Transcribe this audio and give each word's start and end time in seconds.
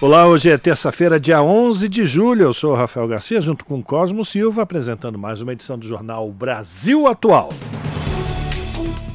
Olá, 0.00 0.28
hoje 0.28 0.48
é 0.48 0.56
terça-feira, 0.56 1.18
dia 1.18 1.42
11 1.42 1.88
de 1.88 2.06
julho. 2.06 2.42
Eu 2.42 2.52
sou 2.52 2.70
o 2.70 2.76
Rafael 2.76 3.08
Garcia, 3.08 3.40
junto 3.40 3.64
com 3.64 3.82
Cosmo 3.82 4.24
Silva, 4.24 4.62
apresentando 4.62 5.18
mais 5.18 5.40
uma 5.40 5.52
edição 5.52 5.76
do 5.76 5.84
jornal 5.84 6.30
Brasil 6.30 7.08
Atual. 7.08 7.48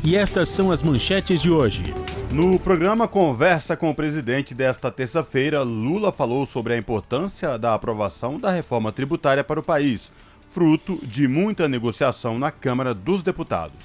E 0.04 0.18
estas 0.18 0.50
são 0.50 0.72
as 0.72 0.84
manchetes 0.84 1.42
de 1.42 1.50
hoje. 1.50 1.94
No 2.34 2.60
programa 2.60 3.08
Conversa 3.08 3.78
com 3.78 3.90
o 3.90 3.96
Presidente 3.96 4.54
desta 4.54 4.92
terça-feira, 4.92 5.64
Lula 5.64 6.12
falou 6.12 6.46
sobre 6.46 6.74
a 6.74 6.78
importância 6.78 7.58
da 7.58 7.74
aprovação 7.74 8.38
da 8.38 8.52
reforma 8.52 8.92
tributária 8.92 9.42
para 9.42 9.62
o 9.62 9.64
país, 9.64 10.12
fruto 10.50 11.00
de 11.02 11.30
muita 11.30 11.66
negociação 11.66 12.38
na 12.38 12.52
Câmara 12.52 12.94
dos 12.94 13.24
Deputados. 13.24 13.80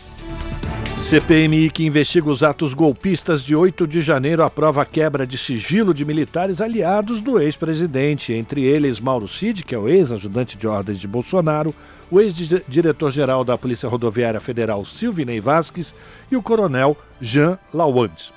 CPMI 1.02 1.70
que 1.70 1.87
investiga 1.87 2.29
os 2.29 2.43
atos 2.43 2.75
golpistas 2.75 3.43
de 3.43 3.56
8 3.56 3.87
de 3.87 4.02
janeiro 4.02 4.43
aprova 4.43 4.83
a 4.83 4.87
quebra 4.87 5.27
de 5.27 5.39
sigilo 5.39 5.95
de 5.95 6.05
militares 6.05 6.61
aliados 6.61 7.20
do 7.20 7.41
ex-presidente, 7.41 8.33
entre 8.33 8.62
eles 8.65 9.01
Mauro 9.01 9.27
Cid, 9.27 9.65
que 9.65 9.75
é 9.75 9.79
o 9.79 9.89
ex-ajudante 9.89 10.59
de 10.59 10.66
ordens 10.66 11.01
de 11.01 11.09
Bolsonaro, 11.09 11.75
o 12.11 12.20
ex-diretor-geral 12.20 13.42
da 13.42 13.56
Polícia 13.56 13.89
Rodoviária 13.89 14.41
Federal 14.41 14.84
Silvinei 14.84 15.41
Vasques 15.41 15.95
e 16.31 16.37
o 16.37 16.42
coronel 16.42 16.95
Jean 17.20 17.59
Lawand. 17.72 18.31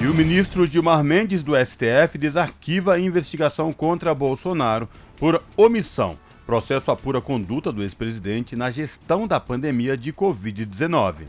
E 0.00 0.06
o 0.06 0.14
ministro 0.14 0.66
Gilmar 0.66 1.04
Mendes 1.04 1.44
do 1.44 1.52
STF 1.54 2.18
desarquiva 2.18 2.94
a 2.94 2.98
investigação 2.98 3.72
contra 3.72 4.14
Bolsonaro 4.14 4.88
por 5.16 5.40
omissão. 5.56 6.18
Processo 6.44 6.90
apura 6.90 7.20
conduta 7.20 7.70
do 7.70 7.82
ex-presidente 7.82 8.56
na 8.56 8.70
gestão 8.70 9.26
da 9.26 9.38
pandemia 9.38 9.96
de 9.96 10.12
Covid-19. 10.12 11.26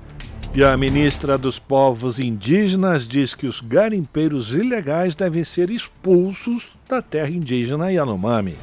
E 0.53 0.63
a 0.63 0.77
ministra 0.77 1.37
dos 1.37 1.59
Povos 1.59 2.19
Indígenas 2.19 3.07
diz 3.07 3.35
que 3.35 3.45
os 3.45 3.59
garimpeiros 3.59 4.53
ilegais 4.53 5.13
devem 5.13 5.43
ser 5.43 5.69
expulsos 5.69 6.69
da 6.87 7.01
terra 7.01 7.29
indígena 7.29 7.91
Yanomami. 7.91 8.55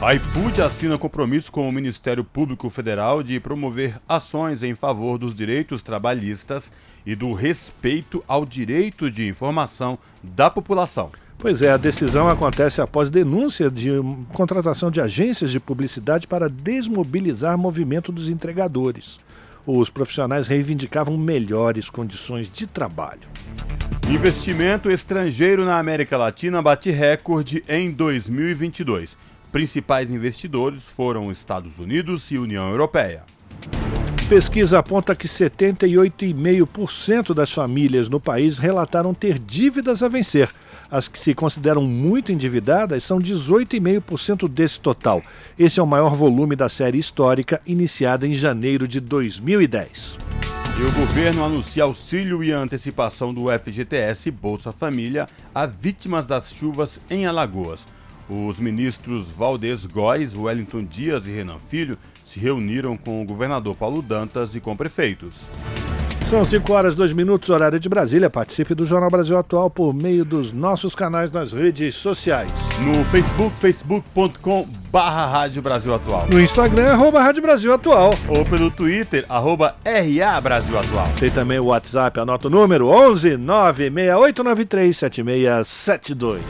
A 0.00 0.14
iFood 0.14 0.60
assina 0.60 0.98
compromisso 0.98 1.52
com 1.52 1.68
o 1.68 1.72
Ministério 1.72 2.24
Público 2.24 2.68
Federal 2.68 3.22
de 3.22 3.38
promover 3.38 4.00
ações 4.08 4.64
em 4.64 4.74
favor 4.74 5.16
dos 5.16 5.32
direitos 5.32 5.80
trabalhistas 5.80 6.72
e 7.06 7.14
do 7.14 7.32
respeito 7.32 8.22
ao 8.26 8.44
direito 8.44 9.08
de 9.08 9.28
informação 9.28 9.96
da 10.20 10.50
população. 10.50 11.10
Pois 11.38 11.62
é, 11.62 11.70
a 11.70 11.76
decisão 11.76 12.28
acontece 12.28 12.80
após 12.80 13.10
denúncia 13.10 13.70
de 13.70 13.90
contratação 14.32 14.90
de 14.90 15.00
agências 15.00 15.52
de 15.52 15.60
publicidade 15.60 16.26
para 16.26 16.48
desmobilizar 16.48 17.56
movimento 17.56 18.10
dos 18.10 18.28
entregadores 18.28 19.20
os 19.66 19.90
profissionais 19.90 20.48
reivindicavam 20.48 21.16
melhores 21.16 21.88
condições 21.88 22.48
de 22.48 22.66
trabalho. 22.66 23.28
Investimento 24.08 24.90
estrangeiro 24.90 25.64
na 25.64 25.78
América 25.78 26.16
Latina 26.16 26.60
bate 26.60 26.90
recorde 26.90 27.62
em 27.68 27.88
2022. 27.90 29.16
Principais 29.50 30.10
investidores 30.10 30.82
foram 30.82 31.30
Estados 31.30 31.78
Unidos 31.78 32.30
e 32.30 32.38
União 32.38 32.70
Europeia. 32.70 33.22
Pesquisa 34.28 34.78
aponta 34.78 35.14
que 35.14 35.28
78,5% 35.28 37.34
das 37.34 37.52
famílias 37.52 38.08
no 38.08 38.18
país 38.18 38.56
relataram 38.58 39.12
ter 39.12 39.38
dívidas 39.38 40.02
a 40.02 40.08
vencer. 40.08 40.50
As 40.92 41.08
que 41.08 41.18
se 41.18 41.34
consideram 41.34 41.80
muito 41.84 42.32
endividadas 42.32 43.02
são 43.02 43.18
18,5% 43.18 44.46
desse 44.46 44.78
total. 44.78 45.22
Esse 45.58 45.80
é 45.80 45.82
o 45.82 45.86
maior 45.86 46.14
volume 46.14 46.54
da 46.54 46.68
série 46.68 46.98
histórica, 46.98 47.62
iniciada 47.64 48.26
em 48.26 48.34
janeiro 48.34 48.86
de 48.86 49.00
2010. 49.00 50.18
E 50.78 50.82
o 50.82 50.92
governo 50.92 51.42
anuncia 51.42 51.84
auxílio 51.84 52.44
e 52.44 52.52
antecipação 52.52 53.32
do 53.32 53.46
FGTS 53.50 54.30
Bolsa 54.30 54.70
Família 54.70 55.26
a 55.54 55.64
vítimas 55.64 56.26
das 56.26 56.52
chuvas 56.52 57.00
em 57.08 57.24
Alagoas. 57.24 57.86
Os 58.28 58.60
ministros 58.60 59.30
Valdez 59.30 59.86
Góes, 59.86 60.34
Wellington 60.34 60.84
Dias 60.84 61.26
e 61.26 61.30
Renan 61.30 61.58
Filho 61.58 61.96
se 62.22 62.38
reuniram 62.38 62.98
com 62.98 63.22
o 63.22 63.24
governador 63.24 63.74
Paulo 63.74 64.02
Dantas 64.02 64.54
e 64.54 64.60
com 64.60 64.76
prefeitos. 64.76 65.46
São 66.32 66.46
5 66.46 66.72
horas, 66.72 66.94
2 66.94 67.12
minutos, 67.12 67.50
horário 67.50 67.78
de 67.78 67.90
Brasília. 67.90 68.30
Participe 68.30 68.74
do 68.74 68.86
Jornal 68.86 69.10
Brasil 69.10 69.36
Atual 69.36 69.68
por 69.68 69.92
meio 69.92 70.24
dos 70.24 70.50
nossos 70.50 70.94
canais 70.94 71.30
nas 71.30 71.52
redes 71.52 71.94
sociais. 71.94 72.50
No 72.82 73.04
Facebook, 73.04 73.54
facebook.com 73.58 74.66
barra 74.90 75.26
Rádio 75.26 75.60
Brasil 75.60 75.92
Atual. 75.92 76.28
No 76.32 76.40
Instagram, 76.40 76.90
arroba 76.90 77.20
Rádio 77.20 77.42
Brasil 77.42 77.70
Atual. 77.70 78.14
Ou 78.30 78.46
pelo 78.46 78.70
Twitter, 78.70 79.26
arroba 79.28 79.76
RA 79.84 80.40
Brasil 80.40 80.78
Atual. 80.78 81.06
Tem 81.20 81.30
também 81.30 81.58
o 81.58 81.66
WhatsApp, 81.66 82.18
anota 82.18 82.46
o 82.46 82.50
número 82.50 82.86
11 82.86 83.36
96893 83.36 84.96
7672. 84.96 86.42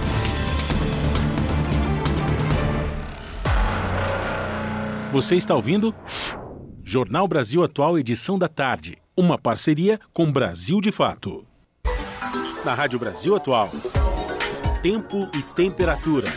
Você 5.10 5.34
está 5.34 5.56
ouvindo? 5.56 5.92
Jornal 6.84 7.26
Brasil 7.26 7.64
Atual, 7.64 7.98
edição 7.98 8.38
da 8.38 8.46
tarde. 8.46 9.01
Uma 9.14 9.36
parceria 9.36 10.00
com 10.10 10.32
Brasil 10.32 10.80
de 10.80 10.90
Fato. 10.90 11.44
Na 12.64 12.72
Rádio 12.72 12.98
Brasil 12.98 13.36
Atual. 13.36 13.68
Tempo 14.82 15.28
e 15.34 15.42
temperatura. 15.54 16.28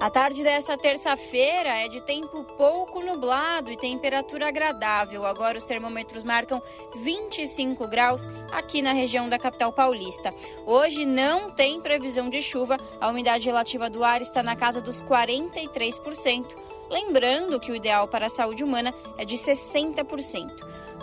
A 0.00 0.08
tarde 0.08 0.42
desta 0.42 0.78
terça-feira 0.78 1.68
é 1.68 1.88
de 1.88 2.00
tempo 2.00 2.42
pouco 2.56 3.04
nublado 3.04 3.70
e 3.70 3.76
temperatura 3.76 4.48
agradável. 4.48 5.26
Agora 5.26 5.58
os 5.58 5.64
termômetros 5.64 6.24
marcam 6.24 6.62
25 7.02 7.86
graus 7.86 8.26
aqui 8.50 8.80
na 8.80 8.94
região 8.94 9.28
da 9.28 9.38
capital 9.38 9.74
paulista. 9.74 10.32
Hoje 10.64 11.04
não 11.04 11.50
tem 11.50 11.82
previsão 11.82 12.30
de 12.30 12.40
chuva, 12.40 12.78
a 12.98 13.10
umidade 13.10 13.44
relativa 13.44 13.90
do 13.90 14.02
ar 14.02 14.22
está 14.22 14.42
na 14.42 14.56
casa 14.56 14.80
dos 14.80 15.02
43%. 15.02 16.46
Lembrando 16.90 17.60
que 17.60 17.70
o 17.70 17.76
ideal 17.76 18.08
para 18.08 18.26
a 18.26 18.30
saúde 18.30 18.64
humana 18.64 18.92
é 19.16 19.24
de 19.24 19.36
60%. 19.36 20.50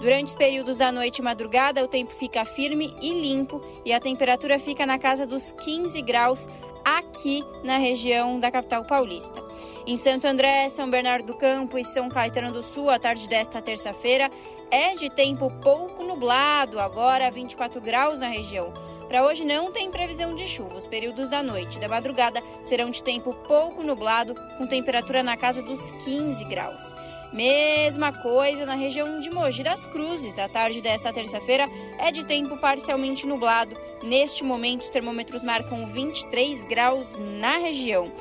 Durante 0.01 0.25
os 0.25 0.35
períodos 0.35 0.77
da 0.77 0.91
noite 0.91 1.19
e 1.19 1.21
madrugada, 1.23 1.83
o 1.83 1.87
tempo 1.87 2.13
fica 2.13 2.45
firme 2.45 2.95
e 3.01 3.09
limpo 3.09 3.61
e 3.83 3.91
a 3.91 3.99
temperatura 3.99 4.59
fica 4.59 4.85
na 4.85 4.99
casa 4.99 5.25
dos 5.25 5.51
15 5.53 5.99
graus 6.03 6.47
aqui 6.85 7.43
na 7.63 7.77
região 7.77 8.39
da 8.39 8.51
capital 8.51 8.85
paulista. 8.85 9.43
Em 9.87 9.97
Santo 9.97 10.27
André, 10.27 10.69
São 10.69 10.89
Bernardo 10.89 11.27
do 11.27 11.37
Campo 11.37 11.77
e 11.77 11.83
São 11.83 12.09
Caetano 12.09 12.51
do 12.51 12.61
Sul, 12.61 12.89
a 12.89 12.99
tarde 12.99 13.27
desta 13.27 13.61
terça-feira 13.61 14.29
é 14.69 14.93
de 14.93 15.09
tempo 15.09 15.47
pouco 15.61 16.03
nublado, 16.03 16.79
agora 16.79 17.31
24 17.31 17.81
graus 17.81 18.19
na 18.19 18.27
região. 18.27 18.71
Para 19.07 19.23
hoje 19.23 19.45
não 19.45 19.71
tem 19.71 19.89
previsão 19.89 20.31
de 20.31 20.47
chuva. 20.47 20.77
Os 20.77 20.85
períodos 20.85 21.29
da 21.29 21.41
noite 21.41 21.77
e 21.77 21.79
da 21.79 21.87
madrugada 21.87 22.41
serão 22.61 22.89
de 22.89 23.01
tempo 23.01 23.33
pouco 23.47 23.81
nublado, 23.81 24.35
com 24.57 24.67
temperatura 24.67 25.23
na 25.23 25.37
casa 25.37 25.61
dos 25.61 25.91
15 26.03 26.43
graus. 26.45 26.93
Mesma 27.31 28.11
coisa 28.11 28.65
na 28.65 28.75
região 28.75 29.19
de 29.19 29.29
Mogi 29.29 29.63
das 29.63 29.85
Cruzes. 29.85 30.37
A 30.37 30.49
tarde 30.49 30.81
desta 30.81 31.13
terça-feira 31.13 31.65
é 31.97 32.11
de 32.11 32.25
tempo 32.25 32.57
parcialmente 32.57 33.25
nublado. 33.25 33.75
Neste 34.03 34.43
momento, 34.43 34.81
os 34.81 34.89
termômetros 34.89 35.43
marcam 35.43 35.85
23 35.87 36.65
graus 36.65 37.17
na 37.17 37.57
região. 37.57 38.11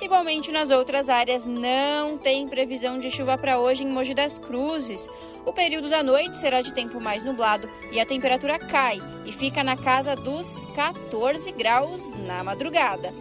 Igualmente 0.00 0.52
nas 0.52 0.70
outras 0.70 1.08
áreas, 1.08 1.46
não 1.46 2.18
tem 2.18 2.46
previsão 2.46 2.98
de 2.98 3.10
chuva 3.10 3.38
para 3.38 3.58
hoje 3.58 3.82
em 3.82 3.90
Mogi 3.90 4.12
das 4.12 4.38
Cruzes. 4.38 5.08
O 5.46 5.52
período 5.52 5.88
da 5.88 6.02
noite 6.02 6.36
será 6.38 6.60
de 6.60 6.72
tempo 6.72 7.00
mais 7.00 7.22
nublado 7.22 7.70
e 7.92 8.00
a 8.00 8.04
temperatura 8.04 8.58
cai 8.58 8.98
e 9.24 9.30
fica 9.30 9.62
na 9.62 9.76
casa 9.76 10.16
dos 10.16 10.66
14 10.74 11.52
graus 11.52 12.16
na 12.26 12.42
madrugada. 12.42 13.14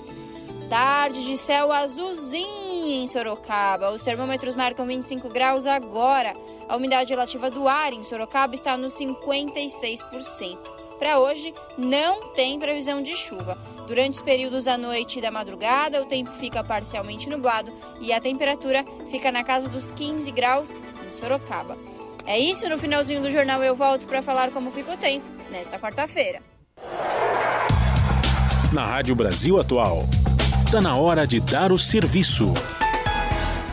Tarde 0.67 1.23
de 1.23 1.37
céu 1.37 1.71
azulzinho 1.71 3.03
em 3.03 3.05
Sorocaba. 3.05 3.91
Os 3.91 4.01
termômetros 4.01 4.55
marcam 4.55 4.87
25 4.87 5.29
graus 5.29 5.67
agora. 5.67 6.33
A 6.67 6.75
umidade 6.75 7.11
relativa 7.11 7.51
do 7.51 7.67
ar 7.67 7.93
em 7.93 8.01
Sorocaba 8.01 8.55
está 8.55 8.75
nos 8.75 8.95
56%. 8.95 10.57
Para 10.97 11.19
hoje, 11.19 11.53
não 11.77 12.33
tem 12.33 12.57
previsão 12.57 13.03
de 13.03 13.15
chuva. 13.15 13.55
Durante 13.87 14.15
os 14.15 14.21
períodos 14.21 14.65
da 14.65 14.77
noite 14.77 15.19
e 15.19 15.21
da 15.21 15.29
madrugada, 15.29 16.01
o 16.01 16.05
tempo 16.05 16.31
fica 16.31 16.63
parcialmente 16.63 17.29
nublado 17.29 17.71
e 18.01 18.11
a 18.11 18.19
temperatura 18.19 18.83
fica 19.11 19.31
na 19.31 19.43
casa 19.43 19.69
dos 19.69 19.91
15 19.91 20.31
graus 20.31 20.81
em 21.07 21.11
Sorocaba. 21.11 21.77
É 22.27 22.39
isso, 22.39 22.67
no 22.69 22.77
finalzinho 22.77 23.21
do 23.21 23.29
jornal 23.29 23.63
eu 23.63 23.75
volto 23.75 24.07
para 24.07 24.21
falar 24.21 24.51
como 24.51 24.71
fica 24.71 24.93
o 24.93 24.97
tempo 24.97 25.25
nesta 25.51 25.77
quarta-feira. 25.79 26.41
Na 28.73 28.85
Rádio 28.85 29.15
Brasil 29.15 29.59
Atual, 29.59 30.03
Está 30.65 30.81
na 30.81 30.97
hora 30.97 31.25
de 31.25 31.39
dar 31.39 31.71
o 31.71 31.77
serviço. 31.77 32.51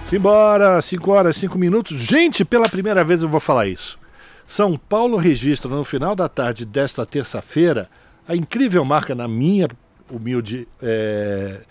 Simbora, 0.05 0.81
5 0.81 1.11
horas, 1.11 1.37
5 1.37 1.59
minutos. 1.59 2.01
Gente, 2.01 2.45
pela 2.45 2.69
primeira 2.69 3.03
vez 3.03 3.23
eu 3.23 3.29
vou 3.29 3.41
falar 3.41 3.67
isso. 3.67 3.99
São 4.47 4.77
Paulo 4.77 5.17
registra 5.17 5.69
no 5.69 5.85
final 5.85 6.15
da 6.15 6.29
tarde 6.29 6.67
desta 6.67 7.05
terça-feira 7.07 7.89
a 8.29 8.37
incrível 8.37 8.85
marca, 8.85 9.15
na 9.15 9.27
minha 9.27 9.69
humilde 10.09 10.69
é, 10.81 11.63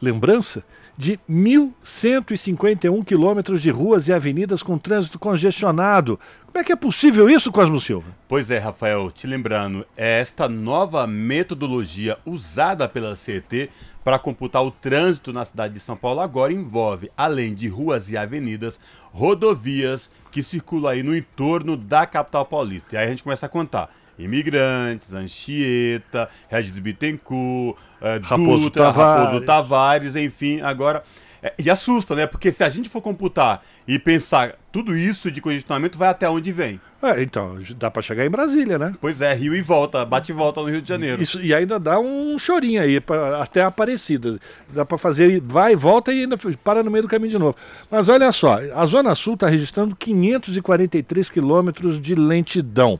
lembrança, 0.00 0.62
de 0.98 1.16
1.151 1.30 3.04
quilômetros 3.04 3.62
de 3.62 3.70
ruas 3.70 4.08
e 4.08 4.12
avenidas 4.12 4.64
com 4.64 4.76
trânsito 4.76 5.16
congestionado. 5.16 6.18
Como 6.44 6.58
é 6.58 6.64
que 6.64 6.72
é 6.72 6.76
possível 6.76 7.30
isso, 7.30 7.52
Cosmo 7.52 7.80
Silva? 7.80 8.08
Pois 8.26 8.50
é, 8.50 8.58
Rafael, 8.58 9.08
te 9.12 9.24
lembrando, 9.24 9.86
é 9.96 10.18
esta 10.18 10.48
nova 10.48 11.06
metodologia 11.06 12.18
usada 12.26 12.88
pela 12.88 13.14
CET 13.14 13.70
para 14.02 14.18
computar 14.18 14.64
o 14.64 14.72
trânsito 14.72 15.32
na 15.32 15.44
cidade 15.44 15.74
de 15.74 15.80
São 15.80 15.96
Paulo 15.96 16.18
agora 16.18 16.52
envolve, 16.52 17.12
além 17.16 17.54
de 17.54 17.68
ruas 17.68 18.10
e 18.10 18.16
avenidas, 18.16 18.80
rodovias 19.12 20.10
que 20.32 20.42
circulam 20.42 20.90
aí 20.90 21.04
no 21.04 21.16
entorno 21.16 21.76
da 21.76 22.06
capital 22.06 22.44
paulista. 22.44 22.96
E 22.96 22.98
aí 22.98 23.06
a 23.06 23.10
gente 23.10 23.22
começa 23.22 23.46
a 23.46 23.48
contar 23.48 23.88
imigrantes, 24.18 25.14
Anchieta, 25.14 26.28
Regis 26.48 26.78
Bittencourt, 26.78 27.76
é, 28.00 28.20
Raposo, 28.22 28.64
Dutra, 28.64 28.84
Tavares. 28.84 29.24
Raposo 29.24 29.44
Tavares, 29.44 30.16
enfim, 30.16 30.60
agora. 30.60 31.02
É, 31.42 31.54
e 31.58 31.70
assusta, 31.70 32.14
né? 32.14 32.26
Porque 32.26 32.50
se 32.50 32.64
a 32.64 32.68
gente 32.68 32.88
for 32.88 33.00
computar 33.00 33.62
e 33.86 33.98
pensar 33.98 34.56
tudo 34.72 34.96
isso 34.96 35.30
de 35.30 35.40
congestionamento, 35.40 35.96
vai 35.96 36.08
até 36.08 36.28
onde 36.28 36.50
vem. 36.50 36.80
É, 37.00 37.22
então, 37.22 37.56
dá 37.76 37.90
para 37.90 38.02
chegar 38.02 38.26
em 38.26 38.30
Brasília, 38.30 38.76
né? 38.76 38.92
Pois 39.00 39.20
é, 39.20 39.32
Rio 39.32 39.54
e 39.54 39.60
volta, 39.60 40.04
bate 40.04 40.32
e 40.32 40.34
volta 40.34 40.60
no 40.60 40.68
Rio 40.68 40.82
de 40.82 40.88
Janeiro. 40.88 41.22
Isso, 41.22 41.40
e 41.40 41.54
ainda 41.54 41.78
dá 41.78 42.00
um 42.00 42.36
chorinho 42.38 42.82
aí, 42.82 43.00
pra, 43.00 43.40
até 43.40 43.62
Aparecida. 43.62 44.36
Dá 44.70 44.84
para 44.84 44.98
fazer, 44.98 45.40
vai 45.40 45.74
e 45.74 45.76
volta 45.76 46.12
e 46.12 46.22
ainda 46.22 46.36
para 46.64 46.82
no 46.82 46.90
meio 46.90 47.02
do 47.02 47.08
caminho 47.08 47.30
de 47.30 47.38
novo. 47.38 47.56
Mas 47.88 48.08
olha 48.08 48.32
só, 48.32 48.58
a 48.74 48.84
Zona 48.84 49.14
Sul 49.14 49.34
está 49.34 49.48
registrando 49.48 49.94
543 49.94 51.30
quilômetros 51.30 52.00
de 52.00 52.16
lentidão. 52.16 52.98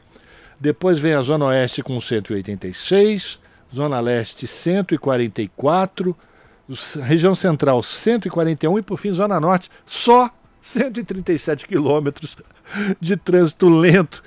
Depois 0.60 0.98
vem 0.98 1.14
a 1.14 1.22
Zona 1.22 1.46
Oeste 1.46 1.82
com 1.82 2.00
186, 2.00 3.38
Zona 3.72 4.00
Leste 4.00 4.46
144, 4.46 6.16
região 7.02 7.34
Central 7.34 7.82
141 7.82 8.78
e 8.78 8.82
por 8.82 8.98
fim 8.98 9.10
Zona 9.10 9.38
Norte 9.38 9.70
só 9.86 10.30
137 10.60 11.66
quilômetros 11.66 12.36
de 13.00 13.16
trânsito 13.16 13.68
lento 13.68 14.22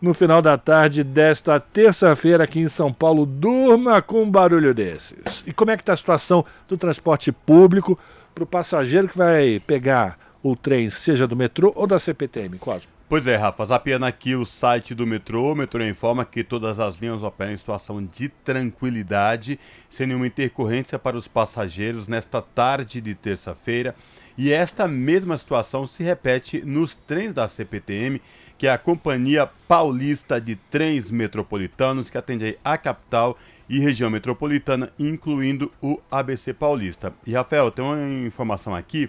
no 0.00 0.14
final 0.14 0.42
da 0.42 0.56
tarde 0.58 1.04
desta 1.04 1.60
terça-feira 1.60 2.44
aqui 2.44 2.60
em 2.60 2.68
São 2.68 2.92
Paulo. 2.92 3.26
Durma 3.26 4.02
com 4.02 4.22
um 4.22 4.30
barulho 4.30 4.74
desses. 4.74 5.44
E 5.46 5.52
como 5.52 5.70
é 5.70 5.76
que 5.76 5.82
está 5.82 5.92
a 5.92 5.96
situação 5.96 6.44
do 6.66 6.76
transporte 6.76 7.30
público 7.30 7.98
para 8.34 8.44
o 8.44 8.46
passageiro 8.46 9.08
que 9.08 9.16
vai 9.16 9.60
pegar 9.60 10.18
o 10.42 10.56
trem, 10.56 10.90
seja 10.90 11.26
do 11.26 11.36
metrô 11.36 11.72
ou 11.76 11.86
da 11.86 11.98
CPTM, 11.98 12.58
Cosmo? 12.58 12.90
Pois 13.14 13.28
é, 13.28 13.36
Rafa, 13.36 13.64
zapiando 13.64 14.06
aqui 14.06 14.34
o 14.34 14.44
site 14.44 14.92
do 14.92 15.06
metrô, 15.06 15.52
o 15.52 15.54
metrô 15.54 15.84
informa 15.84 16.24
que 16.24 16.42
todas 16.42 16.80
as 16.80 16.96
linhas 16.96 17.22
operam 17.22 17.52
em 17.52 17.56
situação 17.56 18.04
de 18.04 18.28
tranquilidade, 18.28 19.56
sem 19.88 20.08
nenhuma 20.08 20.26
intercorrência 20.26 20.98
para 20.98 21.16
os 21.16 21.28
passageiros 21.28 22.08
nesta 22.08 22.42
tarde 22.42 23.00
de 23.00 23.14
terça-feira. 23.14 23.94
E 24.36 24.52
esta 24.52 24.88
mesma 24.88 25.38
situação 25.38 25.86
se 25.86 26.02
repete 26.02 26.62
nos 26.62 26.96
trens 26.96 27.32
da 27.32 27.46
CPTM, 27.46 28.20
que 28.58 28.66
é 28.66 28.72
a 28.72 28.78
Companhia 28.78 29.48
Paulista 29.68 30.40
de 30.40 30.56
Trens 30.56 31.08
Metropolitanos, 31.08 32.10
que 32.10 32.18
atende 32.18 32.58
a 32.64 32.76
capital 32.76 33.38
e 33.68 33.78
região 33.78 34.10
metropolitana, 34.10 34.92
incluindo 34.98 35.70
o 35.80 36.00
ABC 36.10 36.52
Paulista. 36.52 37.12
E 37.24 37.32
Rafael, 37.32 37.70
tem 37.70 37.84
uma 37.84 38.26
informação 38.26 38.74
aqui 38.74 39.08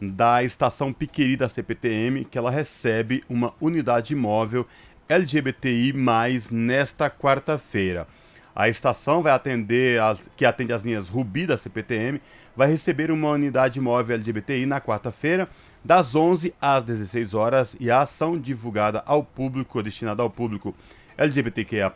da 0.00 0.42
estação 0.42 0.92
Piqueri 0.92 1.36
da 1.36 1.48
CPTM, 1.48 2.24
que 2.24 2.38
ela 2.38 2.50
recebe 2.50 3.22
uma 3.28 3.52
unidade 3.60 4.14
móvel 4.14 4.66
LGBTI+, 5.08 5.92
nesta 6.50 7.10
quarta-feira. 7.10 8.06
A 8.54 8.68
estação 8.68 9.22
vai 9.22 9.32
atender, 9.32 10.00
as, 10.00 10.28
que 10.36 10.44
atende 10.44 10.72
as 10.72 10.82
linhas 10.82 11.08
Rubi 11.08 11.46
da 11.46 11.56
CPTM, 11.56 12.20
vai 12.56 12.68
receber 12.68 13.10
uma 13.10 13.30
unidade 13.30 13.80
móvel 13.80 14.16
LGBTI 14.16 14.66
na 14.66 14.80
quarta-feira, 14.80 15.48
das 15.84 16.14
11 16.14 16.54
às 16.60 16.84
16 16.84 17.34
horas, 17.34 17.76
e 17.78 17.90
a 17.90 18.00
ação 18.00 18.38
divulgada 18.38 19.02
ao 19.06 19.22
público, 19.22 19.82
destinada 19.82 20.22
ao 20.22 20.30
público 20.30 20.74
LGBTQIA+, 21.16 21.92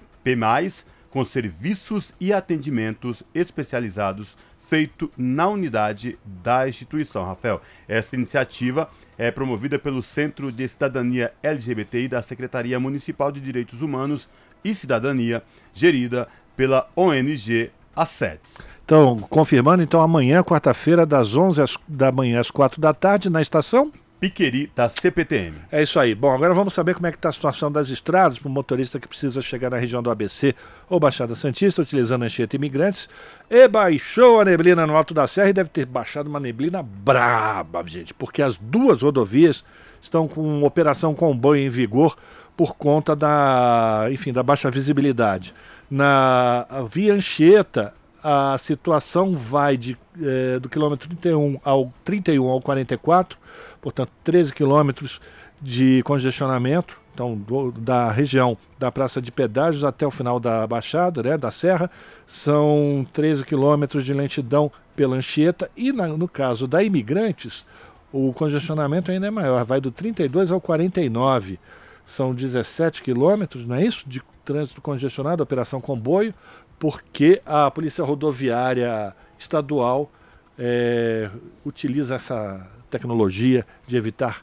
com 1.11 1.23
serviços 1.23 2.13
e 2.19 2.33
atendimentos 2.33 3.23
especializados 3.35 4.37
feito 4.69 5.11
na 5.17 5.49
unidade 5.49 6.19
da 6.25 6.69
instituição. 6.69 7.25
Rafael, 7.25 7.61
essa 7.87 8.17
iniciativa 8.17 8.89
é 9.17 9.31
promovida 9.31 9.79
pelo 9.79 10.03
Centro 10.03 10.51
de 10.51 10.67
Cidadania 10.67 11.33
LGBTI 11.43 12.09
da 12.09 12.23
Secretaria 12.23 12.81
Municipal 12.81 13.31
de 13.31 13.41
Direitos 13.41 13.83
Humanos 13.83 14.29
e 14.65 14.75
Cidadania, 14.75 15.43
gerida 15.73 16.27
pela 16.57 16.89
ONG 16.97 17.71
ASETS. 17.95 18.59
Então, 18.85 19.19
confirmando, 19.31 19.83
então 19.83 20.01
amanhã, 20.01 20.43
quarta-feira, 20.43 21.07
das 21.07 21.37
11 21.37 21.63
da 21.87 22.11
manhã 22.11 22.41
às 22.41 22.51
4 22.51 22.81
da 22.81 22.93
tarde, 22.93 23.31
na 23.31 23.41
estação 23.41 23.93
Piqueri, 24.25 24.73
da 24.75 24.89
CPTM. 24.89 25.55
É 25.71 25.83
isso 25.83 26.01
aí. 26.01 26.15
Bom, 26.15 26.31
agora 26.33 26.55
vamos 26.55 26.73
saber 26.73 26.95
como 26.95 27.07
é 27.07 27.11
que 27.11 27.19
está 27.19 27.29
a 27.29 27.33
situação 27.33 27.71
das 27.71 27.91
estradas 27.91 28.39
para 28.39 28.49
o 28.49 28.51
motorista 28.51 28.99
que 28.99 29.07
precisa 29.07 29.43
chegar 29.43 29.69
na 29.69 29.77
região 29.77 30.03
do 30.03 30.11
ABC 30.11 30.55
ou 30.89 30.99
Baixada 30.99 31.35
Santista, 31.35 31.83
utilizando 31.83 32.23
Anchieta 32.23 32.57
Imigrantes. 32.57 33.07
E 33.51 33.69
baixou 33.69 34.41
a 34.41 34.45
neblina 34.47 34.87
no 34.87 34.97
Alto 34.97 35.13
da 35.13 35.27
Serra 35.27 35.51
e 35.51 35.53
deve 35.53 35.69
ter 35.69 35.85
baixado 35.85 36.27
uma 36.29 36.41
neblina 36.41 36.83
braba, 36.83 37.85
gente, 37.87 38.15
porque 38.15 38.41
as 38.41 38.57
duas 38.57 39.03
rodovias 39.03 39.63
estão 40.01 40.27
com 40.27 40.63
operação 40.63 41.15
comboio 41.15 41.61
em 41.61 41.69
vigor 41.69 42.17
por 42.57 42.77
conta 42.77 43.15
da, 43.15 44.07
enfim, 44.11 44.33
da 44.33 44.43
baixa 44.43 44.71
visibilidade. 44.71 45.55
Na 45.91 46.67
via 46.89 47.13
Anchieta, 47.13 47.93
a 48.23 48.57
situação 48.57 49.35
vai 49.35 49.77
de, 49.77 49.99
é, 50.19 50.59
do 50.59 50.71
quilômetro 50.71 51.11
31 51.11 51.61
ao 51.63 51.93
31 52.03 52.49
ao 52.49 52.63
44 52.63 53.45
portanto 53.85 54.11
13 54.25 54.55
quilômetros 54.55 55.21
de 55.61 56.03
congestionamento, 56.05 56.99
então 57.13 57.37
do, 57.37 57.71
da 57.71 58.11
região 58.11 58.57
da 58.79 58.91
Praça 58.91 59.21
de 59.21 59.31
Pedágios 59.31 59.85
até 59.85 60.07
o 60.07 60.11
final 60.11 60.41
da 60.41 60.67
Baixada, 60.67 61.23
né, 61.23 61.37
da 61.37 61.51
Serra, 61.51 61.91
são 62.27 63.07
13 63.13 63.45
quilômetros 63.45 64.07
de 64.07 64.15
lentidão 64.15 64.73
pela 64.97 65.17
Anchieta 65.17 65.71
e 65.77 65.93
na, 65.93 66.09
no 66.09 66.27
caso 66.27 66.67
da 66.67 66.83
Imigrantes, 66.83 67.67
o 68.11 68.33
congestionamento 68.33 69.11
ainda 69.11 69.27
é 69.27 69.31
maior, 69.31 69.63
vai 69.67 69.83
do 69.83 69.91
32 69.91 70.51
ao 70.51 70.63
49, 70.63 71.61
são 72.07 72.33
17 72.33 73.03
quilômetros, 73.03 73.67
não 73.67 73.77
é 73.77 73.85
isso? 73.85 74.09
De 74.09 74.23
trânsito 74.47 74.81
congestionado, 74.81 75.43
operação 75.43 75.79
comboio, 75.79 76.33
porque 76.79 77.43
a 77.45 77.71
Polícia 77.71 78.03
Rodoviária 78.03 79.15
Estadual 79.39 80.11
é, 80.59 81.29
utiliza 81.67 82.15
essa 82.15 82.74
tecnologia 82.91 83.67
de 83.87 83.97
evitar 83.97 84.43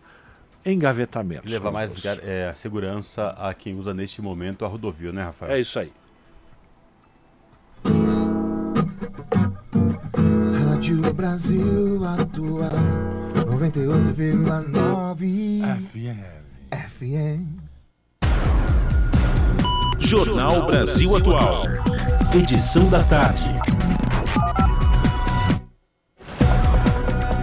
engavetamentos. 0.65 1.49
E 1.49 1.53
levar 1.53 1.71
mais 1.71 2.05
é, 2.05 2.53
segurança 2.55 3.29
a 3.29 3.53
quem 3.53 3.75
usa 3.75 3.93
neste 3.93 4.21
momento 4.21 4.65
a 4.65 4.67
rodovia, 4.67 5.11
né, 5.11 5.23
Rafael? 5.23 5.53
É 5.53 5.59
isso 5.59 5.79
aí. 5.79 5.91
Rádio 10.65 11.13
Brasil 11.13 12.03
Atual 12.05 12.69
98,9 13.35 15.61
FM. 15.91 16.41
FM. 16.71 17.59
Jornal 19.99 20.65
Brasil 20.65 21.15
Atual. 21.15 21.63
Edição 22.33 22.89
da 22.89 23.03
tarde. 23.03 23.45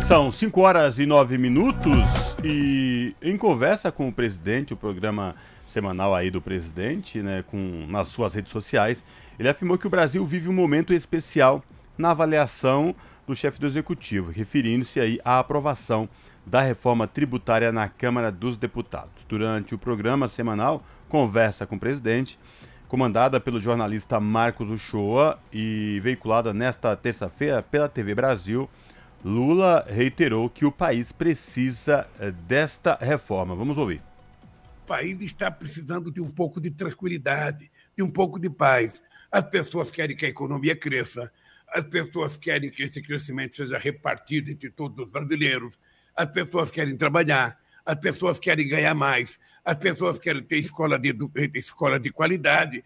São 0.09 0.33
5 0.33 0.59
horas 0.63 0.99
e 0.99 1.05
9 1.05 1.37
minutos 1.37 2.35
e 2.43 3.15
em 3.21 3.37
conversa 3.37 3.93
com 3.93 4.09
o 4.09 4.13
presidente, 4.13 4.73
o 4.73 4.77
programa 4.77 5.37
semanal 5.67 6.15
aí 6.15 6.31
do 6.31 6.41
presidente, 6.41 7.21
né, 7.21 7.45
com, 7.47 7.85
nas 7.87 8.09
suas 8.09 8.33
redes 8.33 8.51
sociais, 8.51 9.05
ele 9.39 9.51
afirmou 9.51 9.77
que 9.77 9.87
o 9.87 9.91
Brasil 9.91 10.25
vive 10.25 10.49
um 10.49 10.53
momento 10.55 10.95
especial 10.95 11.63
na 11.99 12.13
avaliação 12.13 12.97
do 13.27 13.37
chefe 13.37 13.61
do 13.61 13.67
executivo, 13.67 14.31
referindo-se 14.31 14.99
aí 14.99 15.21
à 15.23 15.41
aprovação 15.41 16.09
da 16.47 16.63
reforma 16.63 17.07
tributária 17.07 17.71
na 17.71 17.87
Câmara 17.87 18.33
dos 18.33 18.57
Deputados. 18.57 19.27
Durante 19.29 19.75
o 19.75 19.79
programa 19.79 20.27
semanal 20.27 20.83
Conversa 21.07 21.67
com 21.67 21.77
o 21.77 21.81
Presidente, 21.81 22.39
comandada 22.89 23.39
pelo 23.39 23.61
jornalista 23.61 24.19
Marcos 24.19 24.71
Uchoa 24.71 25.39
e 25.53 26.01
veiculada 26.03 26.55
nesta 26.55 26.97
terça-feira 26.97 27.63
pela 27.63 27.91
TV 27.91 28.15
Brasil, 28.15 28.71
Lula 29.25 29.85
reiterou 29.89 30.49
que 30.49 30.65
o 30.65 30.71
país 30.71 31.11
precisa 31.11 32.09
eh, 32.21 32.31
desta 32.31 32.97
reforma. 33.01 33.55
Vamos 33.55 33.77
ouvir. 33.77 34.01
O 34.85 34.87
país 34.87 35.21
está 35.21 35.51
precisando 35.51 36.11
de 36.11 36.21
um 36.21 36.31
pouco 36.31 36.61
de 36.61 36.71
tranquilidade, 36.71 37.71
de 37.97 38.03
um 38.03 38.11
pouco 38.11 38.39
de 38.39 38.49
paz. 38.49 39.03
As 39.31 39.43
pessoas 39.43 39.91
querem 39.91 40.17
que 40.17 40.25
a 40.25 40.29
economia 40.29 40.77
cresça. 40.77 41.31
as 41.71 41.85
pessoas 41.85 42.39
querem 42.39 42.71
que 42.71 42.83
esse 42.83 43.03
crescimento 43.03 43.57
seja 43.57 43.77
repartido 43.77 44.51
entre 44.51 44.71
todos 44.71 45.05
os 45.05 45.11
brasileiros, 45.11 45.79
as 46.17 46.31
pessoas 46.31 46.71
querem 46.71 46.97
trabalhar, 46.97 47.59
as 47.85 47.99
pessoas 47.99 48.39
querem 48.39 48.67
ganhar 48.67 48.95
mais, 48.95 49.39
as 49.65 49.77
pessoas 49.77 50.19
querem 50.19 50.43
ter 50.43 50.59
escola 50.59 50.99
de, 50.99 51.15
escola 51.55 52.01
de 52.01 52.11
qualidade. 52.11 52.83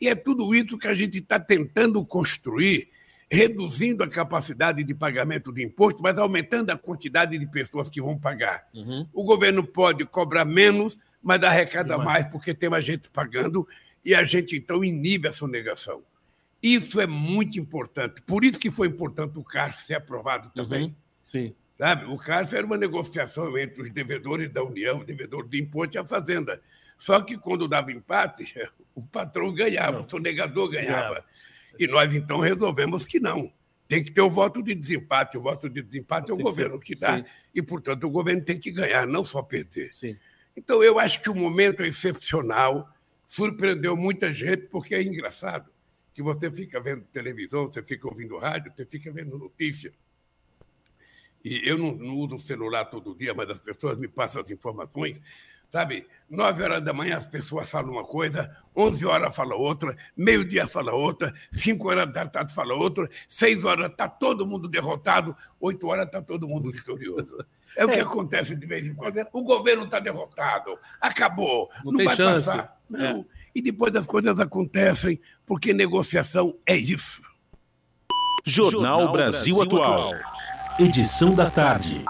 E 0.00 0.08
é 0.08 0.14
tudo 0.14 0.54
isso 0.54 0.76
que 0.76 0.86
a 0.86 0.94
gente 0.94 1.18
está 1.18 1.40
tentando 1.40 2.04
construir, 2.04 2.90
reduzindo 3.30 4.04
a 4.04 4.08
capacidade 4.08 4.84
de 4.84 4.94
pagamento 4.94 5.52
de 5.52 5.64
imposto, 5.64 6.02
mas 6.02 6.16
aumentando 6.18 6.70
a 6.70 6.78
quantidade 6.78 7.36
de 7.36 7.46
pessoas 7.46 7.88
que 7.90 8.00
vão 8.00 8.18
pagar. 8.18 8.68
Uhum. 8.72 9.06
O 9.12 9.24
governo 9.24 9.64
pode 9.64 10.04
cobrar 10.04 10.44
menos, 10.44 10.98
mas 11.22 11.42
arrecada 11.42 11.98
mais, 11.98 12.26
porque 12.26 12.54
tem 12.54 12.68
mais 12.68 12.84
gente 12.84 13.10
pagando, 13.10 13.66
e 14.04 14.14
a 14.14 14.22
gente 14.22 14.56
então 14.56 14.84
inibe 14.84 15.26
a 15.26 15.32
sonegação. 15.32 16.02
Isso 16.62 17.00
é 17.00 17.06
muito 17.06 17.58
importante. 17.58 18.22
Por 18.22 18.44
isso 18.44 18.58
que 18.58 18.70
foi 18.70 18.88
importante 18.88 19.38
o 19.38 19.44
CARF 19.44 19.84
ser 19.84 19.94
aprovado 19.94 20.50
também. 20.54 20.84
Uhum. 20.84 20.94
Sim. 21.22 21.54
Sabe? 21.74 22.06
O 22.06 22.16
caso 22.16 22.56
era 22.56 22.64
uma 22.64 22.78
negociação 22.78 23.56
entre 23.58 23.82
os 23.82 23.90
devedores 23.90 24.48
da 24.48 24.62
União, 24.62 25.00
o 25.00 25.04
devedor 25.04 25.46
de 25.46 25.60
imposto 25.60 25.96
e 25.96 25.98
a 25.98 26.04
Fazenda. 26.04 26.60
Só 26.96 27.20
que 27.20 27.36
quando 27.36 27.68
dava 27.68 27.92
empate, 27.92 28.54
o 28.94 29.02
patrão 29.02 29.52
ganhava, 29.52 29.98
não. 29.98 30.06
o 30.06 30.10
sonegador 30.10 30.70
ganhava. 30.70 31.24
E 31.78 31.86
nós 31.86 32.14
então 32.14 32.40
resolvemos 32.40 33.06
que 33.06 33.20
não. 33.20 33.52
Tem 33.88 34.02
que 34.02 34.10
ter 34.10 34.20
o 34.20 34.30
voto 34.30 34.62
de 34.62 34.74
desempate. 34.74 35.38
O 35.38 35.42
voto 35.42 35.68
de 35.68 35.82
desempate 35.82 36.30
é 36.30 36.34
o 36.34 36.36
governo 36.36 36.78
que, 36.78 36.94
que 36.94 37.00
dá. 37.00 37.18
Sim. 37.18 37.24
E, 37.54 37.62
portanto, 37.62 38.04
o 38.04 38.10
governo 38.10 38.42
tem 38.42 38.58
que 38.58 38.70
ganhar, 38.70 39.06
não 39.06 39.22
só 39.22 39.42
perder. 39.42 39.94
Sim. 39.94 40.16
Então, 40.56 40.82
eu 40.82 40.98
acho 40.98 41.22
que 41.22 41.30
o 41.30 41.34
momento 41.34 41.82
é 41.82 41.88
excepcional, 41.88 42.88
surpreendeu 43.28 43.96
muita 43.96 44.32
gente, 44.32 44.66
porque 44.66 44.94
é 44.94 45.02
engraçado 45.02 45.70
que 46.12 46.22
você 46.22 46.50
fica 46.50 46.80
vendo 46.80 47.02
televisão, 47.12 47.66
você 47.66 47.82
fica 47.82 48.08
ouvindo 48.08 48.38
rádio, 48.38 48.72
você 48.74 48.86
fica 48.86 49.12
vendo 49.12 49.38
notícia 49.38 49.92
e 51.46 51.62
eu 51.64 51.78
não, 51.78 51.92
não 51.92 52.16
uso 52.16 52.34
o 52.34 52.40
celular 52.40 52.86
todo 52.86 53.14
dia, 53.14 53.32
mas 53.32 53.48
as 53.48 53.60
pessoas 53.60 53.96
me 53.96 54.08
passam 54.08 54.42
as 54.42 54.50
informações, 54.50 55.22
sabe? 55.68 56.06
Nove 56.28 56.62
horas 56.62 56.84
da 56.84 56.92
manhã 56.92 57.16
as 57.16 57.26
pessoas 57.26 57.68
falam 57.68 57.92
uma 57.92 58.04
coisa, 58.04 58.50
onze 58.74 59.06
horas 59.06 59.34
fala 59.34 59.54
outra, 59.54 59.96
meio-dia 60.16 60.66
fala 60.66 60.92
outra, 60.92 61.32
cinco 61.52 61.88
horas 61.88 62.12
da 62.12 62.26
tarde 62.26 62.52
fala 62.52 62.74
outra, 62.74 63.08
seis 63.28 63.64
horas 63.64 63.90
está 63.90 64.08
todo 64.08 64.46
mundo 64.46 64.68
derrotado, 64.68 65.36
oito 65.60 65.86
horas 65.86 66.06
está 66.06 66.20
todo 66.20 66.48
mundo 66.48 66.70
vitorioso. 66.70 67.44
É 67.76 67.84
o 67.84 67.88
que 67.88 67.98
é. 67.98 68.02
acontece 68.02 68.56
de 68.56 68.66
vez 68.66 68.86
em 68.86 68.94
quando. 68.94 69.24
O 69.32 69.42
governo 69.42 69.84
está 69.84 70.00
derrotado, 70.00 70.76
acabou, 71.00 71.70
não, 71.84 71.92
não 71.92 72.04
vai 72.04 72.16
chance. 72.16 72.46
passar. 72.46 72.76
Não. 72.88 73.20
É. 73.20 73.24
E 73.54 73.62
depois 73.62 73.94
as 73.94 74.06
coisas 74.06 74.38
acontecem, 74.40 75.20
porque 75.44 75.72
negociação 75.72 76.56
é 76.66 76.76
isso. 76.76 77.22
Jornal, 78.44 79.00
Jornal 79.00 79.12
Brasil, 79.12 79.56
Brasil 79.56 79.62
Atual. 79.62 80.14
Atual 80.14 80.36
edição 80.78 81.34
da 81.34 81.50
tarde. 81.50 82.04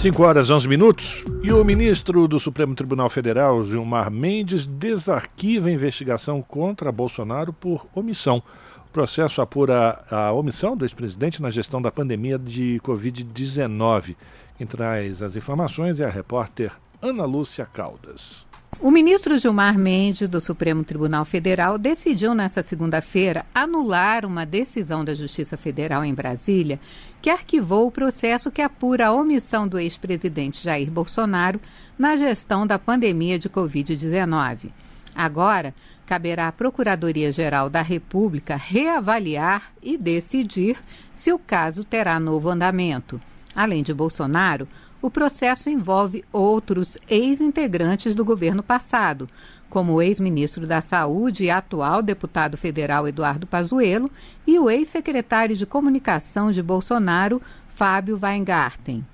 5 0.00 0.22
horas 0.22 0.48
11 0.48 0.66
minutos 0.66 1.22
e 1.42 1.52
o 1.52 1.62
ministro 1.62 2.26
do 2.26 2.40
Supremo 2.40 2.74
Tribunal 2.74 3.10
Federal, 3.10 3.62
Gilmar 3.66 4.10
Mendes, 4.10 4.66
desarquiva 4.66 5.68
a 5.68 5.72
investigação 5.72 6.40
contra 6.40 6.90
Bolsonaro 6.90 7.52
por 7.52 7.86
omissão. 7.94 8.42
O 8.78 8.90
processo 8.90 9.42
apura 9.42 10.02
a 10.10 10.32
omissão 10.32 10.74
do 10.74 10.86
ex-presidente 10.86 11.42
na 11.42 11.50
gestão 11.50 11.82
da 11.82 11.92
pandemia 11.92 12.38
de 12.38 12.80
Covid-19. 12.82 14.16
Quem 14.56 14.66
traz 14.66 15.22
as 15.22 15.36
informações 15.36 16.00
é 16.00 16.06
a 16.06 16.10
repórter 16.10 16.72
Ana 17.02 17.26
Lúcia 17.26 17.66
Caldas. 17.66 18.46
O 18.78 18.90
ministro 18.90 19.36
Gilmar 19.36 19.76
Mendes, 19.76 20.28
do 20.28 20.40
Supremo 20.40 20.84
Tribunal 20.84 21.24
Federal, 21.24 21.76
decidiu 21.76 22.34
nesta 22.34 22.62
segunda-feira 22.62 23.44
anular 23.54 24.24
uma 24.24 24.46
decisão 24.46 25.04
da 25.04 25.14
Justiça 25.14 25.56
Federal 25.56 26.04
em 26.04 26.14
Brasília 26.14 26.80
que 27.20 27.28
arquivou 27.28 27.86
o 27.86 27.90
processo 27.90 28.50
que 28.50 28.62
apura 28.62 29.08
a 29.08 29.12
omissão 29.12 29.66
do 29.66 29.78
ex-presidente 29.78 30.62
Jair 30.62 30.90
Bolsonaro 30.90 31.60
na 31.98 32.16
gestão 32.16 32.66
da 32.66 32.78
pandemia 32.78 33.38
de 33.38 33.50
Covid-19. 33.50 34.70
Agora, 35.14 35.74
caberá 36.06 36.48
à 36.48 36.52
Procuradoria-Geral 36.52 37.68
da 37.68 37.82
República 37.82 38.56
reavaliar 38.56 39.72
e 39.82 39.98
decidir 39.98 40.78
se 41.14 41.32
o 41.32 41.38
caso 41.38 41.84
terá 41.84 42.18
novo 42.18 42.48
andamento. 42.48 43.20
Além 43.54 43.82
de 43.82 43.92
Bolsonaro, 43.92 44.66
o 45.02 45.10
processo 45.10 45.70
envolve 45.70 46.24
outros 46.32 46.98
ex-integrantes 47.08 48.14
do 48.14 48.24
governo 48.24 48.62
passado, 48.62 49.28
como 49.68 49.94
o 49.94 50.02
ex-ministro 50.02 50.66
da 50.66 50.80
Saúde 50.80 51.44
e 51.44 51.50
atual 51.50 52.02
deputado 52.02 52.58
federal 52.58 53.06
Eduardo 53.06 53.46
Pazuello 53.46 54.10
e 54.46 54.58
o 54.58 54.68
ex-secretário 54.68 55.56
de 55.56 55.64
Comunicação 55.64 56.50
de 56.50 56.62
Bolsonaro, 56.62 57.40
Fábio 57.74 58.18
Weingarten. 58.20 59.06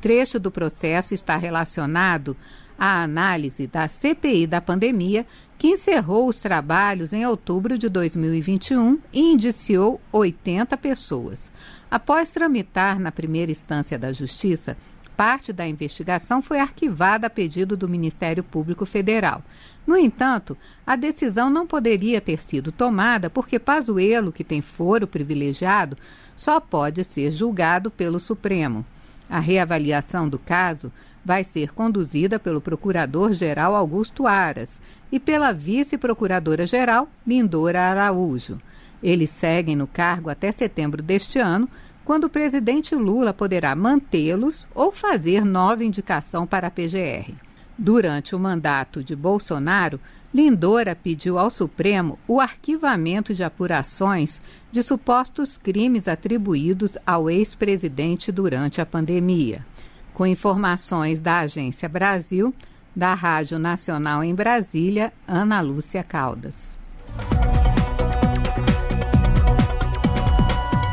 Trecho 0.00 0.38
do 0.40 0.50
processo 0.50 1.14
está 1.14 1.36
relacionado 1.36 2.36
à 2.78 3.02
análise 3.02 3.66
da 3.66 3.86
CPI 3.86 4.46
da 4.46 4.60
pandemia, 4.60 5.26
que 5.58 5.68
encerrou 5.68 6.26
os 6.26 6.40
trabalhos 6.40 7.12
em 7.12 7.24
outubro 7.26 7.78
de 7.78 7.88
2021 7.88 8.98
e 9.12 9.20
indiciou 9.20 10.00
80 10.10 10.76
pessoas. 10.78 11.50
Após 11.90 12.30
tramitar 12.30 12.98
na 12.98 13.12
primeira 13.12 13.52
instância 13.52 13.98
da 13.98 14.12
Justiça, 14.12 14.76
parte 15.20 15.52
da 15.52 15.68
investigação 15.68 16.40
foi 16.40 16.58
arquivada 16.58 17.26
a 17.26 17.30
pedido 17.30 17.76
do 17.76 17.86
Ministério 17.86 18.42
Público 18.42 18.86
Federal. 18.86 19.42
No 19.86 19.94
entanto, 19.94 20.56
a 20.86 20.96
decisão 20.96 21.50
não 21.50 21.66
poderia 21.66 22.22
ter 22.22 22.40
sido 22.40 22.72
tomada 22.72 23.28
porque 23.28 23.58
Pazuello, 23.58 24.32
que 24.32 24.42
tem 24.42 24.62
foro 24.62 25.06
privilegiado, 25.06 25.94
só 26.34 26.58
pode 26.58 27.04
ser 27.04 27.30
julgado 27.32 27.90
pelo 27.90 28.18
Supremo. 28.18 28.82
A 29.28 29.38
reavaliação 29.38 30.26
do 30.26 30.38
caso 30.38 30.90
vai 31.22 31.44
ser 31.44 31.74
conduzida 31.74 32.38
pelo 32.38 32.58
Procurador-Geral 32.58 33.74
Augusto 33.74 34.26
Aras 34.26 34.80
e 35.12 35.20
pela 35.20 35.52
Vice-Procuradora-Geral 35.52 37.06
Lindora 37.26 37.82
Araújo. 37.82 38.58
Eles 39.02 39.28
seguem 39.28 39.76
no 39.76 39.86
cargo 39.86 40.30
até 40.30 40.50
setembro 40.50 41.02
deste 41.02 41.38
ano, 41.38 41.68
quando 42.10 42.24
o 42.24 42.28
presidente 42.28 42.92
Lula 42.96 43.32
poderá 43.32 43.72
mantê-los 43.76 44.66
ou 44.74 44.90
fazer 44.90 45.44
nova 45.44 45.84
indicação 45.84 46.44
para 46.44 46.66
a 46.66 46.70
PGR. 46.70 47.32
Durante 47.78 48.34
o 48.34 48.38
mandato 48.40 49.04
de 49.04 49.14
Bolsonaro, 49.14 50.00
Lindora 50.34 50.96
pediu 50.96 51.38
ao 51.38 51.48
Supremo 51.50 52.18
o 52.26 52.40
arquivamento 52.40 53.32
de 53.32 53.44
apurações 53.44 54.42
de 54.72 54.82
supostos 54.82 55.56
crimes 55.56 56.08
atribuídos 56.08 56.98
ao 57.06 57.30
ex-presidente 57.30 58.32
durante 58.32 58.80
a 58.80 58.86
pandemia. 58.86 59.64
Com 60.12 60.26
informações 60.26 61.20
da 61.20 61.38
Agência 61.38 61.88
Brasil, 61.88 62.52
da 62.92 63.14
Rádio 63.14 63.56
Nacional 63.56 64.24
em 64.24 64.34
Brasília, 64.34 65.12
Ana 65.28 65.60
Lúcia 65.60 66.02
Caldas. 66.02 66.76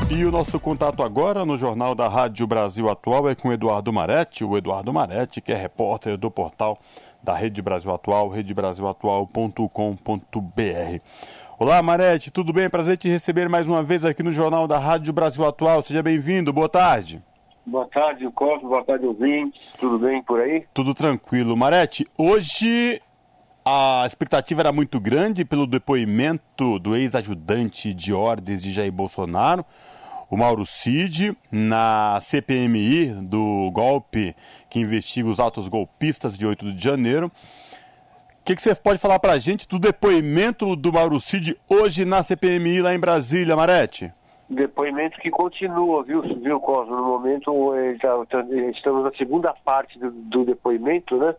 E 0.10 0.24
o 0.24 0.32
nosso 0.32 0.58
contato 0.58 1.04
agora 1.04 1.46
no 1.46 1.58
Jornal 1.58 1.94
da 1.94 2.08
Rádio 2.08 2.48
Brasil 2.48 2.90
Atual 2.90 3.30
é 3.30 3.36
com 3.36 3.50
o 3.50 3.54
Eduardo 3.54 3.92
Maretti, 3.92 4.46
o 4.46 4.58
Eduardo 4.58 4.94
Maretti, 4.94 5.42
que 5.42 5.52
é 5.52 5.56
repórter 5.56 6.18
do 6.18 6.32
portal 6.32 6.80
da 7.22 7.36
Rede 7.36 7.62
Brasil 7.62 7.94
Atual, 7.94 8.30
redebrasilatual.com.br. 8.30 11.02
Olá, 11.60 11.84
Maretti, 11.84 12.32
tudo 12.32 12.54
bem? 12.54 12.70
Prazer 12.70 12.96
te 12.96 13.10
receber 13.10 13.50
mais 13.50 13.68
uma 13.68 13.84
vez 13.84 14.06
aqui 14.06 14.24
no 14.24 14.32
Jornal 14.32 14.66
da 14.66 14.80
Rádio 14.80 15.12
Brasil 15.12 15.46
Atual. 15.46 15.82
Seja 15.82 16.02
bem-vindo, 16.02 16.54
boa 16.54 16.70
tarde. 16.70 17.22
Boa 17.66 17.86
tarde, 17.88 18.32
Costa, 18.32 18.66
boa 18.66 18.86
tarde, 18.86 19.06
ouvintes. 19.06 19.60
Tudo 19.78 20.00
bem 20.00 20.24
por 20.24 20.40
aí? 20.40 20.64
Tudo 20.74 20.96
tranquilo. 20.96 21.58
Marete, 21.58 22.08
hoje 22.18 23.02
a 23.66 24.04
expectativa 24.06 24.62
era 24.62 24.72
muito 24.72 25.02
grande 25.02 25.44
pelo 25.44 25.68
depoimento 25.68 26.80
do 26.80 26.96
ex-ajudante 26.96 27.94
de 27.94 28.14
ordens 28.14 28.62
de 28.62 28.72
Jair 28.72 28.94
Bolsonaro, 28.94 29.66
o 30.30 30.38
Mauro 30.38 30.66
Cid 30.66 31.38
na 31.52 32.20
CPMI 32.20 33.14
do 33.22 33.72
golpe 33.72 34.36
que 34.70 34.80
investiga 34.80 35.30
os 35.30 35.40
atos 35.40 35.68
golpistas 35.68 36.38
de 36.38 36.46
8 36.46 36.74
de 36.74 36.84
janeiro. 36.84 37.28
O 37.28 38.44
que, 38.46 38.56
que 38.56 38.62
você 38.62 38.74
pode 38.76 39.00
falar 39.00 39.20
para 39.20 39.34
a 39.34 39.40
gente 39.40 39.68
do 39.68 39.78
depoimento 39.78 40.76
do 40.76 40.92
Mauro 40.92 41.20
Cid 41.20 41.58
hoje 41.70 42.06
na 42.06 42.24
CPMI 42.24 42.82
lá 42.82 42.94
em 42.94 43.00
Brasília, 43.00 43.56
Marete? 43.56 44.14
Depoimento 44.50 45.20
que 45.20 45.30
continua, 45.30 46.04
viu, 46.04 46.22
viu 46.22 46.60
Cosmo? 46.62 46.96
No 46.96 47.04
momento, 47.04 47.76
eh, 47.76 47.98
tá, 48.02 48.26
tá, 48.30 48.46
estamos 48.74 49.04
na 49.04 49.12
segunda 49.18 49.54
parte 49.54 50.00
do, 50.00 50.10
do 50.10 50.46
depoimento, 50.46 51.18
né? 51.18 51.36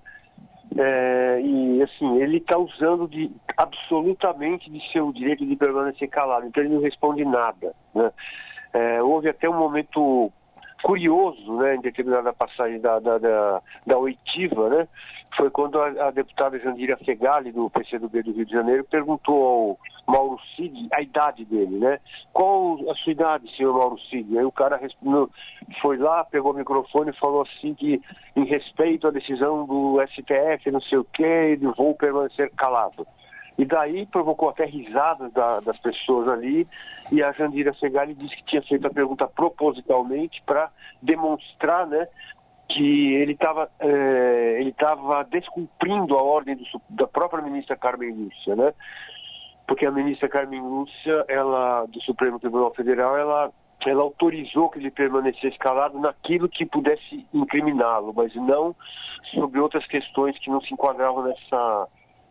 É, 0.77 1.41
e 1.43 1.83
assim, 1.83 2.21
ele 2.21 2.37
está 2.37 2.59
usando 2.59 3.09
de, 3.09 3.31
absolutamente 3.57 4.71
de 4.71 4.81
seu 4.93 5.11
direito 5.13 5.47
de 5.47 5.57
permanecer 5.57 6.09
calado, 6.09 6.47
então 6.47 6.63
ele 6.63 6.75
não 6.75 6.83
responde 6.83 7.25
nada. 7.25 7.75
Né? 7.95 8.13
É, 8.79 9.03
houve 9.03 9.29
até 9.29 9.49
um 9.51 9.59
momento 9.59 10.31
curioso, 10.85 11.57
né, 11.57 11.75
em 11.75 11.81
determinada 11.81 12.33
passagem 12.33 12.81
da, 12.81 13.01
da, 13.01 13.19
da, 13.19 13.63
da 13.85 13.99
oitiva, 13.99 14.69
né, 14.69 14.89
foi 15.37 15.51
quando 15.51 15.81
a, 15.81 16.07
a 16.07 16.11
deputada 16.13 16.59
Jandira 16.61 16.97
Fegali, 16.99 17.51
do 17.51 17.69
PCdoB 17.71 18.23
do 18.23 18.33
Rio 18.33 18.47
de 18.47 18.53
Janeiro, 18.53 18.85
perguntou 18.85 19.79
ao 20.07 20.15
Mauro 20.15 20.39
Cid 20.55 20.89
a 20.93 21.03
idade 21.03 21.45
dele, 21.45 21.79
né? 21.79 21.99
Qual 22.33 22.79
a 22.91 22.95
sua 22.95 23.13
idade, 23.13 23.57
senhor 23.57 23.77
Mauro 23.77 23.99
Cid? 24.09 24.39
Aí 24.39 24.45
o 24.45 24.53
cara 24.53 24.77
respondeu, 24.77 25.29
foi 25.83 25.99
lá, 25.99 26.25
pegou 26.25 26.53
o 26.53 26.57
microfone 26.57 27.11
e 27.11 27.19
falou 27.19 27.43
assim 27.43 27.75
que, 27.75 28.01
em 28.35 28.45
respeito 28.45 29.07
à 29.07 29.11
decisão 29.11 29.67
do 29.67 30.01
STF, 30.07 30.71
não 30.71 30.81
sei 30.81 30.99
o 30.99 31.05
quê, 31.05 31.59
vou 31.77 31.95
permanecer 31.95 32.51
calado. 32.57 33.07
E 33.59 33.65
daí 33.65 34.07
provocou 34.07 34.49
até 34.49 34.65
risadas 34.65 35.33
da, 35.33 35.59
das 35.59 35.77
pessoas 35.81 36.29
ali. 36.29 36.67
E 37.11 37.21
a 37.23 37.33
Jandira 37.33 37.75
Segali 37.75 38.15
disse 38.15 38.37
que 38.37 38.45
tinha 38.45 38.63
feito 38.63 38.87
a 38.87 38.91
pergunta 38.91 39.27
propositalmente 39.27 40.41
para 40.47 40.71
demonstrar 41.03 41.85
né, 41.89 42.07
que 42.69 43.15
ele 43.15 43.33
estava 43.33 43.69
é, 43.81 44.59
ele 44.61 44.75
descumprindo 45.29 46.17
a 46.17 46.23
ordem 46.23 46.55
do, 46.55 46.65
da 46.91 47.09
própria 47.09 47.43
ministra 47.43 47.77
Carmen 47.77 48.13
Lúcia, 48.13 48.55
né? 48.55 48.73
Porque 49.67 49.85
a 49.85 49.91
ministra 49.91 50.29
Carmen 50.29 50.61
Lúcia, 50.61 51.25
ela 51.29 51.85
do 51.87 52.01
Supremo 52.03 52.39
Tribunal 52.39 52.73
Federal, 52.75 53.17
ela 53.17 53.51
ela 53.87 54.03
autorizou 54.03 54.69
que 54.69 54.79
ele 54.79 54.91
permanecesse 54.91 55.57
calado 55.57 55.99
naquilo 55.99 56.49
que 56.49 56.67
pudesse 56.67 57.27
incriminá-lo, 57.33 58.13
mas 58.15 58.35
não 58.35 58.75
sobre 59.33 59.61
outras 59.61 59.87
questões 59.87 60.37
que 60.39 60.51
não 60.51 60.61
se 60.61 60.75
enquadravam 60.75 61.23
nessa 61.23 61.89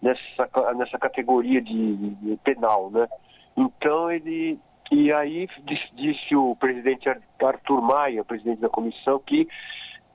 nessa, 0.08 0.74
nessa 0.74 0.98
categoria 0.98 1.62
de, 1.62 1.96
de 2.16 2.38
penal, 2.38 2.90
né? 2.90 3.08
Então 3.56 4.12
ele 4.12 4.60
e 4.90 5.12
aí 5.12 5.50
disse 5.96 6.36
o 6.36 6.56
presidente 6.56 7.10
Arthur 7.44 7.82
Maia, 7.82 8.24
presidente 8.24 8.62
da 8.62 8.70
comissão, 8.70 9.20
que 9.20 9.48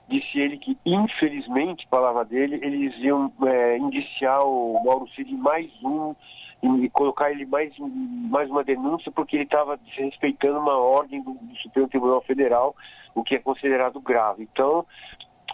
disse 0.09 0.39
ele 0.39 0.57
que 0.57 0.79
infelizmente, 0.87 1.87
palavra 1.89 2.25
dele, 2.25 2.59
eles 2.63 2.95
iam 2.99 3.31
é, 3.45 3.77
indiciar 3.77 4.41
o 4.47 4.83
Mauro 4.85 5.09
Cid 5.09 5.31
mais 5.35 5.71
um 5.83 6.15
e 6.63 6.89
colocar 6.91 7.31
ele 7.31 7.45
mais, 7.45 7.73
mais 7.79 8.49
uma 8.49 8.63
denúncia 8.63 9.11
porque 9.11 9.37
ele 9.37 9.45
estava 9.45 9.77
desrespeitando 9.77 10.61
uma 10.61 10.77
ordem 10.77 11.21
do, 11.21 11.33
do 11.33 11.57
Supremo 11.57 11.89
Tribunal 11.89 12.23
Federal, 12.23 12.75
o 13.15 13.23
que 13.23 13.35
é 13.35 13.39
considerado 13.41 14.01
grave. 14.01 14.49
Então, 14.53 14.87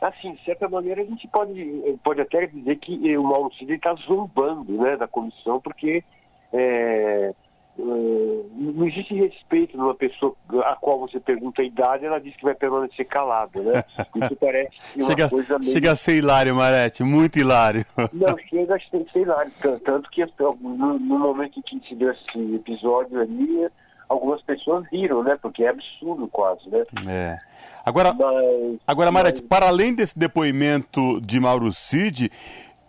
assim, 0.00 0.34
de 0.34 0.44
certa 0.44 0.68
maneira, 0.68 1.02
a 1.02 1.04
gente 1.04 1.26
pode, 1.28 1.98
pode 2.04 2.20
até 2.20 2.46
dizer 2.46 2.76
que 2.76 3.16
o 3.16 3.22
Mauro 3.22 3.52
Cid 3.54 3.72
está 3.72 3.94
zombando 3.94 4.72
né, 4.72 4.96
da 4.96 5.08
comissão, 5.08 5.60
porque 5.60 6.04
é, 6.52 7.32
é, 7.78 8.42
não 8.56 8.86
existe 8.86 9.14
respeito 9.14 9.76
numa 9.76 9.94
pessoa 9.94 10.34
a 10.64 10.76
qual 10.76 10.98
você 10.98 11.20
pergunta 11.20 11.62
a 11.62 11.64
idade, 11.64 12.04
ela 12.04 12.20
diz 12.20 12.34
que 12.36 12.44
vai 12.44 12.54
permanecer 12.54 13.06
calada, 13.06 13.60
né? 13.60 13.84
Isso 14.16 14.36
parece 14.36 14.76
uma 14.96 15.06
chega, 15.06 15.28
coisa 15.28 15.58
meio... 15.58 15.72
Chega 15.72 15.92
a 15.92 15.96
ser 15.96 16.16
hilário, 16.16 16.54
Marete, 16.54 17.02
muito 17.02 17.38
hilário. 17.38 17.84
Não, 18.12 18.36
chega 18.48 18.74
a 18.76 18.80
ser 18.80 19.20
hilário, 19.20 19.52
tanto 19.84 20.10
que 20.10 20.24
no, 20.38 20.98
no 20.98 21.18
momento 21.18 21.58
em 21.58 21.62
que 21.62 21.88
se 21.88 21.94
deu 21.94 22.10
esse 22.10 22.54
episódio 22.54 23.20
ali, 23.20 23.68
algumas 24.08 24.40
pessoas 24.42 24.86
riram, 24.90 25.22
né? 25.22 25.38
Porque 25.40 25.64
é 25.64 25.68
absurdo 25.68 26.28
quase, 26.28 26.68
né? 26.68 26.84
É. 27.06 27.38
Agora, 27.84 28.12
mas, 28.12 28.78
agora 28.86 29.12
Marete, 29.12 29.40
mas... 29.40 29.48
para 29.48 29.68
além 29.68 29.94
desse 29.94 30.18
depoimento 30.18 31.20
de 31.20 31.40
Mauro 31.40 31.72
Cid, 31.72 32.30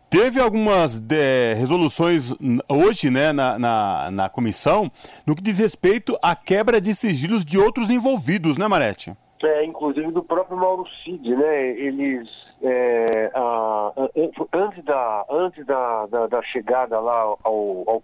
teve 0.09 0.39
algumas 0.39 0.99
de, 0.99 1.53
resoluções 1.53 2.33
hoje, 2.67 3.09
né, 3.09 3.31
na, 3.31 3.59
na, 3.59 4.11
na, 4.11 4.29
comissão, 4.29 4.91
no 5.25 5.35
que 5.35 5.41
diz 5.41 5.59
respeito 5.59 6.17
à 6.21 6.35
quebra 6.35 6.81
de 6.81 6.95
sigilos 6.95 7.45
de 7.45 7.57
outros 7.57 7.89
envolvidos, 7.89 8.57
né, 8.57 8.67
Marete? 8.67 9.13
É, 9.41 9.63
inclusive 9.63 10.11
do 10.11 10.23
próprio 10.23 10.57
Mauro 10.57 10.85
Cid, 11.03 11.33
né? 11.33 11.69
Eles 11.69 12.27
é, 12.61 13.31
a, 13.33 13.91
antes 14.53 14.83
da 14.83 15.25
antes 15.29 15.65
da, 15.65 16.05
da, 16.07 16.27
da 16.27 16.41
chegada 16.43 16.99
lá 16.99 17.21
ao, 17.21 17.39
ao, 17.43 18.03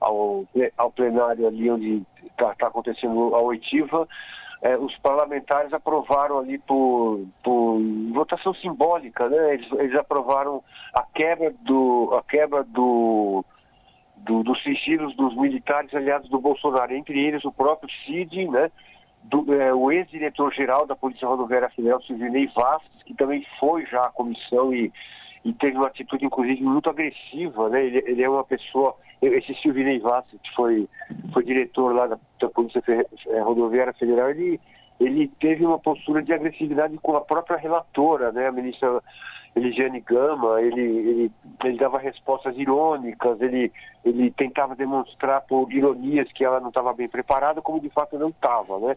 ao, 0.00 0.44
ao 0.76 0.90
plenário 0.92 1.48
ali 1.48 1.68
onde 1.68 2.02
está 2.32 2.54
tá 2.54 2.66
acontecendo 2.66 3.34
a 3.34 3.40
oitiva, 3.40 4.08
é, 4.62 4.76
os 4.76 4.96
parlamentares 4.98 5.72
aprovaram 5.72 6.38
ali 6.38 6.56
por, 6.56 7.26
por 7.42 7.80
votação 8.12 8.54
simbólica, 8.54 9.28
né? 9.28 9.54
Eles, 9.54 9.72
eles, 9.72 9.96
aprovaram 9.96 10.62
a 10.94 11.02
quebra 11.02 11.52
do 11.62 12.14
a 12.16 12.22
quebra 12.22 12.62
do, 12.62 13.44
do 14.18 14.44
dos 14.44 14.62
sigilos 14.62 15.16
dos 15.16 15.36
militares 15.36 15.92
aliados 15.92 16.30
do 16.30 16.38
Bolsonaro, 16.38 16.94
entre 16.94 17.18
eles 17.18 17.44
o 17.44 17.50
próprio 17.50 17.90
Cid, 18.06 18.48
né? 18.48 18.70
Do, 19.24 19.52
é, 19.52 19.74
o 19.74 19.90
ex-diretor-geral 19.90 20.86
da 20.86 20.94
Polícia 20.94 21.26
Rodoviária 21.26 21.70
Federal, 21.70 22.00
Silvinei 22.02 22.48
Vasques, 22.54 23.02
que 23.04 23.14
também 23.14 23.44
foi 23.58 23.84
já 23.86 24.02
à 24.02 24.10
comissão 24.10 24.72
e, 24.72 24.92
e 25.44 25.52
teve 25.52 25.76
uma 25.76 25.88
atitude, 25.88 26.24
inclusive, 26.24 26.62
muito 26.62 26.88
agressiva, 26.88 27.68
né? 27.68 27.84
Ele, 27.84 27.98
ele 28.06 28.22
é 28.22 28.30
uma 28.30 28.44
pessoa 28.44 28.96
esse 29.22 29.54
Silvinei 29.54 30.00
Vassi, 30.00 30.38
que 30.42 30.54
foi, 30.54 30.88
foi 31.32 31.44
diretor 31.44 31.94
lá 31.94 32.06
da, 32.06 32.18
da 32.40 32.48
Polícia 32.48 32.82
é, 33.28 33.40
Rodoviária 33.40 33.92
Federal, 33.92 34.30
ele, 34.30 34.60
ele 34.98 35.28
teve 35.40 35.64
uma 35.64 35.78
postura 35.78 36.22
de 36.22 36.32
agressividade 36.32 36.98
com 36.98 37.16
a 37.16 37.20
própria 37.20 37.56
relatora, 37.56 38.32
né, 38.32 38.48
a 38.48 38.52
ministra 38.52 39.00
Eligiane 39.54 40.00
Gama, 40.00 40.60
ele, 40.60 40.80
ele, 40.80 41.32
ele 41.62 41.76
dava 41.76 41.98
respostas 41.98 42.56
irônicas, 42.56 43.40
ele, 43.40 43.70
ele 44.04 44.30
tentava 44.30 44.74
demonstrar 44.74 45.42
por 45.42 45.70
ironias 45.70 46.30
que 46.32 46.44
ela 46.44 46.58
não 46.58 46.68
estava 46.70 46.92
bem 46.94 47.08
preparada, 47.08 47.60
como 47.60 47.80
de 47.80 47.90
fato 47.90 48.18
não 48.18 48.30
estava, 48.30 48.78
né? 48.80 48.96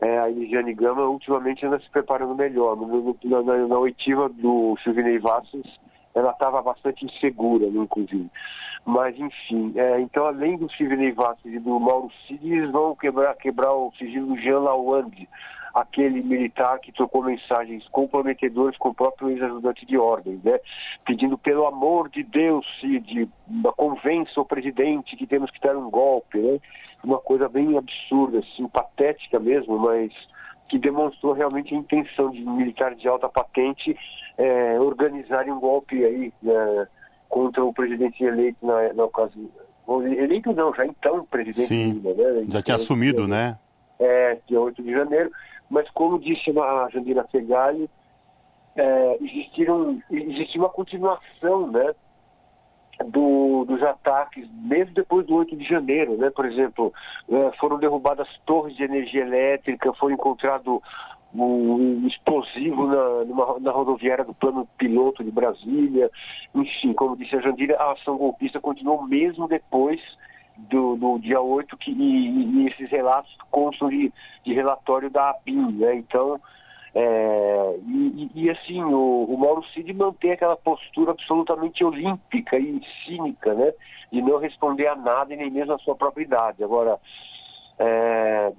É, 0.00 0.18
a 0.18 0.28
Eligiane 0.28 0.74
Gama 0.74 1.06
ultimamente 1.06 1.64
anda 1.64 1.78
se 1.78 1.88
preparando 1.88 2.34
melhor. 2.34 2.76
No, 2.76 3.16
na, 3.24 3.42
na, 3.42 3.68
na 3.68 3.78
oitiva 3.78 4.28
do 4.28 4.76
Silvinei 4.82 5.20
Vassos, 5.20 5.78
ela 6.14 6.30
estava 6.30 6.62
bastante 6.62 7.04
insegura, 7.04 7.68
né, 7.68 7.80
inclusive. 7.80 8.30
Mas, 8.84 9.18
enfim, 9.18 9.72
é, 9.76 10.00
então, 10.00 10.26
além 10.26 10.56
do 10.58 10.70
Sidney 10.72 11.12
Vasquez 11.12 11.54
e 11.54 11.58
do 11.58 11.80
Mauro 11.80 12.10
Cid, 12.26 12.52
eles 12.52 12.70
vão 12.70 12.94
quebrar, 12.94 13.34
quebrar 13.34 13.72
o 13.72 13.92
sigilo 13.98 14.34
do 14.34 14.40
Jean 14.40 14.60
Lawande, 14.60 15.28
aquele 15.74 16.22
militar 16.22 16.78
que 16.78 16.92
trocou 16.92 17.24
mensagens 17.24 17.86
comprometedoras 17.88 18.76
com 18.76 18.90
o 18.90 18.94
próprio 18.94 19.30
ex-ajudante 19.30 19.84
de 19.86 19.96
ordem, 19.96 20.40
né? 20.44 20.60
Pedindo, 21.04 21.36
pelo 21.36 21.66
amor 21.66 22.08
de 22.10 22.22
Deus, 22.22 22.64
Cid, 22.78 23.28
convença 23.76 24.40
o 24.40 24.44
presidente 24.44 25.16
que 25.16 25.26
temos 25.26 25.50
que 25.50 25.60
dar 25.60 25.76
um 25.76 25.90
golpe, 25.90 26.38
né? 26.38 26.60
Uma 27.02 27.18
coisa 27.18 27.48
bem 27.48 27.76
absurda, 27.76 28.38
assim, 28.38 28.68
patética 28.68 29.40
mesmo, 29.40 29.78
mas 29.78 30.12
que 30.68 30.78
demonstrou 30.78 31.32
realmente 31.32 31.74
a 31.74 31.78
intenção 31.78 32.30
de 32.30 32.40
militares 32.40 32.98
de 32.98 33.08
alta 33.08 33.28
patente 33.28 33.96
é, 34.36 34.78
organizarem 34.80 35.52
um 35.52 35.60
golpe 35.60 36.04
aí, 36.04 36.32
né? 36.42 36.88
contra 37.28 37.64
o 37.64 37.72
presidente 37.72 38.22
eleito 38.22 38.64
na, 38.64 38.92
na 38.92 39.04
ocasião. 39.04 39.50
Eleito 39.88 40.52
não, 40.52 40.74
já 40.74 40.86
então 40.86 41.24
presidente 41.26 41.68
Sim, 41.68 42.02
ainda, 42.04 42.14
né? 42.14 42.46
Já 42.48 42.62
tinha 42.62 42.76
assumido, 42.76 43.28
né? 43.28 43.58
É, 43.98 44.38
dia 44.46 44.60
8 44.60 44.82
de 44.82 44.90
janeiro. 44.90 45.30
Mas 45.68 45.88
como 45.90 46.18
disse 46.18 46.50
a 46.58 46.88
Jandira 46.90 47.24
Fegali, 47.24 47.90
é, 48.76 49.18
existiram, 49.20 50.00
existiu 50.10 50.62
uma 50.62 50.68
continuação, 50.68 51.70
né? 51.70 51.94
Do, 53.06 53.64
dos 53.64 53.82
ataques, 53.82 54.48
mesmo 54.52 54.94
depois 54.94 55.26
do 55.26 55.34
8 55.34 55.56
de 55.56 55.64
janeiro, 55.64 56.16
né? 56.16 56.30
Por 56.30 56.46
exemplo, 56.46 56.92
é, 57.28 57.50
foram 57.58 57.78
derrubadas 57.78 58.28
torres 58.46 58.76
de 58.76 58.84
energia 58.84 59.22
elétrica, 59.22 59.92
foi 59.94 60.12
encontrado 60.12 60.80
um 61.34 62.06
explosivo 62.06 62.86
na, 62.86 63.24
numa, 63.24 63.58
na 63.58 63.72
rodoviária 63.72 64.24
do 64.24 64.34
plano 64.34 64.68
piloto 64.78 65.24
de 65.24 65.30
Brasília. 65.30 66.10
Enfim, 66.54 66.92
como 66.92 67.16
disse 67.16 67.34
a 67.34 67.40
Jandira, 67.40 67.76
a 67.76 67.92
ação 67.92 68.16
golpista 68.16 68.60
continuou 68.60 69.02
mesmo 69.02 69.48
depois 69.48 70.00
do, 70.56 70.96
do 70.96 71.18
dia 71.18 71.40
8, 71.40 71.76
que, 71.76 71.90
e, 71.90 72.62
e 72.62 72.68
esses 72.68 72.88
relatos 72.90 73.34
constam 73.50 73.88
de, 73.88 74.12
de, 74.44 74.54
relatório 74.54 75.10
da 75.10 75.30
ABIN, 75.30 75.72
né? 75.72 75.96
Então, 75.96 76.40
é, 76.94 77.76
e, 77.86 78.30
e, 78.34 78.50
assim, 78.50 78.82
o, 78.82 79.24
o 79.24 79.36
Mauro 79.36 79.64
Cid 79.72 79.92
mantém 79.92 80.32
aquela 80.32 80.56
postura 80.56 81.10
absolutamente 81.10 81.84
olímpica 81.84 82.58
e 82.58 82.80
cínica, 83.04 83.52
né? 83.54 83.72
De 84.12 84.22
não 84.22 84.38
responder 84.38 84.86
a 84.86 84.94
nada 84.94 85.34
e 85.34 85.36
nem 85.36 85.50
mesmo 85.50 85.72
a 85.72 85.78
sua 85.78 85.96
própria 85.96 86.22
idade. 86.22 86.62
Agora, 86.62 87.00
é, 87.78 88.52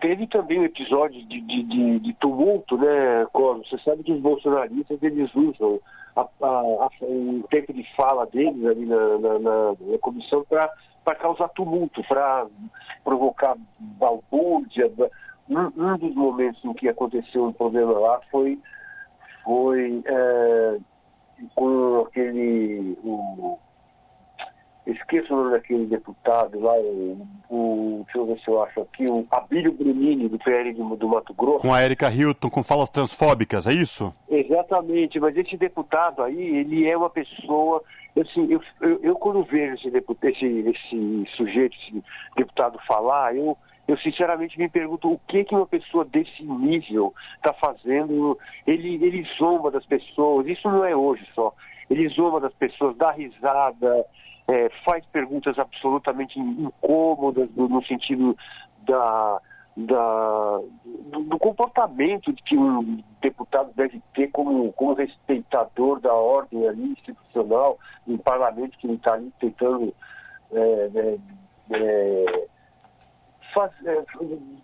Teve 0.00 0.26
também 0.26 0.60
um 0.60 0.64
episódio 0.64 1.24
de, 1.26 1.40
de, 1.40 1.62
de, 1.62 1.98
de 2.00 2.12
tumulto, 2.14 2.76
né, 2.76 3.26
Cosmo? 3.32 3.64
Você 3.64 3.78
sabe 3.78 4.02
que 4.02 4.12
os 4.12 4.20
bolsonaristas, 4.20 5.02
eles 5.02 5.34
usam 5.34 5.80
a, 6.14 6.20
a, 6.20 6.46
a, 6.46 6.88
o 7.00 7.42
tempo 7.50 7.72
de 7.72 7.82
fala 7.96 8.26
deles 8.26 8.64
ali 8.66 8.84
na, 8.84 9.18
na, 9.18 9.38
na, 9.38 9.74
na 9.80 9.98
comissão 10.00 10.44
para 10.44 11.14
causar 11.14 11.48
tumulto, 11.48 12.04
para 12.04 12.46
provocar 13.02 13.56
balbúrdia. 13.80 14.92
Um, 15.48 15.70
um, 15.76 15.96
dos 15.98 16.14
momentos 16.14 16.64
em 16.64 16.72
que 16.74 16.88
aconteceu 16.88 17.44
um 17.44 17.52
problema 17.52 17.92
lá 17.92 18.20
foi, 18.30 18.58
foi 19.44 20.02
é, 20.06 20.78
com 21.54 22.04
aquele... 22.06 22.98
O, 23.04 23.58
esqueço 24.86 25.32
o 25.34 25.36
nome 25.36 25.50
daquele 25.50 25.86
deputado 25.86 26.60
lá, 26.60 26.72
o, 26.74 27.26
o, 27.50 28.02
deixa 28.04 28.18
eu 28.18 28.26
ver 28.26 28.38
se 28.38 28.48
eu 28.48 28.62
acho 28.62 28.80
aqui, 28.80 29.04
o 29.10 29.26
Abílio 29.30 29.72
Brunini, 29.72 30.28
do 30.28 30.38
PL 30.38 30.72
do, 30.72 30.96
do 30.96 31.08
Mato 31.08 31.34
Grosso. 31.34 31.60
Com 31.60 31.74
a 31.74 31.82
Erika 31.82 32.10
Hilton, 32.10 32.48
com 32.48 32.62
falas 32.62 32.88
transfóbicas, 32.88 33.66
é 33.66 33.72
isso? 33.72 34.12
Exatamente, 34.28 35.18
mas 35.18 35.36
esse 35.36 35.56
deputado 35.56 36.22
aí, 36.22 36.56
ele 36.56 36.86
é 36.86 36.96
uma 36.96 37.10
pessoa. 37.10 37.82
Assim, 38.18 38.46
eu, 38.50 38.60
eu, 38.80 39.00
eu 39.02 39.14
quando 39.16 39.42
vejo 39.44 39.74
esse, 39.74 39.90
deputado, 39.90 40.30
esse, 40.30 40.46
esse 40.46 41.26
sujeito, 41.36 41.76
esse 41.76 42.02
deputado 42.36 42.78
falar, 42.86 43.36
eu, 43.36 43.58
eu 43.88 43.96
sinceramente 43.98 44.58
me 44.58 44.68
pergunto 44.68 45.12
o 45.12 45.18
que 45.28 45.44
que 45.44 45.54
uma 45.54 45.66
pessoa 45.66 46.04
desse 46.04 46.42
nível 46.42 47.14
está 47.36 47.52
fazendo. 47.52 48.38
Ele, 48.66 48.94
ele 48.94 49.26
zomba 49.38 49.70
das 49.70 49.86
pessoas, 49.86 50.46
isso 50.46 50.68
não 50.68 50.84
é 50.84 50.94
hoje 50.94 51.26
só. 51.34 51.54
Ele 51.88 52.08
zomba 52.08 52.40
das 52.40 52.54
pessoas, 52.54 52.96
dá 52.96 53.12
risada, 53.12 54.04
é, 54.48 54.68
faz 54.84 55.04
perguntas 55.06 55.56
absolutamente 55.58 56.38
incômodas 56.38 57.48
no, 57.54 57.68
no 57.68 57.84
sentido 57.84 58.36
da, 58.82 59.40
da, 59.76 60.60
do, 61.12 61.22
do, 61.22 61.38
comportamento 61.38 62.32
que 62.44 62.56
um 62.56 63.02
deputado 63.20 63.72
deve 63.76 64.02
ter 64.14 64.30
como, 64.32 64.72
como 64.72 64.94
respeitador 64.94 66.00
da 66.00 66.12
ordem 66.12 66.66
ali 66.66 66.92
institucional, 66.92 67.78
um 68.06 68.18
parlamento 68.18 68.76
que 68.78 68.88
ele 68.88 68.94
está 68.94 69.14
ali 69.14 69.32
tentando 69.38 69.94
é, 70.52 70.58
é, 70.60 71.18
é 71.70 71.76
faz, 71.76 71.76
é, 71.80 72.46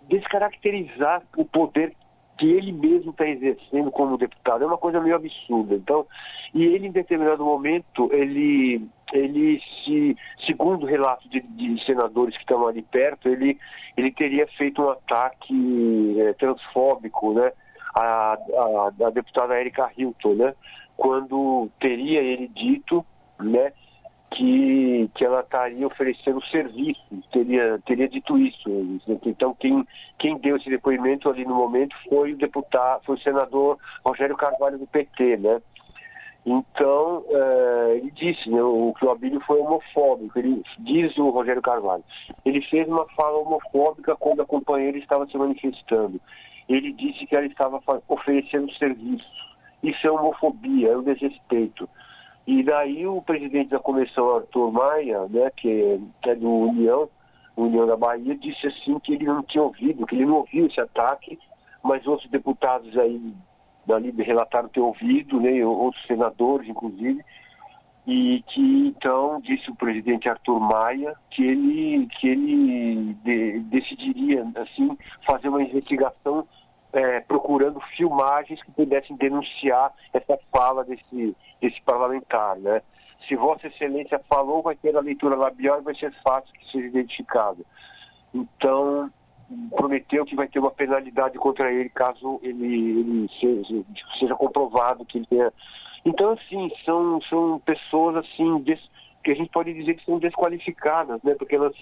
descaracterizar 0.09 1.23
o 1.37 1.45
poder 1.45 1.93
que 2.37 2.45
ele 2.45 2.71
mesmo 2.71 3.11
está 3.11 3.27
exercendo 3.27 3.91
como 3.91 4.17
deputado. 4.17 4.63
É 4.63 4.67
uma 4.67 4.77
coisa 4.77 4.99
meio 4.99 5.15
absurda. 5.15 5.75
Então, 5.75 6.05
e 6.53 6.63
ele, 6.65 6.87
em 6.87 6.91
determinado 6.91 7.43
momento, 7.43 8.09
ele, 8.11 8.87
ele 9.11 9.61
se, 9.83 10.17
segundo 10.45 10.85
relatos 10.85 11.29
de, 11.29 11.41
de 11.41 11.83
senadores 11.85 12.35
que 12.35 12.41
estavam 12.41 12.67
ali 12.67 12.81
perto, 12.81 13.29
ele, 13.29 13.57
ele 13.95 14.11
teria 14.11 14.47
feito 14.57 14.81
um 14.81 14.89
ataque 14.89 16.15
é, 16.19 16.33
transfóbico, 16.33 17.33
né? 17.33 17.51
A, 17.95 18.37
a 19.05 19.09
deputada 19.11 19.59
Erika 19.59 19.91
Hilton, 19.95 20.33
né? 20.33 20.53
Quando 20.97 21.69
teria 21.79 22.21
ele 22.21 22.47
dito, 22.47 23.05
né? 23.39 23.71
Que, 24.33 25.09
que 25.15 25.25
ela 25.25 25.41
estaria 25.41 25.85
oferecendo 25.85 26.43
serviço, 26.45 27.01
teria, 27.31 27.79
teria 27.85 28.07
dito 28.09 28.37
isso. 28.37 28.69
Então, 29.25 29.53
quem, 29.59 29.87
quem 30.17 30.37
deu 30.37 30.57
esse 30.57 30.69
depoimento 30.69 31.29
ali 31.29 31.45
no 31.45 31.55
momento 31.55 31.95
foi 32.09 32.33
o 32.33 32.37
deputado, 32.37 33.03
foi 33.05 33.15
o 33.15 33.21
senador 33.21 33.77
Rogério 34.05 34.35
Carvalho 34.35 34.77
do 34.77 34.87
PT, 34.87 35.37
né? 35.37 35.61
Então, 36.45 37.23
é, 37.29 37.97
ele 37.97 38.11
disse 38.11 38.49
né, 38.49 38.61
o, 38.61 38.93
que 38.97 39.05
o 39.05 39.11
Abílio 39.11 39.39
foi 39.41 39.59
homofóbico, 39.61 40.37
ele 40.37 40.61
diz 40.79 41.17
o 41.17 41.29
Rogério 41.29 41.61
Carvalho. 41.61 42.03
Ele 42.43 42.61
fez 42.63 42.87
uma 42.87 43.05
fala 43.15 43.37
homofóbica 43.37 44.15
quando 44.17 44.41
a 44.41 44.45
companheira 44.45 44.97
estava 44.97 45.25
se 45.27 45.37
manifestando. 45.37 46.19
Ele 46.67 46.91
disse 46.91 47.25
que 47.25 47.35
ela 47.35 47.45
estava 47.45 47.81
oferecendo 48.09 48.73
serviço. 48.73 49.25
Isso 49.81 50.05
é 50.05 50.11
homofobia, 50.11 50.89
é 50.89 50.97
o 50.97 51.01
desrespeito. 51.01 51.87
E 52.45 52.61
daí 52.63 53.07
o 53.07 53.21
presidente 53.21 53.69
da 53.69 53.79
comissão, 53.79 54.35
Arthur 54.35 54.71
Maia, 54.71 55.27
né, 55.29 55.49
que, 55.55 55.99
que 56.21 56.29
é 56.29 56.35
do 56.35 56.49
União, 56.49 57.09
União 57.55 57.85
da 57.85 57.95
Bahia, 57.95 58.35
disse 58.35 58.67
assim 58.67 58.99
que 58.99 59.13
ele 59.13 59.25
não 59.25 59.43
tinha 59.43 59.63
ouvido, 59.63 60.05
que 60.05 60.15
ele 60.15 60.25
não 60.25 60.37
ouviu 60.37 60.65
esse 60.65 60.79
ataque, 60.81 61.39
mas 61.83 62.05
outros 62.05 62.29
deputados 62.29 62.97
aí 62.97 63.33
dali 63.85 64.11
relataram 64.11 64.69
ter 64.69 64.79
ouvido, 64.79 65.39
né, 65.39 65.65
outros 65.65 66.05
senadores, 66.05 66.67
inclusive, 66.67 67.23
e 68.05 68.43
que 68.47 68.87
então 68.87 69.39
disse 69.41 69.69
o 69.69 69.75
presidente 69.75 70.27
Arthur 70.27 70.59
Maia 70.59 71.15
que 71.31 71.41
ele 71.41 72.07
que 72.19 72.27
ele 72.27 73.13
de, 73.23 73.59
decidiria 73.61 74.45
assim 74.57 74.97
fazer 75.25 75.47
uma 75.47 75.63
investigação 75.63 76.45
é, 76.93 77.19
procurando 77.21 77.79
filmagens 77.97 78.61
que 78.63 78.71
pudessem 78.71 79.15
denunciar 79.17 79.91
essa 80.13 80.37
fala 80.51 80.83
desse, 80.83 81.35
desse 81.59 81.81
parlamentar, 81.81 82.55
né? 82.57 82.81
Se 83.27 83.35
Vossa 83.35 83.67
Excelência 83.67 84.19
falou, 84.29 84.61
vai 84.61 84.75
ter 84.75 84.95
a 84.95 85.01
leitura 85.01 85.35
labial 85.35 85.79
e 85.79 85.83
vai 85.83 85.95
ser 85.95 86.13
fácil 86.23 86.53
que 86.53 86.71
seja 86.71 86.87
identificado. 86.87 87.65
Então, 88.33 89.09
prometeu 89.75 90.25
que 90.25 90.35
vai 90.35 90.47
ter 90.47 90.59
uma 90.59 90.71
penalidade 90.71 91.37
contra 91.37 91.71
ele 91.71 91.89
caso 91.89 92.39
ele, 92.43 92.99
ele 92.99 93.29
seja, 93.39 93.83
seja, 94.19 94.35
comprovado 94.35 95.05
que 95.05 95.19
ele 95.19 95.27
tenha. 95.27 95.53
Então, 96.05 96.31
assim, 96.31 96.69
são, 96.83 97.21
são 97.23 97.59
pessoas 97.59 98.17
assim 98.17 98.59
des, 98.59 98.79
que 99.23 99.31
a 99.31 99.35
gente 99.35 99.49
pode 99.51 99.73
dizer 99.73 99.95
que 99.95 100.05
são 100.05 100.19
desqualificadas, 100.19 101.21
né? 101.23 101.33
Porque 101.35 101.55
elas 101.55 101.75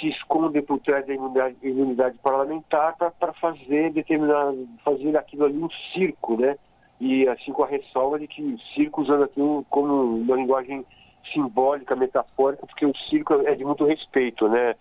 se 0.00 0.08
escondem 0.08 0.62
por 0.62 0.80
trás 0.80 1.06
da 1.06 1.14
imunidade, 1.14 1.56
imunidade 1.62 2.18
parlamentar 2.18 2.96
para 2.96 3.32
fazer 3.34 3.92
determinar, 3.92 4.52
fazer 4.84 5.16
aquilo 5.16 5.44
ali 5.44 5.58
um 5.58 5.68
circo, 5.92 6.36
né? 6.40 6.56
E 6.98 7.28
assim 7.28 7.52
com 7.52 7.62
a 7.62 7.66
ressalva 7.66 8.18
de 8.18 8.26
que 8.26 8.56
circo 8.74 9.02
usando 9.02 9.24
aquilo 9.24 9.64
como 9.68 10.16
uma 10.16 10.36
linguagem 10.36 10.84
simbólica, 11.32 11.94
metafórica, 11.94 12.66
porque 12.66 12.86
o 12.86 12.96
circo 13.08 13.34
é 13.46 13.54
de 13.54 13.64
muito 13.64 13.84
respeito, 13.84 14.48
né? 14.48 14.74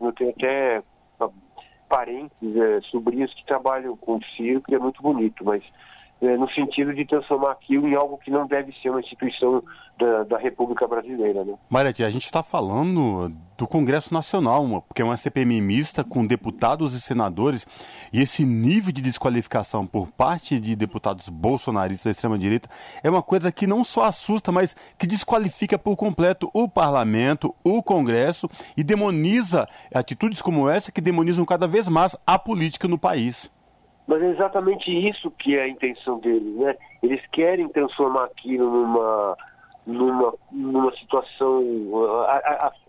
Eu 0.00 0.12
tenho 0.12 0.30
até 0.30 0.82
ah, 1.20 1.28
parentes, 1.88 2.56
é, 2.56 2.80
sobrinhos 2.90 3.32
que 3.34 3.46
trabalham 3.46 3.96
com 3.96 4.20
circo 4.36 4.70
e 4.70 4.74
é 4.74 4.78
muito 4.78 5.02
bonito, 5.02 5.44
mas 5.44 5.62
no 6.36 6.48
sentido 6.50 6.94
de 6.94 7.04
transformar 7.04 7.52
aquilo 7.52 7.86
em 7.86 7.94
algo 7.94 8.18
que 8.18 8.30
não 8.30 8.46
deve 8.46 8.72
ser 8.80 8.90
uma 8.90 9.00
instituição 9.00 9.62
da, 9.98 10.24
da 10.24 10.38
República 10.38 10.86
Brasileira. 10.86 11.44
Né? 11.44 11.54
Marete, 11.68 12.02
a 12.02 12.10
gente 12.10 12.24
está 12.24 12.42
falando 12.42 13.32
do 13.56 13.66
Congresso 13.66 14.12
Nacional, 14.12 14.82
porque 14.88 15.00
é 15.00 15.04
uma 15.04 15.16
CPMI 15.16 15.60
mista 15.60 16.02
com 16.02 16.26
deputados 16.26 16.94
e 16.94 17.00
senadores, 17.00 17.66
e 18.12 18.20
esse 18.20 18.44
nível 18.44 18.92
de 18.92 19.00
desqualificação 19.00 19.86
por 19.86 20.08
parte 20.08 20.58
de 20.58 20.74
deputados 20.74 21.28
bolsonaristas 21.28 22.04
da 22.04 22.10
extrema-direita 22.10 22.68
é 23.02 23.08
uma 23.08 23.22
coisa 23.22 23.52
que 23.52 23.66
não 23.66 23.84
só 23.84 24.04
assusta, 24.04 24.50
mas 24.50 24.74
que 24.98 25.06
desqualifica 25.06 25.78
por 25.78 25.96
completo 25.96 26.50
o 26.52 26.68
parlamento, 26.68 27.54
o 27.62 27.82
Congresso 27.82 28.48
e 28.76 28.82
demoniza 28.82 29.68
atitudes 29.94 30.42
como 30.42 30.68
essa 30.68 30.90
que 30.90 31.00
demonizam 31.00 31.44
cada 31.44 31.68
vez 31.68 31.88
mais 31.88 32.16
a 32.26 32.38
política 32.38 32.88
no 32.88 32.98
país. 32.98 33.53
Mas 34.06 34.22
é 34.22 34.30
exatamente 34.30 34.90
isso 34.90 35.30
que 35.30 35.56
é 35.56 35.62
a 35.62 35.68
intenção 35.68 36.18
deles, 36.18 36.54
né? 36.56 36.76
Eles 37.02 37.20
querem 37.32 37.68
transformar 37.68 38.24
aquilo 38.24 38.70
numa 38.70 39.36
numa, 39.86 40.32
numa 40.50 40.96
situação, 40.96 41.62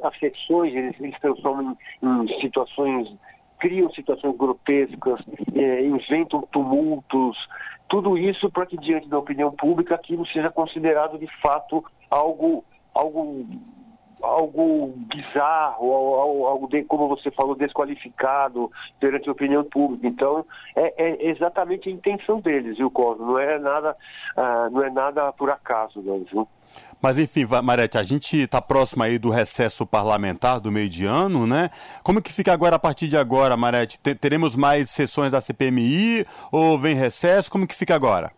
afecções, 0.01 0.73
eles, 0.73 0.95
eles 0.99 1.19
transformam 1.19 1.78
em, 2.01 2.08
em, 2.23 2.39
situações, 2.39 3.13
criam 3.60 3.89
situações 3.91 4.36
grotescas, 4.38 5.19
é, 5.56 5.86
inventam 5.86 6.41
tumultos, 6.51 7.38
tudo 7.89 8.17
isso 8.17 8.49
para 8.49 8.65
que 8.65 8.78
diante 8.78 9.10
da 9.10 9.19
opinião 9.19 9.51
pública 9.51 9.95
aquilo 9.95 10.25
seja 10.28 10.49
considerado 10.49 11.17
de 11.17 11.28
fato 11.41 11.84
algo, 12.10 12.63
algo 12.93 13.45
algo 14.21 14.93
bizarro, 15.08 15.93
algo, 15.93 16.67
de, 16.67 16.84
como 16.84 17.08
você 17.08 17.32
falou, 17.32 17.56
desqualificado 17.56 18.71
perante 18.99 19.30
a 19.30 19.32
opinião 19.32 19.63
pública. 19.63 20.08
Então, 20.08 20.45
é, 20.75 20.93
é 20.97 21.30
exatamente 21.30 21.89
a 21.89 21.91
intenção 21.91 22.39
deles, 22.39 22.78
viu, 22.78 22.89
Cosmo? 22.91 23.25
Não 23.25 23.39
é 23.39 23.60
nada, 23.60 23.95
uh, 24.38 24.69
não 24.71 24.84
é 24.84 24.89
nada 24.89 25.32
por 25.34 25.49
acaso, 25.49 26.01
não, 26.01 26.23
viu? 26.23 26.47
Mas 27.01 27.17
enfim, 27.19 27.45
Marete, 27.63 27.97
a 27.97 28.04
gente 28.04 28.38
está 28.38 28.62
próximo 28.62 29.04
aí 29.04 29.19
do 29.19 29.30
recesso 29.30 29.86
parlamentar 29.86 30.60
do 30.60 30.71
meio 30.71 30.89
de 30.89 31.06
ano, 31.06 31.45
né? 31.45 31.69
Como 32.04 32.21
que 32.21 32.34
fica 32.34 32.51
agora 32.51 32.78
a 32.78 32.80
partir 32.80 33.08
de 33.08 33.17
agora, 33.17 33.56
Marete? 33.56 33.99
Teremos 33.99 34.56
mais 34.56 34.89
sessões 34.89 35.32
da 35.32 35.39
CPMI 35.39 36.25
ou 36.51 36.80
vem 36.80 36.95
recesso? 36.95 37.51
Como 37.51 37.67
que 37.67 37.75
fica 37.75 37.95
agora? 37.95 38.32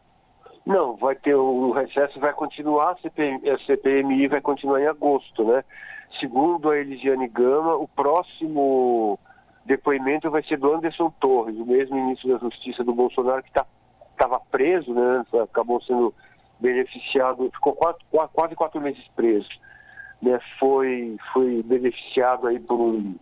Não, 0.68 0.98
vai 0.98 1.16
ter 1.16 1.34
o 1.34 1.72
recesso 1.72 2.20
vai 2.20 2.34
continuar, 2.34 2.92
a 2.92 2.98
CPMI, 2.98 3.50
a 3.50 3.58
CPMI 3.60 4.28
vai 4.28 4.42
continuar 4.42 4.82
em 4.82 4.88
agosto, 4.88 5.46
né? 5.46 5.64
Segundo 6.20 6.70
a 6.70 6.78
Elisiane 6.78 7.30
Gama, 7.30 7.76
o 7.76 7.88
próximo 7.88 9.18
depoimento 9.64 10.30
vai 10.30 10.44
ser 10.44 10.58
do 10.58 10.74
Anderson 10.74 11.10
Torres, 11.22 11.58
o 11.58 11.66
mesmo 11.66 11.96
ministro 11.96 12.34
da 12.34 12.38
Justiça 12.40 12.84
do 12.84 12.94
Bolsonaro 12.94 13.44
que 13.44 13.50
estava 13.50 14.40
tá, 14.40 14.42
preso, 14.52 14.94
né? 14.94 15.24
Acabou 15.42 15.82
sendo 15.84 16.14
beneficiado, 16.60 17.50
ficou 17.54 17.72
quatro, 17.72 18.06
quase 18.34 18.54
quatro 18.54 18.82
meses 18.82 19.08
preso, 19.16 19.48
né? 20.22 20.38
Foi, 20.60 21.16
foi 21.32 21.64
beneficiado 21.64 22.46
aí 22.46 22.60
por 22.60 22.78
um, 22.78 23.16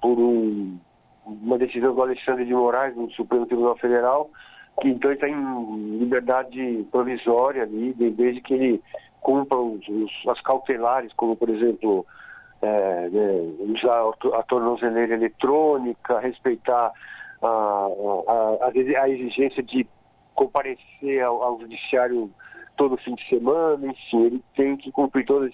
por 0.00 0.18
um, 0.18 0.78
uma 1.26 1.58
decisão 1.58 1.94
do 1.94 2.00
Alexandre 2.00 2.46
de 2.46 2.54
Moraes, 2.54 2.94
do 2.94 3.10
Supremo 3.10 3.44
Tribunal 3.44 3.76
Federal, 3.76 4.30
que 4.80 4.88
então 4.88 5.10
ele 5.10 5.16
está 5.16 5.28
em 5.28 5.98
liberdade 5.98 6.86
provisória 6.90 7.62
ali, 7.62 7.92
desde 7.92 8.40
que 8.40 8.54
ele 8.54 8.82
cumpra 9.20 9.58
os, 9.58 9.86
os, 9.88 10.12
as 10.28 10.40
cautelares, 10.42 11.12
como 11.14 11.36
por 11.36 11.48
exemplo 11.48 12.06
é, 12.60 13.08
né, 13.08 13.54
usar 13.60 14.38
a 14.38 14.42
tornozeleira 14.42 15.14
eletrônica, 15.14 16.18
respeitar 16.18 16.92
a, 17.42 17.46
a, 17.46 18.70
a, 19.02 19.08
exigência 19.08 19.62
de 19.62 19.86
comparecer 20.34 21.22
ao, 21.22 21.42
ao, 21.42 21.60
judiciário 21.60 22.30
todo 22.76 22.96
fim 22.98 23.14
de 23.14 23.28
semana, 23.28 23.86
enfim, 23.86 24.24
ele 24.24 24.44
tem 24.56 24.76
que 24.76 24.90
cumprir 24.90 25.24
toda 25.24 25.48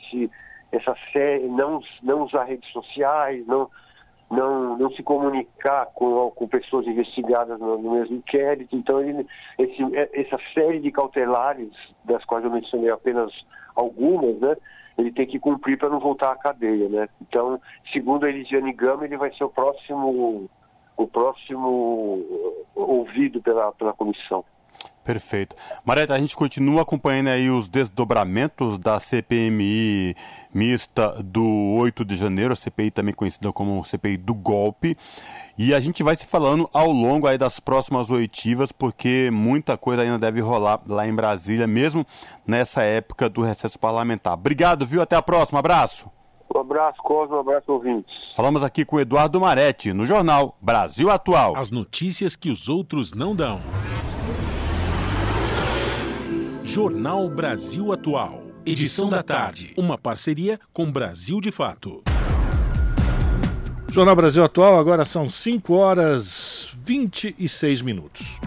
essa 0.73 0.97
série, 1.13 1.47
não, 1.49 1.83
não 2.03 2.23
usar 2.23 2.45
redes 2.45 2.71
sociais, 2.71 3.47
não 3.47 3.69
não, 4.31 4.79
não 4.79 4.91
se 4.93 5.03
comunicar 5.03 5.87
com, 5.87 6.31
com 6.31 6.47
pessoas 6.47 6.87
investigadas 6.87 7.59
no, 7.59 7.77
no 7.79 7.93
mesmo 7.93 8.17
inquérito. 8.17 8.77
Então, 8.77 9.03
ele, 9.03 9.27
esse, 9.59 9.83
é, 9.97 10.09
essa 10.21 10.39
série 10.55 10.79
de 10.79 10.93
cautelares, 10.93 11.73
das 12.05 12.25
quais 12.25 12.45
eu 12.45 12.51
mencionei 12.51 12.91
apenas 12.91 13.33
algumas, 13.75 14.39
né? 14.39 14.57
Ele 14.97 15.11
tem 15.11 15.27
que 15.27 15.39
cumprir 15.39 15.79
para 15.79 15.89
não 15.89 15.99
voltar 15.99 16.31
à 16.31 16.37
cadeia, 16.37 16.89
né? 16.89 17.09
Então, 17.21 17.61
segundo 17.93 18.25
a 18.25 18.29
Elisiane 18.29 18.73
Gama, 18.73 19.05
ele 19.05 19.17
vai 19.17 19.33
ser 19.35 19.45
o 19.45 19.49
próximo, 19.49 20.49
o 20.97 21.07
próximo 21.09 22.25
ouvido 22.75 23.41
pela, 23.43 23.73
pela 23.73 23.93
comissão. 23.95 24.45
Perfeito. 25.11 25.57
Mareta, 25.85 26.15
a 26.15 26.19
gente 26.21 26.37
continua 26.37 26.83
acompanhando 26.83 27.31
aí 27.31 27.51
os 27.51 27.67
desdobramentos 27.67 28.79
da 28.79 29.01
CPMI 29.01 30.15
mista 30.55 31.21
do 31.21 31.45
8 31.79 32.05
de 32.05 32.17
janeiro, 32.17 32.53
a 32.53 32.57
CPI 32.57 32.93
também 32.93 33.13
conhecida 33.13 33.53
como 33.53 33.85
CPI 33.85 34.17
do 34.17 34.33
golpe. 34.33 34.97
E 35.59 35.75
a 35.75 35.81
gente 35.81 36.01
vai 36.05 36.15
se 36.15 36.25
falando 36.25 36.71
ao 36.73 36.93
longo 36.93 37.27
aí 37.27 37.37
das 37.37 37.59
próximas 37.59 38.09
oitivas, 38.09 38.71
porque 38.71 39.31
muita 39.33 39.77
coisa 39.77 40.03
ainda 40.03 40.17
deve 40.17 40.41
rolar 40.41 40.81
lá 40.87 41.05
em 41.05 41.13
Brasília, 41.13 41.67
mesmo 41.67 42.07
nessa 42.47 42.85
época 42.85 43.29
do 43.29 43.43
recesso 43.43 43.81
parlamentar. 43.81 44.35
Obrigado, 44.35 44.87
viu? 44.87 45.03
Até 45.03 45.17
a 45.17 45.23
próxima. 45.23 45.59
Abraço. 45.59 46.09
Um 46.55 46.61
abraço, 46.61 47.03
Cosmo, 47.03 47.37
um 47.37 47.41
abraço, 47.41 47.73
ouvintes. 47.73 48.29
Falamos 48.37 48.63
aqui 48.63 48.85
com 48.85 48.95
o 48.95 49.01
Eduardo 49.01 49.41
Maretti, 49.41 49.93
no 49.93 50.07
jornal 50.07 50.57
Brasil 50.61 51.11
Atual. 51.11 51.57
As 51.57 51.73
notícias 51.73 52.37
que 52.37 52.49
os 52.49 52.69
outros 52.69 53.13
não 53.13 53.35
dão. 53.35 53.61
Jornal 56.73 57.29
Brasil 57.29 57.93
Atual. 57.93 58.45
Edição 58.65 59.11
da 59.11 59.25
tarde. 59.25 59.75
Uma 59.77 59.99
parceria 59.99 60.61
com 60.73 60.89
Brasil 60.89 61.41
de 61.41 61.51
Fato. 61.51 62.05
Jornal 63.91 64.15
Brasil 64.15 64.45
Atual, 64.45 64.79
agora 64.79 65.05
são 65.05 65.29
5 65.29 65.75
horas 65.75 66.71
26 66.85 67.83
minutos. 67.83 68.39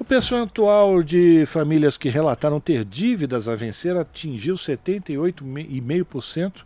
O 0.00 0.04
percentual 0.06 1.02
de 1.02 1.44
famílias 1.44 1.98
que 1.98 2.08
relataram 2.08 2.58
ter 2.58 2.82
dívidas 2.82 3.46
a 3.46 3.54
vencer 3.54 3.94
atingiu 3.94 4.54
78,5% 4.54 6.64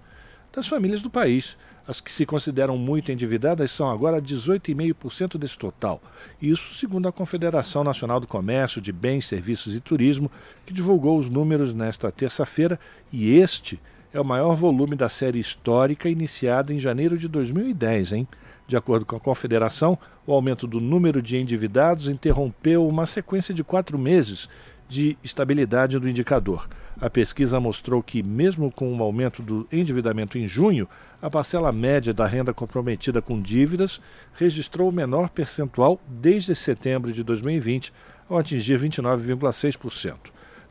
das 0.52 0.68
famílias 0.68 1.02
do 1.02 1.10
país. 1.10 1.56
As 1.88 2.02
que 2.02 2.12
se 2.12 2.26
consideram 2.26 2.76
muito 2.76 3.10
endividadas 3.10 3.70
são 3.70 3.88
agora 3.88 4.20
18,5% 4.20 5.38
desse 5.38 5.56
total. 5.56 6.02
Isso 6.40 6.74
segundo 6.74 7.08
a 7.08 7.12
Confederação 7.12 7.82
Nacional 7.82 8.20
do 8.20 8.26
Comércio 8.26 8.78
de 8.78 8.92
Bens, 8.92 9.24
Serviços 9.24 9.74
e 9.74 9.80
Turismo, 9.80 10.30
que 10.66 10.74
divulgou 10.74 11.18
os 11.18 11.30
números 11.30 11.72
nesta 11.72 12.12
terça-feira, 12.12 12.78
e 13.10 13.34
este 13.38 13.80
é 14.12 14.20
o 14.20 14.24
maior 14.24 14.54
volume 14.54 14.96
da 14.96 15.08
série 15.08 15.38
histórica 15.38 16.10
iniciada 16.10 16.74
em 16.74 16.78
janeiro 16.78 17.16
de 17.16 17.26
2010, 17.26 18.12
hein? 18.12 18.28
De 18.66 18.76
acordo 18.76 19.06
com 19.06 19.16
a 19.16 19.20
Confederação, 19.20 19.98
o 20.26 20.34
aumento 20.34 20.66
do 20.66 20.82
número 20.82 21.22
de 21.22 21.38
endividados 21.38 22.06
interrompeu 22.06 22.86
uma 22.86 23.06
sequência 23.06 23.54
de 23.54 23.64
quatro 23.64 23.98
meses 23.98 24.46
de 24.86 25.16
estabilidade 25.24 25.98
do 25.98 26.06
indicador. 26.06 26.68
A 27.00 27.08
pesquisa 27.08 27.60
mostrou 27.60 28.02
que, 28.02 28.24
mesmo 28.24 28.72
com 28.72 28.92
o 28.92 29.02
aumento 29.02 29.40
do 29.40 29.68
endividamento 29.70 30.36
em 30.36 30.48
junho, 30.48 30.88
a 31.22 31.30
parcela 31.30 31.70
média 31.70 32.12
da 32.12 32.26
renda 32.26 32.52
comprometida 32.52 33.22
com 33.22 33.40
dívidas 33.40 34.00
registrou 34.34 34.88
o 34.88 34.92
menor 34.92 35.28
percentual 35.28 36.00
desde 36.08 36.56
setembro 36.56 37.12
de 37.12 37.22
2020, 37.22 37.92
ao 38.28 38.38
atingir 38.38 38.80
29,6%. 38.80 40.16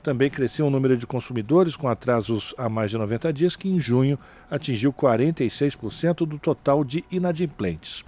Também 0.03 0.29
cresceu 0.29 0.67
o 0.67 0.69
número 0.69 0.97
de 0.97 1.07
consumidores 1.07 1.77
com 1.77 1.87
atrasos 1.87 2.53
há 2.57 2.67
mais 2.67 2.91
de 2.91 2.97
90 2.97 3.31
dias, 3.31 3.55
que 3.55 3.69
em 3.69 3.79
junho 3.79 4.19
atingiu 4.51 4.91
46% 4.91 6.25
do 6.25 6.37
total 6.37 6.83
de 6.83 7.05
inadimplentes. 7.09 8.03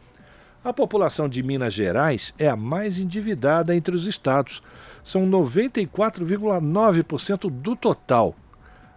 A 0.62 0.74
população 0.74 1.30
de 1.30 1.42
Minas 1.42 1.74
Gerais 1.74 2.34
é 2.38 2.50
a 2.50 2.56
mais 2.56 3.00
endividada 3.00 3.74
entre 3.74 3.96
os 3.96 4.06
estados 4.06 4.62
são 5.10 5.28
94,9% 5.28 7.50
do 7.50 7.76
total. 7.76 8.36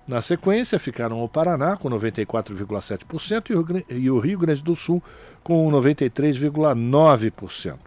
Na 0.07 0.21
sequência, 0.21 0.79
ficaram 0.79 1.25
o 1.25 1.29
Paraná, 1.29 1.75
com 1.75 1.89
94,7%, 1.89 3.83
e 3.89 4.11
o 4.11 4.19
Rio 4.19 4.39
Grande 4.39 4.63
do 4.63 4.77
Sul, 4.77 5.03
com 5.43 5.67
93,9%. 5.71 7.79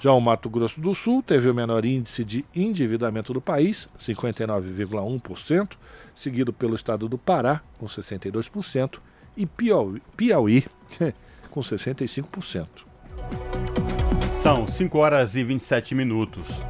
Já 0.00 0.10
o 0.12 0.20
Mato 0.20 0.48
Grosso 0.48 0.80
do 0.80 0.94
Sul 0.94 1.22
teve 1.22 1.50
o 1.50 1.54
menor 1.54 1.84
índice 1.84 2.24
de 2.24 2.46
endividamento 2.54 3.34
do 3.34 3.42
país, 3.42 3.90
59,1%, 3.98 5.72
seguido 6.14 6.54
pelo 6.54 6.74
estado 6.74 7.10
do 7.10 7.18
Pará, 7.18 7.60
com 7.78 7.84
62%, 7.84 9.00
e 9.36 9.44
Piauí, 9.44 10.64
com 11.50 11.60
65%. 11.60 12.66
São 14.32 14.66
5 14.66 14.98
horas 14.98 15.36
e 15.36 15.44
27 15.44 15.94
minutos. 15.94 16.64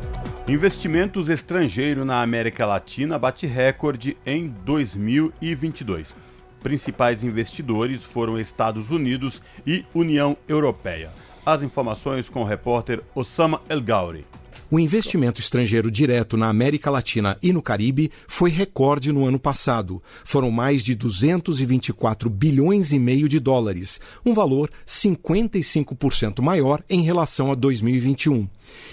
Investimentos 0.49 1.29
estrangeiros 1.29 2.07
na 2.07 2.23
América 2.23 2.65
Latina 2.65 3.19
bate 3.19 3.49
recorde 3.49 4.17
em 4.25 4.47
2022. 4.47 6.15
Principais 6.63 7.25
investidores 7.25 8.05
foram 8.05 8.39
Estados 8.39 8.93
Unidos 8.93 9.43
e 9.67 9.85
União 9.93 10.37
Europeia. 10.47 11.11
As 11.45 11.65
informações 11.65 12.29
com 12.29 12.43
o 12.43 12.45
repórter 12.45 13.03
Osama 13.13 13.61
El 13.69 13.81
Gauri. 13.81 14.25
O 14.69 14.81
investimento 14.81 15.41
estrangeiro 15.41 15.89
direto 15.89 16.37
na 16.37 16.49
América 16.49 16.91
Latina 16.91 17.39
e 17.41 17.53
no 17.53 17.63
Caribe 17.63 18.11
foi 18.27 18.51
recorde 18.51 19.13
no 19.13 19.25
ano 19.25 19.39
passado. 19.39 20.03
Foram 20.25 20.51
mais 20.51 20.83
de 20.83 20.93
224 20.93 22.29
bilhões 22.29 22.91
e 22.91 22.99
meio 22.99 23.29
de 23.29 23.39
dólares, 23.39 24.01
um 24.25 24.35
valor 24.35 24.69
55% 24.85 26.43
maior 26.43 26.83
em 26.91 27.03
relação 27.03 27.53
a 27.53 27.55
2021. 27.55 28.49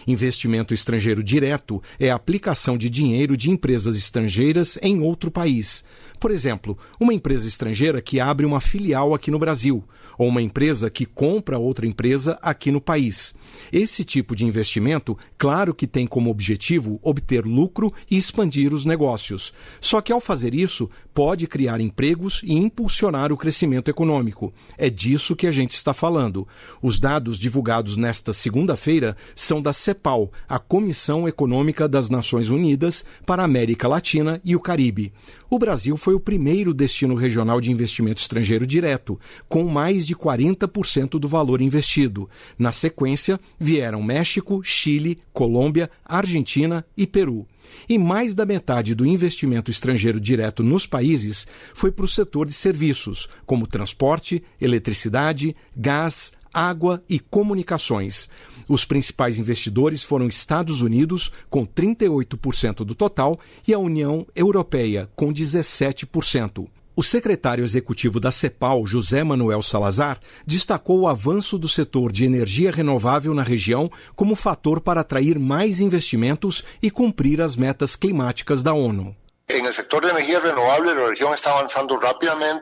Investimento 0.05 0.75
estrangeiro 0.75 1.23
direto 1.23 1.81
é 1.99 2.11
a 2.11 2.15
aplicação 2.15 2.77
de 2.77 2.87
dinheiro 2.87 3.35
de 3.35 3.49
empresas 3.49 3.95
estrangeiras 3.95 4.77
em 4.79 5.01
outro 5.01 5.31
país. 5.31 5.83
Por 6.19 6.29
exemplo, 6.29 6.77
uma 6.99 7.15
empresa 7.15 7.47
estrangeira 7.47 7.99
que 7.99 8.19
abre 8.19 8.45
uma 8.45 8.61
filial 8.61 9.15
aqui 9.15 9.31
no 9.31 9.39
Brasil, 9.39 9.83
ou 10.19 10.27
uma 10.27 10.41
empresa 10.41 10.89
que 10.89 11.05
compra 11.05 11.57
outra 11.57 11.87
empresa 11.87 12.37
aqui 12.43 12.71
no 12.71 12.79
país. 12.79 13.33
Esse 13.71 14.03
tipo 14.03 14.35
de 14.35 14.45
investimento, 14.45 15.17
claro 15.37 15.73
que 15.73 15.87
tem 15.87 16.05
como 16.05 16.29
objetivo 16.29 16.99
obter 17.01 17.45
lucro 17.45 17.93
e 18.09 18.17
expandir 18.17 18.73
os 18.73 18.85
negócios. 18.85 19.53
Só 19.79 20.01
que 20.01 20.11
ao 20.11 20.21
fazer 20.21 20.55
isso, 20.55 20.89
pode 21.13 21.47
criar 21.47 21.79
empregos 21.79 22.41
e 22.43 22.53
impulsionar 22.53 23.31
o 23.31 23.37
crescimento 23.37 23.89
econômico. 23.89 24.53
É 24.77 24.89
disso 24.89 25.35
que 25.35 25.47
a 25.47 25.51
gente 25.51 25.71
está 25.71 25.93
falando. 25.93 26.47
Os 26.81 26.99
dados 26.99 27.37
divulgados 27.37 27.95
nesta 27.95 28.33
segunda-feira 28.33 29.15
são 29.35 29.61
da 29.61 29.71
CEPAL, 29.71 30.31
a 30.49 30.57
Comissão 30.57 31.27
Econômica 31.27 31.87
das 31.87 32.09
Nações 32.09 32.49
Unidas 32.49 33.05
para 33.25 33.43
a 33.43 33.45
América 33.45 33.87
Latina 33.87 34.41
e 34.43 34.55
o 34.55 34.59
Caribe. 34.59 35.13
O 35.49 35.59
Brasil 35.59 35.95
foi 35.97 36.15
o 36.15 36.19
primeiro 36.19 36.73
destino 36.73 37.13
regional 37.13 37.61
de 37.61 37.71
investimento 37.71 38.19
estrangeiro 38.19 38.65
direto, 38.65 39.19
com 39.47 39.63
mais 39.65 40.03
de 40.05 40.15
40% 40.15 41.19
do 41.19 41.27
valor 41.27 41.61
investido. 41.61 42.27
Na 42.57 42.71
sequência, 42.71 43.39
vieram 43.59 44.01
México, 44.01 44.61
Chile, 44.63 45.19
Colômbia, 45.31 45.89
Argentina 46.05 46.85
e 46.95 47.07
Peru. 47.07 47.47
E 47.87 47.97
mais 47.97 48.35
da 48.35 48.45
metade 48.45 48.93
do 48.93 49.05
investimento 49.05 49.71
estrangeiro 49.71 50.19
direto 50.19 50.63
nos 50.63 50.85
países 50.85 51.47
foi 51.73 51.91
para 51.91 52.05
o 52.05 52.07
setor 52.07 52.45
de 52.45 52.53
serviços, 52.53 53.27
como 53.45 53.67
transporte, 53.67 54.43
eletricidade, 54.59 55.55
gás, 55.75 56.33
água 56.53 57.03
e 57.09 57.19
comunicações. 57.19 58.29
Os 58.67 58.85
principais 58.85 59.39
investidores 59.39 60.03
foram 60.03 60.27
Estados 60.27 60.81
Unidos, 60.81 61.31
com 61.49 61.65
38% 61.65 62.85
do 62.85 62.95
total, 62.95 63.39
e 63.67 63.73
a 63.73 63.79
União 63.79 64.25
Europeia, 64.35 65.09
com 65.15 65.33
17%. 65.33 66.67
O 66.95 67.01
secretário 67.01 67.63
executivo 67.63 68.19
da 68.19 68.29
CEPAL, 68.29 68.85
José 68.85 69.23
Manuel 69.23 69.63
Salazar, 69.63 70.19
destacou 70.45 71.01
o 71.01 71.07
avanço 71.07 71.57
do 71.57 71.67
setor 71.67 72.11
de 72.11 72.23
energia 72.23 72.71
renovável 72.71 73.33
na 73.33 73.41
região 73.41 73.89
como 74.15 74.35
fator 74.35 74.79
para 74.79 75.01
atrair 75.01 75.39
mais 75.39 75.79
investimentos 75.79 76.63
e 76.83 76.91
cumprir 76.91 77.41
as 77.41 77.55
metas 77.55 77.95
climáticas 77.95 78.61
da 78.61 78.75
ONU. 78.75 79.15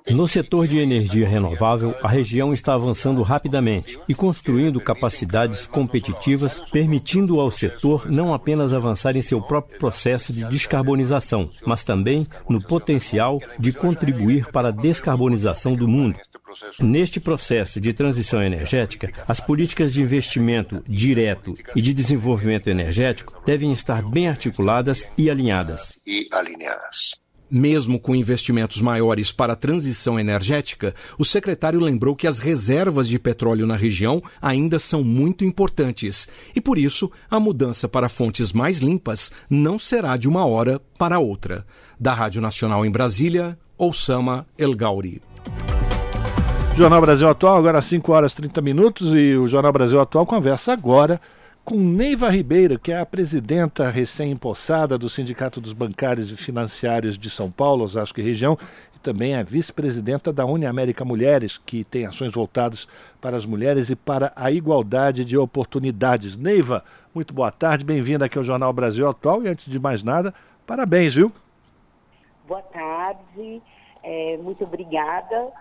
No 0.10 0.28
setor 0.28 0.68
de 0.68 0.80
energia 0.80 1.28
renovável, 1.28 1.96
a 2.02 2.08
região 2.08 2.54
está 2.54 2.74
avançando 2.74 3.22
rapidamente 3.22 4.00
e 4.10 4.16
construindo 4.16 4.82
capacidades 4.82 5.68
competitivas, 5.68 6.62
permitindo 6.72 7.40
ao 7.40 7.52
setor 7.52 8.10
não 8.10 8.34
apenas 8.34 8.74
avançar 8.74 9.16
em 9.16 9.22
seu 9.22 9.42
próprio 9.42 9.78
processo 9.80 10.34
de 10.34 10.44
descarbonização, 10.46 11.50
mas 11.66 11.84
também 11.84 12.28
no 12.50 12.62
potencial 12.62 13.40
de 13.60 13.72
contribuir 13.72 14.52
para 14.52 14.70
a 14.70 14.72
descarbonização 14.72 15.74
do 15.74 15.88
mundo. 15.88 16.18
Neste 16.80 17.20
processo 17.20 17.80
de 17.80 17.94
transição 17.94 18.42
energética, 18.42 19.12
as 19.28 19.40
políticas 19.40 19.94
de 19.94 20.02
investimento 20.02 20.84
direto 20.88 21.56
e 21.76 21.82
de 21.82 21.94
desenvolvimento 21.94 22.68
energético 22.68 23.42
devem 23.46 23.72
estar 23.72 24.02
bem 24.02 24.28
articuladas 24.28 25.08
e 25.18 25.30
alinhadas. 25.30 26.00
Mesmo 27.54 28.00
com 28.00 28.16
investimentos 28.16 28.82
maiores 28.82 29.30
para 29.30 29.52
a 29.52 29.58
transição 29.58 30.18
energética, 30.18 30.96
o 31.18 31.26
secretário 31.26 31.82
lembrou 31.82 32.16
que 32.16 32.26
as 32.26 32.40
reservas 32.40 33.10
de 33.10 33.20
petróleo 33.20 33.68
na 33.68 33.76
região 33.76 34.24
ainda 34.42 34.80
são 34.80 35.04
muito 35.04 35.44
importantes 35.44 36.30
e, 36.56 36.62
por 36.62 36.78
isso, 36.78 37.12
a 37.30 37.42
mudança 37.42 37.90
para 37.90 38.08
fontes 38.08 38.54
mais 38.54 38.80
limpas 38.80 39.34
não 39.50 39.78
será 39.78 40.16
de 40.16 40.30
uma 40.30 40.46
hora 40.46 40.80
para 40.98 41.20
outra. 41.20 41.66
Da 42.00 42.14
Rádio 42.14 42.42
Nacional 42.42 42.86
em 42.86 42.90
Brasília, 42.90 43.60
Oussama 43.78 44.48
El 44.58 44.74
Gauri. 44.74 45.22
Jornal 46.82 47.00
Brasil 47.00 47.30
Atual, 47.30 47.58
agora 47.58 47.80
5 47.80 48.12
horas 48.12 48.34
e 48.34 48.38
30 48.38 48.60
minutos, 48.60 49.14
e 49.14 49.36
o 49.36 49.48
Jornal 49.48 49.72
Brasil 49.72 50.02
Atual 50.02 50.26
conversa 50.26 50.74
agora 50.74 51.22
com 51.64 51.76
Neiva 51.76 52.28
Ribeiro, 52.28 52.80
que 52.80 52.92
é 52.92 52.98
a 52.98 53.06
presidenta 53.06 53.88
recém-impossada 53.92 54.98
do 54.98 55.08
Sindicato 55.08 55.62
dos 55.62 55.74
Bancários 55.74 56.32
e 56.32 56.36
Financiários 56.36 57.20
de 57.20 57.30
São 57.30 57.52
Paulo, 57.52 57.84
Osasco 57.84 58.20
e 58.20 58.24
região, 58.24 58.58
e 58.96 59.00
também 59.00 59.36
é 59.36 59.44
vice-presidenta 59.44 60.34
da 60.34 60.44
Uniamérica 60.44 61.06
Mulheres, 61.06 61.56
que 61.56 61.84
tem 61.84 62.08
ações 62.08 62.32
voltadas 62.32 62.88
para 63.22 63.38
as 63.38 63.46
mulheres 63.46 63.92
e 63.92 63.96
para 63.96 64.34
a 64.36 64.52
igualdade 64.52 65.24
de 65.24 65.38
oportunidades. 65.38 66.36
Neiva, 66.36 66.84
muito 67.14 67.32
boa 67.32 67.52
tarde, 67.52 67.86
bem-vinda 67.86 68.26
aqui 68.26 68.40
ao 68.40 68.44
Jornal 68.44 68.74
Brasil 68.74 69.08
Atual, 69.08 69.44
e 69.44 69.48
antes 69.48 69.70
de 69.72 69.78
mais 69.78 70.02
nada, 70.02 70.34
parabéns, 70.66 71.14
viu? 71.14 71.32
Boa 72.48 72.64
tarde, 72.64 73.62
é, 74.04 74.36
muito 74.38 74.64
obrigada 74.64 75.52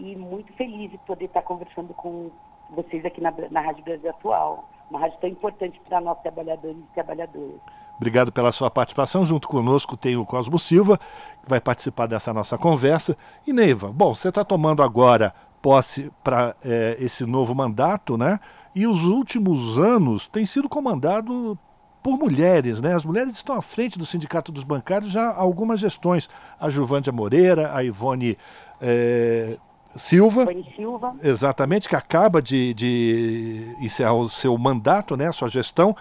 e 0.00 0.16
muito 0.16 0.52
feliz 0.54 0.90
de 0.90 0.98
poder 0.98 1.26
estar 1.26 1.42
conversando 1.42 1.92
com 1.94 2.30
vocês 2.70 3.04
aqui 3.04 3.20
na, 3.20 3.32
na 3.50 3.60
Rádio 3.60 3.84
Brasil 3.84 4.10
Atual, 4.10 4.68
uma 4.90 4.98
rádio 4.98 5.18
tão 5.20 5.30
importante 5.30 5.80
para 5.88 6.00
nós 6.00 6.18
trabalhadores 6.20 6.78
e 6.78 6.94
trabalhadoras. 6.94 7.60
Obrigado 7.96 8.32
pela 8.32 8.50
sua 8.50 8.70
participação. 8.70 9.24
Junto 9.24 9.46
conosco 9.46 9.96
tem 9.96 10.16
o 10.16 10.24
Cosmo 10.24 10.58
Silva, 10.58 10.98
que 11.42 11.48
vai 11.48 11.60
participar 11.60 12.06
dessa 12.06 12.32
nossa 12.32 12.56
conversa. 12.56 13.16
E 13.46 13.52
Neiva, 13.52 13.92
bom, 13.92 14.14
você 14.14 14.30
está 14.30 14.42
tomando 14.42 14.82
agora 14.82 15.34
posse 15.60 16.10
para 16.24 16.56
é, 16.64 16.96
esse 16.98 17.26
novo 17.26 17.54
mandato, 17.54 18.16
né? 18.16 18.40
E 18.74 18.86
os 18.86 19.04
últimos 19.04 19.78
anos 19.78 20.26
têm 20.28 20.46
sido 20.46 20.68
comandado 20.68 21.58
por 22.02 22.16
mulheres, 22.16 22.80
né? 22.80 22.94
As 22.94 23.04
mulheres 23.04 23.36
estão 23.36 23.56
à 23.56 23.62
frente 23.62 23.98
do 23.98 24.06
Sindicato 24.06 24.50
dos 24.50 24.64
Bancários 24.64 25.12
já 25.12 25.28
há 25.28 25.38
algumas 25.38 25.80
gestões. 25.80 26.30
A 26.58 26.70
Juvândia 26.70 27.12
Moreira, 27.12 27.74
a 27.74 27.84
Ivone 27.84 28.38
é, 28.80 29.58
Silva, 29.96 30.46
Silva, 30.76 31.16
exatamente, 31.22 31.88
que 31.88 31.96
acaba 31.96 32.40
de, 32.40 32.72
de 32.74 33.76
encerrar 33.80 34.14
o 34.14 34.28
seu 34.28 34.56
mandato, 34.56 35.16
né, 35.16 35.26
a 35.26 35.32
sua 35.32 35.48
gestão. 35.48 35.96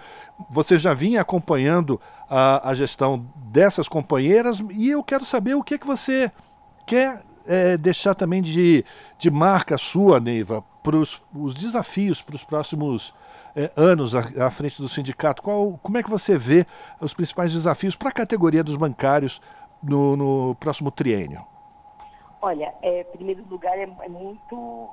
Você 0.49 0.77
já 0.77 0.93
vinha 0.93 1.21
acompanhando 1.21 1.99
a, 2.29 2.69
a 2.69 2.73
gestão 2.75 3.25
dessas 3.35 3.87
companheiras 3.87 4.63
e 4.71 4.89
eu 4.89 5.03
quero 5.03 5.25
saber 5.25 5.55
o 5.55 5.63
que, 5.63 5.73
é 5.73 5.77
que 5.77 5.87
você 5.87 6.31
quer 6.85 7.23
é, 7.47 7.77
deixar 7.77 8.13
também 8.13 8.41
de, 8.41 8.85
de 9.17 9.31
marca 9.31 9.77
sua, 9.77 10.19
Neiva, 10.19 10.63
para 10.83 10.95
os 10.95 11.53
desafios 11.55 12.21
para 12.21 12.35
os 12.35 12.43
próximos 12.43 13.13
é, 13.55 13.71
anos 13.75 14.15
à, 14.15 14.45
à, 14.45 14.51
frente 14.51 14.81
do 14.81 14.87
sindicato. 14.87 15.41
Qual, 15.41 15.79
como 15.81 15.97
é 15.97 16.03
que 16.03 16.09
você 16.09 16.37
vê 16.37 16.65
os 17.01 17.13
principais 17.13 17.51
desafios 17.51 17.95
para 17.95 18.09
a 18.09 18.13
categoria 18.13 18.63
dos 18.63 18.75
bancários 18.75 19.41
no, 19.81 20.15
no 20.15 20.55
próximo 20.55 20.91
triênio? 20.91 21.43
Olha, 22.41 22.73
é, 22.81 23.03
primeiro 23.03 23.43
lugar, 23.49 23.77
é, 23.77 23.83
é 23.83 24.09
muito 24.09 24.89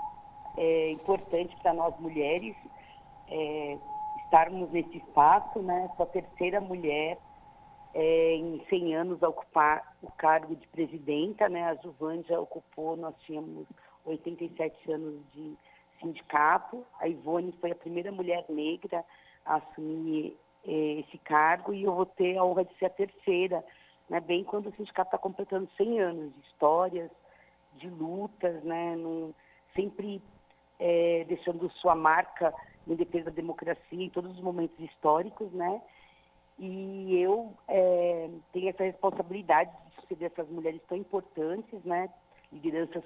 é, 0.56 0.90
importante 0.90 1.56
para 1.62 1.72
nós 1.72 1.96
mulheres 2.00 2.56
é, 3.28 3.78
estarmos 4.24 4.68
nesse 4.72 4.96
espaço, 4.96 5.60
né? 5.60 5.88
Sou 5.96 6.04
a 6.04 6.08
terceira 6.08 6.60
mulher 6.60 7.16
é, 7.94 8.34
em 8.34 8.60
100 8.68 8.96
anos 8.96 9.22
a 9.22 9.28
ocupar 9.28 9.96
o 10.02 10.10
cargo 10.12 10.56
de 10.56 10.66
presidenta, 10.68 11.48
né? 11.48 11.64
A 11.64 11.76
Juvândia 11.76 12.40
ocupou, 12.40 12.96
nós 12.96 13.14
tínhamos 13.20 13.64
87 14.04 14.90
anos 14.90 15.20
de 15.32 15.56
sindicato. 16.00 16.84
A 16.98 17.06
Ivone 17.06 17.52
foi 17.60 17.70
a 17.70 17.76
primeira 17.76 18.10
mulher 18.10 18.44
negra 18.48 19.04
a 19.44 19.56
assumir 19.56 20.36
é, 20.66 20.70
esse 20.98 21.16
cargo 21.18 21.72
e 21.72 21.84
eu 21.84 21.94
vou 21.94 22.06
ter 22.06 22.36
a 22.36 22.44
honra 22.44 22.64
de 22.64 22.74
ser 22.76 22.86
a 22.86 22.90
terceira, 22.90 23.64
né? 24.10 24.18
Bem 24.18 24.42
quando 24.42 24.66
o 24.66 24.74
sindicato 24.74 25.08
está 25.08 25.18
completando 25.18 25.70
100 25.76 26.00
anos 26.00 26.34
de 26.34 26.40
histórias, 26.40 27.08
de 27.76 27.88
lutas, 27.88 28.62
né? 28.64 28.96
Num, 28.96 29.32
sempre 29.74 30.22
é, 30.78 31.24
deixando 31.28 31.70
sua 31.72 31.94
marca 31.94 32.52
em 32.86 32.94
defesa 32.94 33.26
da 33.26 33.36
democracia 33.36 34.04
em 34.04 34.10
todos 34.10 34.32
os 34.32 34.40
momentos 34.40 34.78
históricos, 34.78 35.50
né? 35.52 35.80
E 36.58 37.20
eu 37.20 37.52
é, 37.68 38.30
tenho 38.52 38.70
essa 38.70 38.84
responsabilidade 38.84 39.70
de 39.70 40.00
suceder 40.00 40.30
essas 40.30 40.48
mulheres 40.48 40.80
tão 40.88 40.96
importantes, 40.96 41.82
né? 41.84 42.08
Lideranças 42.52 43.04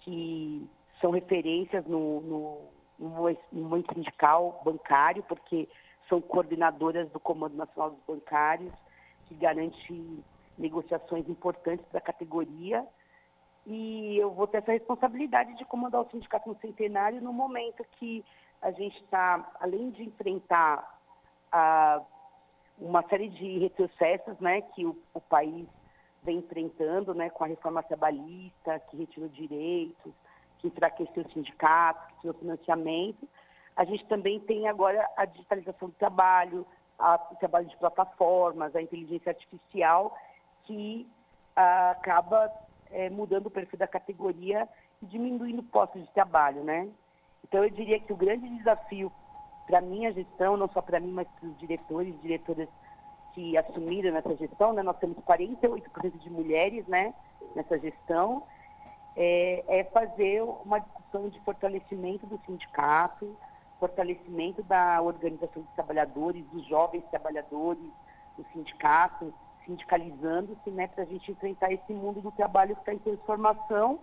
que 0.00 0.68
são 1.00 1.10
referências 1.10 1.86
no, 1.86 2.20
no, 2.20 2.58
no 2.98 3.08
movimento 3.52 3.94
sindical 3.94 4.60
bancário, 4.64 5.22
porque 5.24 5.68
são 6.08 6.20
coordenadoras 6.20 7.08
do 7.10 7.20
Comando 7.20 7.56
Nacional 7.56 7.90
dos 7.90 8.00
Bancários, 8.06 8.72
que 9.26 9.34
garante 9.34 10.24
negociações 10.58 11.28
importantes 11.28 11.86
para 11.86 11.98
a 11.98 12.02
categoria 12.02 12.84
e 13.66 14.16
eu 14.18 14.30
vou 14.30 14.46
ter 14.46 14.58
essa 14.58 14.72
responsabilidade 14.72 15.56
de 15.56 15.64
comandar 15.64 16.00
o 16.00 16.10
sindicato 16.10 16.48
no 16.48 16.58
centenário 16.60 17.20
no 17.20 17.32
momento 17.32 17.84
que 17.98 18.24
a 18.62 18.70
gente 18.70 18.96
está, 19.02 19.50
além 19.60 19.90
de 19.90 20.04
enfrentar 20.04 20.98
a, 21.52 22.00
uma 22.78 23.02
série 23.08 23.28
de 23.28 23.58
retrocessos 23.58 24.38
né, 24.40 24.62
que 24.62 24.84
o, 24.84 24.96
o, 25.14 25.20
país 25.20 25.66
vem 26.22 26.38
enfrentando 26.38 27.14
né, 27.14 27.30
com 27.30 27.44
a 27.44 27.46
reforma 27.46 27.82
trabalhista, 27.82 28.78
que 28.90 28.96
retirou 28.96 29.28
direitos, 29.28 30.12
que 30.58 30.68
enfraqueceu 30.68 31.24
o 31.24 31.32
sindicato, 31.32 32.06
que 32.08 32.20
tirou 32.20 32.34
financiamento, 32.34 33.28
a 33.76 33.84
gente 33.84 34.04
também 34.06 34.40
tem 34.40 34.68
agora 34.68 35.08
a 35.16 35.24
digitalização 35.24 35.88
do 35.88 35.94
trabalho, 35.94 36.66
a, 36.98 37.18
o 37.30 37.36
trabalho 37.36 37.66
de 37.66 37.76
plataformas, 37.78 38.74
a 38.76 38.82
inteligência 38.82 39.30
artificial, 39.30 40.16
que 40.64 41.06
a, 41.56 41.92
acaba 41.92 42.52
é, 42.90 43.08
mudando 43.10 43.46
o 43.46 43.50
perfil 43.50 43.78
da 43.78 43.86
categoria 43.86 44.68
e 45.02 45.06
diminuindo 45.06 45.62
postos 45.62 46.02
de 46.02 46.10
trabalho, 46.12 46.62
né? 46.62 46.88
Então, 47.44 47.64
eu 47.64 47.70
diria 47.70 47.98
que 47.98 48.12
o 48.12 48.16
grande 48.16 48.48
desafio 48.48 49.10
para 49.66 49.80
minha 49.80 50.12
gestão, 50.12 50.56
não 50.56 50.68
só 50.68 50.82
para 50.82 51.00
mim, 51.00 51.12
mas 51.12 51.28
para 51.28 51.48
os 51.48 51.58
diretores 51.58 52.14
e 52.14 52.18
diretoras 52.18 52.68
que 53.34 53.56
assumiram 53.56 54.12
nessa 54.12 54.34
gestão, 54.36 54.72
né? 54.72 54.82
Nós 54.82 54.98
temos 54.98 55.16
48% 55.18 56.18
de 56.18 56.30
mulheres, 56.30 56.86
né? 56.86 57.14
Nessa 57.54 57.78
gestão, 57.78 58.42
é, 59.16 59.64
é 59.68 59.84
fazer 59.84 60.42
uma 60.42 60.78
discussão 60.78 61.28
de 61.28 61.40
fortalecimento 61.40 62.26
do 62.26 62.40
sindicato, 62.46 63.36
fortalecimento 63.78 64.62
da 64.62 65.00
organização 65.00 65.62
dos 65.62 65.72
trabalhadores, 65.72 66.44
dos 66.46 66.66
jovens 66.66 67.04
trabalhadores, 67.10 67.82
do 68.36 68.44
sindicato, 68.52 69.32
sindicalizando-se, 69.64 70.70
né, 70.70 70.86
para 70.88 71.04
a 71.04 71.06
gente 71.06 71.30
enfrentar 71.30 71.72
esse 71.72 71.92
mundo 71.92 72.20
do 72.20 72.30
trabalho 72.32 72.74
que 72.74 72.82
está 72.82 72.94
em 72.94 72.98
transformação 72.98 73.98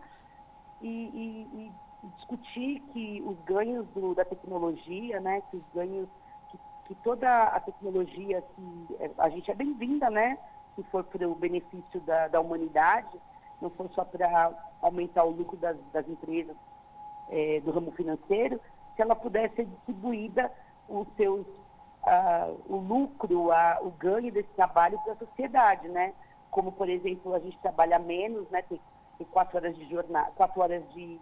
e, 0.82 0.88
e, 0.88 1.48
e, 1.54 1.72
discutir 2.18 2.82
que 2.94 3.22
os 3.26 3.38
ganhos 3.46 3.88
do, 3.90 4.14
da 4.14 4.24
tecnologia, 4.24 5.20
né, 5.20 5.42
que 5.50 5.58
os 5.58 5.64
ganhos, 5.74 6.08
que, 6.52 6.60
que 6.88 6.96
toda 7.04 7.44
a 7.44 7.60
tecnologia, 7.60 8.42
que 8.42 8.96
é, 9.00 9.12
a 9.18 9.30
gente 9.30 9.50
é 9.50 9.56
bem-vinda, 9.56 10.10
né, 10.10 10.38
se 10.76 10.84
for 10.84 11.04
para 11.04 11.28
o 11.28 11.36
benefício 11.36 12.00
da, 12.02 12.28
da 12.28 12.40
humanidade, 12.40 13.20
não 13.62 13.70
for 13.72 13.90
só 13.92 14.06
para 14.06 14.52
aumentar 14.82 15.24
o 15.24 15.32
lucro 15.32 15.58
das, 15.58 15.78
das 15.92 16.08
empresas 16.08 16.56
é, 17.30 17.60
do 17.62 17.72
ramo 17.72 17.92
financeiro, 17.92 18.62
se 18.96 19.02
ela 19.02 19.16
puder 19.16 19.52
ser 19.56 19.66
distribuída 19.66 20.52
os 20.88 21.08
seus 21.16 21.46
uh, 22.08 22.60
o 22.68 22.78
lucro, 22.78 23.50
uh, 23.50 23.86
o 23.86 23.92
ganho 23.92 24.32
desse 24.32 24.50
trabalho 24.50 25.00
para 25.00 25.14
a 25.14 25.18
sociedade, 25.18 25.88
né? 25.90 26.14
Como, 26.50 26.72
por 26.72 26.90
exemplo, 26.90 27.34
a 27.36 27.40
gente 27.40 27.58
trabalha 27.60 28.00
menos, 28.00 28.50
né? 28.50 28.62
Tem, 28.64 28.80
tem 29.18 29.28
quatro 29.28 29.58
horas 29.58 29.76
de 29.76 29.86
jornada, 29.90 30.32
quatro 30.32 30.62
horas 30.62 30.84
de, 30.94 31.20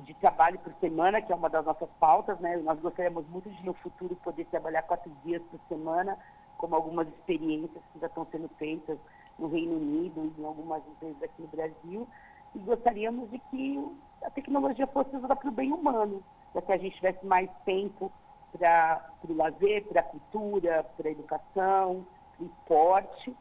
de 0.00 0.14
trabalho 0.14 0.58
por 0.58 0.72
semana, 0.80 1.22
que 1.22 1.32
é 1.32 1.34
uma 1.34 1.48
das 1.48 1.64
nossas 1.64 1.88
pautas, 2.00 2.38
né? 2.40 2.56
Nós 2.58 2.78
gostaríamos 2.80 3.26
muito 3.28 3.48
de, 3.48 3.64
no 3.64 3.74
futuro, 3.74 4.16
poder 4.16 4.44
trabalhar 4.46 4.82
quatro 4.82 5.10
dias 5.24 5.42
por 5.50 5.60
semana, 5.68 6.18
como 6.58 6.74
algumas 6.74 7.08
experiências 7.08 7.82
que 7.92 8.00
já 8.00 8.06
estão 8.06 8.26
sendo 8.30 8.48
feitas 8.58 8.98
no 9.38 9.48
Reino 9.48 9.76
Unido 9.76 10.32
e 10.36 10.40
em 10.40 10.44
algumas 10.44 10.86
empresas 10.86 11.22
aqui 11.22 11.42
no 11.42 11.48
Brasil. 11.48 12.08
E 12.54 12.58
gostaríamos 12.58 13.30
de 13.30 13.38
que 13.38 13.96
a 14.22 14.30
tecnologia 14.30 14.86
fosse 14.88 15.16
usada 15.16 15.36
para 15.36 15.48
o 15.48 15.52
bem 15.52 15.72
humano, 15.72 16.22
para 16.52 16.62
que 16.62 16.72
a 16.72 16.76
gente 16.76 16.96
tivesse 16.96 17.24
mais 17.24 17.48
tempo 17.64 18.10
para 18.52 19.10
o 19.28 19.34
lazer, 19.34 19.84
para 19.86 20.00
a 20.00 20.04
cultura, 20.04 20.84
para 20.96 21.08
a 21.08 21.12
educação, 21.12 22.06
para 22.36 22.44
o 22.44 22.46
esporte, 22.46 23.36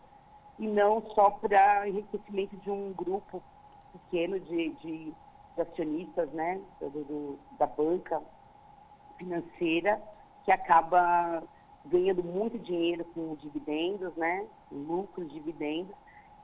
e 0.57 0.67
não 0.67 1.01
só 1.13 1.31
para 1.31 1.87
enriquecimento 1.87 2.57
de 2.57 2.69
um 2.69 2.93
grupo 2.93 3.41
pequeno 3.91 4.39
de, 4.39 4.69
de, 4.69 5.13
de 5.55 5.61
acionistas 5.61 6.29
né, 6.31 6.61
do, 6.79 6.89
do, 6.89 7.39
da 7.57 7.65
banca 7.65 8.21
financeira, 9.17 10.01
que 10.43 10.51
acaba 10.51 11.43
ganhando 11.85 12.23
muito 12.23 12.57
dinheiro 12.59 13.05
com 13.13 13.35
dividendos, 13.35 14.13
né, 14.15 14.45
lucros, 14.71 15.31
dividendos, 15.31 15.95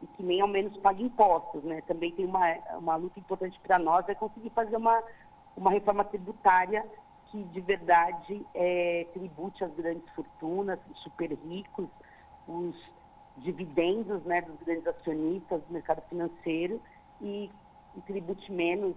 e 0.02 0.08
que 0.08 0.24
nem 0.24 0.42
ao 0.42 0.48
menos 0.48 0.76
pague 0.78 1.04
impostos, 1.04 1.64
né? 1.64 1.82
Também 1.88 2.12
tem 2.12 2.26
uma, 2.26 2.54
uma 2.78 2.96
luta 2.96 3.20
importante 3.20 3.60
para 3.62 3.80
nós, 3.80 4.08
é 4.10 4.16
conseguir 4.16 4.50
fazer 4.50 4.76
uma, 4.76 5.02
uma 5.56 5.72
reforma 5.72 6.04
tributária 6.04 6.86
que 7.36 7.44
de 7.44 7.62
verdade 7.62 8.46
é, 8.54 9.08
tribute 9.12 9.62
as 9.64 9.74
grandes 9.74 10.08
fortunas, 10.12 10.80
os 10.90 11.00
super 11.00 11.34
ricos, 11.34 11.90
os 12.48 12.76
dividendos 13.38 14.24
né, 14.24 14.42
dos 14.42 14.58
grandes 14.64 14.88
acionistas 14.88 15.62
do 15.64 15.74
mercado 15.74 16.02
financeiro 16.08 16.82
e, 17.20 17.52
e 17.96 18.02
tribute 18.02 18.50
menos 18.52 18.96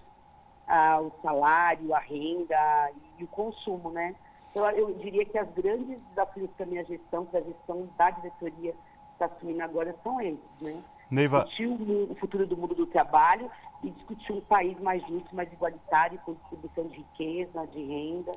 ah, 0.68 1.00
o 1.00 1.10
salário, 1.20 1.92
a 1.92 1.98
renda 1.98 2.90
e 3.18 3.24
o 3.24 3.26
consumo, 3.26 3.90
né? 3.90 4.14
Então, 4.50 4.70
eu 4.70 4.94
diria 4.94 5.24
que 5.24 5.36
as 5.36 5.50
grandes 5.54 5.98
desafios 6.10 6.50
para 6.56 6.66
minha 6.66 6.84
gestão, 6.84 7.24
para 7.26 7.40
a 7.40 7.42
gestão 7.42 7.88
da 7.96 8.10
diretoria 8.10 8.72
que 8.72 9.12
está 9.12 9.26
assumindo 9.26 9.62
agora, 9.62 9.96
são 10.02 10.20
esses, 10.20 10.60
né? 10.60 10.80
Neiva... 11.10 11.44
Discutir 11.44 11.66
o, 11.66 12.16
futuro 12.20 12.46
do 12.46 12.56
mundo 12.56 12.74
do 12.74 12.86
trabalho 12.86 13.50
e 13.82 13.90
discutir 13.90 14.32
um 14.32 14.40
país 14.40 14.78
mais 14.80 15.00
justo, 15.06 15.34
mais 15.34 15.50
igualitário, 15.52 16.18
com 16.24 16.34
distribuição 16.34 16.86
de 16.88 16.96
riqueza, 16.96 17.66
de 17.68 17.82
renda. 17.82 18.32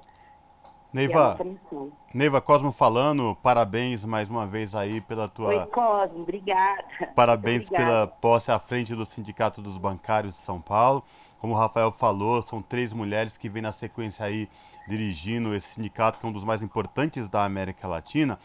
Neiva, 0.93 1.37
é 1.39 2.17
Neiva 2.17 2.41
Cosmo 2.41 2.71
falando, 2.71 3.37
parabéns 3.41 4.03
mais 4.03 4.29
uma 4.29 4.45
vez 4.45 4.75
aí 4.75 4.99
pela 4.99 5.29
tua. 5.29 5.47
Oi, 5.47 5.65
Cosmo, 5.67 6.21
obrigada. 6.21 6.83
Parabéns 7.15 7.67
obrigada. 7.67 7.85
pela 7.85 8.07
posse 8.07 8.51
à 8.51 8.59
frente 8.59 8.93
do 8.93 9.05
Sindicato 9.05 9.61
dos 9.61 9.77
Bancários 9.77 10.33
de 10.33 10.39
São 10.41 10.59
Paulo. 10.59 11.01
Como 11.39 11.53
o 11.53 11.57
Rafael 11.57 11.91
falou, 11.91 12.41
são 12.43 12.61
três 12.61 12.91
mulheres 12.93 13.37
que 13.37 13.49
vêm 13.49 13.63
na 13.63 13.71
sequência 13.71 14.25
aí 14.25 14.49
dirigindo 14.87 15.55
esse 15.55 15.69
sindicato, 15.69 16.19
que 16.19 16.25
é 16.25 16.29
um 16.29 16.31
dos 16.33 16.43
mais 16.43 16.61
importantes 16.61 17.29
da 17.29 17.45
América 17.45 17.87
Latina. 17.87 18.37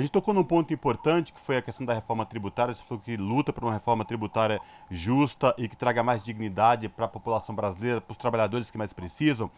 A 0.00 0.02
gente 0.02 0.12
tocou 0.12 0.32
num 0.32 0.42
ponto 0.42 0.72
importante, 0.72 1.30
que 1.30 1.38
foi 1.38 1.58
a 1.58 1.62
questão 1.62 1.84
da 1.84 1.92
reforma 1.92 2.24
tributária. 2.24 2.72
Você 2.72 2.80
falou 2.82 3.02
que 3.04 3.18
luta 3.18 3.52
por 3.52 3.64
uma 3.64 3.72
reforma 3.74 4.02
tributária 4.02 4.58
justa 4.90 5.54
e 5.58 5.68
que 5.68 5.76
traga 5.76 6.02
mais 6.02 6.24
dignidade 6.24 6.88
para 6.88 7.04
a 7.04 7.08
população 7.08 7.54
brasileira, 7.54 8.00
para 8.00 8.12
os 8.12 8.16
trabalhadores 8.16 8.70
que 8.70 8.78
mais 8.78 8.94
precisam. 8.94 9.50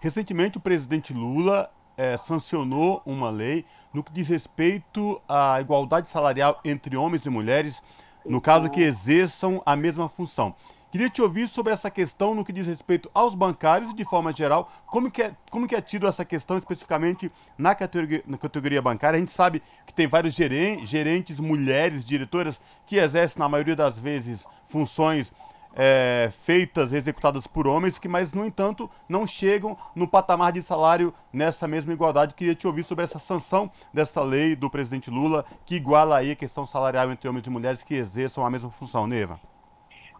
Recentemente, 0.00 0.56
o 0.56 0.62
presidente 0.62 1.12
Lula 1.12 1.70
é, 1.94 2.16
sancionou 2.16 3.02
uma 3.04 3.28
lei 3.28 3.66
no 3.92 4.02
que 4.02 4.10
diz 4.10 4.28
respeito 4.28 5.20
à 5.28 5.60
igualdade 5.60 6.08
salarial 6.08 6.58
entre 6.64 6.96
homens 6.96 7.26
e 7.26 7.28
mulheres, 7.28 7.82
no 8.24 8.40
caso 8.40 8.70
que 8.70 8.80
exerçam 8.80 9.60
a 9.66 9.76
mesma 9.76 10.08
função. 10.08 10.54
Queria 10.92 11.08
te 11.08 11.22
ouvir 11.22 11.48
sobre 11.48 11.72
essa 11.72 11.90
questão 11.90 12.34
no 12.34 12.44
que 12.44 12.52
diz 12.52 12.66
respeito 12.66 13.10
aos 13.14 13.34
bancários 13.34 13.92
e 13.92 13.94
de 13.94 14.04
forma 14.04 14.30
geral, 14.30 14.70
como 14.84 15.10
que 15.10 15.22
é, 15.22 15.34
como 15.50 15.66
que 15.66 15.74
é 15.74 15.80
tido 15.80 16.06
essa 16.06 16.22
questão 16.22 16.58
especificamente 16.58 17.32
na 17.56 17.74
categoria, 17.74 18.22
na 18.26 18.36
categoria 18.36 18.82
bancária. 18.82 19.16
A 19.16 19.20
gente 19.20 19.32
sabe 19.32 19.62
que 19.86 19.94
tem 19.94 20.06
vários 20.06 20.34
gerentes, 20.34 20.90
gerentes 20.90 21.40
mulheres, 21.40 22.04
diretoras, 22.04 22.60
que 22.86 22.96
exercem 22.96 23.40
na 23.40 23.48
maioria 23.48 23.74
das 23.74 23.98
vezes 23.98 24.46
funções 24.66 25.32
é, 25.74 26.30
feitas, 26.42 26.92
executadas 26.92 27.46
por 27.46 27.66
homens, 27.66 27.98
que 27.98 28.06
mas, 28.06 28.34
no 28.34 28.44
entanto, 28.44 28.90
não 29.08 29.26
chegam 29.26 29.78
no 29.96 30.06
patamar 30.06 30.52
de 30.52 30.60
salário 30.60 31.14
nessa 31.32 31.66
mesma 31.66 31.94
igualdade. 31.94 32.34
Queria 32.34 32.54
te 32.54 32.66
ouvir 32.66 32.84
sobre 32.84 33.04
essa 33.04 33.18
sanção 33.18 33.70
dessa 33.94 34.22
lei 34.22 34.54
do 34.54 34.68
presidente 34.68 35.08
Lula, 35.08 35.46
que 35.64 35.74
iguala 35.74 36.18
aí 36.18 36.32
a 36.32 36.36
questão 36.36 36.66
salarial 36.66 37.10
entre 37.10 37.26
homens 37.26 37.46
e 37.46 37.50
mulheres 37.50 37.82
que 37.82 37.94
exerçam 37.94 38.44
a 38.44 38.50
mesma 38.50 38.70
função. 38.70 39.06
Neva. 39.06 39.40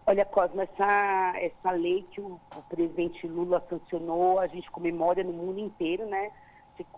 Olha, 0.05 0.25
Cosmo, 0.25 0.61
essa, 0.61 1.33
essa 1.37 1.71
lei 1.71 2.03
que 2.11 2.19
o, 2.19 2.37
o, 2.55 2.61
presidente 2.63 3.25
Lula 3.25 3.65
sancionou, 3.69 4.37
a 4.37 4.47
gente 4.47 4.69
comemora 4.69 5.23
no 5.23 5.31
mundo 5.31 5.59
inteiro, 5.59 6.05
né? 6.05 6.29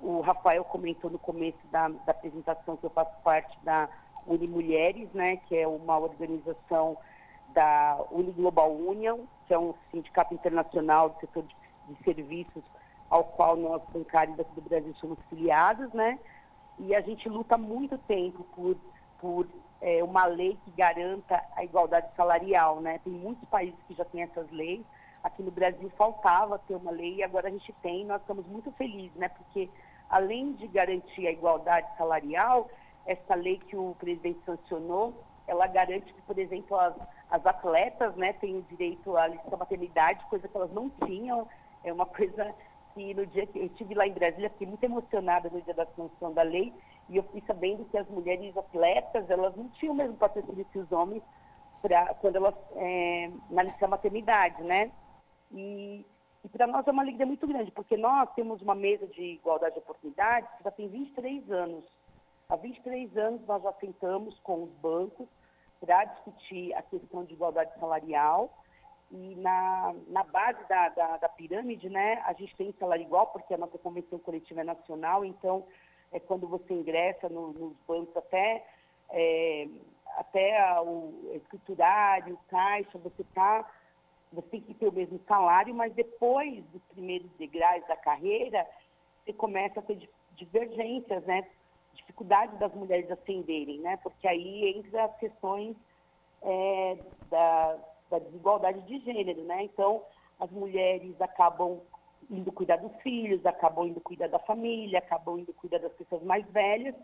O 0.02 0.22
Rafael 0.22 0.64
comentou 0.64 1.12
no 1.12 1.20
começo 1.20 1.60
da, 1.72 1.88
da 1.90 2.12
apresentação 2.12 2.78
que 2.78 2.84
eu 2.84 2.90
faço 2.90 3.12
parte 3.24 3.56
da 3.64 3.88
Unimulheres, 4.26 5.08
né? 5.14 5.38
Que 5.38 5.56
é 5.56 5.68
uma 5.68 6.00
organização 6.00 6.98
da 7.54 8.04
Uniglobal 8.10 8.76
Union, 8.76 9.20
que 9.46 9.54
é 9.54 9.60
um 9.60 9.76
sindicato 9.92 10.34
internacional 10.34 11.10
do 11.10 11.20
setor 11.20 11.44
de, 11.44 11.56
de 11.90 12.04
serviços 12.04 12.64
ao 13.08 13.24
qual 13.24 13.56
nós, 13.56 13.84
bancários 13.94 14.36
do 14.36 14.62
Brasil, 14.62 14.96
somos 14.96 15.20
filiados, 15.30 15.94
né? 15.94 16.18
E 16.80 16.96
a 16.96 17.02
gente 17.02 17.30
luta 17.30 17.56
muito 17.56 18.00
tempo 18.00 18.44
por, 18.56 18.76
por 19.20 19.48
é, 19.82 20.04
uma 20.04 20.26
lei 20.26 20.58
que 20.64 20.72
garanta 20.72 21.42
a 21.56 21.64
igualdade 21.64 22.08
salarial, 22.16 22.80
né? 22.80 23.00
Tem 23.04 23.14
muitos 23.14 23.48
países 23.50 23.80
que 23.88 23.94
já 23.94 24.06
têm 24.06 24.24
essas 24.24 24.50
leis. 24.52 24.86
Aqui 25.24 25.42
no 25.44 25.52
Brasil 25.52 25.92
faltava 25.98 26.60
ter 26.60 26.76
uma 26.76 26.92
lei 26.92 27.16
e 27.16 27.24
agora 27.24 27.48
a 27.48 27.52
gente 27.52 27.74
tem. 27.82 28.06
Nós 28.06 28.22
estamos 28.22 28.46
muito 28.48 28.72
felizes, 28.74 29.16
né? 29.16 29.30
Porque 29.30 29.70
além 30.10 30.54
de 30.54 30.68
garantir 30.68 31.28
a 31.28 31.32
igualdade 31.32 31.88
salarial, 31.98 32.70
essa 33.06 33.36
lei 33.36 33.58
que 33.58 33.76
o 33.76 33.96
presidente 34.00 34.40
sancionou, 34.46 35.14
ela 35.48 35.68
garante 35.68 36.12
que, 36.14 36.22
por 36.24 36.38
exemplo, 36.38 36.78
as, 36.78 36.96
as 37.30 37.46
atletas, 37.46 38.16
né, 38.16 38.34
têm 38.34 38.58
o 38.58 38.62
direito 38.64 39.16
à 39.16 39.28
licença 39.28 39.58
maternidade, 39.58 40.26
coisa 40.26 40.48
que 40.48 40.58
elas 40.58 40.72
não 40.72 40.90
tinham. 41.06 41.48
É 41.84 41.94
uma 41.94 42.06
coisa 42.06 42.54
que 42.94 43.14
no 43.14 43.26
dia 43.28 43.46
que 43.46 43.60
eu 43.60 43.66
estive 43.66 43.94
lá 43.94 44.08
em 44.08 44.14
Brasília, 44.14 44.50
fiquei 44.50 44.68
muito 44.68 44.84
emocionada 44.84 45.50
no 45.50 45.62
dia 45.62 45.74
da 45.74 45.86
sanção 45.86 46.34
da 46.34 46.42
lei, 46.42 46.74
e 47.10 47.18
eu 47.18 47.24
fui 47.24 47.42
sabendo 47.46 47.86
que 47.86 47.98
as 47.98 48.08
mulheres 48.10 48.56
atletas, 48.58 49.30
elas 49.30 49.56
não 49.56 49.70
tinham 49.70 49.94
o 49.94 49.98
mesmo 49.98 50.18
patrocínio 50.18 50.66
que 50.66 50.80
os 50.80 50.92
homens 50.92 51.24
pra, 51.82 52.14
quando 52.16 52.38
elas, 52.38 52.56
é, 52.76 53.30
na 53.50 53.64
licença 53.64 53.88
maternidade, 53.88 54.64
né? 54.64 54.92
E, 55.52 56.06
e 56.44 56.50
para 56.50 56.66
nós 56.66 56.88
é 56.88 56.92
uma 56.92 57.04
alegria 57.04 57.26
muito 57.26 57.46
grande, 57.46 57.72
porque 57.72 57.96
nós 57.96 58.30
temos 58.34 58.62
uma 58.62 58.74
mesa 58.74 59.06
de 59.08 59.22
igualdade 59.22 59.76
de 59.76 59.80
oportunidades 59.80 60.50
que 60.58 60.64
já 60.64 60.72
tem 60.72 60.88
23 60.88 61.52
anos. 61.52 61.86
Há 62.50 62.56
23 62.56 63.16
anos 63.18 63.46
nós 63.46 63.62
já 63.62 63.74
sentamos 63.74 64.40
com 64.40 64.64
os 64.64 64.72
bancos 64.76 65.28
para 65.80 66.06
discutir 66.06 66.74
a 66.74 66.82
questão 66.82 67.24
de 67.24 67.34
igualdade 67.34 67.72
salarial. 67.80 68.52
E 69.12 69.36
na, 69.36 69.94
na 70.08 70.24
base 70.24 70.68
da, 70.68 70.90
da, 70.90 71.18
da 71.18 71.30
pirâmide, 71.30 71.90
né, 71.90 72.22
a 72.26 72.34
gente 72.34 72.56
tem 72.56 72.74
salário 72.80 73.04
igual, 73.04 73.28
porque 73.28 73.54
a 73.54 73.58
nossa 73.58 73.78
convenção 73.78 74.18
coletiva 74.18 74.62
é 74.62 74.64
nacional, 74.64 75.24
então 75.24 75.66
é 76.16 76.20
quando 76.22 76.48
você 76.48 76.74
ingressa 76.74 77.28
no, 77.28 77.52
nos 77.52 77.76
bancos 77.86 78.16
até, 78.16 78.66
é, 79.10 79.68
até 80.18 80.82
o 80.82 81.14
escriturário, 81.34 82.40
caixa, 82.48 82.98
você 82.98 83.24
tá, 83.36 83.70
você 84.32 84.48
tem 84.48 84.62
que 84.62 84.74
ter 84.74 84.88
o 84.88 84.94
mesmo 84.94 85.20
salário, 85.28 85.76
mas 85.76 85.94
depois 85.94 86.64
dos 86.68 86.82
primeiros 86.94 87.30
degraus 87.38 87.86
da 87.88 87.98
carreira, 87.98 88.66
você 89.26 89.34
começa 89.34 89.82
a 89.82 89.84
ter 89.84 90.10
divergências, 90.38 91.22
né? 91.26 91.46
Dificuldade 91.94 92.56
das 92.58 92.74
mulheres 92.74 93.12
ascenderem, 93.12 93.80
né? 93.80 93.98
Porque 93.98 94.26
aí 94.26 94.78
entra 94.78 95.06
as 95.06 95.18
questões 95.18 95.76
é, 96.42 96.98
da, 97.30 97.78
da 98.10 98.20
desigualdade 98.20 98.82
de 98.84 99.00
gênero, 99.00 99.44
né? 99.44 99.64
Então, 99.64 100.02
as 100.40 100.50
mulheres 100.50 101.20
acabam 101.20 101.82
indo 102.30 102.52
cuidar 102.52 102.78
dos 102.78 102.96
filhos, 103.02 103.46
acabam 103.46 103.88
indo 103.88 104.02
cuidar 104.02 104.28
da 104.28 104.40
família, 104.40 105.00
acabam 105.00 105.40
indo 105.40 105.54
cuidar 105.54 105.80
das 105.80 105.94
pessoas 105.94 106.24
mais 106.24 106.46
velhas. 106.52 106.96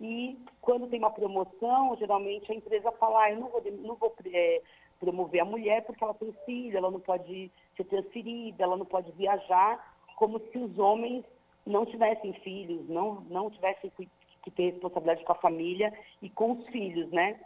E 0.00 0.38
quando 0.60 0.88
tem 0.88 0.98
uma 0.98 1.10
promoção, 1.10 1.96
geralmente 1.96 2.50
a 2.50 2.54
empresa 2.54 2.90
fala, 2.92 3.24
ah, 3.24 3.30
eu 3.30 3.40
não 3.40 3.48
vou, 3.48 3.62
não 3.70 3.94
vou 3.94 4.14
é, 4.32 4.62
promover 4.98 5.40
a 5.40 5.44
mulher 5.44 5.84
porque 5.84 6.02
ela 6.02 6.14
tem 6.14 6.32
filho, 6.44 6.76
ela 6.76 6.90
não 6.90 7.00
pode 7.00 7.50
ser 7.76 7.84
transferida, 7.84 8.64
ela 8.64 8.76
não 8.76 8.86
pode 8.86 9.12
viajar, 9.12 9.96
como 10.16 10.38
se 10.38 10.58
os 10.58 10.78
homens 10.78 11.24
não 11.66 11.86
tivessem 11.86 12.32
filhos, 12.34 12.88
não, 12.88 13.20
não 13.22 13.50
tivessem 13.50 13.90
que 13.90 14.50
ter 14.50 14.70
responsabilidade 14.70 15.24
com 15.24 15.32
a 15.32 15.36
família 15.36 15.92
e 16.20 16.28
com 16.28 16.52
os 16.52 16.66
filhos, 16.68 17.10
né? 17.10 17.38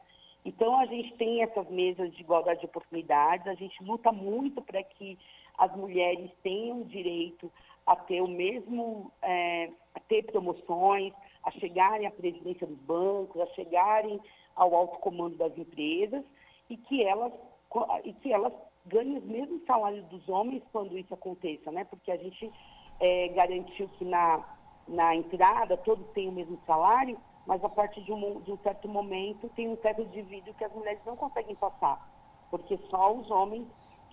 Então 0.46 0.78
a 0.78 0.86
gente 0.86 1.12
tem 1.16 1.42
essas 1.42 1.68
mesas 1.68 2.14
de 2.14 2.20
igualdade 2.20 2.60
de 2.60 2.66
oportunidades, 2.66 3.46
a 3.48 3.54
gente 3.54 3.82
luta 3.82 4.12
muito 4.12 4.62
para 4.62 4.82
que 4.82 5.18
as 5.58 5.74
mulheres 5.76 6.30
tenham 6.42 6.82
direito 6.82 7.50
a 7.86 7.96
ter 7.96 8.20
o 8.20 8.28
mesmo, 8.28 9.12
é, 9.22 9.70
a 9.94 10.00
ter 10.00 10.24
promoções, 10.24 11.12
a 11.42 11.50
chegarem 11.52 12.06
à 12.06 12.10
presidência 12.10 12.66
dos 12.66 12.78
bancos, 12.78 13.40
a 13.40 13.46
chegarem 13.48 14.20
ao 14.54 14.74
alto 14.74 14.98
comando 14.98 15.36
das 15.36 15.56
empresas 15.56 16.24
e 16.68 16.76
que 16.76 17.04
elas, 17.04 17.32
e 18.04 18.12
que 18.14 18.32
elas 18.32 18.52
ganhem 18.86 19.18
os 19.18 19.24
mesmos 19.24 19.64
salários 19.64 20.04
dos 20.06 20.28
homens 20.28 20.62
quando 20.72 20.98
isso 20.98 21.14
aconteça, 21.14 21.70
né? 21.70 21.84
Porque 21.84 22.10
a 22.10 22.16
gente 22.16 22.50
é, 22.98 23.28
garantiu 23.28 23.88
que 23.90 24.04
na, 24.04 24.44
na 24.88 25.14
entrada 25.14 25.76
todos 25.76 26.06
têm 26.12 26.28
o 26.28 26.32
mesmo 26.32 26.58
salário, 26.66 27.18
mas 27.46 27.62
a 27.62 27.68
partir 27.68 28.02
de 28.02 28.12
um, 28.12 28.40
de 28.40 28.52
um 28.52 28.58
certo 28.58 28.88
momento 28.88 29.48
tem 29.50 29.68
um 29.68 29.76
teto 29.76 30.04
de 30.06 30.22
vidro 30.22 30.54
que 30.54 30.64
as 30.64 30.72
mulheres 30.72 31.00
não 31.06 31.16
conseguem 31.16 31.54
passar, 31.54 32.08
porque 32.50 32.76
só 32.90 33.12
os 33.12 33.30
homens 33.30 33.66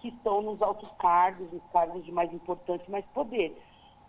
que 0.03 0.09
estão 0.09 0.41
nos 0.41 0.61
altos 0.61 0.91
cargos, 0.99 1.49
nos 1.49 1.63
cargos 1.71 2.03
de 2.03 2.11
mais 2.11 2.31
importância, 2.33 2.85
mais 2.89 3.05
poder. 3.13 3.57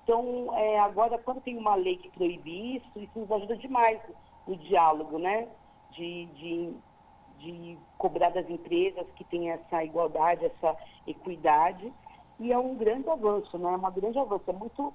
Então, 0.02 0.50
é, 0.58 0.80
agora, 0.80 1.16
quando 1.18 1.40
tem 1.40 1.56
uma 1.56 1.76
lei 1.76 1.96
que 1.96 2.10
proíbe 2.10 2.76
isso, 2.76 2.98
isso 2.98 3.16
nos 3.16 3.30
ajuda 3.30 3.56
demais 3.56 4.00
no 4.44 4.56
diálogo, 4.56 5.20
né? 5.20 5.46
De, 5.92 6.26
de, 6.26 6.76
de 7.38 7.78
cobrar 7.96 8.30
das 8.30 8.50
empresas 8.50 9.06
que 9.14 9.22
têm 9.22 9.52
essa 9.52 9.84
igualdade, 9.84 10.44
essa 10.44 10.76
equidade. 11.06 11.92
E 12.40 12.52
é 12.52 12.58
um 12.58 12.74
grande 12.74 13.08
avanço, 13.08 13.56
né? 13.56 13.72
É 13.72 13.76
uma 13.76 13.90
grande 13.92 14.18
avanço. 14.18 14.50
É 14.50 14.52
muito 14.52 14.92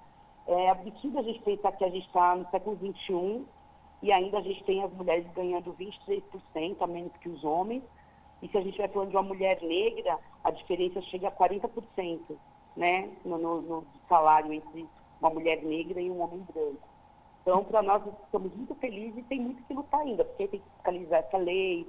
é, 0.48 0.70
absurdo 0.70 1.20
a 1.20 1.24
gente 1.24 1.40
pensar 1.44 1.72
que 1.72 1.86
a 1.86 1.90
gente 1.90 2.08
está 2.08 2.36
no 2.36 2.46
século 2.50 2.76
XXI 2.76 3.46
e 4.04 4.12
ainda 4.12 4.40
a 4.40 4.42
gente 4.42 4.66
tem 4.66 4.84
as 4.84 4.92
mulheres 4.92 5.26
ganhando 5.32 5.74
23% 5.74 6.76
a 6.82 6.88
menos 6.88 7.16
que 7.22 7.30
os 7.30 7.42
homens 7.46 7.84
E 8.42 8.48
se 8.48 8.58
a 8.58 8.62
gente 8.62 8.78
vai 8.78 8.88
falando 8.88 9.10
de 9.10 9.16
uma 9.16 9.24
mulher 9.24 9.62
negra, 9.62 10.18
a 10.44 10.52
diferença 10.52 11.02
chega 11.04 11.28
a 11.28 11.32
40%, 11.32 12.20
né, 12.76 13.10
no, 13.26 13.38
no, 13.38 13.62
no 13.62 13.88
salário 14.08 14.54
entre 14.54 14.88
uma 15.20 15.30
mulher 15.30 15.62
negra 15.64 16.00
e 16.00 16.10
um 16.10 16.22
homem 16.22 16.46
branco. 16.54 16.88
Então, 17.42 17.64
para 17.64 17.82
nós, 17.82 18.04
estamos 18.24 18.54
muito 18.56 18.76
felizes 18.76 19.18
e 19.18 19.24
tem 19.24 19.42
muito 19.42 19.64
que 19.64 19.74
lutar 19.74 20.02
ainda, 20.02 20.24
porque 20.24 20.48
tem 20.48 20.60
que 20.60 20.70
fiscalizar 20.70 21.20
essa 21.20 21.38
lei, 21.38 21.88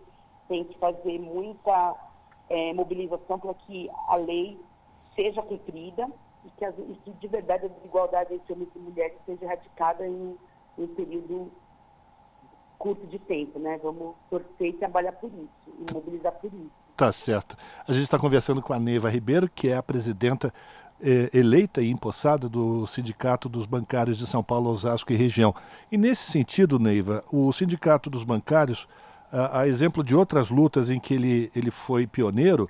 tem 0.48 0.64
que 0.64 0.78
fazer 0.78 1.18
muita 1.18 1.96
é, 2.48 2.72
mobilização 2.72 3.38
para 3.38 3.54
que 3.54 3.90
a 4.08 4.16
lei 4.16 4.58
seja 5.14 5.42
cumprida 5.42 6.10
e 6.44 6.50
que, 6.50 6.64
as, 6.64 6.74
e 6.78 6.98
que 7.04 7.10
de 7.12 7.28
verdade 7.28 7.66
a 7.66 7.68
desigualdade 7.68 8.34
entre 8.34 8.52
homens 8.52 8.70
e 8.74 8.78
mulheres 8.78 9.16
seja 9.26 9.44
erradicada 9.44 10.06
em 10.06 10.36
um 10.78 10.86
período 10.88 11.52
curto 12.80 13.06
de 13.06 13.18
tempo, 13.18 13.58
né? 13.58 13.78
Vamos 13.82 14.14
torcer 14.30 14.68
e 14.68 14.72
trabalhar 14.72 15.12
por 15.12 15.28
isso, 15.28 15.76
e 15.78 15.92
mobilizar 15.92 16.32
por 16.32 16.46
isso. 16.46 16.70
Tá 16.96 17.12
certo. 17.12 17.54
A 17.86 17.92
gente 17.92 18.04
está 18.04 18.18
conversando 18.18 18.62
com 18.62 18.72
a 18.72 18.78
Neiva 18.78 19.10
Ribeiro, 19.10 19.50
que 19.54 19.68
é 19.68 19.76
a 19.76 19.82
presidenta 19.82 20.52
eh, 20.98 21.28
eleita 21.34 21.82
e 21.82 21.90
empossada 21.90 22.48
do 22.48 22.86
Sindicato 22.86 23.50
dos 23.50 23.66
Bancários 23.66 24.16
de 24.16 24.26
São 24.26 24.42
Paulo, 24.42 24.70
Osasco 24.70 25.12
e 25.12 25.16
região. 25.16 25.54
E 25.92 25.98
nesse 25.98 26.32
sentido, 26.32 26.78
Neiva, 26.78 27.22
o 27.30 27.52
Sindicato 27.52 28.08
dos 28.08 28.24
Bancários, 28.24 28.88
a, 29.30 29.60
a 29.60 29.68
exemplo 29.68 30.02
de 30.02 30.16
outras 30.16 30.48
lutas 30.48 30.88
em 30.88 30.98
que 30.98 31.12
ele, 31.12 31.52
ele 31.54 31.70
foi 31.70 32.06
pioneiro, 32.06 32.66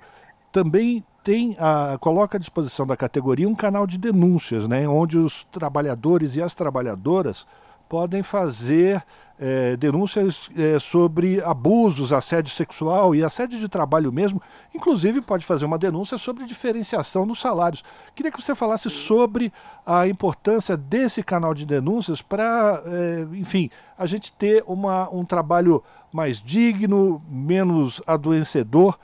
também 0.51 1.05
tem 1.23 1.55
a, 1.57 1.97
coloca 2.01 2.37
à 2.37 2.39
disposição 2.39 2.85
da 2.85 2.97
categoria 2.97 3.47
um 3.47 3.55
canal 3.55 3.87
de 3.87 3.97
denúncias, 3.97 4.67
né, 4.67 4.85
onde 4.89 5.17
os 5.17 5.45
trabalhadores 5.45 6.35
e 6.35 6.41
as 6.41 6.53
trabalhadoras 6.53 7.47
podem 7.91 8.23
fazer 8.23 9.03
é, 9.37 9.75
denúncias 9.75 10.49
é, 10.57 10.79
sobre 10.79 11.41
abusos, 11.43 12.13
assédio 12.13 12.49
sexual 12.49 13.13
e 13.13 13.21
assédio 13.21 13.59
de 13.59 13.67
trabalho 13.67 14.13
mesmo. 14.13 14.41
Inclusive, 14.73 15.19
pode 15.19 15.45
fazer 15.45 15.65
uma 15.65 15.77
denúncia 15.77 16.17
sobre 16.17 16.45
diferenciação 16.45 17.25
nos 17.25 17.41
salários. 17.41 17.83
Queria 18.15 18.31
que 18.31 18.41
você 18.41 18.55
falasse 18.55 18.89
sobre 18.89 19.51
a 19.85 20.07
importância 20.07 20.77
desse 20.77 21.21
canal 21.21 21.53
de 21.53 21.65
denúncias 21.65 22.21
para, 22.21 22.81
é, 22.85 23.27
enfim, 23.35 23.69
a 23.97 24.05
gente 24.05 24.31
ter 24.31 24.63
uma, 24.65 25.09
um 25.13 25.25
trabalho 25.25 25.83
mais 26.13 26.41
digno, 26.41 27.21
menos 27.27 28.01
adoecedor 28.07 28.97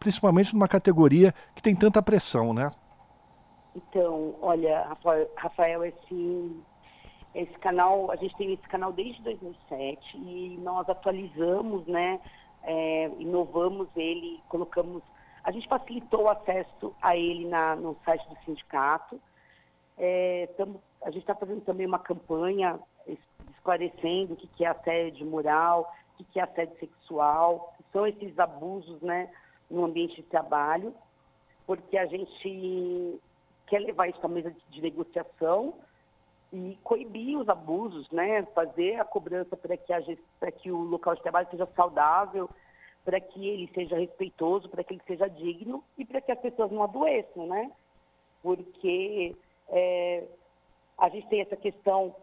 principalmente 0.00 0.52
numa 0.52 0.66
categoria 0.66 1.32
que 1.54 1.62
tem 1.62 1.74
tanta 1.74 2.02
pressão, 2.02 2.52
né? 2.52 2.72
Então, 3.76 4.34
olha, 4.42 4.88
Rafael, 5.36 5.84
esse, 5.84 6.50
esse 7.34 7.52
canal, 7.58 8.10
a 8.10 8.16
gente 8.16 8.36
tem 8.36 8.52
esse 8.52 8.68
canal 8.68 8.92
desde 8.92 9.22
2007 9.22 10.16
e 10.16 10.58
nós 10.62 10.88
atualizamos, 10.88 11.86
né, 11.86 12.20
é, 12.62 13.10
inovamos 13.18 13.88
ele, 13.96 14.40
colocamos, 14.48 15.02
a 15.44 15.50
gente 15.50 15.68
facilitou 15.68 16.24
o 16.24 16.28
acesso 16.28 16.94
a 17.00 17.16
ele 17.16 17.46
na, 17.46 17.76
no 17.76 17.96
site 18.04 18.28
do 18.28 18.36
sindicato. 18.44 19.20
É, 19.96 20.48
tamo, 20.56 20.82
a 21.02 21.10
gente 21.10 21.20
está 21.20 21.34
fazendo 21.34 21.62
também 21.62 21.86
uma 21.86 21.98
campanha 21.98 22.78
esclarecendo 23.50 24.34
o 24.34 24.36
que, 24.36 24.46
que 24.48 24.64
é 24.64 24.68
assédio 24.68 25.26
moral, 25.26 25.92
o 26.14 26.16
que, 26.18 26.24
que 26.24 26.40
é 26.40 26.42
assédio 26.42 26.78
sexual, 26.78 27.74
são 27.92 28.06
esses 28.06 28.38
abusos 28.38 29.00
né, 29.02 29.30
no 29.70 29.84
ambiente 29.84 30.16
de 30.16 30.22
trabalho, 30.24 30.94
porque 31.66 31.96
a 31.96 32.06
gente 32.06 33.20
quer 33.66 33.78
levar 33.78 34.08
isso 34.08 34.24
à 34.24 34.28
mesa 34.28 34.54
de 34.70 34.82
negociação 34.82 35.74
e 36.52 36.78
coibir 36.82 37.38
os 37.38 37.48
abusos, 37.48 38.10
né, 38.10 38.42
fazer 38.54 39.00
a 39.00 39.04
cobrança 39.04 39.56
para 39.56 39.76
que, 39.76 39.92
a, 39.92 40.00
para 40.38 40.50
que 40.50 40.70
o 40.70 40.78
local 40.78 41.14
de 41.14 41.22
trabalho 41.22 41.48
seja 41.50 41.66
saudável, 41.76 42.50
para 43.04 43.20
que 43.20 43.48
ele 43.48 43.70
seja 43.74 43.96
respeitoso, 43.96 44.68
para 44.68 44.82
que 44.82 44.94
ele 44.94 45.02
seja 45.06 45.28
digno 45.28 45.82
e 45.96 46.04
para 46.04 46.20
que 46.20 46.32
as 46.32 46.40
pessoas 46.40 46.70
não 46.70 46.82
adoeçam, 46.82 47.46
né? 47.46 47.70
Porque 48.42 49.34
é, 49.68 50.24
a 50.98 51.08
gente 51.08 51.28
tem 51.28 51.40
essa 51.40 51.56
questão 51.56 52.14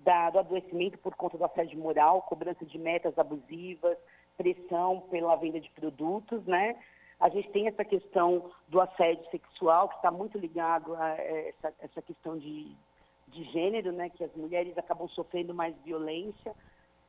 da, 0.00 0.30
do 0.30 0.38
adoecimento 0.38 0.98
por 0.98 1.14
conta 1.14 1.36
do 1.36 1.44
assédio 1.44 1.78
moral, 1.78 2.22
cobrança 2.22 2.64
de 2.64 2.78
metas 2.78 3.18
abusivas, 3.18 3.96
pressão 4.36 5.00
pela 5.10 5.36
venda 5.36 5.60
de 5.60 5.70
produtos, 5.70 6.44
né? 6.46 6.76
A 7.18 7.28
gente 7.28 7.50
tem 7.50 7.66
essa 7.66 7.84
questão 7.84 8.50
do 8.68 8.80
assédio 8.80 9.28
sexual, 9.30 9.88
que 9.88 9.96
está 9.96 10.10
muito 10.10 10.38
ligado 10.38 10.94
a 10.94 11.08
essa, 11.10 11.74
essa 11.80 12.00
questão 12.00 12.38
de, 12.38 12.74
de 13.30 13.44
gênero, 13.44 13.92
né? 13.92 14.10
Que 14.10 14.24
as 14.24 14.34
mulheres 14.34 14.76
acabam 14.76 15.08
sofrendo 15.08 15.54
mais 15.54 15.74
violência 15.84 16.54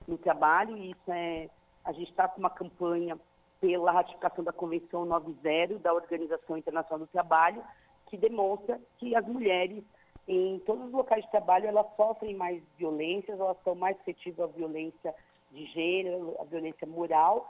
no 0.08 0.18
trabalho, 0.18 0.78
e 0.78 0.92
isso 0.92 1.12
é. 1.12 1.50
A 1.84 1.92
gente 1.92 2.10
está 2.12 2.28
com 2.28 2.40
uma 2.40 2.50
campanha 2.50 3.20
pela 3.60 3.92
ratificação 3.92 4.44
da 4.44 4.52
Convenção 4.52 5.06
90 5.06 5.80
da 5.80 5.94
Organização 5.94 6.58
Internacional 6.58 7.00
do 7.00 7.12
Trabalho, 7.12 7.64
que 8.08 8.18
demonstra 8.18 8.80
que 8.98 9.16
as 9.16 9.26
mulheres 9.26 9.84
em 10.28 10.60
todos 10.60 10.86
os 10.86 10.92
locais 10.92 11.24
de 11.24 11.32
trabalho 11.32 11.68
elas 11.68 11.88
sofrem 11.96 12.36
mais 12.36 12.62
violências, 12.78 13.40
elas 13.40 13.58
são 13.64 13.76
mais 13.76 13.98
suscetíveis 13.98 14.40
à 14.40 14.48
violência 14.48 15.16
de 15.52 15.66
gênero, 15.68 16.36
a 16.40 16.44
violência 16.44 16.88
moral. 16.88 17.50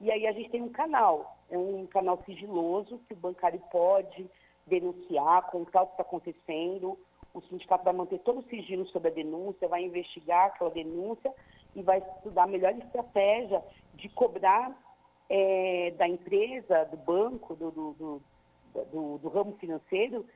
E 0.00 0.10
aí 0.10 0.26
a 0.26 0.32
gente 0.32 0.50
tem 0.50 0.62
um 0.62 0.68
canal, 0.68 1.36
é 1.50 1.58
um 1.58 1.86
canal 1.86 2.22
sigiloso 2.24 3.00
que 3.06 3.14
o 3.14 3.16
bancário 3.16 3.60
pode 3.70 4.28
denunciar, 4.66 5.50
contar 5.50 5.82
o 5.82 5.86
que 5.86 5.92
está 5.92 6.02
acontecendo. 6.02 6.98
O 7.34 7.40
sindicato 7.42 7.84
vai 7.84 7.92
manter 7.92 8.18
todo 8.20 8.40
o 8.40 8.48
sigilo 8.48 8.86
sobre 8.88 9.08
a 9.08 9.14
denúncia, 9.14 9.68
vai 9.68 9.84
investigar 9.84 10.46
aquela 10.46 10.70
denúncia 10.70 11.32
e 11.74 11.82
vai 11.82 11.98
estudar 11.98 12.44
a 12.44 12.46
melhor 12.46 12.72
estratégia 12.76 13.62
de 13.94 14.08
cobrar 14.10 14.76
é, 15.30 15.92
da 15.96 16.06
empresa, 16.06 16.84
do 16.84 16.96
banco, 16.98 17.54
do, 17.54 17.70
do, 17.70 18.22
do, 18.92 19.18
do, 19.18 19.28
ramo 19.28 19.56
financeiro, 19.58 20.26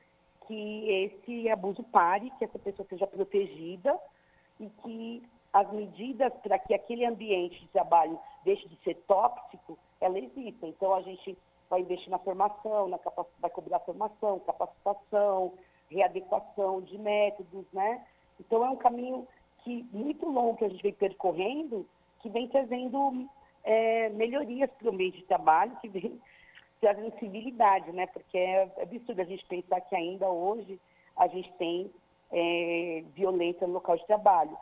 que 0.47 0.89
esse 0.89 1.49
abuso 1.49 1.83
pare, 1.83 2.31
que 2.39 2.45
essa 2.45 2.57
pessoa 2.57 2.87
seja 2.89 3.05
protegida 3.05 3.95
e 4.59 4.67
que 4.81 5.23
as 5.53 5.71
medidas 5.71 6.33
para 6.41 6.57
que 6.57 6.73
aquele 6.73 7.05
ambiente 7.05 7.59
de 7.59 7.67
trabalho 7.67 8.19
deixe 8.43 8.67
de 8.67 8.75
ser 8.83 8.95
tóxico, 9.07 9.77
ela 10.01 10.17
existe. 10.17 10.65
Então, 10.65 10.93
a 10.95 11.01
gente 11.01 11.37
vai 11.69 11.81
investir 11.81 12.09
na 12.09 12.19
formação, 12.19 12.87
na 12.87 12.99
vai 13.39 13.51
cobrar 13.51 13.79
formação, 13.79 14.39
capacitação, 14.39 15.53
readequação 15.89 16.81
de 16.81 16.97
métodos, 16.97 17.65
né? 17.73 18.05
Então, 18.39 18.65
é 18.65 18.69
um 18.69 18.75
caminho 18.75 19.27
que 19.63 19.85
muito 19.91 20.25
longo 20.27 20.57
que 20.57 20.65
a 20.65 20.69
gente 20.69 20.83
vem 20.83 20.93
percorrendo, 20.93 21.87
que 22.21 22.29
vem 22.29 22.47
trazendo 22.47 23.27
é, 23.63 24.09
melhorias 24.09 24.69
para 24.71 24.87
o 24.87 24.93
ambiente 24.93 25.17
de 25.17 25.25
trabalho, 25.25 25.75
que 25.81 25.89
vem 25.89 26.19
trazendo 26.79 27.17
civilidade, 27.19 27.91
né? 27.91 28.07
Porque 28.07 28.37
é 28.37 28.63
absurdo 28.81 29.21
a 29.21 29.25
gente 29.25 29.45
pensar 29.45 29.81
que 29.81 29.95
ainda 29.95 30.29
hoje 30.29 30.79
a 31.15 31.27
gente 31.27 31.51
tem 31.53 31.91
é, 32.31 33.03
violência 33.15 33.65
no 33.65 33.73
local 33.73 33.97
de 33.97 34.05
trabalho. 34.05 34.55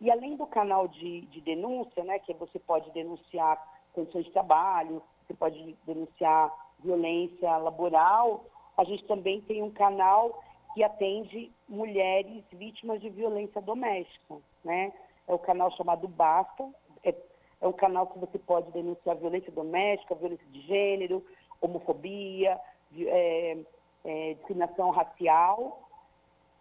E 0.00 0.10
além 0.10 0.36
do 0.36 0.46
canal 0.46 0.88
de, 0.88 1.22
de 1.22 1.40
denúncia, 1.42 2.02
né, 2.04 2.18
que 2.20 2.32
você 2.34 2.58
pode 2.58 2.90
denunciar 2.92 3.62
condições 3.92 4.24
de 4.24 4.32
trabalho, 4.32 5.02
você 5.26 5.34
pode 5.34 5.76
denunciar 5.84 6.50
violência 6.78 7.56
laboral, 7.58 8.44
a 8.76 8.84
gente 8.84 9.04
também 9.04 9.42
tem 9.42 9.62
um 9.62 9.70
canal 9.70 10.42
que 10.74 10.82
atende 10.82 11.52
mulheres 11.68 12.44
vítimas 12.52 13.00
de 13.00 13.10
violência 13.10 13.60
doméstica, 13.60 14.36
né? 14.64 14.92
É 15.26 15.34
o 15.34 15.38
canal 15.38 15.70
chamado 15.72 16.06
Basta, 16.08 16.68
é, 17.04 17.14
é 17.60 17.68
um 17.68 17.72
canal 17.72 18.06
que 18.06 18.18
você 18.18 18.38
pode 18.38 18.70
denunciar 18.72 19.16
violência 19.16 19.52
doméstica, 19.52 20.14
violência 20.14 20.46
de 20.48 20.60
gênero, 20.62 21.24
homofobia, 21.60 22.60
é, 22.96 23.58
é, 24.04 24.34
discriminação 24.34 24.90
racial 24.90 25.86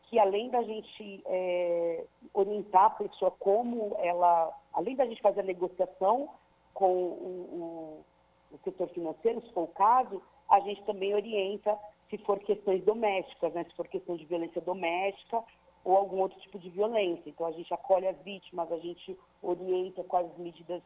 que 0.10 0.18
além 0.18 0.50
da 0.50 0.64
gente 0.64 1.24
é, 1.28 2.04
orientar 2.34 2.86
a 2.86 2.90
pessoa 2.90 3.32
como 3.40 3.96
ela, 4.00 4.52
além 4.74 4.96
da 4.96 5.06
gente 5.06 5.22
fazer 5.22 5.42
a 5.42 5.44
negociação 5.44 6.30
com 6.74 6.92
o, 6.92 8.04
o, 8.52 8.56
o 8.56 8.60
setor 8.64 8.90
financeiro, 8.90 9.40
se 9.42 9.54
for 9.54 9.66
o 9.66 9.68
caso, 9.68 10.22
a 10.50 10.60
gente 10.62 10.84
também 10.84 11.14
orienta 11.14 11.78
se 12.10 12.18
for 12.20 12.40
questões 12.40 12.84
domésticas, 12.84 13.54
né? 13.54 13.64
se 13.64 13.76
for 13.76 13.88
questão 13.88 14.16
de 14.16 14.26
violência 14.26 14.62
doméstica 14.62 15.44
ou 15.84 15.96
algum 15.96 16.20
outro 16.20 16.40
tipo 16.40 16.60
de 16.60 16.70
violência. 16.70 17.30
Então 17.30 17.46
a 17.46 17.52
gente 17.52 17.74
acolhe 17.74 18.08
as 18.08 18.18
vítimas, 18.20 18.72
a 18.72 18.78
gente 18.78 19.18
orienta 19.42 20.04
quais 20.04 20.28
medidas 20.38 20.82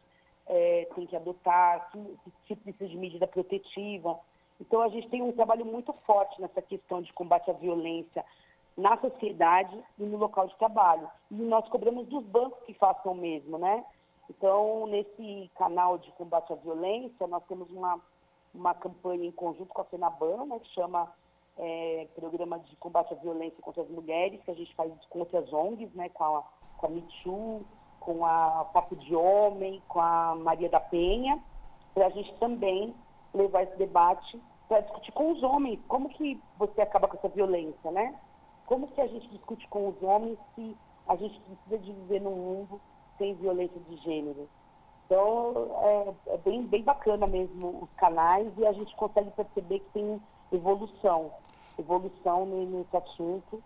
é, 0.48 0.88
tem 0.96 1.06
que 1.06 1.16
adotar, 1.16 1.90
se, 1.92 2.18
se 2.48 2.56
precisa 2.56 2.90
de 2.90 2.98
medida 2.98 3.28
protetiva. 3.28 4.20
Então 4.60 4.82
a 4.82 4.90
gente 4.90 5.10
tem 5.10 5.22
um 5.22 5.32
trabalho 5.32 5.66
muito 5.66 5.94
forte 6.06 6.40
nessa 6.42 6.62
questão 6.62 7.02
de 7.02 7.12
combate 7.14 7.50
à 7.50 7.54
violência 7.54 8.24
na 8.78 8.98
sociedade 8.98 9.78
e 10.00 10.04
no 10.04 10.18
local 10.18 10.48
de 10.48 10.58
trabalho. 10.58 11.08
E 11.32 11.36
nós 11.36 11.68
cobramos 11.70 12.08
dos 12.08 12.24
bancos 12.26 12.64
que 12.66 12.74
façam 12.74 13.12
o 13.12 13.16
mesmo, 13.16 13.58
né? 13.58 13.86
Então, 14.30 14.88
nesse 14.88 15.52
canal 15.56 15.98
de 15.98 16.12
combate 16.14 16.52
à 16.52 16.56
violência, 16.56 17.28
nós 17.28 17.44
temos 17.46 17.70
uma, 17.70 18.00
uma 18.54 18.74
campanha 18.74 19.26
em 19.26 19.32
conjunto 19.32 19.74
com 19.74 19.82
a 19.82 19.86
FENABAN, 19.86 20.46
né, 20.46 20.60
que 20.60 20.70
chama 20.74 21.12
é, 21.58 22.08
Programa 22.16 22.60
de 22.60 22.76
Combate 22.78 23.14
à 23.14 23.18
Violência 23.18 23.62
contra 23.62 23.84
as 23.84 23.90
Mulheres, 23.90 24.42
que 24.44 24.52
a 24.52 24.56
gente 24.56 24.74
faz 24.76 24.92
contra 25.10 25.40
as 25.40 25.52
ONGs, 25.52 25.94
né, 25.94 26.10
com 26.10 26.24
a, 26.24 26.44
com 26.78 26.86
a 26.86 26.90
Me 26.90 27.02
Too, 27.24 27.66
com 28.00 28.26
a 28.26 28.66
Papo 28.74 28.96
de 28.96 29.16
Homem, 29.16 29.82
com 29.88 30.00
a 30.00 30.36
Maria 30.36 30.70
da 30.70 30.80
Penha. 30.80 31.42
para 31.94 32.08
a 32.08 32.10
gente 32.10 32.34
também 32.36 32.94
levar 33.34 33.64
esse 33.64 33.78
debate 33.78 34.42
para 34.68 34.82
discutir 34.82 35.12
com 35.12 35.32
os 35.32 35.44
homens 35.44 35.80
como 35.88 36.10
que 36.10 36.40
você 36.58 36.82
acaba 36.82 37.08
com 37.08 37.18
essa 37.18 37.30
violência, 37.30 37.92
né? 37.92 38.16
Como 38.66 38.88
que 38.88 39.02
a 39.02 39.08
gente 39.08 39.28
discute 39.30 39.68
com 39.68 39.90
os 39.90 40.02
homens 40.02 40.38
se 40.56 40.76
a 41.08 41.16
gente 41.16 41.40
precisa 41.42 41.78
de 41.80 41.94
viver 41.94 42.22
num 42.22 42.36
mundo 42.36 42.82
sem 43.18 43.34
violência 43.36 43.80
de 43.82 43.98
gênero? 43.98 44.48
Então, 45.14 45.54
é, 46.28 46.34
é 46.34 46.38
bem, 46.40 46.64
bem 46.66 46.82
bacana 46.82 47.28
mesmo 47.28 47.84
os 47.84 47.90
canais 47.98 48.52
e 48.58 48.66
a 48.66 48.74
gente 48.74 48.96
consegue 48.96 49.30
perceber 49.30 49.80
que 49.80 49.90
tem 49.94 50.20
evolução, 50.52 51.32
evolução 51.78 52.48
nesse 52.48 52.98
assunto 52.98 53.62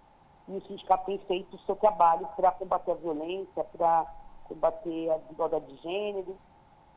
e 0.50 0.58
o 0.58 0.62
sindicato 0.68 1.06
tem 1.06 1.18
feito 1.20 1.56
o 1.56 1.60
seu 1.60 1.78
trabalho 1.78 2.28
para 2.36 2.52
combater 2.52 2.92
a 2.92 2.96
violência, 2.96 3.64
para 3.64 4.06
combater 4.44 5.10
a 5.10 5.18
desigualdade 5.20 5.68
de 5.68 5.82
gênero 5.82 6.36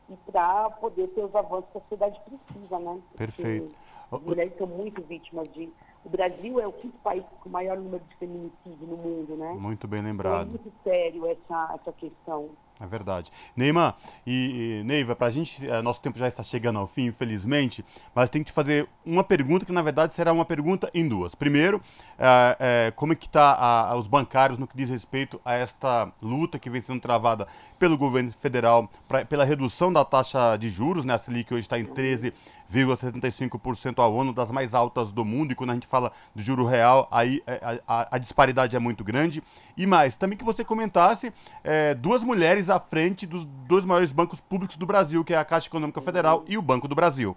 e 0.09 0.17
para 0.29 0.69
poder 0.71 1.07
ter 1.09 1.23
os 1.23 1.33
avanços 1.33 1.69
que 1.71 1.77
a 1.77 1.81
sociedade 1.81 2.21
precisa, 2.25 2.77
né? 2.79 3.01
Porque 3.07 3.17
Perfeito. 3.17 3.75
As 4.11 4.21
mulheres 4.21 4.57
são 4.57 4.67
muito 4.67 5.01
vítimas 5.03 5.49
de. 5.53 5.71
O 6.03 6.09
Brasil 6.09 6.59
é 6.59 6.67
o 6.67 6.73
quinto 6.73 6.97
país 6.97 7.23
com 7.39 7.47
o 7.47 7.51
maior 7.51 7.77
número 7.77 8.03
de 8.03 8.15
feminicídio 8.17 8.85
no 8.85 8.97
mundo, 8.97 9.37
né? 9.37 9.53
Muito 9.53 9.87
bem 9.87 10.01
lembrado. 10.01 10.49
Então 10.49 10.59
é 10.59 10.63
muito 10.63 10.83
sério 10.83 11.27
essa, 11.27 11.75
essa 11.75 11.93
questão. 11.93 12.49
É 12.81 12.87
verdade. 12.87 13.31
Neymar 13.55 13.95
e, 14.25 14.79
e 14.81 14.83
Neiva, 14.83 15.15
para 15.15 15.27
a 15.27 15.31
gente, 15.31 15.69
é, 15.69 15.81
nosso 15.83 16.01
tempo 16.01 16.17
já 16.17 16.27
está 16.27 16.41
chegando 16.41 16.79
ao 16.79 16.87
fim, 16.87 17.05
infelizmente, 17.05 17.85
mas 18.15 18.27
tem 18.27 18.41
que 18.41 18.49
te 18.49 18.53
fazer 18.53 18.89
uma 19.05 19.23
pergunta 19.23 19.63
que 19.63 19.71
na 19.71 19.83
verdade 19.83 20.15
será 20.15 20.33
uma 20.33 20.45
pergunta 20.45 20.89
em 20.91 21.07
duas. 21.07 21.35
Primeiro, 21.35 21.79
é, 22.17 22.57
é, 22.59 22.91
como 22.95 23.13
é 23.13 23.15
que 23.15 23.27
está 23.27 23.95
os 23.95 24.07
bancários 24.07 24.57
no 24.57 24.65
que 24.65 24.75
diz 24.75 24.89
respeito 24.89 25.39
a 25.45 25.53
esta 25.53 26.11
luta 26.19 26.57
que 26.57 26.71
vem 26.71 26.81
sendo 26.81 26.99
travada 26.99 27.47
pelo 27.77 27.95
governo 27.95 28.31
federal 28.31 28.89
pra, 29.07 29.23
pela 29.25 29.45
redução 29.45 29.93
da 29.93 30.03
taxa 30.03 30.57
de 30.57 30.67
juros, 30.67 31.05
né? 31.05 31.13
A 31.13 31.19
Selic 31.19 31.53
hoje 31.53 31.61
está 31.61 31.77
em 31.77 31.85
13 31.85 32.33
0,75% 32.71 33.99
ao 33.99 34.19
ano, 34.19 34.31
das 34.31 34.49
mais 34.49 34.73
altas 34.73 35.11
do 35.11 35.25
mundo, 35.25 35.51
e 35.51 35.55
quando 35.55 35.71
a 35.71 35.73
gente 35.73 35.87
fala 35.87 36.11
do 36.33 36.41
juro 36.41 36.65
real, 36.65 37.07
aí 37.11 37.43
é, 37.45 37.79
a, 37.85 38.01
a, 38.01 38.07
a 38.15 38.17
disparidade 38.17 38.75
é 38.75 38.79
muito 38.79 39.03
grande. 39.03 39.43
E 39.75 39.85
mais, 39.85 40.15
também 40.15 40.37
que 40.37 40.43
você 40.43 40.63
comentasse 40.63 41.33
é, 41.63 41.93
duas 41.93 42.23
mulheres 42.23 42.69
à 42.71 42.79
frente 42.79 43.25
dos 43.25 43.45
dois 43.45 43.85
maiores 43.85 44.11
bancos 44.11 44.39
públicos 44.41 44.77
do 44.77 44.85
Brasil, 44.85 45.23
que 45.23 45.33
é 45.33 45.37
a 45.37 45.45
Caixa 45.45 45.67
Econômica 45.67 46.01
Federal 46.01 46.43
e 46.47 46.57
o 46.57 46.61
Banco 46.61 46.87
do 46.87 46.95
Brasil. 46.95 47.35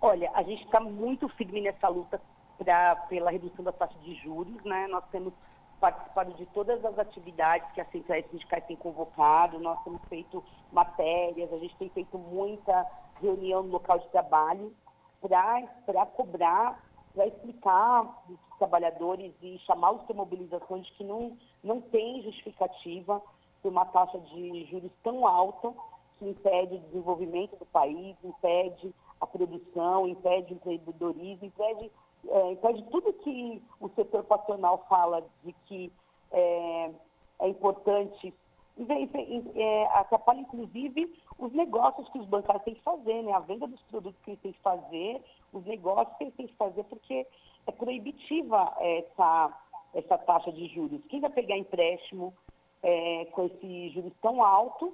Olha, 0.00 0.30
a 0.34 0.42
gente 0.42 0.64
está 0.64 0.80
muito 0.80 1.28
firme 1.30 1.60
nessa 1.60 1.88
luta 1.88 2.20
pra, 2.58 2.96
pela 3.08 3.30
redução 3.30 3.64
da 3.64 3.72
taxa 3.72 3.98
de 4.00 4.14
juros, 4.16 4.62
né? 4.64 4.86
Nós 4.88 5.04
temos 5.12 5.32
participado 5.80 6.32
de 6.34 6.46
todas 6.46 6.84
as 6.84 6.96
atividades 6.96 7.68
que 7.72 7.80
as 7.80 7.90
centrais 7.90 8.24
sindicais 8.30 8.64
têm 8.66 8.76
convocado, 8.76 9.58
nós 9.58 9.82
temos 9.82 10.00
feito 10.08 10.42
matérias, 10.70 11.52
a 11.52 11.58
gente 11.58 11.76
tem 11.76 11.88
feito 11.88 12.16
muita 12.16 12.86
reunião 13.20 13.64
no 13.64 13.70
local 13.70 13.98
de 13.98 14.08
trabalho 14.10 14.72
para 15.20 16.06
cobrar, 16.06 16.80
para 17.14 17.26
explicar 17.26 18.04
para 18.04 18.32
os 18.32 18.58
trabalhadores 18.58 19.32
e 19.42 19.58
chamar 19.66 19.92
os 19.92 20.06
mobilizações 20.14 20.86
de 20.86 20.92
que 20.92 21.04
não, 21.04 21.36
não 21.62 21.80
tem 21.80 22.22
justificativa 22.22 23.20
por 23.62 23.70
uma 23.70 23.84
taxa 23.86 24.18
de 24.18 24.64
juros 24.64 24.90
tão 25.02 25.26
alta 25.26 25.72
que 26.18 26.28
impede 26.28 26.74
o 26.74 26.80
desenvolvimento 26.80 27.56
do 27.56 27.66
país, 27.66 28.16
impede 28.24 28.94
a 29.20 29.26
produção, 29.26 30.06
impede 30.06 30.52
o 30.52 30.56
empreendedorismo, 30.56 31.46
impede 31.46 31.90
é, 32.28 32.52
impede 32.52 32.82
tudo 32.84 33.12
que 33.14 33.62
o 33.80 33.88
setor 33.90 34.24
patronal 34.24 34.84
fala 34.88 35.24
de 35.44 35.52
que 35.66 35.92
é, 36.30 36.90
é 37.40 37.48
importante, 37.48 38.32
é, 38.78 39.86
atrapalha 39.86 40.40
inclusive 40.40 41.12
os 41.38 41.52
negócios 41.52 42.08
que 42.10 42.18
os 42.18 42.26
bancários 42.26 42.64
têm 42.64 42.74
que 42.74 42.82
fazer, 42.82 43.22
né? 43.22 43.32
a 43.32 43.40
venda 43.40 43.66
dos 43.66 43.82
produtos 43.82 44.20
que 44.22 44.30
eles 44.30 44.40
têm 44.40 44.52
que 44.52 44.60
fazer, 44.60 45.22
os 45.52 45.64
negócios 45.64 46.16
que 46.16 46.24
eles 46.24 46.34
têm 46.36 46.46
que 46.46 46.54
fazer, 46.54 46.84
porque 46.84 47.26
é 47.66 47.72
proibitiva 47.72 48.72
essa, 48.78 49.60
essa 49.94 50.18
taxa 50.18 50.52
de 50.52 50.68
juros. 50.68 51.04
Quem 51.08 51.20
vai 51.20 51.30
pegar 51.30 51.56
empréstimo 51.56 52.32
é, 52.82 53.24
com 53.26 53.46
esse 53.46 53.90
juros 53.90 54.12
tão 54.20 54.42
alto 54.42 54.92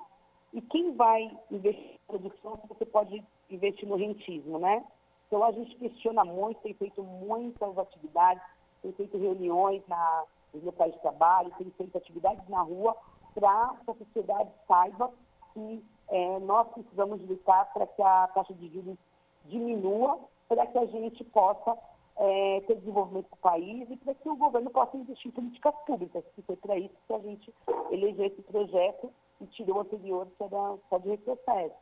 e 0.53 0.61
quem 0.63 0.95
vai 0.95 1.31
investir 1.51 1.95
em 1.95 2.07
produção 2.07 2.59
se 2.61 2.69
você 2.69 2.87
pode 2.87 3.25
investir 3.51 3.89
no 3.89 3.97
rentismo, 3.97 4.59
né? 4.59 4.85
Então 5.27 5.45
a 5.45 5.53
gente 5.53 5.75
questiona 5.77 6.25
muito, 6.25 6.61
tem 6.61 6.75
feito 6.75 7.03
muitas 7.03 7.77
atividades, 7.77 8.43
tem 8.83 8.93
feito 8.93 9.19
reuniões 9.19 9.83
na, 9.87 10.25
nos 10.55 10.65
locais 10.65 10.93
de 10.93 11.01
trabalho, 11.01 11.53
tem 11.59 11.71
feito 11.71 11.97
atividades 11.99 12.49
na 12.49 12.63
rua 12.63 12.97
para 13.35 13.75
que 13.85 13.91
a 13.91 13.95
sociedade 13.95 14.51
saiba 14.67 15.13
que 15.53 15.85
é, 16.09 16.39
nós 16.41 16.69
precisamos 16.69 17.21
lutar 17.29 17.71
para 17.73 17.87
que 17.87 18.03
a 18.03 18.29
taxa 18.29 18.55
de 18.55 18.69
juros 18.69 18.97
diminua, 19.45 20.19
para 20.49 20.67
que 20.67 20.79
a 20.79 20.87
gente 20.87 21.23
possa 21.25 21.77
é, 22.19 22.61
ter 22.67 22.77
desenvolvimento 22.77 23.31
do 23.31 23.37
país 23.37 23.89
e 23.89 23.97
para 23.97 24.15
que 24.15 24.29
o 24.29 24.37
governo 24.37 24.71
possa 24.71 24.97
investir 24.97 25.31
em 25.31 25.35
políticas 25.35 25.75
públicas, 25.87 26.25
que 26.35 26.43
foi 26.43 26.57
para 26.57 26.77
isso 26.77 26.95
que 27.07 27.15
a 27.15 27.19
gente 27.21 27.55
elegeu 27.91 28.27
esse 28.27 28.43
projeto 28.43 29.11
e 29.41 29.47
tirou 29.47 29.77
o 29.77 29.81
anterior, 29.81 30.27
que 30.37 30.43
era 30.43 30.77
só 30.89 30.99
de 30.99 31.09
retrocesso. 31.11 31.75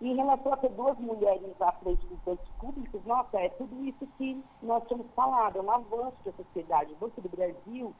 E 0.00 0.10
em 0.10 0.16
relação 0.16 0.52
a 0.52 0.56
ter 0.56 0.70
duas 0.70 0.98
mulheres 0.98 1.60
à 1.60 1.72
frente 1.72 2.04
dos 2.06 2.18
bancos 2.20 2.48
públicos, 2.58 3.04
nossa, 3.04 3.38
é 3.38 3.48
tudo 3.50 3.84
isso 3.84 4.06
que 4.18 4.42
nós 4.62 4.82
temos 4.88 5.06
falado, 5.14 5.58
é 5.58 5.62
um 5.62 5.70
avanço 5.70 6.16
da 6.24 6.32
sociedade. 6.32 6.92
O 6.94 6.96
Banco 6.96 7.20
do 7.20 7.28
Brasil, 7.28 7.94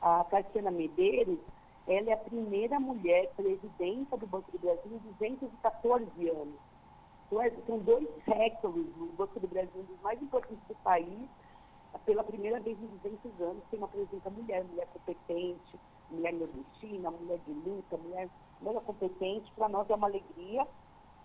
a 0.00 0.24
Cassiana 0.24 0.70
Medeiros, 0.70 1.38
ela 1.88 2.10
é 2.10 2.12
a 2.12 2.18
primeira 2.18 2.78
mulher 2.78 3.30
presidenta 3.36 4.16
do 4.16 4.26
Banco 4.26 4.52
do 4.52 4.58
Brasil 4.58 4.92
em 4.92 5.12
214 5.18 6.28
anos. 6.28 6.69
São 7.64 7.78
dois 7.78 8.08
séculos, 8.24 8.86
o 8.96 9.06
Banco 9.16 9.38
do 9.38 9.46
Brasil 9.46 9.70
é 9.76 9.78
um 9.78 9.84
dos 9.84 10.00
mais 10.02 10.20
importantes 10.20 10.66
do 10.66 10.74
país, 10.76 11.28
pela 12.04 12.24
primeira 12.24 12.58
vez 12.58 12.76
em 12.82 12.86
200 12.86 13.40
anos, 13.40 13.62
tem 13.70 13.78
uma 13.78 13.86
presidenta 13.86 14.30
mulher, 14.30 14.64
mulher 14.64 14.88
competente, 14.88 15.80
mulher 16.10 16.32
nordestina, 16.32 17.10
mulher 17.10 17.38
de 17.46 17.52
luta, 17.52 17.96
mulher, 17.98 18.28
mulher 18.60 18.82
competente, 18.82 19.52
para 19.52 19.68
nós 19.68 19.88
é 19.88 19.94
uma 19.94 20.08
alegria 20.08 20.66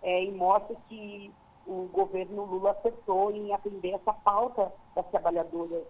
é, 0.03 0.23
e 0.23 0.31
mostra 0.31 0.75
que 0.87 1.33
o 1.65 1.87
governo 1.91 2.45
Lula 2.45 2.71
acertou 2.71 3.31
em 3.31 3.51
atender 3.51 3.93
essa 3.93 4.13
pauta 4.13 4.71
das 4.93 5.07
trabalhadoras, 5.07 5.83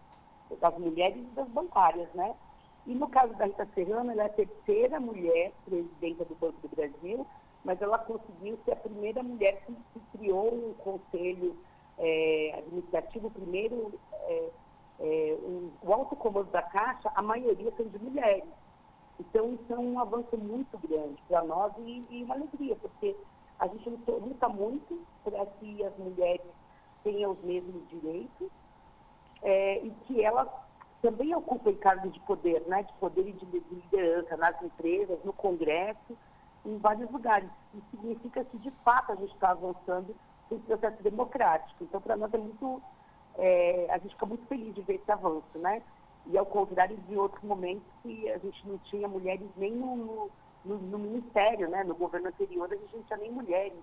das 0.62 0.78
mulheres 0.78 1.18
e 1.18 1.36
das 1.36 1.48
bancárias, 1.50 2.08
né? 2.14 2.34
E 2.86 2.94
no 2.94 3.10
caso 3.10 3.34
da 3.34 3.46
Rita 3.46 3.68
Serrano, 3.74 4.12
ela 4.12 4.24
é 4.24 4.26
a 4.28 4.30
terceira 4.30 5.00
mulher 5.00 5.52
presidenta 5.66 6.24
do 6.24 6.36
Banco 6.36 6.66
do 6.66 6.74
Brasil, 6.74 7.28
mas 7.66 7.82
ela 7.82 7.98
conseguiu 7.98 8.58
ser 8.64 8.74
a 8.74 8.78
primeira 8.78 9.24
mulher 9.24 9.66
que, 9.66 9.76
que 9.94 10.18
criou 10.18 10.54
um 10.54 10.74
conselho 10.76 11.58
é, 11.98 12.54
administrativo, 12.60 13.32
primeiro 13.32 14.00
é, 14.14 14.50
é, 15.00 15.38
um, 15.42 15.72
o 15.82 15.92
alto 15.92 16.16
comando 16.16 16.52
da 16.52 16.62
Caixa, 16.62 17.12
a 17.16 17.22
maioria 17.22 17.74
são 17.76 17.88
de 17.88 17.98
mulheres. 18.00 18.46
Então, 19.20 19.54
isso 19.56 19.74
é 19.74 19.78
um 19.78 20.00
avanço 20.00 20.38
muito 20.38 20.78
grande 20.88 21.22
para 21.28 21.44
nós 21.44 21.74
e, 21.80 22.06
e 22.10 22.24
uma 22.24 22.36
alegria, 22.36 22.76
porque 22.76 23.16
a 23.60 23.68
gente 23.68 23.90
luta 23.90 24.48
muito 24.48 25.02
para 25.24 25.46
que 25.46 25.84
as 25.84 25.98
mulheres 25.98 26.46
tenham 27.04 27.32
os 27.32 27.42
mesmos 27.42 27.88
direitos 27.90 28.50
é, 29.42 29.80
e 29.80 29.92
que 30.06 30.24
elas 30.24 30.48
também 31.02 31.34
ocupem 31.36 31.76
cargos 31.76 32.12
de 32.14 32.20
poder, 32.22 32.62
né, 32.68 32.84
de 32.84 32.94
poder 32.94 33.28
e 33.28 33.32
de 33.32 33.46
liderança 33.46 34.38
nas 34.38 34.62
empresas, 34.62 35.24
no 35.24 35.34
Congresso, 35.34 36.18
em 36.66 36.78
vários 36.78 37.10
lugares. 37.12 37.50
Isso 37.74 37.86
significa 37.92 38.44
que, 38.46 38.58
de 38.58 38.72
fato, 38.84 39.12
a 39.12 39.16
gente 39.16 39.34
está 39.34 39.52
avançando 39.52 40.16
no 40.50 40.60
processo 40.62 41.02
democrático. 41.04 41.84
Então, 41.84 42.02
para 42.02 42.18
nós 42.18 42.34
é 42.34 42.38
muito... 42.38 42.82
É, 43.38 43.88
a 43.92 43.98
gente 43.98 44.14
fica 44.14 44.26
muito 44.26 44.46
feliz 44.48 44.74
de 44.74 44.82
ver 44.82 44.96
esse 44.96 45.12
avanço, 45.12 45.58
né? 45.60 45.82
E 46.28 46.38
ao 46.38 46.46
contrário 46.46 46.96
de 46.96 47.18
outros 47.18 47.44
momentos 47.44 47.86
que 48.02 48.30
a 48.32 48.38
gente 48.38 48.68
não 48.68 48.78
tinha 48.80 49.08
mulheres 49.08 49.48
nem 49.58 49.74
no, 49.74 49.96
no 49.98 50.32
no, 50.66 50.98
ministério, 50.98 51.70
né? 51.70 51.84
no 51.84 51.96
governo 51.96 52.28
anterior, 52.28 52.68
a 52.72 52.76
gente 52.76 52.96
não 52.96 53.04
tinha 53.04 53.18
nem 53.18 53.32
mulheres. 53.32 53.78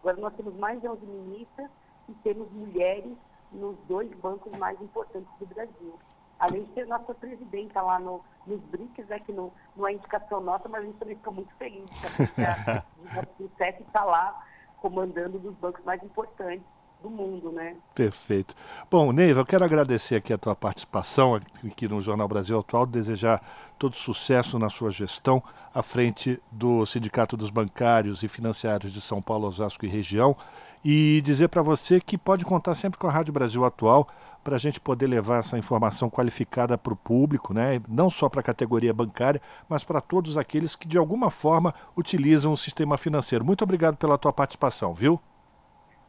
Agora 0.00 0.16
nós 0.18 0.34
temos 0.34 0.54
mais 0.56 0.80
de 0.80 0.88
11 0.88 1.04
ministras 1.06 1.70
e 2.08 2.12
temos 2.22 2.50
mulheres 2.52 3.16
nos 3.52 3.76
dois 3.88 4.12
bancos 4.18 4.52
mais 4.58 4.80
importantes 4.80 5.30
do 5.38 5.46
Brasil. 5.46 5.98
Além 6.38 6.64
de 6.64 6.70
ter 6.70 6.86
nossa 6.86 7.14
presidenta 7.14 7.80
lá 7.80 7.98
no, 7.98 8.22
nos 8.46 8.60
BRICS, 8.64 9.06
né, 9.08 9.18
que 9.20 9.32
não, 9.32 9.50
não 9.74 9.88
é 9.88 9.92
indicação 9.92 10.40
nossa, 10.40 10.68
mas 10.68 10.82
a 10.82 10.86
gente 10.86 10.98
também 10.98 11.16
fica 11.16 11.30
muito 11.30 11.54
feliz 11.54 11.88
que 12.34 12.42
a, 12.42 12.84
a, 13.14 13.20
a 13.20 13.68
está 13.68 14.04
lá 14.04 14.44
comandando 14.80 15.38
dos 15.38 15.54
bancos 15.54 15.84
mais 15.84 16.02
importantes 16.02 16.66
do 17.02 17.10
mundo, 17.10 17.52
né? 17.52 17.76
Perfeito. 17.94 18.54
Bom, 18.90 19.12
Neiva, 19.12 19.40
eu 19.40 19.46
quero 19.46 19.64
agradecer 19.64 20.16
aqui 20.16 20.32
a 20.32 20.38
tua 20.38 20.56
participação 20.56 21.34
aqui 21.34 21.88
no 21.88 22.00
Jornal 22.00 22.26
Brasil 22.26 22.58
Atual, 22.58 22.86
desejar 22.86 23.42
todo 23.78 23.96
sucesso 23.96 24.58
na 24.58 24.68
sua 24.68 24.90
gestão 24.90 25.42
à 25.74 25.82
frente 25.82 26.40
do 26.50 26.84
Sindicato 26.86 27.36
dos 27.36 27.50
Bancários 27.50 28.22
e 28.22 28.28
Financiários 28.28 28.92
de 28.92 29.00
São 29.00 29.20
Paulo, 29.20 29.46
Osasco 29.46 29.84
e 29.84 29.88
região 29.88 30.36
e 30.84 31.20
dizer 31.22 31.48
para 31.48 31.62
você 31.62 32.00
que 32.00 32.16
pode 32.16 32.44
contar 32.44 32.74
sempre 32.74 32.98
com 32.98 33.06
a 33.06 33.10
Rádio 33.10 33.32
Brasil 33.32 33.64
Atual 33.64 34.08
para 34.46 34.54
a 34.54 34.60
gente 34.60 34.80
poder 34.80 35.08
levar 35.08 35.40
essa 35.40 35.58
informação 35.58 36.08
qualificada 36.08 36.78
para 36.78 36.92
o 36.92 36.96
público, 36.96 37.52
né? 37.52 37.82
não 37.88 38.08
só 38.08 38.28
para 38.28 38.38
a 38.38 38.44
categoria 38.44 38.94
bancária, 38.94 39.42
mas 39.68 39.82
para 39.82 40.00
todos 40.00 40.38
aqueles 40.38 40.76
que 40.76 40.86
de 40.86 40.96
alguma 40.96 41.32
forma 41.32 41.74
utilizam 41.96 42.52
o 42.52 42.56
sistema 42.56 42.96
financeiro. 42.96 43.44
Muito 43.44 43.64
obrigado 43.64 43.96
pela 43.96 44.16
tua 44.16 44.32
participação, 44.32 44.94
viu? 44.94 45.20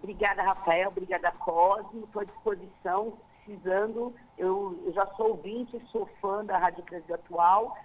Obrigada, 0.04 0.44
Rafael. 0.44 0.90
Obrigada, 0.90 1.32
Cosmo. 1.32 2.04
Estou 2.04 2.22
à 2.22 2.26
disposição, 2.26 3.14
precisando. 3.44 4.14
Eu, 4.38 4.80
eu, 4.86 4.94
já 4.94 5.08
sou 5.16 5.30
ouvinte, 5.30 5.82
sou 5.92 6.08
fã 6.22 6.46
da 6.46 6.60
Rádio 6.60 6.84
Brasil 6.84 7.16
Atual. 7.16 7.76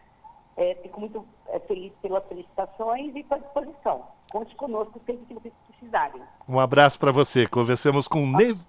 É, 0.58 0.74
fico 0.82 1.00
muito 1.00 1.26
é, 1.46 1.60
feliz 1.60 1.94
pelas 2.02 2.26
felicitações 2.26 3.16
e 3.16 3.20
estou 3.20 3.38
à 3.38 3.40
disposição. 3.40 4.06
Conte 4.30 4.54
conosco 4.56 5.00
sempre 5.06 5.24
que 5.24 5.32
vocês 5.32 5.54
precisarem. 5.82 6.22
Um 6.48 6.58
abraço 6.58 6.98
para 6.98 7.12
você. 7.12 7.46
Conversamos 7.46 8.06
com 8.06 8.26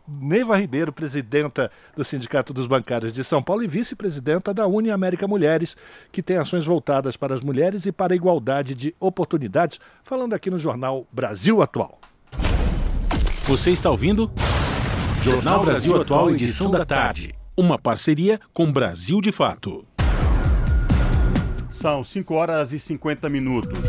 Neiva 0.07 0.57
Ribeiro, 0.57 0.91
presidenta 0.91 1.71
do 1.95 2.03
Sindicato 2.03 2.53
dos 2.53 2.67
Bancários 2.67 3.13
de 3.13 3.23
São 3.23 3.41
Paulo 3.41 3.63
e 3.63 3.67
vice-presidenta 3.67 4.53
da 4.53 4.67
Uni 4.67 4.89
América 4.89 5.27
Mulheres, 5.27 5.77
que 6.11 6.21
tem 6.21 6.37
ações 6.37 6.65
voltadas 6.65 7.17
para 7.17 7.33
as 7.33 7.41
mulheres 7.41 7.85
e 7.85 7.91
para 7.91 8.13
a 8.13 8.15
igualdade 8.15 8.75
de 8.75 8.95
oportunidades, 8.99 9.79
falando 10.03 10.33
aqui 10.33 10.49
no 10.49 10.57
jornal 10.57 11.07
Brasil 11.11 11.61
Atual. 11.61 11.99
Você 13.45 13.71
está 13.71 13.89
ouvindo? 13.89 14.31
Jornal 15.21 15.65
Brasil 15.65 15.99
Atual, 15.99 16.29
edição 16.29 16.71
da 16.71 16.85
tarde. 16.85 17.35
Uma 17.55 17.77
parceria 17.77 18.39
com 18.53 18.71
Brasil 18.71 19.21
de 19.21 19.31
Fato. 19.31 19.85
São 21.71 22.03
5 22.03 22.33
horas 22.33 22.71
e 22.71 22.79
50 22.79 23.29
minutos. 23.29 23.79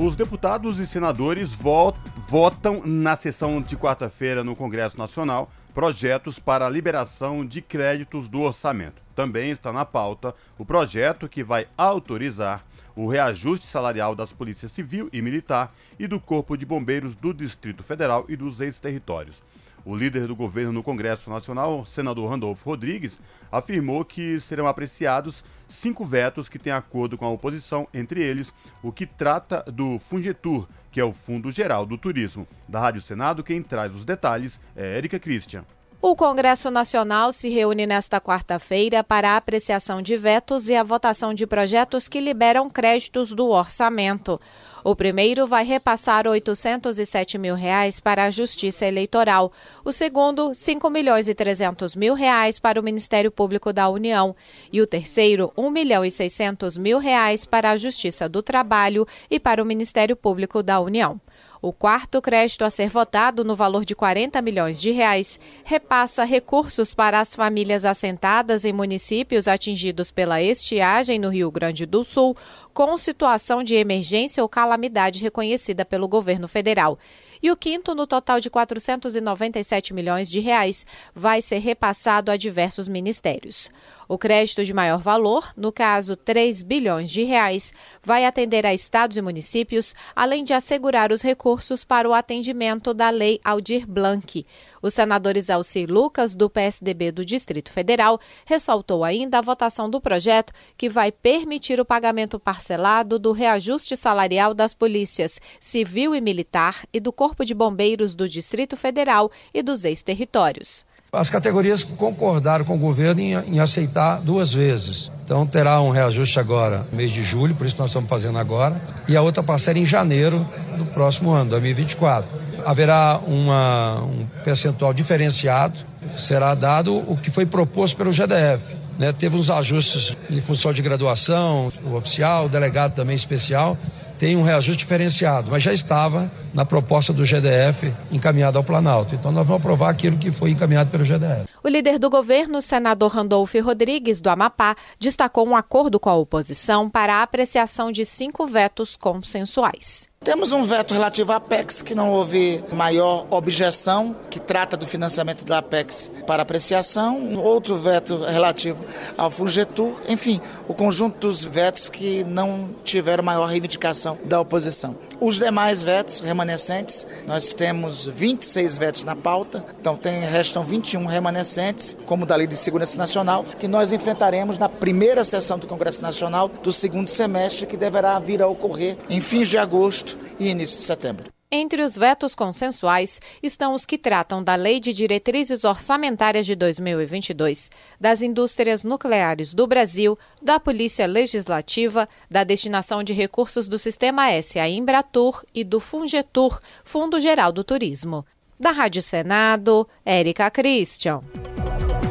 Os 0.00 0.14
deputados 0.14 0.78
e 0.78 0.86
senadores 0.86 1.50
votam 1.52 2.86
na 2.86 3.16
sessão 3.16 3.60
de 3.60 3.76
quarta-feira 3.76 4.44
no 4.44 4.54
Congresso 4.54 4.96
Nacional 4.96 5.50
projetos 5.74 6.38
para 6.38 6.64
a 6.64 6.70
liberação 6.70 7.44
de 7.44 7.60
créditos 7.60 8.28
do 8.28 8.42
orçamento. 8.42 9.02
Também 9.12 9.50
está 9.50 9.72
na 9.72 9.84
pauta 9.84 10.36
o 10.56 10.64
projeto 10.64 11.28
que 11.28 11.42
vai 11.42 11.66
autorizar 11.76 12.64
o 12.94 13.08
reajuste 13.08 13.66
salarial 13.66 14.14
das 14.14 14.32
polícias 14.32 14.70
civil 14.70 15.08
e 15.12 15.20
militar 15.20 15.74
e 15.98 16.06
do 16.06 16.20
Corpo 16.20 16.56
de 16.56 16.64
Bombeiros 16.64 17.16
do 17.16 17.34
Distrito 17.34 17.82
Federal 17.82 18.24
e 18.28 18.36
dos 18.36 18.60
ex-territórios. 18.60 19.42
O 19.88 19.96
líder 19.96 20.26
do 20.26 20.36
governo 20.36 20.70
no 20.70 20.82
Congresso 20.82 21.30
Nacional, 21.30 21.82
senador 21.86 22.28
Randolfo 22.28 22.68
Rodrigues, 22.68 23.18
afirmou 23.50 24.04
que 24.04 24.38
serão 24.38 24.66
apreciados 24.66 25.42
cinco 25.66 26.04
vetos 26.04 26.46
que 26.46 26.58
têm 26.58 26.74
acordo 26.74 27.16
com 27.16 27.24
a 27.24 27.30
oposição, 27.30 27.88
entre 27.94 28.22
eles 28.22 28.52
o 28.82 28.92
que 28.92 29.06
trata 29.06 29.64
do 29.72 29.98
Fungetur, 29.98 30.68
que 30.92 31.00
é 31.00 31.04
o 31.04 31.10
Fundo 31.14 31.50
Geral 31.50 31.86
do 31.86 31.96
Turismo. 31.96 32.46
Da 32.68 32.78
Rádio 32.78 33.00
Senado, 33.00 33.42
quem 33.42 33.62
traz 33.62 33.94
os 33.94 34.04
detalhes 34.04 34.60
é 34.76 34.98
Érica 34.98 35.18
Christian. 35.18 35.64
O 36.02 36.14
Congresso 36.14 36.70
Nacional 36.70 37.32
se 37.32 37.48
reúne 37.48 37.84
nesta 37.84 38.20
quarta-feira 38.20 39.02
para 39.02 39.30
a 39.30 39.36
apreciação 39.36 40.00
de 40.00 40.16
vetos 40.16 40.68
e 40.68 40.76
a 40.76 40.84
votação 40.84 41.34
de 41.34 41.44
projetos 41.44 42.06
que 42.06 42.20
liberam 42.20 42.70
créditos 42.70 43.32
do 43.32 43.48
orçamento. 43.48 44.40
O 44.88 44.96
primeiro 44.96 45.46
vai 45.46 45.64
repassar 45.64 46.26
807 46.26 47.36
mil 47.36 47.54
reais 47.54 48.00
para 48.00 48.24
a 48.24 48.30
Justiça 48.30 48.86
Eleitoral. 48.86 49.52
O 49.84 49.92
segundo, 49.92 50.54
5 50.54 50.88
milhões 50.88 51.28
e 51.28 51.34
300 51.34 51.94
mil 51.94 52.14
reais 52.14 52.58
para 52.58 52.80
o 52.80 52.82
Ministério 52.82 53.30
Público 53.30 53.70
da 53.70 53.86
União. 53.90 54.34
E 54.72 54.80
o 54.80 54.86
terceiro, 54.86 55.52
1 55.54 55.68
milhão 55.68 56.06
e 56.06 56.10
600 56.10 56.78
mil 56.78 56.98
reais 56.98 57.44
para 57.44 57.70
a 57.70 57.76
Justiça 57.76 58.30
do 58.30 58.42
Trabalho 58.42 59.06
e 59.30 59.38
para 59.38 59.62
o 59.62 59.66
Ministério 59.66 60.16
Público 60.16 60.62
da 60.62 60.80
União. 60.80 61.20
O 61.60 61.72
quarto 61.72 62.22
crédito 62.22 62.62
a 62.62 62.70
ser 62.70 62.88
votado, 62.88 63.42
no 63.42 63.56
valor 63.56 63.84
de 63.84 63.94
40 63.94 64.40
milhões 64.40 64.80
de 64.80 64.92
reais, 64.92 65.40
repassa 65.64 66.22
recursos 66.22 66.94
para 66.94 67.18
as 67.18 67.34
famílias 67.34 67.84
assentadas 67.84 68.64
em 68.64 68.72
municípios 68.72 69.48
atingidos 69.48 70.12
pela 70.12 70.40
estiagem 70.40 71.18
no 71.18 71.30
Rio 71.30 71.50
Grande 71.50 71.84
do 71.84 72.04
Sul, 72.04 72.36
com 72.72 72.96
situação 72.96 73.64
de 73.64 73.74
emergência 73.74 74.40
ou 74.40 74.48
calamidade 74.48 75.20
reconhecida 75.20 75.84
pelo 75.84 76.06
governo 76.06 76.46
federal. 76.46 76.96
E 77.42 77.50
o 77.50 77.56
quinto, 77.56 77.94
no 77.94 78.06
total 78.06 78.38
de 78.38 78.50
497 78.50 79.92
milhões 79.92 80.30
de 80.30 80.38
reais, 80.38 80.86
vai 81.12 81.40
ser 81.40 81.58
repassado 81.58 82.30
a 82.30 82.36
diversos 82.36 82.86
ministérios. 82.86 83.68
O 84.08 84.16
crédito 84.16 84.64
de 84.64 84.72
maior 84.72 85.00
valor, 85.00 85.52
no 85.54 85.70
caso 85.70 86.16
3 86.16 86.62
bilhões 86.62 87.10
de 87.10 87.24
reais, 87.24 87.74
vai 88.02 88.24
atender 88.24 88.64
a 88.64 88.72
estados 88.72 89.18
e 89.18 89.20
municípios, 89.20 89.94
além 90.16 90.42
de 90.42 90.54
assegurar 90.54 91.12
os 91.12 91.20
recursos 91.20 91.84
para 91.84 92.08
o 92.08 92.14
atendimento 92.14 92.94
da 92.94 93.10
Lei 93.10 93.38
Aldir 93.44 93.86
Blanc. 93.86 94.46
O 94.80 94.88
senador 94.88 95.36
Isalci 95.36 95.84
Lucas, 95.84 96.34
do 96.34 96.48
PSDB 96.48 97.12
do 97.12 97.22
Distrito 97.22 97.70
Federal, 97.70 98.18
ressaltou 98.46 99.04
ainda 99.04 99.38
a 99.38 99.42
votação 99.42 99.90
do 99.90 100.00
projeto 100.00 100.54
que 100.74 100.88
vai 100.88 101.12
permitir 101.12 101.78
o 101.78 101.84
pagamento 101.84 102.40
parcelado 102.40 103.18
do 103.18 103.32
reajuste 103.32 103.94
salarial 103.94 104.54
das 104.54 104.72
polícias 104.72 105.38
civil 105.60 106.14
e 106.14 106.20
militar 106.22 106.86
e 106.94 106.98
do 106.98 107.12
Corpo 107.12 107.44
de 107.44 107.52
Bombeiros 107.52 108.14
do 108.14 108.26
Distrito 108.26 108.74
Federal 108.74 109.30
e 109.52 109.62
dos 109.62 109.84
ex-territórios. 109.84 110.86
As 111.10 111.30
categorias 111.30 111.84
concordaram 111.84 112.66
com 112.66 112.74
o 112.74 112.78
governo 112.78 113.20
em, 113.22 113.32
em, 113.32 113.60
aceitar 113.60 114.20
duas 114.20 114.52
vezes. 114.52 115.10
Então 115.24 115.46
terá 115.46 115.80
um 115.80 115.88
reajuste 115.88 116.38
agora, 116.38 116.86
mês 116.92 117.10
de 117.10 117.24
julho, 117.24 117.54
por 117.54 117.66
isso 117.66 117.76
nós 117.78 117.88
estamos 117.88 118.10
fazendo 118.10 118.36
agora, 118.36 118.78
e 119.08 119.16
a 119.16 119.22
outra 119.22 119.42
parcela 119.42 119.78
em 119.78 119.86
janeiro 119.86 120.46
do 120.76 120.84
próximo 120.84 121.30
ano, 121.30 121.48
2024. 121.50 122.28
Haverá 122.62 123.18
uma, 123.26 124.02
um 124.02 124.26
percentual 124.44 124.92
diferenciado, 124.92 125.78
será 126.14 126.54
dado 126.54 126.94
o 126.94 127.16
que 127.16 127.30
foi 127.30 127.46
proposto 127.46 127.96
pelo 127.96 128.12
GDF. 128.12 128.76
Né? 128.98 129.10
Teve 129.10 129.36
uns 129.36 129.48
ajustes 129.48 130.14
em 130.28 130.42
função 130.42 130.74
de 130.74 130.82
graduação, 130.82 131.70
o 131.84 131.94
oficial, 131.94 132.46
o 132.46 132.48
delegado 132.50 132.92
também 132.92 133.16
especial, 133.16 133.78
tem 134.18 134.36
um 134.36 134.42
reajuste 134.42 134.78
diferenciado, 134.78 135.50
mas 135.50 135.62
já 135.62 135.72
estava 135.72 136.30
na 136.52 136.64
proposta 136.64 137.12
do 137.12 137.24
GDF 137.24 137.92
encaminhada 138.10 138.58
ao 138.58 138.64
Planalto. 138.64 139.14
Então 139.14 139.30
nós 139.30 139.46
vamos 139.46 139.62
aprovar 139.62 139.90
aquilo 139.90 140.18
que 140.18 140.30
foi 140.30 140.50
encaminhado 140.50 140.90
pelo 140.90 141.04
GDF. 141.04 141.46
O 141.68 141.70
líder 141.70 141.98
do 141.98 142.08
governo, 142.08 142.62
senador 142.62 143.12
Randolfo 143.12 143.60
Rodrigues, 143.60 144.22
do 144.22 144.30
Amapá, 144.30 144.74
destacou 144.98 145.46
um 145.46 145.54
acordo 145.54 146.00
com 146.00 146.08
a 146.08 146.16
oposição 146.16 146.88
para 146.88 147.16
a 147.16 147.22
apreciação 147.22 147.92
de 147.92 148.06
cinco 148.06 148.46
vetos 148.46 148.96
consensuais. 148.96 150.08
Temos 150.24 150.50
um 150.50 150.64
veto 150.64 150.94
relativo 150.94 151.30
à 151.30 151.36
Apex, 151.36 151.82
que 151.82 151.94
não 151.94 152.10
houve 152.10 152.64
maior 152.72 153.26
objeção, 153.30 154.16
que 154.30 154.40
trata 154.40 154.78
do 154.78 154.86
financiamento 154.86 155.44
da 155.44 155.58
Apex 155.58 156.10
para 156.26 156.42
apreciação. 156.42 157.34
Outro 157.36 157.76
veto 157.76 158.16
relativo 158.16 158.82
ao 159.16 159.30
Fulgetur. 159.30 160.00
Enfim, 160.08 160.40
o 160.66 160.72
conjunto 160.72 161.18
dos 161.28 161.44
vetos 161.44 161.90
que 161.90 162.24
não 162.24 162.70
tiveram 162.82 163.22
maior 163.22 163.44
reivindicação 163.44 164.18
da 164.24 164.40
oposição. 164.40 164.96
Os 165.20 165.36
demais 165.36 165.82
vetos 165.82 166.20
remanescentes, 166.20 167.04
nós 167.26 167.52
temos 167.52 168.06
26 168.06 168.78
vetos 168.78 169.02
na 169.02 169.16
pauta, 169.16 169.64
então 169.80 169.96
tem, 169.96 170.20
restam 170.20 170.62
21 170.62 171.06
remanescentes, 171.06 171.96
como 172.06 172.24
da 172.24 172.36
Lei 172.36 172.46
de 172.46 172.56
Segurança 172.56 172.96
Nacional, 172.96 173.44
que 173.58 173.66
nós 173.66 173.92
enfrentaremos 173.92 174.58
na 174.58 174.68
primeira 174.68 175.24
sessão 175.24 175.58
do 175.58 175.66
Congresso 175.66 176.02
Nacional 176.02 176.46
do 176.46 176.72
segundo 176.72 177.08
semestre, 177.08 177.66
que 177.66 177.76
deverá 177.76 178.16
vir 178.20 178.40
a 178.40 178.46
ocorrer 178.46 178.96
em 179.10 179.20
fins 179.20 179.48
de 179.48 179.58
agosto 179.58 180.16
e 180.38 180.50
início 180.50 180.78
de 180.78 180.84
setembro. 180.84 181.37
Entre 181.50 181.80
os 181.82 181.96
vetos 181.96 182.34
consensuais 182.34 183.22
estão 183.42 183.72
os 183.72 183.86
que 183.86 183.96
tratam 183.96 184.44
da 184.44 184.54
Lei 184.54 184.78
de 184.78 184.92
Diretrizes 184.92 185.64
Orçamentárias 185.64 186.44
de 186.44 186.54
2022, 186.54 187.70
das 187.98 188.20
indústrias 188.20 188.84
nucleares 188.84 189.54
do 189.54 189.66
Brasil, 189.66 190.18
da 190.42 190.60
Polícia 190.60 191.06
Legislativa, 191.06 192.06
da 192.30 192.44
destinação 192.44 193.02
de 193.02 193.14
recursos 193.14 193.66
do 193.66 193.78
Sistema 193.78 194.30
S 194.30 194.58
à 194.58 194.68
Embratur 194.68 195.42
e 195.54 195.64
do 195.64 195.80
Fungetur, 195.80 196.60
Fundo 196.84 197.18
Geral 197.18 197.50
do 197.50 197.64
Turismo. 197.64 198.26
Da 198.60 198.70
Rádio 198.70 199.00
Senado, 199.00 199.88
Érica 200.04 200.50
Christian. 200.50 201.22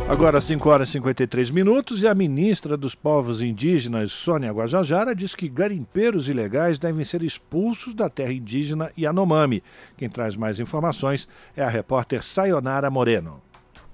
Agora, 0.10 0.40
5 0.40 0.70
horas 0.70 0.88
e 0.88 0.92
53 0.94 1.52
minutos, 1.52 2.02
e 2.02 2.08
a 2.08 2.16
ministra 2.16 2.78
dos 2.78 2.96
Povos 2.96 3.42
Indígenas, 3.42 4.14
Sônia 4.14 4.54
Guajajara, 4.54 5.14
diz 5.14 5.36
que 5.36 5.50
garimpeiros 5.50 6.30
ilegais 6.30 6.80
devem 6.80 7.04
ser 7.04 7.22
expulsos 7.22 7.94
da 7.94 8.10
terra 8.10 8.32
indígena 8.32 8.90
Yanomami. 8.98 9.62
Quem 9.98 10.08
traz 10.08 10.38
mais 10.38 10.62
informações 10.62 11.28
é 11.58 11.62
a 11.62 11.68
repórter 11.68 12.24
Sayonara 12.24 12.90
Moreno. 12.90 13.42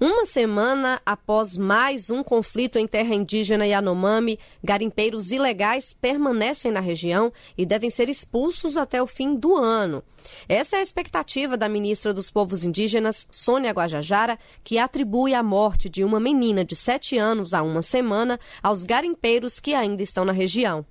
Uma 0.05 0.25
semana 0.25 1.01
após 1.05 1.55
mais 1.55 2.09
um 2.09 2.21
conflito 2.21 2.77
em 2.77 2.85
terra 2.85 3.15
indígena 3.15 3.65
Yanomami, 3.65 4.37
garimpeiros 4.61 5.31
ilegais 5.31 5.93
permanecem 5.93 6.73
na 6.73 6.81
região 6.81 7.31
e 7.57 7.65
devem 7.65 7.89
ser 7.89 8.09
expulsos 8.09 8.75
até 8.75 9.01
o 9.01 9.07
fim 9.07 9.33
do 9.33 9.55
ano. 9.55 10.03
Essa 10.49 10.75
é 10.75 10.79
a 10.79 10.81
expectativa 10.81 11.55
da 11.55 11.69
ministra 11.69 12.13
dos 12.13 12.29
Povos 12.29 12.65
Indígenas, 12.65 13.25
Sônia 13.31 13.71
Guajajara, 13.71 14.37
que 14.61 14.77
atribui 14.77 15.33
a 15.33 15.41
morte 15.41 15.87
de 15.87 16.03
uma 16.03 16.19
menina 16.19 16.65
de 16.65 16.75
7 16.75 17.17
anos 17.17 17.53
há 17.53 17.63
uma 17.63 17.81
semana 17.81 18.37
aos 18.61 18.83
garimpeiros 18.83 19.61
que 19.61 19.73
ainda 19.73 20.03
estão 20.03 20.25
na 20.25 20.33
região. 20.33 20.85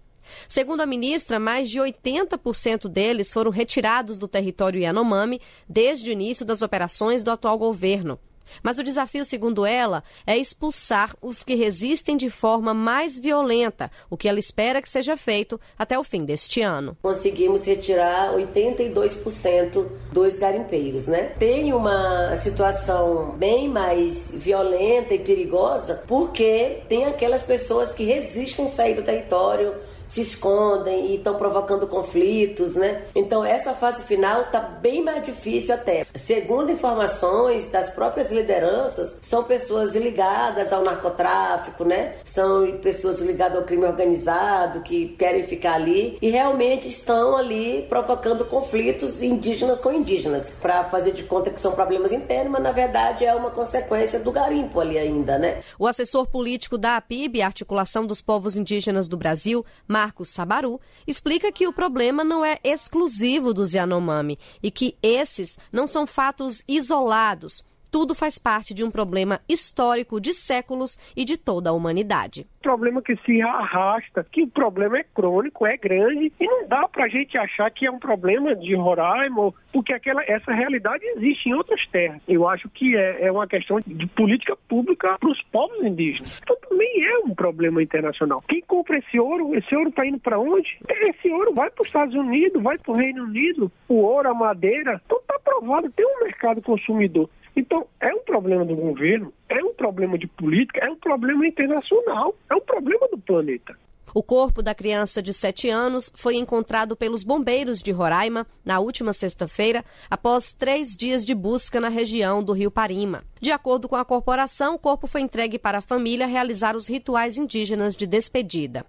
Segundo 0.48 0.80
a 0.80 0.86
ministra, 0.86 1.38
mais 1.38 1.68
de 1.68 1.78
80% 1.78 2.88
deles 2.88 3.30
foram 3.30 3.50
retirados 3.50 4.18
do 4.18 4.26
território 4.26 4.80
Yanomami 4.80 5.38
desde 5.68 6.08
o 6.08 6.12
início 6.14 6.46
das 6.46 6.62
operações 6.62 7.22
do 7.22 7.30
atual 7.30 7.58
governo. 7.58 8.18
Mas 8.62 8.78
o 8.78 8.82
desafio, 8.82 9.24
segundo 9.24 9.64
ela, 9.64 10.03
é 10.26 10.36
expulsar 10.36 11.14
os 11.20 11.42
que 11.42 11.55
resistem 11.55 12.16
de 12.16 12.30
forma 12.30 12.74
mais 12.74 13.18
violenta, 13.18 13.90
o 14.11 14.16
que 14.16 14.28
ela 14.28 14.38
espera 14.38 14.82
que 14.82 14.88
seja 14.88 15.16
feito 15.16 15.61
até 15.78 15.98
o 15.98 16.05
fim 16.05 16.24
deste 16.24 16.61
ano. 16.61 16.96
Conseguimos 17.03 17.64
retirar 17.64 18.32
82% 18.34 19.86
dos 20.12 20.38
garimpeiros, 20.38 21.07
né? 21.07 21.32
Tem 21.38 21.72
uma 21.72 22.34
situação 22.36 23.34
bem 23.36 23.68
mais 23.68 24.30
violenta 24.34 25.14
e 25.14 25.18
perigosa 25.18 26.03
porque 26.07 26.82
tem 26.88 27.05
aquelas 27.05 27.42
pessoas 27.42 27.92
que 27.92 28.05
resistem 28.05 28.68
sair 28.68 28.94
do 28.94 29.03
território 29.03 29.74
se 30.12 30.20
escondem 30.20 31.06
e 31.06 31.14
estão 31.16 31.36
provocando 31.36 31.86
conflitos, 31.86 32.76
né? 32.76 33.02
Então 33.14 33.42
essa 33.42 33.72
fase 33.72 34.04
final 34.04 34.42
está 34.42 34.60
bem 34.60 35.02
mais 35.02 35.24
difícil 35.24 35.74
até. 35.74 36.04
Segundo 36.14 36.70
informações 36.70 37.68
das 37.68 37.88
próprias 37.88 38.30
lideranças, 38.30 39.16
são 39.22 39.42
pessoas 39.42 39.96
ligadas 39.96 40.70
ao 40.70 40.84
narcotráfico, 40.84 41.82
né? 41.82 42.16
São 42.24 42.76
pessoas 42.82 43.20
ligadas 43.20 43.56
ao 43.56 43.64
crime 43.64 43.86
organizado 43.86 44.82
que 44.82 45.08
querem 45.18 45.44
ficar 45.44 45.76
ali 45.76 46.18
e 46.20 46.28
realmente 46.28 46.86
estão 46.86 47.34
ali 47.34 47.86
provocando 47.88 48.44
conflitos 48.44 49.22
indígenas 49.22 49.80
com 49.80 49.90
indígenas 49.90 50.52
para 50.60 50.84
fazer 50.84 51.12
de 51.12 51.22
conta 51.22 51.50
que 51.50 51.58
são 51.58 51.72
problemas 51.72 52.12
internos, 52.12 52.52
mas 52.52 52.62
na 52.62 52.72
verdade 52.72 53.24
é 53.24 53.34
uma 53.34 53.50
consequência 53.50 54.20
do 54.20 54.30
garimpo 54.30 54.78
ali 54.78 54.98
ainda, 54.98 55.38
né? 55.38 55.62
O 55.78 55.86
assessor 55.86 56.26
político 56.26 56.76
da 56.76 56.98
APIB, 56.98 57.40
Articulação 57.40 58.04
dos 58.04 58.20
Povos 58.20 58.58
Indígenas 58.58 59.08
do 59.08 59.16
Brasil, 59.16 59.64
Marcos 60.03 60.30
Sabaru, 60.30 60.80
explica 61.07 61.53
que 61.53 61.68
o 61.68 61.72
problema 61.72 62.24
não 62.24 62.44
é 62.44 62.59
exclusivo 62.64 63.55
dos 63.55 63.72
Yanomami 63.72 64.36
e 64.61 64.68
que 64.68 64.96
esses 65.00 65.57
não 65.70 65.86
são 65.86 66.09
fatos 66.09 66.64
isolados 66.66 67.62
tudo 67.93 68.14
faz 68.14 68.38
parte 68.38 68.72
de 68.72 68.82
um 68.82 68.90
problema 68.90 69.38
histórico 69.47 70.18
de 70.18 70.32
séculos 70.32 70.99
e 71.14 71.26
de 71.26 71.36
toda 71.36 71.68
a 71.68 71.72
humanidade. 71.74 72.47
Problema 72.62 73.03
que 73.03 73.14
se 73.16 73.43
arrasta, 73.43 74.26
que 74.32 74.43
o 74.43 74.49
problema 74.49 74.99
é 74.99 75.05
crônico, 75.05 75.66
é 75.66 75.76
grande 75.76 76.32
e 76.40 76.47
não 76.47 76.66
dá 76.66 76.88
para 76.88 77.05
a 77.05 77.09
gente 77.09 77.36
achar 77.36 77.70
que 77.70 77.84
é 77.84 77.90
um 77.90 77.99
problema 77.99 78.57
de 78.57 78.74
Roraima, 78.74 79.53
porque 79.70 79.93
aquela, 79.93 80.22
essa 80.24 80.53
realidade 80.53 81.05
existe 81.16 81.51
em 81.51 81.55
outras 81.55 81.86
terras. 81.88 82.22
Eu 82.26 82.49
acho 82.49 82.66
que 82.70 82.97
é, 82.97 83.26
é 83.26 83.32
uma 83.32 83.47
questão 83.47 83.78
de 83.86 84.07
política 84.07 84.57
pública 84.68 85.18
para 85.18 85.28
os 85.28 85.43
povos 85.53 85.84
indígenas. 85.84 86.40
Então 86.43 86.57
também 86.68 87.05
é 87.05 87.18
um 87.18 87.34
problema 87.34 87.82
internacional. 87.82 88.43
Quem 88.49 88.62
compra 88.62 88.97
esse 88.99 89.20
ouro, 89.20 89.55
esse 89.55 89.76
ouro 89.76 89.90
está 89.90 90.07
indo 90.07 90.18
para 90.18 90.38
onde? 90.38 90.78
Esse 90.88 91.30
ouro 91.30 91.53
vai 91.53 91.68
para 91.68 91.82
os 91.82 91.88
Estados 91.88 92.14
Unidos, 92.14 92.62
vai 92.62 92.78
para 92.78 92.93
o 92.93 92.97
Reino 92.97 93.24
Unido, 93.24 93.70
o 93.86 93.97
ouro, 93.97 94.30
a 94.30 94.34
madeira, 94.34 94.99
então 95.05 95.18
está 95.18 95.38
provado, 95.38 95.90
tem 95.90 96.07
um 96.07 96.24
mercado 96.24 96.62
consumidor. 96.62 97.28
Então, 97.55 97.86
é 98.00 98.12
um 98.14 98.20
problema 98.20 98.64
do 98.64 98.74
governo, 98.74 99.32
é 99.48 99.62
um 99.62 99.74
problema 99.74 100.18
de 100.18 100.26
política, 100.26 100.80
é 100.84 100.90
um 100.90 100.96
problema 100.96 101.46
internacional, 101.46 102.34
é 102.50 102.55
um 102.55 102.61
problema 102.61 103.09
do 103.09 103.18
planeta. 103.18 103.76
O 104.14 104.22
corpo 104.22 104.62
da 104.62 104.74
criança 104.74 105.22
de 105.22 105.32
7 105.32 105.70
anos 105.70 106.12
foi 106.14 106.36
encontrado 106.36 106.94
pelos 106.94 107.24
bombeiros 107.24 107.82
de 107.82 107.90
Roraima 107.92 108.46
na 108.62 108.78
última 108.78 109.14
sexta-feira, 109.14 109.82
após 110.11 110.53
três 110.53 110.94
dias 110.94 111.24
de 111.24 111.34
busca 111.34 111.80
na 111.80 111.88
região 111.88 112.42
do 112.42 112.53
Rio 112.53 112.70
Parima. 112.70 113.24
De 113.40 113.50
acordo 113.50 113.88
com 113.88 113.96
a 113.96 114.05
corporação, 114.05 114.74
o 114.74 114.78
corpo 114.78 115.07
foi 115.07 115.22
entregue 115.22 115.59
para 115.59 115.78
a 115.78 115.82
família 115.82 116.26
realizar 116.26 116.76
os 116.76 116.88
rituais 116.88 117.38
indígenas 117.38 117.96
de 117.96 118.07
despedida. 118.07 118.84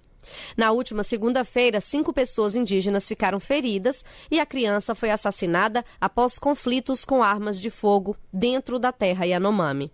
Na 0.56 0.72
última 0.72 1.04
segunda-feira, 1.04 1.82
cinco 1.82 2.14
pessoas 2.14 2.56
indígenas 2.56 3.08
ficaram 3.08 3.40
feridas 3.40 4.04
e 4.30 4.40
a 4.40 4.46
criança 4.46 4.96
foi 4.96 5.10
assassinada 5.10 5.84
após 6.00 6.38
conflitos 6.40 7.06
com 7.06 7.24
armas 7.24 7.60
de 7.60 7.70
fogo 7.70 8.16
dentro 8.32 8.80
da 8.80 8.92
terra 8.92 9.26
Yanomami. 9.26 9.92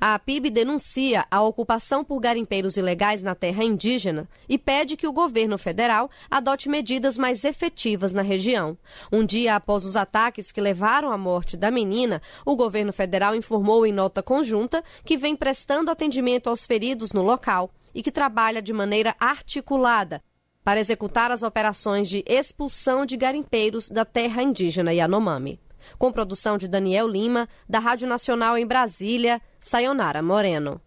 A 0.00 0.18
PIB 0.18 0.50
denuncia 0.50 1.26
a 1.30 1.42
ocupação 1.42 2.04
por 2.04 2.20
garimpeiros 2.20 2.76
ilegais 2.76 3.22
na 3.22 3.34
terra 3.34 3.64
indígena 3.64 4.28
e 4.48 4.58
pede 4.58 4.96
que 4.96 5.06
o 5.06 5.12
governo 5.12 5.58
federal 5.58 6.10
adote 6.30 6.68
medidas 6.68 7.16
mais 7.16 7.44
efetivas 7.44 8.12
na 8.12 8.22
região. 8.22 8.76
Um 9.12 9.24
dia 9.24 9.54
após 9.54 9.84
os 9.84 9.96
ataques 9.96 10.50
que 10.52 10.60
levaram 10.60 11.12
à 11.12 11.18
morte 11.18 11.56
da 11.56 11.70
menina, 11.70 12.20
o 12.44 12.56
governo 12.56 12.92
federal 12.92 13.34
informou 13.34 13.86
em 13.86 13.92
nota 13.92 14.22
conjunta 14.22 14.84
que 15.04 15.16
vem 15.16 15.36
prestando 15.36 15.90
atendimento 15.90 16.48
aos 16.48 16.66
feridos 16.66 17.12
no 17.12 17.22
local 17.22 17.70
e 17.94 18.02
que 18.02 18.12
trabalha 18.12 18.62
de 18.62 18.72
maneira 18.72 19.14
articulada 19.18 20.22
para 20.64 20.80
executar 20.80 21.30
as 21.30 21.42
operações 21.42 22.08
de 22.08 22.22
expulsão 22.26 23.06
de 23.06 23.16
garimpeiros 23.16 23.88
da 23.88 24.04
terra 24.04 24.42
indígena 24.42 24.92
Yanomami. 24.92 25.60
Com 25.98 26.12
produção 26.12 26.56
de 26.58 26.68
Daniel 26.68 27.08
Lima, 27.08 27.48
da 27.68 27.78
Rádio 27.78 28.06
Nacional 28.06 28.56
em 28.56 28.66
Brasília, 28.66 29.40
Sayonara 29.60 30.22
Moreno. 30.22 30.80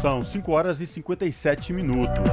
São 0.00 0.22
5 0.22 0.52
horas 0.52 0.80
e 0.80 0.86
57 0.86 1.72
minutos. 1.72 2.30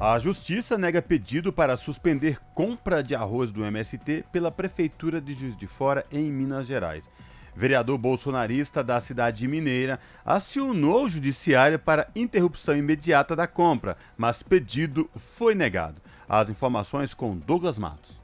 A 0.00 0.18
Justiça 0.18 0.78
nega 0.78 1.02
pedido 1.02 1.52
para 1.52 1.76
suspender 1.76 2.40
compra 2.54 3.02
de 3.02 3.14
arroz 3.14 3.52
do 3.52 3.64
MST 3.64 4.24
pela 4.32 4.50
Prefeitura 4.50 5.20
de 5.20 5.34
Juiz 5.34 5.56
de 5.56 5.66
Fora, 5.66 6.04
em 6.10 6.30
Minas 6.30 6.66
Gerais 6.66 7.04
vereador 7.58 7.98
bolsonarista 7.98 8.84
da 8.84 9.00
cidade 9.00 9.48
mineira, 9.48 9.98
acionou 10.24 11.06
o 11.06 11.10
judiciário 11.10 11.76
para 11.76 12.08
interrupção 12.14 12.76
imediata 12.76 13.34
da 13.34 13.48
compra, 13.48 13.96
mas 14.16 14.44
pedido 14.44 15.10
foi 15.16 15.56
negado. 15.56 16.00
As 16.28 16.48
informações 16.48 17.12
com 17.12 17.36
Douglas 17.36 17.76
Matos. 17.76 18.16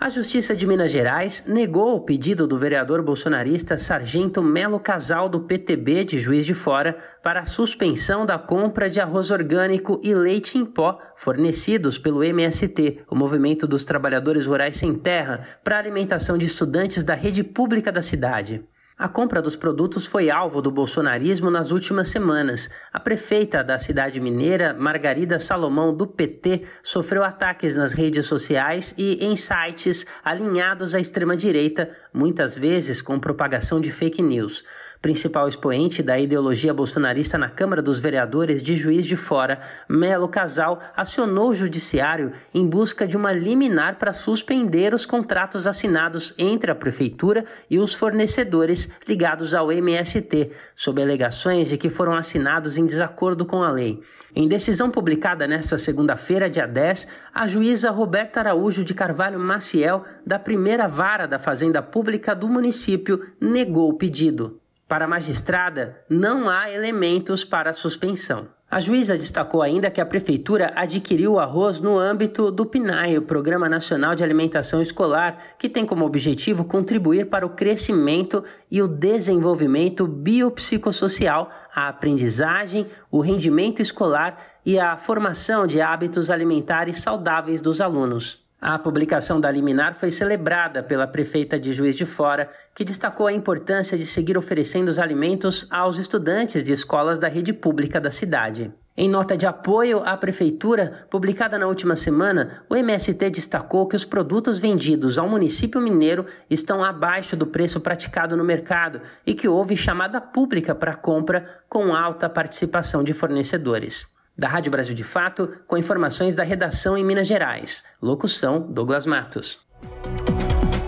A 0.00 0.08
Justiça 0.08 0.54
de 0.54 0.64
Minas 0.64 0.92
Gerais 0.92 1.44
negou 1.44 1.96
o 1.96 2.00
pedido 2.00 2.46
do 2.46 2.56
vereador 2.56 3.02
bolsonarista 3.02 3.76
Sargento 3.76 4.40
Melo 4.40 4.78
Casal 4.78 5.28
do 5.28 5.40
PTB 5.40 6.04
de 6.04 6.20
Juiz 6.20 6.46
de 6.46 6.54
Fora 6.54 6.96
para 7.20 7.40
a 7.40 7.44
suspensão 7.44 8.24
da 8.24 8.38
compra 8.38 8.88
de 8.88 9.00
arroz 9.00 9.32
orgânico 9.32 10.00
e 10.04 10.14
leite 10.14 10.56
em 10.56 10.64
pó 10.64 11.00
fornecidos 11.16 11.98
pelo 11.98 12.22
MST, 12.22 13.00
o 13.10 13.16
Movimento 13.16 13.66
dos 13.66 13.84
Trabalhadores 13.84 14.46
Rurais 14.46 14.76
Sem 14.76 14.94
Terra, 14.94 15.44
para 15.64 15.78
alimentação 15.78 16.38
de 16.38 16.46
estudantes 16.46 17.02
da 17.02 17.14
rede 17.14 17.42
pública 17.42 17.90
da 17.90 18.00
cidade. 18.00 18.64
A 18.98 19.06
compra 19.06 19.40
dos 19.40 19.54
produtos 19.54 20.06
foi 20.06 20.28
alvo 20.28 20.60
do 20.60 20.72
bolsonarismo 20.72 21.52
nas 21.52 21.70
últimas 21.70 22.08
semanas. 22.08 22.68
A 22.92 22.98
prefeita 22.98 23.62
da 23.62 23.78
cidade 23.78 24.18
mineira, 24.18 24.74
Margarida 24.74 25.38
Salomão, 25.38 25.94
do 25.94 26.04
PT, 26.04 26.64
sofreu 26.82 27.22
ataques 27.22 27.76
nas 27.76 27.92
redes 27.92 28.26
sociais 28.26 28.96
e 28.98 29.24
em 29.24 29.36
sites 29.36 30.04
alinhados 30.24 30.96
à 30.96 30.98
extrema-direita, 30.98 31.88
muitas 32.12 32.56
vezes 32.56 33.00
com 33.00 33.20
propagação 33.20 33.80
de 33.80 33.92
fake 33.92 34.20
news 34.20 34.64
principal 35.00 35.46
expoente 35.46 36.02
da 36.02 36.18
ideologia 36.18 36.74
bolsonarista 36.74 37.38
na 37.38 37.48
Câmara 37.48 37.80
dos 37.80 37.98
Vereadores 37.98 38.62
de 38.62 38.76
Juiz 38.76 39.06
de 39.06 39.16
Fora, 39.16 39.60
Melo 39.88 40.28
Casal 40.28 40.80
acionou 40.96 41.50
o 41.50 41.54
judiciário 41.54 42.32
em 42.52 42.68
busca 42.68 43.06
de 43.06 43.16
uma 43.16 43.32
liminar 43.32 43.98
para 43.98 44.12
suspender 44.12 44.92
os 44.92 45.06
contratos 45.06 45.66
assinados 45.66 46.34
entre 46.36 46.70
a 46.70 46.74
prefeitura 46.74 47.44
e 47.70 47.78
os 47.78 47.94
fornecedores 47.94 48.90
ligados 49.06 49.54
ao 49.54 49.70
MST, 49.70 50.50
sob 50.74 51.00
alegações 51.00 51.68
de 51.68 51.76
que 51.76 51.88
foram 51.88 52.14
assinados 52.14 52.76
em 52.76 52.86
desacordo 52.86 53.46
com 53.46 53.62
a 53.62 53.70
lei. 53.70 54.02
Em 54.34 54.48
decisão 54.48 54.90
publicada 54.90 55.46
nesta 55.46 55.78
segunda-feira, 55.78 56.50
dia 56.50 56.66
10, 56.66 57.08
a 57.32 57.46
juíza 57.46 57.90
Roberta 57.90 58.40
Araújo 58.40 58.84
de 58.84 58.94
Carvalho 58.94 59.38
Maciel, 59.38 60.04
da 60.26 60.38
primeira 60.38 60.86
vara 60.86 61.26
da 61.26 61.38
Fazenda 61.38 61.82
Pública 61.82 62.34
do 62.34 62.48
município, 62.48 63.26
negou 63.40 63.88
o 63.88 63.94
pedido. 63.94 64.60
Para 64.88 65.04
a 65.04 65.08
magistrada, 65.08 66.00
não 66.08 66.48
há 66.48 66.70
elementos 66.70 67.44
para 67.44 67.74
suspensão. 67.74 68.48
A 68.70 68.80
juíza 68.80 69.18
destacou 69.18 69.60
ainda 69.60 69.90
que 69.90 70.00
a 70.00 70.06
prefeitura 70.06 70.72
adquiriu 70.74 71.34
o 71.34 71.38
arroz 71.38 71.78
no 71.78 71.98
âmbito 71.98 72.50
do 72.50 72.64
PNAE, 72.64 73.18
o 73.18 73.22
Programa 73.22 73.68
Nacional 73.68 74.14
de 74.14 74.24
Alimentação 74.24 74.80
Escolar, 74.80 75.56
que 75.58 75.68
tem 75.68 75.84
como 75.84 76.06
objetivo 76.06 76.64
contribuir 76.64 77.26
para 77.26 77.44
o 77.44 77.50
crescimento 77.50 78.42
e 78.70 78.80
o 78.80 78.88
desenvolvimento 78.88 80.06
biopsicossocial, 80.06 81.50
a 81.74 81.88
aprendizagem, 81.88 82.86
o 83.10 83.20
rendimento 83.20 83.82
escolar 83.82 84.38
e 84.64 84.78
a 84.78 84.96
formação 84.96 85.66
de 85.66 85.82
hábitos 85.82 86.30
alimentares 86.30 86.96
saudáveis 86.98 87.60
dos 87.60 87.80
alunos. 87.80 88.47
A 88.60 88.76
publicação 88.76 89.40
da 89.40 89.48
liminar 89.52 89.94
foi 89.94 90.10
celebrada 90.10 90.82
pela 90.82 91.06
prefeita 91.06 91.60
de 91.60 91.72
Juiz 91.72 91.94
de 91.94 92.04
Fora, 92.04 92.50
que 92.74 92.84
destacou 92.84 93.28
a 93.28 93.32
importância 93.32 93.96
de 93.96 94.04
seguir 94.04 94.36
oferecendo 94.36 94.88
os 94.88 94.98
alimentos 94.98 95.64
aos 95.70 95.96
estudantes 95.96 96.64
de 96.64 96.72
escolas 96.72 97.18
da 97.18 97.28
rede 97.28 97.52
pública 97.52 98.00
da 98.00 98.10
cidade. 98.10 98.72
Em 98.96 99.08
nota 99.08 99.36
de 99.36 99.46
apoio 99.46 100.02
à 100.04 100.16
prefeitura, 100.16 101.06
publicada 101.08 101.56
na 101.56 101.68
última 101.68 101.94
semana, 101.94 102.64
o 102.68 102.74
MST 102.74 103.30
destacou 103.30 103.86
que 103.86 103.94
os 103.94 104.04
produtos 104.04 104.58
vendidos 104.58 105.18
ao 105.18 105.28
município 105.28 105.80
mineiro 105.80 106.26
estão 106.50 106.82
abaixo 106.82 107.36
do 107.36 107.46
preço 107.46 107.78
praticado 107.78 108.36
no 108.36 108.42
mercado 108.42 109.00
e 109.24 109.34
que 109.34 109.46
houve 109.46 109.76
chamada 109.76 110.20
pública 110.20 110.74
para 110.74 110.96
compra 110.96 111.60
com 111.68 111.94
alta 111.94 112.28
participação 112.28 113.04
de 113.04 113.14
fornecedores. 113.14 114.17
Da 114.38 114.46
Rádio 114.46 114.70
Brasil 114.70 114.94
de 114.94 115.02
Fato, 115.02 115.52
com 115.66 115.76
informações 115.76 116.32
da 116.32 116.44
redação 116.44 116.96
em 116.96 117.04
Minas 117.04 117.26
Gerais. 117.26 117.84
Locução: 118.00 118.60
Douglas 118.60 119.04
Matos. 119.04 119.66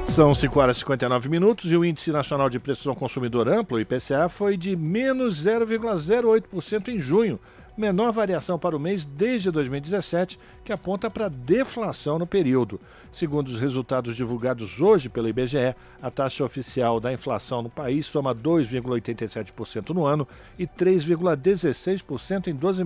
São 0.07 0.33
5 0.33 0.61
horas 0.61 0.77
e 0.77 0.81
59 0.81 1.29
minutos 1.29 1.73
e 1.73 1.77
o 1.77 1.85
Índice 1.85 2.13
Nacional 2.13 2.49
de 2.49 2.61
Preços 2.61 2.87
ao 2.87 2.95
Consumidor 2.95 3.49
Amplo, 3.49 3.81
IPCA, 3.81 4.29
foi 4.29 4.57
de 4.57 4.77
menos 4.77 5.45
0,08% 5.45 6.89
em 6.89 7.01
junho, 7.01 7.41
menor 7.77 8.13
variação 8.13 8.59
para 8.59 8.77
o 8.77 8.81
mês 8.81 9.05
desde 9.05 9.51
2017, 9.51 10.39
que 10.65 10.73
aponta 10.73 11.11
para 11.11 11.29
deflação 11.29 12.19
no 12.19 12.27
período. 12.27 12.81
Segundo 13.13 13.49
os 13.49 13.61
resultados 13.61 14.17
divulgados 14.17 14.81
hoje 14.81 15.09
pelo 15.09 15.29
IBGE, 15.29 15.75
a 16.01 16.11
taxa 16.11 16.45
oficial 16.45 17.01
da 17.01 17.13
inflação 17.13 17.63
no 17.63 17.71
país 17.71 18.07
soma 18.07 18.35
2,87% 18.35 19.91
no 19.91 20.05
ano 20.05 20.27
e 20.59 20.67
3,16% 20.67 22.49
em 22.49 22.55
12, 22.55 22.83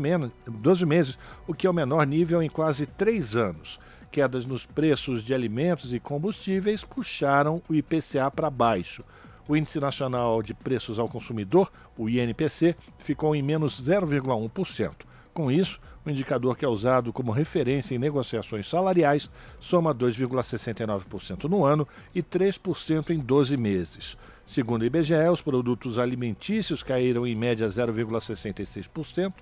12 0.46 0.86
meses, 0.86 1.18
o 1.46 1.54
que 1.54 1.66
é 1.66 1.70
o 1.70 1.74
menor 1.74 2.06
nível 2.06 2.42
em 2.42 2.48
quase 2.48 2.86
três 2.86 3.36
anos 3.36 3.78
quedas 4.14 4.46
nos 4.46 4.64
preços 4.64 5.24
de 5.24 5.34
alimentos 5.34 5.92
e 5.92 5.98
combustíveis 5.98 6.84
puxaram 6.84 7.60
o 7.68 7.74
IPCA 7.74 8.30
para 8.30 8.48
baixo. 8.48 9.02
O 9.46 9.56
Índice 9.56 9.78
Nacional 9.78 10.42
de 10.42 10.54
Preços 10.54 10.98
ao 10.98 11.08
Consumidor, 11.08 11.70
o 11.98 12.08
INPC, 12.08 12.74
ficou 12.98 13.36
em 13.36 13.42
menos 13.42 13.80
0,1%. 13.80 15.04
Com 15.34 15.50
isso, 15.50 15.78
o 16.06 16.10
indicador 16.10 16.56
que 16.56 16.64
é 16.64 16.68
usado 16.68 17.12
como 17.12 17.32
referência 17.32 17.94
em 17.94 17.98
negociações 17.98 18.68
salariais 18.68 19.28
soma 19.58 19.94
2,69% 19.94 21.44
no 21.44 21.64
ano 21.64 21.88
e 22.14 22.22
3% 22.22 23.10
em 23.10 23.18
12 23.18 23.56
meses. 23.56 24.16
Segundo 24.46 24.82
o 24.82 24.84
IBGE, 24.84 25.28
os 25.32 25.40
produtos 25.40 25.98
alimentícios 25.98 26.82
caíram 26.82 27.26
em 27.26 27.34
média 27.34 27.66
0,66%, 27.66 29.32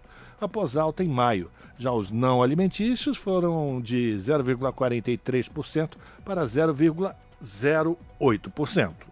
após 0.41 0.77
alta 0.77 1.05
em 1.05 1.09
maio. 1.09 1.51
Já 1.77 1.93
os 1.93 2.11
não 2.11 2.43
alimentícios 2.43 3.17
foram 3.17 3.81
de 3.81 4.15
0,43% 4.17 5.91
para 6.25 6.45
0,08%. 6.45 9.12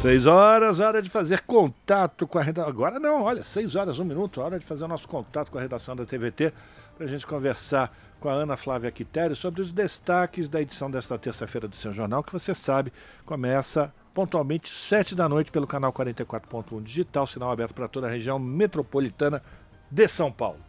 Seis 0.00 0.26
horas, 0.26 0.78
hora 0.78 1.02
de 1.02 1.10
fazer 1.10 1.40
contato 1.40 2.24
com 2.24 2.38
a 2.38 2.42
redação. 2.42 2.70
Agora 2.70 3.00
não, 3.00 3.24
olha, 3.24 3.42
seis 3.42 3.74
horas, 3.74 3.98
um 3.98 4.04
minuto, 4.04 4.40
hora 4.40 4.56
de 4.56 4.64
fazer 4.64 4.84
o 4.84 4.88
nosso 4.88 5.08
contato 5.08 5.50
com 5.50 5.58
a 5.58 5.60
redação 5.60 5.96
da 5.96 6.06
TVT 6.06 6.52
para 6.96 7.04
a 7.04 7.08
gente 7.08 7.26
conversar 7.26 7.92
com 8.20 8.28
a 8.28 8.32
Ana 8.32 8.56
Flávia 8.56 8.92
Quitério 8.92 9.34
sobre 9.34 9.60
os 9.60 9.72
destaques 9.72 10.48
da 10.48 10.62
edição 10.62 10.88
desta 10.88 11.18
terça-feira 11.18 11.66
do 11.66 11.74
seu 11.74 11.92
jornal, 11.92 12.22
que 12.22 12.32
você 12.32 12.54
sabe 12.54 12.92
começa 13.26 13.92
pontualmente 14.14 14.68
sete 14.68 15.16
da 15.16 15.28
noite 15.28 15.50
pelo 15.50 15.66
canal 15.66 15.92
44.1 15.92 16.80
digital, 16.80 17.26
sinal 17.26 17.50
aberto 17.50 17.74
para 17.74 17.88
toda 17.88 18.06
a 18.06 18.10
região 18.10 18.38
metropolitana 18.38 19.42
de 19.90 20.06
São 20.06 20.30
Paulo. 20.30 20.60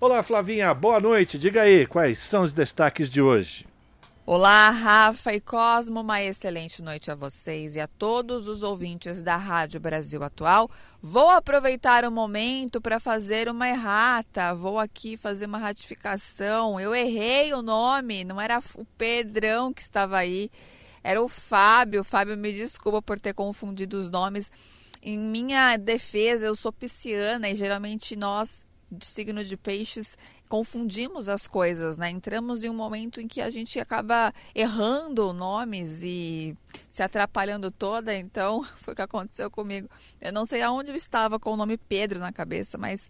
Olá, 0.00 0.24
Flavinha, 0.24 0.74
boa 0.74 0.98
noite. 0.98 1.38
Diga 1.38 1.62
aí 1.62 1.86
quais 1.86 2.18
são 2.18 2.42
os 2.42 2.52
destaques 2.52 3.08
de 3.08 3.22
hoje. 3.22 3.64
Olá, 4.28 4.70
Rafa 4.70 5.34
e 5.34 5.40
Cosmo, 5.40 6.00
uma 6.00 6.20
excelente 6.20 6.82
noite 6.82 7.12
a 7.12 7.14
vocês 7.14 7.76
e 7.76 7.80
a 7.80 7.86
todos 7.86 8.48
os 8.48 8.64
ouvintes 8.64 9.22
da 9.22 9.36
Rádio 9.36 9.78
Brasil 9.78 10.20
Atual. 10.20 10.68
Vou 11.00 11.30
aproveitar 11.30 12.04
o 12.04 12.10
momento 12.10 12.80
para 12.80 12.98
fazer 12.98 13.48
uma 13.48 13.68
errata, 13.68 14.52
vou 14.52 14.80
aqui 14.80 15.16
fazer 15.16 15.46
uma 15.46 15.58
ratificação. 15.58 16.80
Eu 16.80 16.92
errei 16.92 17.54
o 17.54 17.62
nome, 17.62 18.24
não 18.24 18.40
era 18.40 18.60
o 18.74 18.84
Pedrão 18.98 19.72
que 19.72 19.80
estava 19.80 20.16
aí, 20.16 20.50
era 21.04 21.22
o 21.22 21.28
Fábio. 21.28 22.02
Fábio, 22.02 22.36
me 22.36 22.52
desculpa 22.52 23.00
por 23.00 23.20
ter 23.20 23.32
confundido 23.32 23.96
os 23.96 24.10
nomes. 24.10 24.50
Em 25.00 25.16
minha 25.16 25.76
defesa, 25.76 26.46
eu 26.46 26.56
sou 26.56 26.72
pisciana 26.72 27.48
e 27.48 27.54
geralmente 27.54 28.16
nós, 28.16 28.66
de 28.96 29.06
signo 29.06 29.44
de 29.44 29.56
peixes, 29.56 30.16
confundimos 30.48 31.28
as 31.28 31.46
coisas, 31.46 31.98
né? 31.98 32.10
Entramos 32.10 32.64
em 32.64 32.70
um 32.70 32.74
momento 32.74 33.20
em 33.20 33.28
que 33.28 33.40
a 33.40 33.50
gente 33.50 33.78
acaba 33.78 34.32
errando 34.54 35.32
nomes 35.32 36.02
e 36.02 36.56
se 36.88 37.02
atrapalhando 37.02 37.70
toda, 37.70 38.14
então 38.14 38.64
foi 38.78 38.92
o 38.92 38.96
que 38.96 39.02
aconteceu 39.02 39.50
comigo. 39.50 39.88
Eu 40.20 40.32
não 40.32 40.46
sei 40.46 40.62
aonde 40.62 40.90
eu 40.90 40.96
estava 40.96 41.38
com 41.38 41.52
o 41.52 41.56
nome 41.56 41.76
Pedro 41.76 42.18
na 42.18 42.32
cabeça, 42.32 42.78
mas 42.78 43.08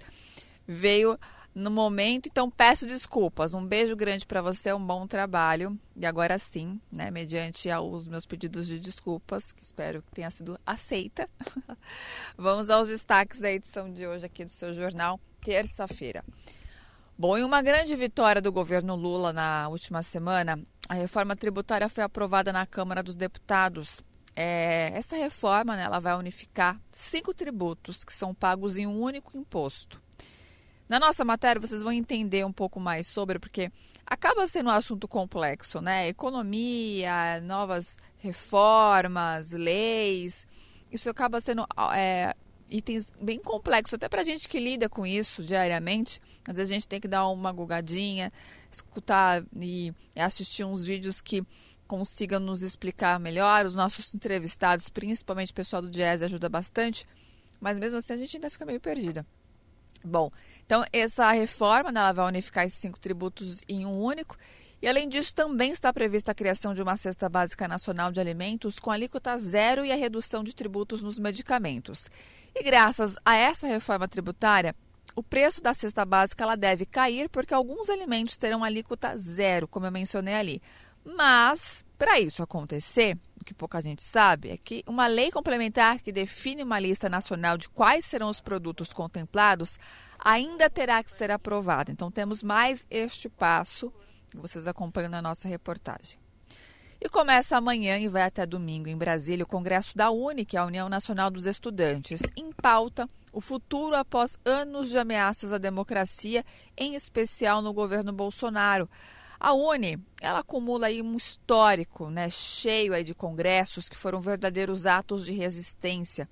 veio 0.66 1.18
no 1.56 1.70
momento, 1.70 2.28
então 2.28 2.50
peço 2.50 2.86
desculpas. 2.86 3.54
Um 3.54 3.64
beijo 3.64 3.96
grande 3.96 4.26
para 4.26 4.42
você, 4.42 4.74
um 4.74 4.86
bom 4.86 5.06
trabalho. 5.06 5.78
E 5.96 6.04
agora 6.04 6.38
sim, 6.38 6.78
né, 6.92 7.10
mediante 7.10 7.70
aos 7.70 8.06
meus 8.06 8.26
pedidos 8.26 8.66
de 8.66 8.78
desculpas, 8.78 9.52
que 9.52 9.62
espero 9.62 10.02
que 10.02 10.12
tenha 10.12 10.30
sido 10.30 10.60
aceita. 10.66 11.26
Vamos 12.36 12.68
aos 12.68 12.88
destaques 12.88 13.40
da 13.40 13.50
edição 13.50 13.90
de 13.90 14.06
hoje 14.06 14.26
aqui 14.26 14.44
do 14.44 14.50
seu 14.50 14.74
jornal, 14.74 15.18
terça-feira. 15.46 16.24
Bom, 17.16 17.38
em 17.38 17.44
uma 17.44 17.62
grande 17.62 17.94
vitória 17.94 18.42
do 18.42 18.50
governo 18.50 18.96
Lula 18.96 19.32
na 19.32 19.68
última 19.68 20.02
semana, 20.02 20.60
a 20.88 20.94
reforma 20.94 21.36
tributária 21.36 21.88
foi 21.88 22.02
aprovada 22.02 22.52
na 22.52 22.66
Câmara 22.66 23.00
dos 23.00 23.14
Deputados. 23.14 24.02
É, 24.34 24.90
essa 24.92 25.14
reforma 25.14 25.76
né, 25.76 25.84
ela 25.84 26.00
vai 26.00 26.16
unificar 26.16 26.80
cinco 26.90 27.32
tributos 27.32 28.04
que 28.04 28.12
são 28.12 28.34
pagos 28.34 28.76
em 28.76 28.88
um 28.88 29.00
único 29.00 29.38
imposto. 29.38 30.02
Na 30.88 30.98
nossa 30.98 31.24
matéria, 31.24 31.60
vocês 31.60 31.80
vão 31.80 31.92
entender 31.92 32.44
um 32.44 32.52
pouco 32.52 32.80
mais 32.80 33.06
sobre, 33.06 33.38
porque 33.38 33.70
acaba 34.04 34.48
sendo 34.48 34.68
um 34.68 34.72
assunto 34.72 35.06
complexo, 35.06 35.80
né? 35.80 36.08
Economia, 36.08 37.40
novas 37.40 37.98
reformas, 38.18 39.52
leis. 39.52 40.44
Isso 40.90 41.08
acaba 41.08 41.40
sendo 41.40 41.66
é, 41.94 42.34
itens 42.70 43.12
bem 43.20 43.38
complexos, 43.38 43.94
até 43.94 44.08
para 44.08 44.20
a 44.20 44.24
gente 44.24 44.48
que 44.48 44.58
lida 44.58 44.88
com 44.88 45.06
isso 45.06 45.42
diariamente. 45.42 46.20
Às 46.46 46.56
vezes 46.56 46.70
a 46.70 46.74
gente 46.74 46.88
tem 46.88 47.00
que 47.00 47.08
dar 47.08 47.28
uma 47.28 47.52
gugadinha, 47.52 48.32
escutar 48.70 49.44
e 49.60 49.92
assistir 50.14 50.64
uns 50.64 50.84
vídeos 50.84 51.20
que 51.20 51.44
consigam 51.86 52.40
nos 52.40 52.62
explicar 52.62 53.18
melhor. 53.20 53.66
Os 53.66 53.74
nossos 53.74 54.14
entrevistados, 54.14 54.88
principalmente 54.88 55.52
o 55.52 55.54
pessoal 55.54 55.82
do 55.82 55.90
Jazz, 55.90 56.22
ajuda 56.22 56.48
bastante, 56.48 57.06
mas 57.60 57.78
mesmo 57.78 57.98
assim 57.98 58.14
a 58.14 58.16
gente 58.16 58.36
ainda 58.36 58.50
fica 58.50 58.64
meio 58.64 58.80
perdida. 58.80 59.24
Bom, 60.04 60.30
então 60.64 60.84
essa 60.92 61.30
reforma 61.32 61.90
né, 61.90 62.12
vai 62.12 62.26
unificar 62.26 62.64
esses 62.64 62.78
cinco 62.78 62.98
tributos 62.98 63.60
em 63.68 63.86
um 63.86 64.00
único 64.00 64.36
e, 64.80 64.86
além 64.86 65.08
disso, 65.08 65.34
também 65.34 65.72
está 65.72 65.92
prevista 65.92 66.32
a 66.32 66.34
criação 66.34 66.74
de 66.74 66.82
uma 66.82 66.96
cesta 66.96 67.28
básica 67.28 67.66
nacional 67.66 68.12
de 68.12 68.20
alimentos 68.20 68.78
com 68.78 68.90
alíquota 68.90 69.36
zero 69.38 69.84
e 69.84 69.90
a 69.90 69.96
redução 69.96 70.44
de 70.44 70.54
tributos 70.54 71.02
nos 71.02 71.18
medicamentos. 71.18 72.10
E 72.58 72.62
graças 72.62 73.16
a 73.22 73.36
essa 73.36 73.66
reforma 73.66 74.08
tributária, 74.08 74.74
o 75.14 75.22
preço 75.22 75.62
da 75.62 75.74
cesta 75.74 76.06
básica 76.06 76.42
ela 76.42 76.56
deve 76.56 76.86
cair 76.86 77.28
porque 77.28 77.52
alguns 77.52 77.90
alimentos 77.90 78.38
terão 78.38 78.64
alíquota 78.64 79.14
zero, 79.18 79.68
como 79.68 79.84
eu 79.84 79.92
mencionei 79.92 80.34
ali. 80.34 80.62
Mas, 81.04 81.84
para 81.98 82.18
isso 82.18 82.42
acontecer, 82.42 83.14
o 83.38 83.44
que 83.44 83.52
pouca 83.52 83.82
gente 83.82 84.02
sabe 84.02 84.48
é 84.48 84.56
que 84.56 84.82
uma 84.86 85.06
lei 85.06 85.30
complementar 85.30 86.00
que 86.00 86.10
define 86.10 86.62
uma 86.62 86.80
lista 86.80 87.10
nacional 87.10 87.58
de 87.58 87.68
quais 87.68 88.06
serão 88.06 88.30
os 88.30 88.40
produtos 88.40 88.90
contemplados 88.90 89.78
ainda 90.18 90.70
terá 90.70 91.04
que 91.04 91.12
ser 91.12 91.30
aprovada. 91.30 91.92
Então, 91.92 92.10
temos 92.10 92.42
mais 92.42 92.86
este 92.90 93.28
passo 93.28 93.92
vocês 94.34 94.66
acompanham 94.66 95.10
na 95.10 95.22
nossa 95.22 95.46
reportagem. 95.46 96.18
E 97.06 97.08
começa 97.08 97.56
amanhã 97.56 97.96
e 98.00 98.08
vai 98.08 98.22
até 98.22 98.44
domingo 98.44 98.88
em 98.88 98.96
Brasília 98.96 99.44
o 99.44 99.48
Congresso 99.48 99.96
da 99.96 100.10
UNE, 100.10 100.44
que 100.44 100.56
é 100.56 100.60
a 100.60 100.64
União 100.64 100.88
Nacional 100.88 101.30
dos 101.30 101.46
Estudantes. 101.46 102.20
Em 102.36 102.50
pauta, 102.50 103.08
o 103.32 103.40
futuro 103.40 103.94
após 103.94 104.36
anos 104.44 104.90
de 104.90 104.98
ameaças 104.98 105.52
à 105.52 105.58
democracia, 105.58 106.44
em 106.76 106.96
especial 106.96 107.62
no 107.62 107.72
governo 107.72 108.12
Bolsonaro. 108.12 108.90
A 109.38 109.54
UNE, 109.54 110.00
ela 110.20 110.40
acumula 110.40 110.88
aí 110.88 111.00
um 111.00 111.16
histórico, 111.16 112.10
né, 112.10 112.28
cheio 112.28 112.92
aí 112.92 113.04
de 113.04 113.14
congressos 113.14 113.88
que 113.88 113.96
foram 113.96 114.20
verdadeiros 114.20 114.84
atos 114.84 115.24
de 115.26 115.32
resistência. 115.32 116.28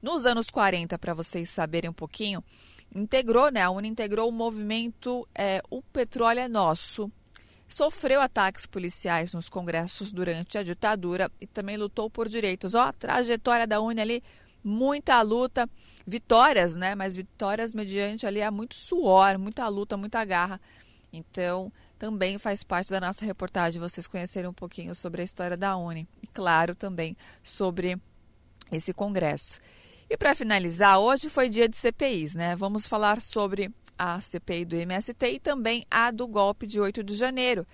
Nos 0.00 0.26
anos 0.26 0.48
40, 0.48 0.96
para 0.96 1.12
vocês 1.12 1.50
saberem 1.50 1.90
um 1.90 1.92
pouquinho, 1.92 2.40
integrou, 2.94 3.50
né, 3.50 3.62
a 3.62 3.70
UNE 3.70 3.88
integrou 3.88 4.28
o 4.28 4.32
movimento 4.32 5.28
é, 5.34 5.60
O 5.68 5.82
Petróleo 5.82 6.38
é 6.38 6.46
Nosso, 6.46 7.10
sofreu 7.68 8.20
ataques 8.20 8.66
policiais 8.66 9.32
nos 9.32 9.48
congressos 9.48 10.12
durante 10.12 10.58
a 10.58 10.62
ditadura 10.62 11.30
e 11.40 11.46
também 11.46 11.76
lutou 11.76 12.08
por 12.10 12.28
direitos. 12.28 12.74
Ó, 12.74 12.82
a 12.82 12.92
trajetória 12.92 13.66
da 13.66 13.80
UNE 13.80 14.00
ali 14.00 14.22
muita 14.62 15.20
luta, 15.20 15.68
vitórias, 16.06 16.74
né? 16.74 16.94
Mas 16.94 17.14
vitórias 17.14 17.74
mediante 17.74 18.26
ali 18.26 18.42
há 18.42 18.50
muito 18.50 18.74
suor, 18.74 19.38
muita 19.38 19.68
luta, 19.68 19.96
muita 19.96 20.24
garra. 20.24 20.60
Então, 21.12 21.72
também 21.98 22.38
faz 22.38 22.64
parte 22.64 22.90
da 22.90 23.00
nossa 23.00 23.24
reportagem 23.24 23.80
vocês 23.80 24.06
conhecerem 24.06 24.48
um 24.48 24.54
pouquinho 24.54 24.94
sobre 24.94 25.22
a 25.22 25.24
história 25.24 25.56
da 25.56 25.76
Uni 25.76 26.08
e, 26.22 26.26
claro, 26.26 26.74
também 26.74 27.16
sobre 27.42 27.96
esse 28.72 28.92
congresso. 28.92 29.60
E 30.08 30.16
para 30.16 30.34
finalizar, 30.34 30.98
hoje 30.98 31.30
foi 31.30 31.48
dia 31.48 31.68
de 31.68 31.76
CPIs, 31.76 32.34
né? 32.34 32.56
Vamos 32.56 32.86
falar 32.86 33.20
sobre 33.20 33.70
a 33.98 34.20
CPI 34.20 34.64
do 34.64 34.76
MST 34.76 35.26
e 35.26 35.38
também 35.38 35.86
a 35.90 36.10
do 36.10 36.26
golpe 36.26 36.66
de 36.66 36.80
8 36.80 37.02
de 37.02 37.14
janeiro. 37.14 37.66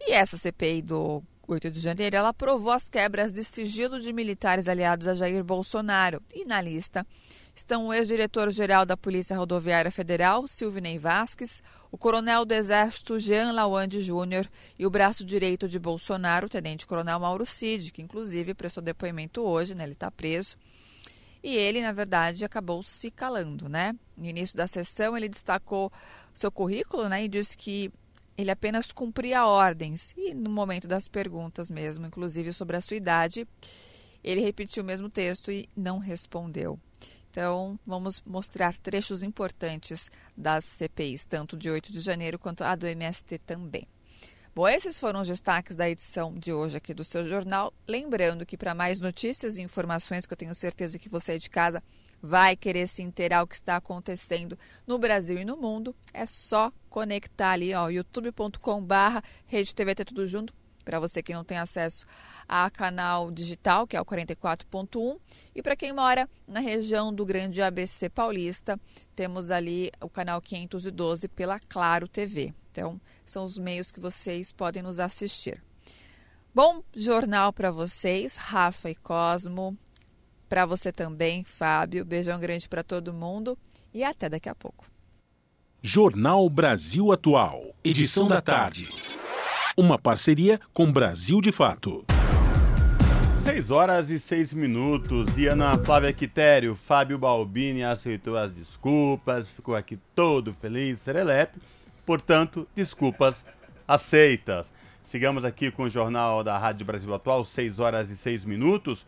E 0.00 0.12
essa 0.12 0.36
CPI 0.36 0.82
do 0.82 1.22
8 1.46 1.70
de 1.70 1.80
janeiro, 1.80 2.16
ela 2.16 2.28
aprovou 2.28 2.72
as 2.72 2.88
quebras 2.88 3.32
de 3.32 3.42
sigilo 3.42 3.98
de 3.98 4.12
militares 4.12 4.68
aliados 4.68 5.08
a 5.08 5.14
Jair 5.14 5.42
Bolsonaro. 5.42 6.22
E 6.32 6.44
na 6.44 6.60
lista 6.60 7.06
estão 7.54 7.88
o 7.88 7.92
ex-diretor-geral 7.92 8.86
da 8.86 8.96
Polícia 8.96 9.36
Rodoviária 9.36 9.90
Federal, 9.90 10.46
Silvinei 10.46 10.98
Vasques, 10.98 11.62
o 11.90 11.98
coronel 11.98 12.44
do 12.44 12.54
Exército 12.54 13.18
Jean 13.18 13.52
Lawande 13.52 14.00
Júnior 14.00 14.48
e 14.78 14.86
o 14.86 14.90
braço 14.90 15.24
direito 15.24 15.68
de 15.68 15.78
Bolsonaro, 15.78 16.46
o 16.46 16.50
tenente-coronel 16.50 17.18
Mauro 17.18 17.44
Cid, 17.44 17.92
que 17.92 18.00
inclusive 18.00 18.54
prestou 18.54 18.82
depoimento 18.82 19.42
hoje, 19.42 19.74
né? 19.74 19.84
ele 19.84 19.92
está 19.92 20.10
preso. 20.10 20.56
E 21.42 21.56
ele, 21.56 21.80
na 21.80 21.92
verdade, 21.92 22.44
acabou 22.44 22.82
se 22.82 23.10
calando, 23.10 23.68
né? 23.68 23.94
No 24.16 24.26
início 24.26 24.56
da 24.56 24.66
sessão, 24.66 25.16
ele 25.16 25.28
destacou 25.28 25.90
seu 26.34 26.52
currículo, 26.52 27.08
né, 27.08 27.24
e 27.24 27.28
disse 27.28 27.56
que 27.56 27.90
ele 28.36 28.50
apenas 28.50 28.92
cumpria 28.92 29.46
ordens. 29.46 30.12
E 30.16 30.34
no 30.34 30.50
momento 30.50 30.86
das 30.86 31.08
perguntas 31.08 31.70
mesmo, 31.70 32.06
inclusive 32.06 32.52
sobre 32.52 32.76
a 32.76 32.80
sua 32.80 32.96
idade, 32.96 33.46
ele 34.22 34.40
repetiu 34.40 34.82
o 34.82 34.86
mesmo 34.86 35.08
texto 35.08 35.50
e 35.50 35.68
não 35.76 35.98
respondeu. 35.98 36.78
Então, 37.30 37.78
vamos 37.86 38.20
mostrar 38.26 38.76
trechos 38.76 39.22
importantes 39.22 40.10
das 40.36 40.64
CPIs, 40.64 41.24
tanto 41.24 41.56
de 41.56 41.70
8 41.70 41.92
de 41.92 42.00
janeiro 42.00 42.38
quanto 42.38 42.64
a 42.64 42.74
do 42.74 42.86
MST 42.86 43.38
também. 43.38 43.86
Bom, 44.52 44.66
esses 44.66 44.98
foram 44.98 45.20
os 45.20 45.28
destaques 45.28 45.76
da 45.76 45.88
edição 45.88 46.34
de 46.34 46.52
hoje 46.52 46.76
aqui 46.76 46.92
do 46.92 47.04
seu 47.04 47.24
jornal. 47.24 47.72
Lembrando 47.86 48.44
que 48.44 48.56
para 48.56 48.74
mais 48.74 48.98
notícias 48.98 49.56
e 49.56 49.62
informações, 49.62 50.26
que 50.26 50.32
eu 50.32 50.36
tenho 50.36 50.54
certeza 50.56 50.98
que 50.98 51.08
você 51.08 51.34
é 51.34 51.38
de 51.38 51.48
casa 51.48 51.80
vai 52.20 52.56
querer 52.56 52.88
se 52.88 53.00
inteirar 53.00 53.44
o 53.44 53.46
que 53.46 53.54
está 53.54 53.76
acontecendo 53.76 54.58
no 54.84 54.98
Brasil 54.98 55.38
e 55.38 55.44
no 55.44 55.56
mundo, 55.56 55.94
é 56.12 56.26
só 56.26 56.72
conectar 56.88 57.52
ali, 57.52 57.72
ó, 57.72 57.88
youtube.com/barra 57.88 59.22
Rede 59.46 59.72
TVT 59.72 60.04
tudo 60.04 60.26
junto 60.26 60.52
para 60.84 60.98
você 60.98 61.22
que 61.22 61.32
não 61.32 61.44
tem 61.44 61.58
acesso 61.58 62.04
a 62.48 62.68
canal 62.68 63.30
digital, 63.30 63.86
que 63.86 63.96
é 63.96 64.00
o 64.00 64.04
44.1, 64.04 65.20
e 65.54 65.62
para 65.62 65.76
quem 65.76 65.92
mora 65.92 66.28
na 66.48 66.58
região 66.58 67.14
do 67.14 67.24
Grande 67.24 67.62
ABC 67.62 68.08
Paulista, 68.10 68.78
temos 69.14 69.52
ali 69.52 69.92
o 70.00 70.08
canal 70.08 70.42
512 70.42 71.28
pela 71.28 71.60
Claro 71.60 72.08
TV. 72.08 72.52
Então, 72.72 73.00
são 73.30 73.44
os 73.44 73.56
meios 73.56 73.92
que 73.92 74.00
vocês 74.00 74.50
podem 74.50 74.82
nos 74.82 74.98
assistir. 74.98 75.62
Bom 76.52 76.82
jornal 76.94 77.52
para 77.52 77.70
vocês, 77.70 78.34
Rafa 78.36 78.90
e 78.90 78.94
Cosmo. 78.96 79.78
Para 80.48 80.66
você 80.66 80.92
também, 80.92 81.44
Fábio. 81.44 82.04
Beijão 82.04 82.40
grande 82.40 82.68
para 82.68 82.82
todo 82.82 83.14
mundo 83.14 83.56
e 83.94 84.02
até 84.02 84.28
daqui 84.28 84.48
a 84.48 84.54
pouco. 84.54 84.84
Jornal 85.80 86.50
Brasil 86.50 87.12
Atual, 87.12 87.72
edição 87.84 88.26
da 88.26 88.42
tarde. 88.42 88.88
Uma 89.76 89.96
parceria 89.96 90.60
com 90.74 90.92
Brasil 90.92 91.40
de 91.40 91.52
Fato. 91.52 92.04
6 93.44 93.70
horas 93.70 94.10
e 94.10 94.18
6 94.18 94.52
minutos. 94.52 95.38
E 95.38 95.46
Ana 95.46 95.78
Flávia 95.78 96.12
Quitério, 96.12 96.74
Fábio 96.74 97.16
Balbini 97.16 97.84
aceitou 97.84 98.36
as 98.36 98.52
desculpas, 98.52 99.48
ficou 99.48 99.76
aqui 99.76 99.96
todo 100.16 100.52
feliz, 100.52 100.98
serelepe. 100.98 101.60
Portanto, 102.04 102.66
desculpas 102.74 103.44
aceitas. 103.86 104.72
Sigamos 105.02 105.44
aqui 105.44 105.70
com 105.70 105.84
o 105.84 105.90
jornal 105.90 106.44
da 106.44 106.56
Rádio 106.58 106.86
Brasil 106.86 107.12
Atual, 107.14 107.44
6 107.44 107.78
horas 107.78 108.10
e 108.10 108.16
6 108.16 108.44
minutos. 108.44 109.06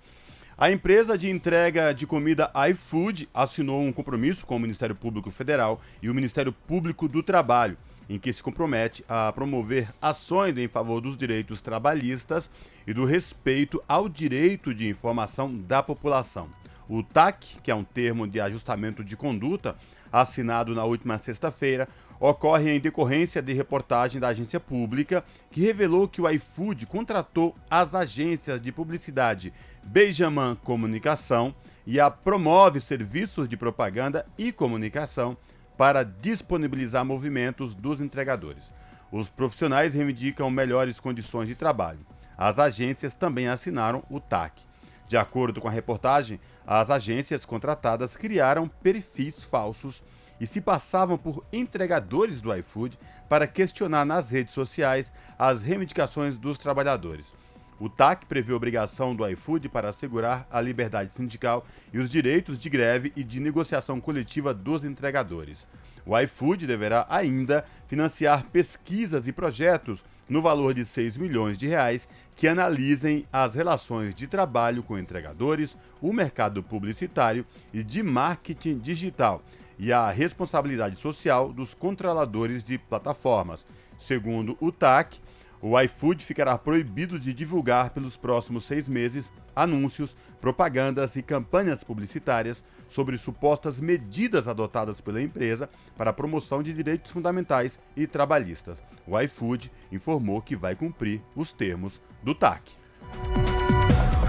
A 0.57 0.70
empresa 0.70 1.16
de 1.16 1.30
entrega 1.30 1.93
de 1.93 2.07
comida 2.07 2.51
iFood 2.70 3.28
assinou 3.32 3.82
um 3.82 3.93
compromisso 3.93 4.47
com 4.47 4.57
o 4.57 4.61
Ministério 4.61 4.95
Público 4.95 5.30
Federal 5.30 5.80
e 6.03 6.11
o 6.11 6.14
Ministério 6.14 6.53
Público 6.53 7.09
do 7.09 7.22
Trabalho, 7.22 7.76
em 8.09 8.18
que 8.18 8.32
se 8.32 8.43
compromete 8.43 9.05
a 9.09 9.32
promover 9.32 9.88
ações 10.01 10.57
em 10.59 10.68
favor 10.68 11.01
dos 11.01 11.16
direitos 11.16 11.62
trabalhistas 11.62 12.51
e 12.86 12.93
do 12.93 13.05
respeito 13.05 13.82
ao 13.88 14.09
direito 14.09 14.74
de 14.74 14.88
informação 14.88 15.57
da 15.57 15.82
população. 15.82 16.49
O 16.88 17.03
TAC, 17.03 17.59
que 17.62 17.70
é 17.70 17.74
um 17.74 17.84
termo 17.84 18.26
de 18.26 18.40
ajustamento 18.40 19.03
de 19.03 19.16
conduta, 19.16 19.76
assinado 20.12 20.74
na 20.74 20.84
última 20.84 21.16
sexta-feira, 21.16 21.88
ocorre 22.23 22.70
em 22.70 22.79
decorrência 22.79 23.43
de 23.43 23.53
reportagem 23.53 24.20
da 24.20 24.29
agência 24.29 24.61
pública 24.61 25.25
que 25.51 25.61
revelou 25.61 26.07
que 26.07 26.23
o 26.23 26.31
iFood 26.31 26.87
contratou 26.87 27.53
as 27.68 27.97
agências 27.97 28.61
de 28.62 28.70
publicidade 28.70 29.53
Benjamin 29.83 30.57
Comunicação 30.62 31.53
e 31.85 31.99
a 31.99 32.09
Promove 32.09 32.81
Serviços 32.81 33.49
de 33.49 33.57
Propaganda 33.57 34.25
e 34.39 34.53
Comunicação 34.53 35.37
para 35.77 36.05
disponibilizar 36.05 37.05
movimentos 37.05 37.75
dos 37.75 38.01
entregadores. 38.01 38.73
Os 39.11 39.29
profissionais 39.29 39.93
reivindicam 39.93 40.49
melhores 40.49 41.01
condições 41.01 41.49
de 41.49 41.57
trabalho. 41.57 42.07
As 42.39 42.61
agências 42.61 43.14
também 43.14 43.49
assinaram 43.49 44.05
o 44.09 44.20
TAC. 44.20 44.62
De 45.09 45.16
acordo 45.16 45.61
com 45.61 45.66
a 45.66 45.73
reportagem, 45.73 46.39
as 46.64 46.89
agências 46.89 47.45
contratadas 47.45 48.16
criaram 48.16 48.68
perfis 48.68 49.43
falsos 49.43 50.05
e 50.41 50.47
se 50.47 50.61
passavam 50.61 51.16
por 51.16 51.45
entregadores 51.53 52.41
do 52.41 52.55
iFood 52.55 52.99
para 53.28 53.47
questionar 53.47 54.05
nas 54.05 54.30
redes 54.30 54.53
sociais 54.53 55.12
as 55.39 55.62
reivindicações 55.62 56.37
dos 56.37 56.59
trabalhadores. 56.59 57.33
O 57.80 57.89
TAC 57.89 58.26
prevê 58.26 58.53
obrigação 58.53 59.14
do 59.14 59.26
iFood 59.28 59.68
para 59.68 59.89
assegurar 59.89 60.47
a 60.51 60.61
liberdade 60.61 61.12
sindical 61.12 61.66
e 61.93 61.99
os 61.99 62.09
direitos 62.09 62.59
de 62.59 62.70
greve 62.70 63.12
e 63.16 63.24
de 63.24 63.41
negociação 63.41 64.01
coletiva 64.01 64.55
dos 64.55 64.85
entregadores. 64.85 65.66
O 66.07 66.18
iFood 66.18 66.66
deverá 66.66 67.07
ainda 67.09 67.64
financiar 67.89 68.45
pesquisas 68.53 69.26
e 69.26 69.33
projetos 69.33 70.05
no 70.28 70.41
valor 70.41 70.74
de 70.74 70.85
6 70.85 71.16
milhões 71.16 71.59
de 71.59 71.66
reais 71.66 72.09
que 72.37 72.49
analisem 72.49 73.26
as 73.33 73.55
relações 73.55 74.14
de 74.14 74.26
trabalho 74.26 74.83
com 74.83 74.99
entregadores, 74.99 75.76
o 76.01 76.12
mercado 76.12 76.62
publicitário 76.62 77.45
e 77.72 77.83
de 77.83 78.03
marketing 78.03 78.78
digital 78.78 79.43
e 79.83 79.93
a 79.93 80.12
responsabilidade 80.12 80.95
social 81.01 81.53
dos 81.53 81.74
controladores 81.74 82.62
de 82.62 82.78
plataformas. 82.78 83.66
Segundo 83.99 84.57
o 84.61 84.70
TAC, 84.70 85.18
o 85.61 85.78
iFood 85.80 86.24
ficará 86.24 86.57
proibido 86.57 87.18
de 87.18 87.35
divulgar 87.35 87.91
pelos 87.91 88.16
próximos 88.16 88.64
seis 88.64 88.87
meses 88.87 89.33
anúncios, 89.57 90.16
propagandas 90.41 91.16
e 91.16 91.22
campanhas 91.22 91.83
publicitárias 91.83 92.62
sobre 92.87 93.18
supostas 93.18 93.80
medidas 93.80 94.47
adotadas 94.47 95.01
pela 95.01 95.20
empresa 95.20 95.68
para 95.97 96.11
a 96.11 96.14
promoção 96.14 96.62
de 96.62 96.72
direitos 96.72 97.11
fundamentais 97.11 97.80
e 97.97 98.07
trabalhistas. 98.07 98.85
O 99.05 99.20
iFood 99.20 99.68
informou 99.91 100.41
que 100.41 100.55
vai 100.55 100.76
cumprir 100.76 101.20
os 101.35 101.53
termos 101.53 102.01
do 102.22 102.37
TAC. 102.37 102.70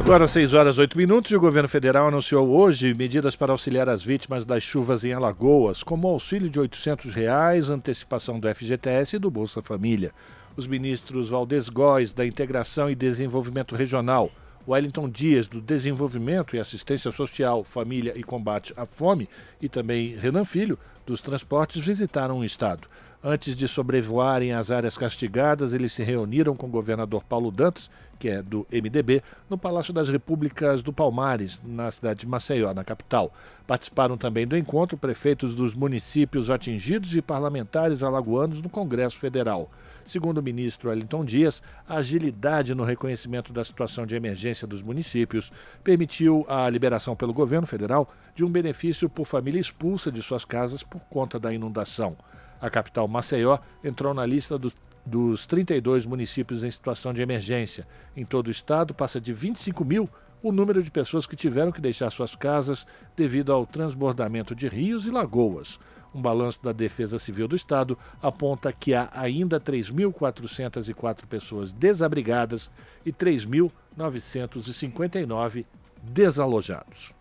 Agora, 0.03 0.27
6 0.27 0.53
horas 0.53 0.77
8 0.77 0.97
minutos, 0.97 1.31
e 1.31 1.35
o 1.35 1.39
governo 1.39 1.69
federal 1.69 2.09
anunciou 2.09 2.49
hoje 2.49 2.93
medidas 2.93 3.37
para 3.37 3.53
auxiliar 3.53 3.87
as 3.87 4.03
vítimas 4.03 4.43
das 4.43 4.61
chuvas 4.61 5.05
em 5.05 5.13
Alagoas, 5.13 5.81
como 5.81 6.09
auxílio 6.09 6.49
de 6.49 6.59
800 6.59 7.13
reais, 7.13 7.69
antecipação 7.69 8.37
do 8.37 8.53
FGTS 8.53 9.15
e 9.15 9.19
do 9.19 9.31
Bolsa 9.31 9.61
Família. 9.61 10.11
Os 10.57 10.67
ministros 10.67 11.29
Valdez 11.29 11.69
Góes, 11.69 12.11
da 12.11 12.25
Integração 12.25 12.89
e 12.89 12.95
Desenvolvimento 12.95 13.77
Regional, 13.77 14.29
Wellington 14.67 15.09
Dias, 15.09 15.47
do 15.47 15.61
Desenvolvimento 15.61 16.53
e 16.53 16.59
Assistência 16.59 17.09
Social, 17.09 17.63
Família 17.63 18.11
e 18.13 18.23
Combate 18.23 18.73
à 18.75 18.85
Fome, 18.85 19.29
e 19.61 19.69
também 19.69 20.17
Renan 20.17 20.43
Filho, 20.43 20.77
dos 21.05 21.21
Transportes, 21.21 21.83
visitaram 21.83 22.39
o 22.39 22.45
estado. 22.45 22.89
Antes 23.25 23.55
de 23.55 23.69
sobrevoarem 23.69 24.51
as 24.51 24.69
áreas 24.69 24.97
castigadas, 24.97 25.73
eles 25.73 25.93
se 25.93 26.03
reuniram 26.03 26.57
com 26.57 26.67
o 26.67 26.69
governador 26.69 27.23
Paulo 27.23 27.51
Dantas, 27.51 27.89
que 28.19 28.27
é 28.27 28.41
do 28.41 28.67
MDB, 28.69 29.23
no 29.49 29.57
Palácio 29.57 29.93
das 29.93 30.09
Repúblicas 30.09 30.81
do 30.81 30.91
Palmares, 30.91 31.57
na 31.63 31.89
cidade 31.89 32.19
de 32.19 32.27
Maceió, 32.27 32.73
na 32.73 32.83
capital. 32.83 33.33
Participaram 33.65 34.17
também 34.17 34.45
do 34.45 34.57
encontro 34.57 34.97
prefeitos 34.97 35.55
dos 35.55 35.73
municípios 35.73 36.49
atingidos 36.49 37.15
e 37.15 37.21
parlamentares 37.21 38.03
alagoanos 38.03 38.61
no 38.61 38.67
Congresso 38.67 39.17
Federal. 39.17 39.71
Segundo 40.05 40.39
o 40.39 40.43
ministro 40.43 40.89
Wellington 40.89 41.23
Dias, 41.23 41.63
a 41.87 41.95
agilidade 41.95 42.75
no 42.75 42.83
reconhecimento 42.83 43.53
da 43.53 43.63
situação 43.63 44.05
de 44.05 44.17
emergência 44.17 44.67
dos 44.67 44.83
municípios 44.83 45.49
permitiu 45.81 46.45
a 46.49 46.69
liberação 46.69 47.15
pelo 47.15 47.33
governo 47.33 47.65
federal 47.65 48.13
de 48.35 48.43
um 48.43 48.49
benefício 48.49 49.07
por 49.07 49.23
família 49.23 49.61
expulsa 49.61 50.11
de 50.11 50.21
suas 50.21 50.43
casas 50.43 50.83
por 50.83 50.99
conta 51.09 51.39
da 51.39 51.53
inundação. 51.53 52.17
A 52.63 52.69
capital 52.69 53.07
Maceió 53.09 53.59
entrou 53.83 54.13
na 54.13 54.25
lista 54.25 54.57
do, 54.57 54.71
dos 55.05 55.45
32 55.45 56.05
municípios 56.05 56.63
em 56.63 56.71
situação 56.71 57.13
de 57.13 57.21
emergência. 57.21 57.85
Em 58.15 58.23
todo 58.23 58.47
o 58.47 58.51
estado, 58.51 58.93
passa 58.93 59.19
de 59.19 59.33
25 59.33 59.83
mil 59.83 60.09
o 60.41 60.49
número 60.49 60.81
de 60.81 60.89
pessoas 60.89 61.25
que 61.25 61.35
tiveram 61.35 61.73
que 61.73 61.81
deixar 61.81 62.09
suas 62.09 62.37
casas 62.37 62.87
devido 63.17 63.51
ao 63.51 63.65
transbordamento 63.65 64.55
de 64.55 64.69
rios 64.69 65.05
e 65.05 65.09
lagoas. 65.09 65.77
Um 66.15 66.21
balanço 66.21 66.63
da 66.63 66.71
Defesa 66.71 67.19
Civil 67.19 67.49
do 67.49 67.55
Estado 67.57 67.99
aponta 68.21 68.71
que 68.71 68.93
há 68.93 69.09
ainda 69.11 69.59
3.404 69.59 71.25
pessoas 71.27 71.73
desabrigadas 71.73 72.71
e 73.05 73.11
3.959 73.11 75.65
desalojados. 76.01 77.13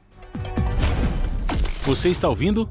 Você 1.83 2.11
está 2.11 2.29
ouvindo? 2.29 2.71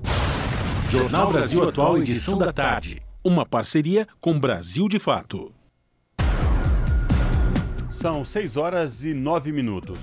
Jornal 0.92 1.32
Brasil 1.32 1.64
Atual, 1.64 1.98
edição 2.00 2.38
da 2.38 2.52
tarde. 2.52 3.02
Uma 3.24 3.46
parceria 3.46 4.06
com 4.20 4.38
Brasil 4.38 4.90
de 4.90 5.00
Fato. 5.00 5.54
São 7.90 8.26
6 8.26 8.58
horas 8.58 9.02
e 9.06 9.14
9 9.14 9.54
minutos. 9.54 10.00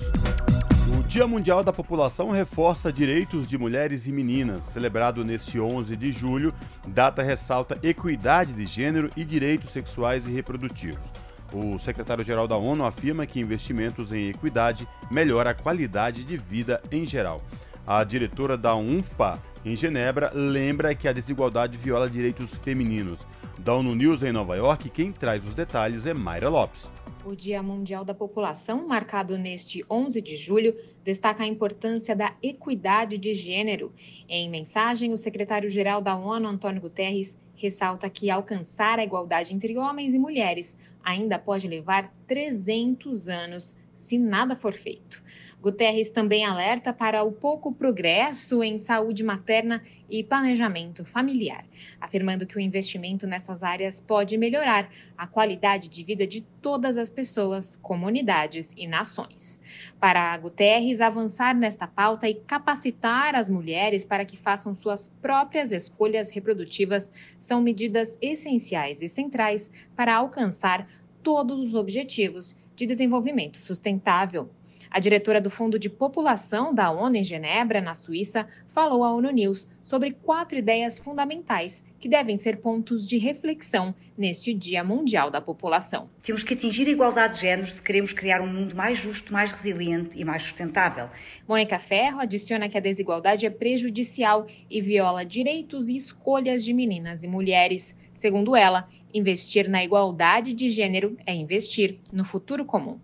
O 0.98 1.02
Dia 1.06 1.26
Mundial 1.26 1.62
da 1.62 1.74
População 1.74 2.30
reforça 2.30 2.90
direitos 2.90 3.46
de 3.46 3.58
mulheres 3.58 4.06
e 4.06 4.12
meninas. 4.12 4.64
Celebrado 4.64 5.22
neste 5.26 5.60
11 5.60 5.94
de 5.94 6.10
julho, 6.10 6.54
data 6.86 7.22
ressalta 7.22 7.78
equidade 7.82 8.54
de 8.54 8.64
gênero 8.64 9.10
e 9.14 9.26
direitos 9.26 9.72
sexuais 9.72 10.26
e 10.26 10.30
reprodutivos. 10.30 11.06
O 11.52 11.78
secretário-geral 11.78 12.48
da 12.48 12.56
ONU 12.56 12.82
afirma 12.82 13.26
que 13.26 13.38
investimentos 13.38 14.10
em 14.10 14.30
equidade 14.30 14.88
melhora 15.10 15.50
a 15.50 15.54
qualidade 15.54 16.24
de 16.24 16.38
vida 16.38 16.80
em 16.90 17.04
geral. 17.04 17.42
A 17.90 18.04
diretora 18.04 18.54
da 18.54 18.76
UNFPA, 18.76 19.42
em 19.64 19.74
Genebra, 19.74 20.30
lembra 20.34 20.94
que 20.94 21.08
a 21.08 21.12
desigualdade 21.14 21.78
viola 21.78 22.06
direitos 22.10 22.50
femininos. 22.56 23.26
Da 23.56 23.74
ONU 23.74 23.94
News 23.94 24.22
em 24.22 24.30
Nova 24.30 24.56
York, 24.56 24.90
quem 24.90 25.10
traz 25.10 25.46
os 25.46 25.54
detalhes 25.54 26.04
é 26.04 26.12
Mayra 26.12 26.50
Lopes. 26.50 26.86
O 27.24 27.34
Dia 27.34 27.62
Mundial 27.62 28.04
da 28.04 28.12
População, 28.12 28.86
marcado 28.86 29.38
neste 29.38 29.82
11 29.90 30.20
de 30.20 30.36
julho, 30.36 30.76
destaca 31.02 31.44
a 31.44 31.46
importância 31.46 32.14
da 32.14 32.34
equidade 32.42 33.16
de 33.16 33.32
gênero. 33.32 33.90
Em 34.28 34.50
mensagem, 34.50 35.14
o 35.14 35.16
secretário-geral 35.16 36.02
da 36.02 36.14
ONU, 36.14 36.46
Antônio 36.46 36.82
Guterres, 36.82 37.38
ressalta 37.54 38.10
que 38.10 38.28
alcançar 38.28 38.98
a 38.98 39.04
igualdade 39.04 39.54
entre 39.54 39.78
homens 39.78 40.12
e 40.12 40.18
mulheres 40.18 40.76
ainda 41.02 41.38
pode 41.38 41.66
levar 41.66 42.12
300 42.26 43.28
anos 43.28 43.74
se 43.94 44.18
nada 44.18 44.54
for 44.54 44.74
feito. 44.74 45.22
Guterres 45.60 46.08
também 46.08 46.44
alerta 46.44 46.92
para 46.92 47.24
o 47.24 47.32
pouco 47.32 47.72
progresso 47.72 48.62
em 48.62 48.78
saúde 48.78 49.24
materna 49.24 49.82
e 50.08 50.22
planejamento 50.22 51.04
familiar, 51.04 51.64
afirmando 52.00 52.46
que 52.46 52.56
o 52.56 52.60
investimento 52.60 53.26
nessas 53.26 53.64
áreas 53.64 54.00
pode 54.00 54.38
melhorar 54.38 54.88
a 55.16 55.26
qualidade 55.26 55.88
de 55.88 56.04
vida 56.04 56.26
de 56.28 56.42
todas 56.62 56.96
as 56.96 57.10
pessoas, 57.10 57.76
comunidades 57.76 58.72
e 58.76 58.86
nações. 58.86 59.60
Para 59.98 60.38
Guterres, 60.38 61.00
avançar 61.00 61.56
nesta 61.56 61.88
pauta 61.88 62.28
e 62.28 62.34
capacitar 62.34 63.34
as 63.34 63.50
mulheres 63.50 64.04
para 64.04 64.24
que 64.24 64.36
façam 64.36 64.76
suas 64.76 65.08
próprias 65.20 65.72
escolhas 65.72 66.30
reprodutivas 66.30 67.10
são 67.36 67.60
medidas 67.60 68.16
essenciais 68.22 69.02
e 69.02 69.08
centrais 69.08 69.68
para 69.96 70.14
alcançar 70.14 70.86
todos 71.20 71.58
os 71.58 71.74
objetivos 71.74 72.54
de 72.76 72.86
desenvolvimento 72.86 73.56
sustentável. 73.56 74.48
A 74.90 75.00
diretora 75.00 75.40
do 75.40 75.50
Fundo 75.50 75.78
de 75.78 75.90
População 75.90 76.74
da 76.74 76.90
ONU 76.90 77.16
em 77.16 77.22
Genebra, 77.22 77.80
na 77.80 77.94
Suíça, 77.94 78.48
falou 78.68 79.04
à 79.04 79.14
ONU 79.14 79.30
News 79.30 79.68
sobre 79.82 80.12
quatro 80.12 80.58
ideias 80.58 80.98
fundamentais 80.98 81.84
que 82.00 82.08
devem 82.08 82.38
ser 82.38 82.58
pontos 82.58 83.06
de 83.06 83.18
reflexão 83.18 83.94
neste 84.16 84.54
Dia 84.54 84.82
Mundial 84.82 85.30
da 85.30 85.42
População. 85.42 86.08
Temos 86.22 86.42
que 86.42 86.54
atingir 86.54 86.86
a 86.86 86.90
igualdade 86.90 87.34
de 87.34 87.40
géneros 87.42 87.74
se 87.74 87.82
queremos 87.82 88.14
criar 88.14 88.40
um 88.40 88.46
mundo 88.46 88.74
mais 88.74 88.98
justo, 88.98 89.30
mais 89.30 89.52
resiliente 89.52 90.18
e 90.18 90.24
mais 90.24 90.42
sustentável. 90.44 91.10
Mônica 91.46 91.78
Ferro 91.78 92.20
adiciona 92.20 92.68
que 92.68 92.78
a 92.78 92.80
desigualdade 92.80 93.44
é 93.44 93.50
prejudicial 93.50 94.46
e 94.70 94.80
viola 94.80 95.24
direitos 95.24 95.88
e 95.88 95.96
escolhas 95.96 96.64
de 96.64 96.72
meninas 96.72 97.22
e 97.22 97.28
mulheres. 97.28 97.94
Segundo 98.14 98.56
ela, 98.56 98.88
investir 99.12 99.68
na 99.68 99.84
igualdade 99.84 100.54
de 100.54 100.70
gênero 100.70 101.16
é 101.26 101.34
investir 101.34 101.98
no 102.12 102.24
futuro 102.24 102.64
comum. 102.64 102.98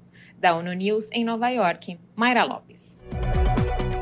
Da 0.45 0.55
ONU 0.55 0.75
News 0.75 1.09
em 1.11 1.25
Nova 1.25 1.49
York, 1.49 1.99
Mayra 2.15 2.45
Lopes. 2.45 3.01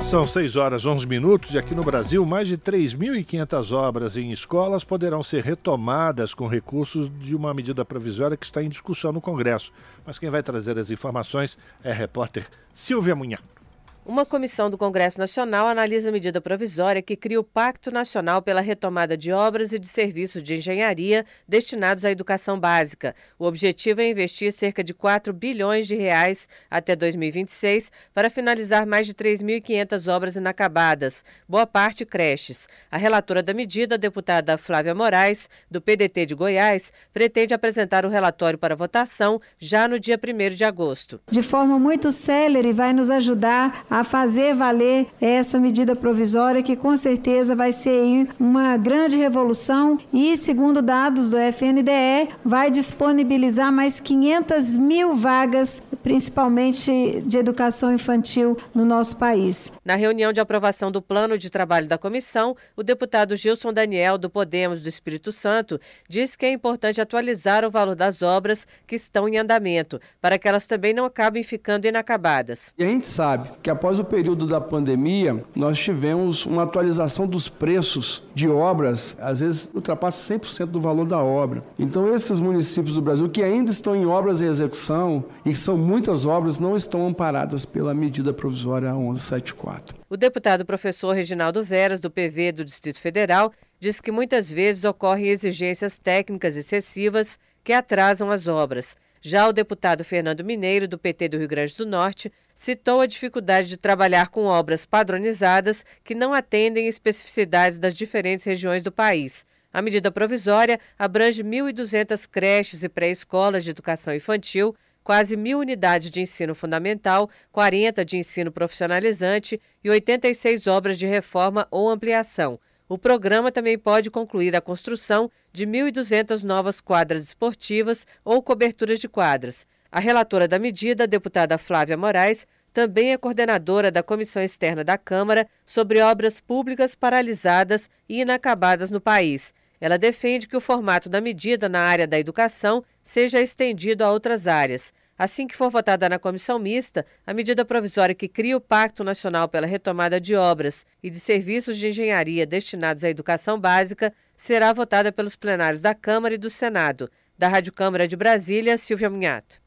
São 0.02 0.26
6 0.26 0.56
horas 0.56 0.84
11 0.84 1.06
minutos 1.06 1.54
e 1.54 1.58
aqui 1.58 1.72
no 1.72 1.84
Brasil, 1.84 2.26
mais 2.26 2.48
de 2.48 2.58
3.500 2.58 3.70
obras 3.70 4.16
em 4.16 4.32
escolas 4.32 4.82
poderão 4.82 5.22
ser 5.22 5.44
retomadas 5.44 6.34
com 6.34 6.48
recursos 6.48 7.08
de 7.20 7.36
uma 7.36 7.54
medida 7.54 7.84
provisória 7.84 8.36
que 8.36 8.44
está 8.44 8.60
em 8.60 8.68
discussão 8.68 9.12
no 9.12 9.20
Congresso. 9.20 9.72
Mas 10.04 10.18
quem 10.18 10.30
vai 10.30 10.42
trazer 10.42 10.76
as 10.80 10.90
informações 10.90 11.56
é 11.84 11.92
a 11.92 11.94
repórter 11.94 12.48
Silvia 12.74 13.14
Munhato. 13.14 13.61
Uma 14.04 14.26
comissão 14.26 14.68
do 14.68 14.76
Congresso 14.76 15.20
Nacional 15.20 15.68
analisa 15.68 16.08
a 16.08 16.12
medida 16.12 16.40
provisória 16.40 17.00
que 17.00 17.14
cria 17.14 17.38
o 17.38 17.44
Pacto 17.44 17.88
Nacional 17.92 18.42
pela 18.42 18.60
Retomada 18.60 19.16
de 19.16 19.30
Obras 19.32 19.72
e 19.72 19.78
de 19.78 19.86
Serviços 19.86 20.42
de 20.42 20.56
Engenharia 20.56 21.24
destinados 21.46 22.04
à 22.04 22.10
educação 22.10 22.58
básica. 22.58 23.14
O 23.38 23.46
objetivo 23.46 24.00
é 24.00 24.10
investir 24.10 24.52
cerca 24.52 24.82
de 24.82 24.92
4 24.92 25.32
bilhões 25.32 25.86
de 25.86 25.94
reais 25.94 26.48
até 26.68 26.96
2026 26.96 27.92
para 28.12 28.28
finalizar 28.28 28.84
mais 28.84 29.06
de 29.06 29.14
3.500 29.14 30.12
obras 30.12 30.34
inacabadas, 30.34 31.24
boa 31.48 31.64
parte 31.64 32.04
creches. 32.04 32.66
A 32.90 32.96
relatora 32.96 33.40
da 33.40 33.54
medida, 33.54 33.94
a 33.94 33.98
deputada 33.98 34.58
Flávia 34.58 34.96
Moraes, 34.96 35.48
do 35.70 35.80
PDT 35.80 36.26
de 36.26 36.34
Goiás, 36.34 36.92
pretende 37.12 37.54
apresentar 37.54 38.04
o 38.04 38.08
relatório 38.08 38.58
para 38.58 38.74
votação 38.74 39.40
já 39.60 39.86
no 39.86 39.96
dia 39.96 40.18
1 40.18 40.56
de 40.56 40.64
agosto. 40.64 41.20
De 41.30 41.40
forma 41.40 41.78
muito 41.78 42.10
célere, 42.10 42.72
vai 42.72 42.92
nos 42.92 43.08
ajudar 43.08 43.86
a 43.92 44.02
fazer 44.02 44.54
valer 44.54 45.06
essa 45.20 45.60
medida 45.60 45.94
provisória 45.94 46.62
que 46.62 46.74
com 46.74 46.96
certeza 46.96 47.54
vai 47.54 47.72
ser 47.72 48.26
uma 48.40 48.78
grande 48.78 49.18
revolução 49.18 49.98
e, 50.10 50.34
segundo 50.34 50.80
dados 50.80 51.28
do 51.28 51.36
FNDE, 51.36 52.30
vai 52.42 52.70
disponibilizar 52.70 53.70
mais 53.70 54.00
500 54.00 54.78
mil 54.78 55.14
vagas, 55.14 55.82
principalmente 56.02 57.20
de 57.26 57.36
educação 57.36 57.92
infantil 57.92 58.56
no 58.74 58.86
nosso 58.86 59.14
país. 59.18 59.70
Na 59.84 59.94
reunião 59.94 60.32
de 60.32 60.40
aprovação 60.40 60.90
do 60.90 61.02
plano 61.02 61.36
de 61.36 61.50
trabalho 61.50 61.86
da 61.86 61.98
comissão, 61.98 62.56
o 62.74 62.82
deputado 62.82 63.36
Gilson 63.36 63.74
Daniel, 63.74 64.16
do 64.16 64.30
Podemos 64.30 64.80
do 64.80 64.88
Espírito 64.88 65.32
Santo, 65.32 65.78
disse 66.08 66.38
que 66.38 66.46
é 66.46 66.50
importante 66.50 66.98
atualizar 66.98 67.62
o 67.62 67.70
valor 67.70 67.94
das 67.94 68.22
obras 68.22 68.66
que 68.86 68.96
estão 68.96 69.28
em 69.28 69.36
andamento, 69.36 70.00
para 70.18 70.38
que 70.38 70.48
elas 70.48 70.66
também 70.66 70.94
não 70.94 71.04
acabem 71.04 71.42
ficando 71.42 71.86
inacabadas. 71.86 72.72
E 72.78 72.84
a 72.84 72.88
gente 72.88 73.06
sabe 73.06 73.50
que 73.62 73.68
a 73.68 73.81
após 73.82 73.98
o 73.98 74.04
período 74.04 74.46
da 74.46 74.60
pandemia, 74.60 75.44
nós 75.56 75.76
tivemos 75.76 76.46
uma 76.46 76.62
atualização 76.62 77.26
dos 77.26 77.48
preços 77.48 78.22
de 78.32 78.48
obras, 78.48 79.16
às 79.18 79.40
vezes 79.40 79.68
ultrapassa 79.74 80.32
100% 80.38 80.66
do 80.66 80.80
valor 80.80 81.04
da 81.04 81.20
obra. 81.20 81.64
Então, 81.76 82.14
esses 82.14 82.38
municípios 82.38 82.94
do 82.94 83.02
Brasil 83.02 83.28
que 83.28 83.42
ainda 83.42 83.72
estão 83.72 83.96
em 83.96 84.06
obras 84.06 84.40
em 84.40 84.46
execução, 84.46 85.24
e 85.44 85.52
são 85.52 85.76
muitas 85.76 86.24
obras, 86.24 86.60
não 86.60 86.76
estão 86.76 87.08
amparadas 87.08 87.66
pela 87.66 87.92
medida 87.92 88.32
provisória 88.32 88.94
1174. 88.94 89.96
O 90.08 90.16
deputado 90.16 90.64
professor 90.64 91.12
Reginaldo 91.12 91.64
Veras, 91.64 91.98
do 91.98 92.08
PV 92.08 92.52
do 92.52 92.64
Distrito 92.64 93.00
Federal, 93.00 93.52
diz 93.80 94.00
que 94.00 94.12
muitas 94.12 94.48
vezes 94.48 94.84
ocorrem 94.84 95.26
exigências 95.26 95.98
técnicas 95.98 96.54
excessivas 96.54 97.36
que 97.64 97.72
atrasam 97.72 98.30
as 98.30 98.46
obras. 98.46 98.96
Já 99.24 99.46
o 99.46 99.52
deputado 99.52 100.02
Fernando 100.02 100.42
Mineiro, 100.42 100.88
do 100.88 100.98
PT 100.98 101.28
do 101.28 101.38
Rio 101.38 101.46
Grande 101.46 101.76
do 101.76 101.86
Norte, 101.86 102.32
citou 102.52 103.00
a 103.00 103.06
dificuldade 103.06 103.68
de 103.68 103.76
trabalhar 103.76 104.30
com 104.30 104.46
obras 104.46 104.84
padronizadas 104.84 105.86
que 106.02 106.12
não 106.12 106.34
atendem 106.34 106.88
especificidades 106.88 107.78
das 107.78 107.94
diferentes 107.94 108.44
regiões 108.44 108.82
do 108.82 108.90
país. 108.90 109.46
A 109.72 109.80
medida 109.80 110.10
provisória 110.10 110.80
abrange 110.98 111.44
1.200 111.44 112.28
creches 112.28 112.82
e 112.82 112.88
pré-escolas 112.88 113.62
de 113.62 113.70
educação 113.70 114.12
infantil, 114.12 114.74
quase 115.04 115.36
mil 115.36 115.60
unidades 115.60 116.10
de 116.10 116.20
ensino 116.20 116.52
fundamental, 116.52 117.30
40 117.52 118.04
de 118.04 118.18
ensino 118.18 118.50
profissionalizante 118.50 119.60
e 119.84 119.88
86 119.88 120.66
obras 120.66 120.98
de 120.98 121.06
reforma 121.06 121.68
ou 121.70 121.88
ampliação. 121.88 122.58
O 122.92 122.98
programa 122.98 123.50
também 123.50 123.78
pode 123.78 124.10
concluir 124.10 124.54
a 124.54 124.60
construção 124.60 125.30
de 125.50 125.66
1.200 125.66 126.42
novas 126.42 126.78
quadras 126.78 127.22
esportivas 127.22 128.06
ou 128.22 128.42
coberturas 128.42 128.98
de 128.98 129.08
quadras. 129.08 129.66
A 129.90 129.98
relatora 129.98 130.46
da 130.46 130.58
medida, 130.58 131.04
a 131.04 131.06
deputada 131.06 131.56
Flávia 131.56 131.96
Moraes, 131.96 132.46
também 132.70 133.12
é 133.12 133.16
coordenadora 133.16 133.90
da 133.90 134.02
Comissão 134.02 134.42
Externa 134.42 134.84
da 134.84 134.98
Câmara 134.98 135.48
sobre 135.64 136.02
obras 136.02 136.38
públicas 136.38 136.94
paralisadas 136.94 137.88
e 138.06 138.20
inacabadas 138.20 138.90
no 138.90 139.00
país. 139.00 139.54
Ela 139.80 139.96
defende 139.96 140.46
que 140.46 140.56
o 140.56 140.60
formato 140.60 141.08
da 141.08 141.18
medida 141.18 141.70
na 141.70 141.80
área 141.80 142.06
da 142.06 142.18
educação 142.18 142.84
seja 143.02 143.40
estendido 143.40 144.04
a 144.04 144.12
outras 144.12 144.46
áreas. 144.46 144.92
Assim 145.18 145.46
que 145.46 145.56
for 145.56 145.70
votada 145.70 146.08
na 146.08 146.18
comissão 146.18 146.58
mista, 146.58 147.04
a 147.26 147.34
medida 147.34 147.64
provisória 147.64 148.14
que 148.14 148.28
cria 148.28 148.56
o 148.56 148.60
Pacto 148.60 149.04
Nacional 149.04 149.48
pela 149.48 149.66
Retomada 149.66 150.20
de 150.20 150.34
Obras 150.34 150.86
e 151.02 151.10
de 151.10 151.20
Serviços 151.20 151.76
de 151.76 151.88
Engenharia 151.88 152.46
destinados 152.46 153.04
à 153.04 153.10
educação 153.10 153.58
básica 153.58 154.12
será 154.36 154.72
votada 154.72 155.12
pelos 155.12 155.36
plenários 155.36 155.82
da 155.82 155.94
Câmara 155.94 156.34
e 156.34 156.38
do 156.38 156.50
Senado. 156.50 157.10
Da 157.38 157.48
Rádio 157.48 157.72
Câmara 157.72 158.08
de 158.08 158.16
Brasília, 158.16 158.76
Silvia 158.78 159.10
Munhato. 159.10 159.60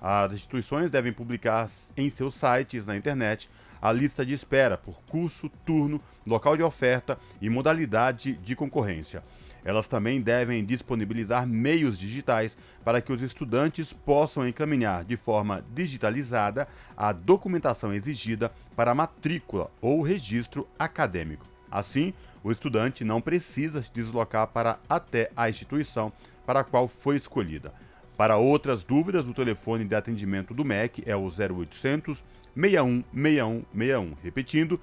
As 0.00 0.34
instituições 0.34 0.90
devem 0.90 1.12
publicar 1.12 1.68
em 1.96 2.10
seus 2.10 2.34
sites 2.34 2.86
na 2.86 2.96
internet 2.96 3.48
a 3.80 3.92
lista 3.92 4.24
de 4.24 4.32
espera 4.32 4.76
por 4.76 5.00
curso, 5.02 5.48
turno, 5.64 6.00
local 6.26 6.56
de 6.56 6.62
oferta 6.62 7.18
e 7.40 7.48
modalidade 7.48 8.34
de 8.34 8.56
concorrência. 8.56 9.22
Elas 9.64 9.88
também 9.88 10.20
devem 10.20 10.64
disponibilizar 10.64 11.44
meios 11.44 11.98
digitais 11.98 12.56
para 12.84 13.00
que 13.00 13.12
os 13.12 13.20
estudantes 13.20 13.92
possam 13.92 14.46
encaminhar 14.46 15.04
de 15.04 15.16
forma 15.16 15.64
digitalizada 15.74 16.68
a 16.96 17.10
documentação 17.10 17.92
exigida 17.92 18.52
para 18.76 18.94
matrícula 18.94 19.68
ou 19.80 20.02
registro 20.02 20.68
acadêmico. 20.78 21.44
Assim, 21.68 22.14
o 22.44 22.52
estudante 22.52 23.02
não 23.02 23.20
precisa 23.20 23.82
se 23.82 23.92
deslocar 23.92 24.46
para 24.46 24.78
até 24.88 25.32
a 25.36 25.50
instituição 25.50 26.12
para 26.46 26.60
a 26.60 26.64
qual 26.64 26.86
foi 26.86 27.16
escolhida. 27.16 27.74
Para 28.16 28.36
outras 28.36 28.84
dúvidas, 28.84 29.26
o 29.26 29.34
telefone 29.34 29.84
de 29.84 29.96
atendimento 29.96 30.54
do 30.54 30.64
MEC 30.64 31.02
é 31.04 31.16
o 31.16 31.26
0800 31.26 32.24
61 32.56 33.04
61 33.14 33.64
61. 33.74 34.12
Repetindo, 34.22 34.80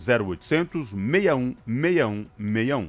0800 0.00 0.90
61 0.90 1.56
61 1.66 2.26
61. 2.38 2.88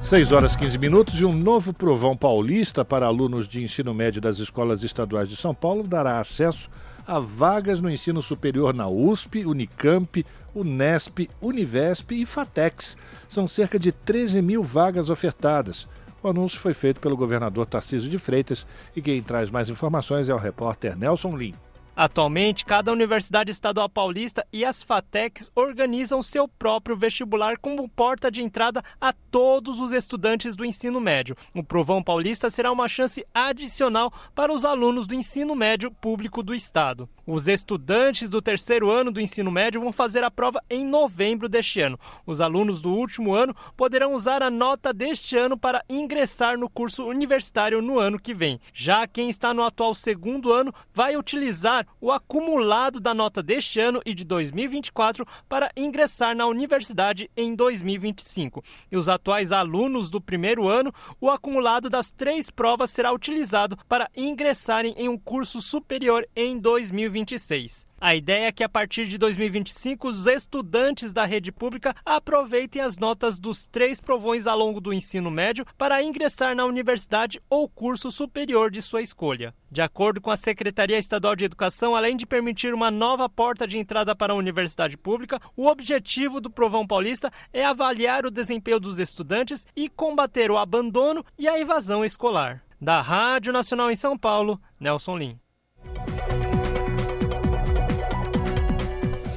6 0.00 0.32
horas 0.32 0.56
15 0.56 0.78
minutos 0.78 1.20
e 1.20 1.24
um 1.24 1.36
novo 1.36 1.72
provão 1.72 2.16
paulista 2.16 2.84
para 2.84 3.06
alunos 3.06 3.48
de 3.48 3.62
ensino 3.62 3.92
médio 3.92 4.20
das 4.20 4.38
escolas 4.38 4.82
estaduais 4.82 5.28
de 5.28 5.36
São 5.36 5.54
Paulo 5.54 5.86
dará 5.86 6.20
acesso 6.20 6.70
a 7.06 7.18
vagas 7.18 7.80
no 7.80 7.90
ensino 7.90 8.20
superior 8.20 8.74
na 8.74 8.86
USP, 8.86 9.44
Unicamp, 9.44 10.24
Unesp, 10.54 11.28
Univesp 11.40 12.12
e 12.12 12.26
Fatex. 12.26 12.96
São 13.28 13.48
cerca 13.48 13.78
de 13.78 13.90
13 13.90 14.42
mil 14.42 14.62
vagas 14.62 15.08
ofertadas. 15.10 15.88
O 16.22 16.28
anúncio 16.28 16.58
foi 16.58 16.74
feito 16.74 17.00
pelo 17.00 17.16
governador 17.16 17.66
Tarcísio 17.66 18.10
de 18.10 18.18
Freitas 18.18 18.66
e 18.94 19.00
quem 19.00 19.22
traz 19.22 19.50
mais 19.50 19.70
informações 19.70 20.28
é 20.28 20.34
o 20.34 20.38
repórter 20.38 20.96
Nelson 20.96 21.36
Lim. 21.36 21.54
Atualmente, 22.00 22.64
cada 22.64 22.92
Universidade 22.92 23.50
Estadual 23.50 23.88
Paulista 23.88 24.46
e 24.52 24.64
as 24.64 24.84
FATECs 24.84 25.50
organizam 25.52 26.22
seu 26.22 26.46
próprio 26.46 26.96
vestibular 26.96 27.58
como 27.58 27.88
porta 27.88 28.30
de 28.30 28.40
entrada 28.40 28.84
a 29.00 29.12
todos 29.12 29.80
os 29.80 29.90
estudantes 29.90 30.54
do 30.54 30.64
ensino 30.64 31.00
médio. 31.00 31.34
O 31.52 31.64
Provão 31.64 32.00
Paulista 32.00 32.50
será 32.50 32.70
uma 32.70 32.86
chance 32.86 33.26
adicional 33.34 34.12
para 34.32 34.52
os 34.52 34.64
alunos 34.64 35.08
do 35.08 35.14
ensino 35.16 35.56
médio 35.56 35.90
público 35.90 36.40
do 36.40 36.54
Estado. 36.54 37.08
Os 37.26 37.48
estudantes 37.48 38.30
do 38.30 38.40
terceiro 38.40 38.92
ano 38.92 39.10
do 39.10 39.20
ensino 39.20 39.50
médio 39.50 39.80
vão 39.80 39.92
fazer 39.92 40.22
a 40.22 40.30
prova 40.30 40.62
em 40.70 40.84
novembro 40.84 41.48
deste 41.48 41.80
ano. 41.80 41.98
Os 42.24 42.40
alunos 42.40 42.80
do 42.80 42.94
último 42.94 43.34
ano 43.34 43.56
poderão 43.76 44.14
usar 44.14 44.40
a 44.40 44.48
nota 44.48 44.92
deste 44.92 45.36
ano 45.36 45.58
para 45.58 45.84
ingressar 45.90 46.56
no 46.56 46.70
curso 46.70 47.04
universitário 47.04 47.82
no 47.82 47.98
ano 47.98 48.20
que 48.20 48.32
vem. 48.32 48.60
Já 48.72 49.04
quem 49.04 49.28
está 49.28 49.52
no 49.52 49.64
atual 49.64 49.94
segundo 49.94 50.52
ano 50.52 50.72
vai 50.94 51.16
utilizar 51.16 51.87
o 52.00 52.12
acumulado 52.12 53.00
da 53.00 53.12
nota 53.12 53.42
deste 53.42 53.80
ano 53.80 54.00
e 54.06 54.14
de 54.14 54.24
2024 54.24 55.26
para 55.48 55.70
ingressar 55.76 56.36
na 56.36 56.46
universidade 56.46 57.30
em 57.36 57.54
2025. 57.54 58.62
E 58.90 58.96
os 58.96 59.08
atuais 59.08 59.50
alunos 59.50 60.10
do 60.10 60.20
primeiro 60.20 60.68
ano, 60.68 60.92
o 61.20 61.30
acumulado 61.30 61.90
das 61.90 62.10
três 62.10 62.50
provas 62.50 62.90
será 62.90 63.12
utilizado 63.12 63.76
para 63.88 64.08
ingressarem 64.16 64.94
em 64.96 65.08
um 65.08 65.18
curso 65.18 65.60
superior 65.60 66.26
em 66.36 66.58
2026. 66.58 67.87
A 68.00 68.14
ideia 68.14 68.46
é 68.46 68.52
que 68.52 68.62
a 68.62 68.68
partir 68.68 69.08
de 69.08 69.18
2025 69.18 70.06
os 70.06 70.26
estudantes 70.26 71.12
da 71.12 71.24
rede 71.24 71.50
pública 71.50 71.96
aproveitem 72.06 72.80
as 72.80 72.96
notas 72.96 73.40
dos 73.40 73.66
três 73.66 74.00
provões 74.00 74.46
ao 74.46 74.56
longo 74.56 74.80
do 74.80 74.92
ensino 74.92 75.32
médio 75.32 75.66
para 75.76 76.00
ingressar 76.00 76.54
na 76.54 76.64
universidade 76.64 77.40
ou 77.50 77.68
curso 77.68 78.08
superior 78.12 78.70
de 78.70 78.80
sua 78.80 79.02
escolha. 79.02 79.52
De 79.68 79.82
acordo 79.82 80.20
com 80.20 80.30
a 80.30 80.36
Secretaria 80.36 80.96
Estadual 80.96 81.34
de 81.34 81.44
Educação, 81.44 81.96
além 81.96 82.16
de 82.16 82.24
permitir 82.24 82.72
uma 82.72 82.88
nova 82.88 83.28
porta 83.28 83.66
de 83.66 83.78
entrada 83.78 84.14
para 84.14 84.32
a 84.32 84.36
universidade 84.36 84.96
pública, 84.96 85.40
o 85.56 85.66
objetivo 85.66 86.40
do 86.40 86.48
Provão 86.48 86.86
Paulista 86.86 87.32
é 87.52 87.64
avaliar 87.64 88.24
o 88.24 88.30
desempenho 88.30 88.78
dos 88.78 89.00
estudantes 89.00 89.66
e 89.74 89.88
combater 89.88 90.52
o 90.52 90.56
abandono 90.56 91.24
e 91.36 91.48
a 91.48 91.58
evasão 91.58 92.04
escolar. 92.04 92.62
Da 92.80 93.00
Rádio 93.00 93.52
Nacional 93.52 93.90
em 93.90 93.96
São 93.96 94.16
Paulo, 94.16 94.60
Nelson 94.78 95.18
Lim. 95.18 95.40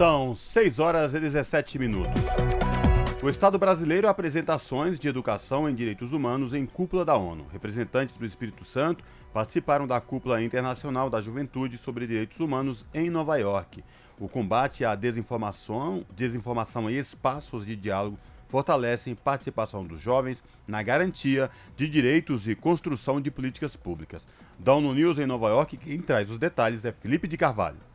São 0.02 0.36
6 0.36 0.80
horas 0.80 1.14
e 1.14 1.20
17 1.20 1.78
minutos. 1.78 2.12
O 3.22 3.30
Estado 3.30 3.60
brasileiro 3.60 4.08
apresenta 4.08 4.56
ações 4.56 5.00
de 5.00 5.08
educação 5.08 5.70
em 5.70 5.76
direitos 5.76 6.12
humanos 6.12 6.56
em 6.56 6.66
cúpula 6.66 7.06
da 7.06 7.16
ONU. 7.16 7.46
Representantes 7.54 8.18
do 8.18 8.26
Espírito 8.26 8.66
Santo 8.66 9.04
participaram 9.32 9.86
da 9.86 10.02
cúpula 10.02 10.42
internacional 10.42 11.08
da 11.08 11.22
juventude 11.22 11.78
sobre 11.78 12.08
direitos 12.08 12.40
humanos 12.40 12.84
em 12.96 13.12
Nova 13.12 13.38
York. 13.38 13.84
O 14.20 14.28
combate 14.28 14.84
à 14.84 14.96
desinformação, 14.96 16.04
desinformação 16.16 16.90
e 16.90 16.98
espaços 16.98 17.64
de 17.64 17.76
diálogo 17.76 18.18
fortalecem 18.50 19.14
participação 19.14 19.86
dos 19.86 20.02
jovens 20.02 20.44
na 20.68 20.82
garantia 20.82 21.48
de 21.78 21.88
direitos 21.88 22.48
e 22.48 22.56
construção 22.56 23.22
de 23.22 23.30
políticas 23.30 23.76
públicas. 23.76 24.28
Da 24.58 24.74
ONU 24.74 24.96
News 24.96 25.20
em 25.20 25.28
Nova 25.28 25.50
York, 25.50 25.78
quem 25.78 26.02
traz 26.02 26.32
os 26.32 26.40
detalhes 26.40 26.86
é 26.86 26.92
Felipe 26.92 27.28
de 27.28 27.38
Carvalho. 27.38 27.91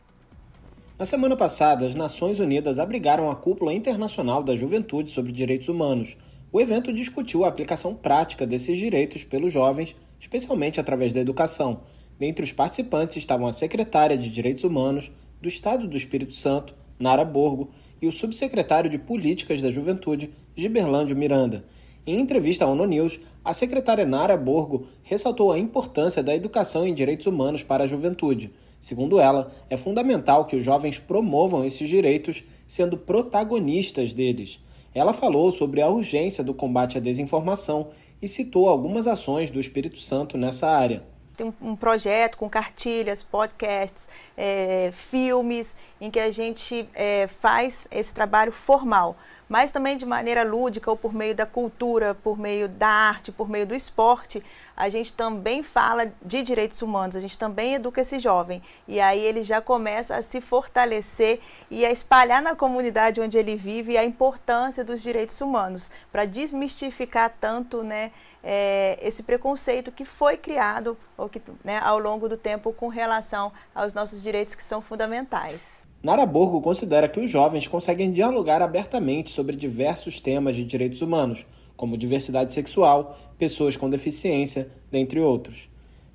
Na 0.99 1.05
semana 1.05 1.37
passada, 1.37 1.85
as 1.85 1.95
Nações 1.95 2.41
Unidas 2.41 2.79
abrigaram 2.79 3.31
a 3.31 3.37
Cúpula 3.37 3.75
Internacional 3.75 4.43
da 4.43 4.57
Juventude 4.57 5.11
sobre 5.11 5.31
Direitos 5.31 5.69
Humanos. 5.69 6.17
O 6.51 6.59
evento 6.59 6.91
discutiu 6.91 7.45
a 7.45 7.49
aplicação 7.49 7.95
prática 7.95 8.47
desses 8.47 8.79
direitos 8.79 9.23
pelos 9.23 9.53
jovens, 9.53 9.95
especialmente 10.19 10.81
através 10.81 11.13
da 11.13 11.21
educação. 11.21 11.81
Dentre 12.19 12.43
os 12.43 12.51
participantes 12.51 13.19
estavam 13.19 13.47
a 13.47 13.53
secretária 13.53 14.17
de 14.17 14.31
Direitos 14.31 14.65
Humanos 14.65 15.13
do 15.39 15.49
Estado 15.49 15.87
do 15.87 15.99
Espírito 15.99 16.33
Santo, 16.33 16.75
Nara 16.99 17.27
Borgo, 17.27 17.69
e 18.01 18.07
o 18.07 18.13
subsecretário 18.13 18.89
de 18.89 18.97
Políticas 18.97 19.61
da 19.61 19.71
Juventude, 19.71 20.31
Giberlândio 20.57 21.15
Miranda. 21.15 21.67
Em 22.07 22.19
entrevista 22.19 22.65
à 22.65 22.69
ONU 22.69 22.87
News, 22.87 23.21
a 23.45 23.53
secretária 23.53 24.07
Nara 24.07 24.37
Borgo 24.39 24.87
ressaltou 25.03 25.53
a 25.53 25.59
importância 25.59 26.23
da 26.23 26.35
educação 26.35 26.87
em 26.87 26.95
direitos 26.95 27.27
humanos 27.27 27.63
para 27.63 27.85
a 27.85 27.87
juventude. 27.87 28.51
Segundo 28.81 29.19
ela, 29.19 29.53
é 29.69 29.77
fundamental 29.77 30.45
que 30.45 30.57
os 30.57 30.65
jovens 30.65 30.99
promovam 30.99 31.65
esses 31.65 31.89
direitos, 31.89 32.45
sendo 32.69 32.97
protagonistas 32.97 34.13
deles. 34.13 34.61
Ela 34.95 35.13
falou 35.13 35.53
sobre 35.53 35.83
a 35.83 35.89
urgência 35.89 36.43
do 36.43 36.55
combate 36.55 36.99
à 36.99 37.01
desinformação 37.01 37.89
e 38.21 38.29
citou 38.29 38.69
algumas 38.69 39.07
ações 39.07 39.51
do 39.51 39.61
Espírito 39.61 39.99
Santo 39.99 40.39
nessa 40.39 40.69
área. 40.69 41.03
Tem 41.37 41.53
um 41.61 41.77
projeto 41.77 42.39
com 42.39 42.49
cartilhas, 42.49 43.23
podcasts, 43.23 44.09
é, 44.35 44.91
filmes, 44.93 45.77
em 46.01 46.11
que 46.11 46.19
a 46.19 46.31
gente 46.31 46.89
é, 46.95 47.27
faz 47.27 47.87
esse 47.91 48.15
trabalho 48.15 48.51
formal 48.51 49.17
mas 49.49 49.71
também 49.71 49.97
de 49.97 50.05
maneira 50.05 50.43
lúdica 50.43 50.91
ou 50.91 50.97
por 50.97 51.15
meio 51.15 51.35
da 51.35 51.47
cultura, 51.47 52.15
por 52.15 52.39
meio 52.39 52.69
da 52.69 52.89
arte, 52.89 53.31
por 53.31 53.49
meio 53.49 53.67
do 53.67 53.75
esporte, 53.75 54.43
a 54.77 54.89
gente 54.91 55.15
também 55.15 55.63
fala 55.63 56.13
de 56.23 56.43
direitos 56.43 56.83
humanos, 56.83 57.17
a 57.17 57.21
gente 57.21 57.39
também 57.39 57.75
educa 57.75 58.03
esse 58.03 58.19
jovem. 58.19 58.61
E 58.87 59.01
aí 59.01 59.21
ele 59.21 59.43
já 59.43 59.61
começa 59.61 60.17
a 60.17 60.23
se 60.23 60.41
fortalecer 60.41 61.41
e 61.71 61.87
a 61.87 61.91
espalhar 61.91 62.43
na 62.43 62.55
comunidade 62.55 63.21
onde 63.21 63.39
ele 63.39 63.57
vive 63.57 63.97
a 63.97 64.05
importância 64.05 64.85
dos 64.85 65.03
direitos 65.03 65.41
humanos, 65.41 65.91
para 66.13 66.27
desmistificar 66.27 67.35
tanto 67.41 67.83
né, 67.83 68.13
é, 68.45 68.99
esse 69.01 69.23
preconceito 69.23 69.91
que 69.91 70.05
foi 70.05 70.37
criado 70.37 70.97
ou 71.17 71.29
que, 71.29 71.41
né, 71.65 71.79
ao 71.83 71.99
longo 71.99 72.29
do 72.29 72.37
tempo 72.37 72.73
com 72.73 72.89
relação 72.89 73.51
aos 73.75 73.95
nossos 73.95 74.23
direitos 74.23 74.55
que 74.55 74.63
são 74.63 74.83
fundamentais. 74.83 75.87
Naraburgo 76.03 76.61
considera 76.61 77.09
que 77.09 77.19
os 77.19 77.31
jovens 77.31 77.67
conseguem 77.67 78.13
dialogar 78.13 78.63
abertamente 78.63 79.31
sobre 79.31 79.57
diversos 79.57 80.21
temas 80.21 80.55
de 80.55 80.63
direitos 80.63 81.01
humanos, 81.01 81.47
como 81.77 81.97
diversidade 81.97 82.53
sexual, 82.53 83.19
pessoas 83.39 83.77
com 83.77 83.91
deficiência, 83.91 84.69
dentre 84.91 85.21
outros. 85.21 85.69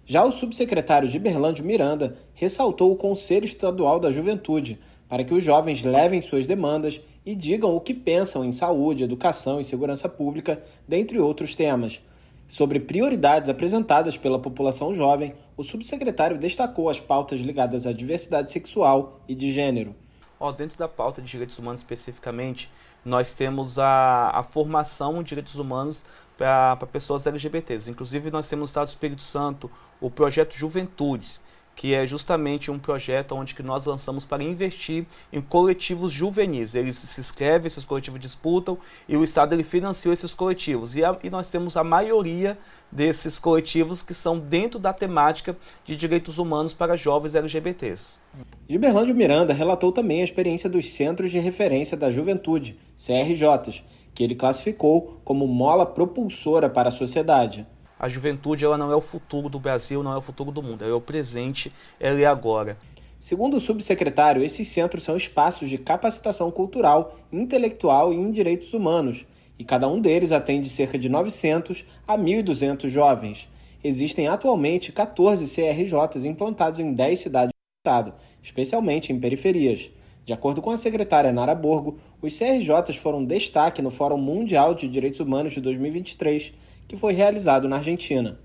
Já 0.05 0.23
o 0.23 0.31
subsecretário 0.31 1.07
Giberlândio 1.07 1.63
Miranda 1.63 2.17
ressaltou 2.33 2.91
o 2.91 2.95
Conselho 2.95 3.45
Estadual 3.45 3.99
da 3.99 4.11
Juventude, 4.11 4.79
para 5.07 5.23
que 5.23 5.33
os 5.33 5.43
jovens 5.43 5.83
levem 5.83 6.21
suas 6.21 6.47
demandas 6.47 7.01
e 7.25 7.35
digam 7.35 7.75
o 7.75 7.81
que 7.81 7.93
pensam 7.93 8.43
em 8.43 8.51
saúde, 8.51 9.03
educação 9.03 9.59
e 9.59 9.63
segurança 9.63 10.09
pública, 10.09 10.61
dentre 10.87 11.19
outros 11.19 11.55
temas. 11.55 12.01
Sobre 12.47 12.79
prioridades 12.79 13.49
apresentadas 13.49 14.17
pela 14.17 14.39
população 14.39 14.93
jovem, 14.93 15.33
o 15.55 15.63
subsecretário 15.63 16.37
destacou 16.37 16.89
as 16.89 16.99
pautas 16.99 17.39
ligadas 17.39 17.85
à 17.85 17.93
diversidade 17.93 18.51
sexual 18.51 19.21
e 19.27 19.35
de 19.35 19.51
gênero. 19.51 19.95
Oh, 20.37 20.51
dentro 20.51 20.77
da 20.77 20.87
pauta 20.87 21.21
de 21.21 21.29
direitos 21.29 21.57
humanos 21.59 21.81
especificamente, 21.81 22.69
nós 23.05 23.33
temos 23.33 23.79
a, 23.79 24.31
a 24.33 24.43
formação 24.43 25.21
de 25.21 25.29
direitos 25.29 25.55
humanos 25.55 26.03
para 26.41 26.87
pessoas 26.87 27.27
LGBTs. 27.27 27.91
Inclusive, 27.91 28.31
nós 28.31 28.49
temos 28.49 28.61
no 28.61 28.65
Estado 28.65 28.87
do 28.87 28.89
Espírito 28.89 29.21
Santo 29.21 29.69
o 29.99 30.09
projeto 30.09 30.55
Juventudes, 30.55 31.39
que 31.75 31.93
é 31.93 32.05
justamente 32.05 32.71
um 32.71 32.79
projeto 32.79 33.35
onde 33.35 33.53
que 33.53 33.61
nós 33.61 33.85
lançamos 33.85 34.25
para 34.25 34.43
investir 34.43 35.05
em 35.31 35.39
coletivos 35.39 36.11
juvenis. 36.11 36.73
Eles 36.73 36.97
se 36.97 37.19
inscrevem, 37.19 37.67
esses 37.67 37.85
coletivos 37.85 38.19
disputam 38.19 38.77
e 39.07 39.15
o 39.15 39.23
Estado 39.23 39.53
ele 39.53 39.63
financia 39.63 40.11
esses 40.11 40.33
coletivos. 40.33 40.95
E, 40.95 41.05
a, 41.05 41.15
e 41.23 41.29
nós 41.29 41.49
temos 41.49 41.77
a 41.77 41.83
maioria 41.83 42.57
desses 42.91 43.37
coletivos 43.37 44.01
que 44.01 44.13
são 44.13 44.39
dentro 44.39 44.79
da 44.79 44.91
temática 44.91 45.55
de 45.85 45.95
direitos 45.95 46.39
humanos 46.39 46.73
para 46.73 46.95
jovens 46.95 47.35
LGBTs. 47.35 48.19
Giberlândio 48.67 49.13
Miranda 49.15 49.53
relatou 49.53 49.91
também 49.91 50.21
a 50.21 50.23
experiência 50.23 50.69
dos 50.69 50.89
Centros 50.89 51.29
de 51.29 51.37
Referência 51.37 51.95
da 51.95 52.09
Juventude, 52.09 52.79
CRJs, 52.97 53.83
que 54.21 54.23
ele 54.23 54.35
classificou 54.35 55.19
como 55.23 55.47
mola 55.47 55.83
propulsora 55.83 56.69
para 56.69 56.89
a 56.89 56.91
sociedade 56.91 57.65
a 57.99 58.07
juventude 58.07 58.65
ela 58.65 58.79
não 58.79 58.91
é 58.91 58.95
o 58.95 59.01
futuro 59.01 59.47
do 59.47 59.59
Brasil, 59.59 60.01
não 60.01 60.11
é 60.11 60.17
o 60.17 60.23
futuro 60.23 60.51
do 60.51 60.63
mundo, 60.63 60.83
ela 60.83 60.91
é 60.91 60.95
o 60.95 60.99
presente, 60.99 61.71
ela 61.99 62.19
é 62.19 62.25
agora. 62.25 62.75
Segundo 63.19 63.57
o 63.57 63.59
subsecretário, 63.59 64.43
esses 64.43 64.67
centros 64.69 65.03
são 65.03 65.15
espaços 65.15 65.69
de 65.69 65.77
capacitação 65.77 66.49
cultural, 66.49 67.19
intelectual 67.31 68.11
e 68.11 68.15
em 68.15 68.31
direitos 68.31 68.73
humanos, 68.73 69.23
e 69.59 69.63
cada 69.63 69.87
um 69.87 70.01
deles 70.01 70.31
atende 70.31 70.67
cerca 70.67 70.97
de 70.97 71.09
900 71.09 71.85
a 72.07 72.17
1.200 72.17 72.87
jovens. 72.87 73.47
Existem 73.83 74.27
atualmente 74.27 74.91
14 74.91 75.45
CRJs 75.45 76.25
implantados 76.25 76.79
em 76.79 76.93
10 76.93 77.19
cidades 77.19 77.51
do 77.53 77.87
estado, 77.87 78.15
especialmente 78.41 79.13
em 79.13 79.19
periferias. 79.19 79.91
De 80.25 80.33
acordo 80.33 80.61
com 80.61 80.69
a 80.69 80.77
secretária 80.77 81.31
Nara 81.31 81.55
Borgo, 81.55 81.97
os 82.21 82.37
CRJs 82.37 82.95
foram 82.97 83.25
destaque 83.25 83.81
no 83.81 83.89
Fórum 83.89 84.17
Mundial 84.17 84.75
de 84.75 84.87
Direitos 84.87 85.19
Humanos 85.19 85.53
de 85.53 85.61
2023 85.61 86.53
que 86.87 86.97
foi 86.97 87.13
realizado 87.13 87.69
na 87.69 87.77
Argentina. 87.77 88.37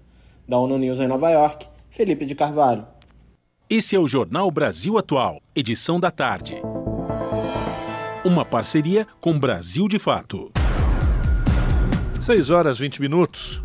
Da 0.48 0.56
ONU 0.56 0.78
News 0.78 1.00
em 1.00 1.08
Nova 1.08 1.30
York, 1.30 1.66
Felipe 1.90 2.24
de 2.24 2.34
Carvalho. 2.34 2.86
Esse 3.68 3.96
é 3.96 3.98
o 3.98 4.06
Jornal 4.06 4.48
Brasil 4.52 4.96
Atual, 4.96 5.40
edição 5.52 5.98
da 5.98 6.12
tarde. 6.12 6.62
Uma 8.24 8.44
parceria 8.44 9.04
com 9.20 9.36
Brasil 9.36 9.88
de 9.88 9.98
Fato. 9.98 10.52
6 12.22 12.50
horas 12.50 12.78
20 12.78 13.00
minutos. 13.00 13.60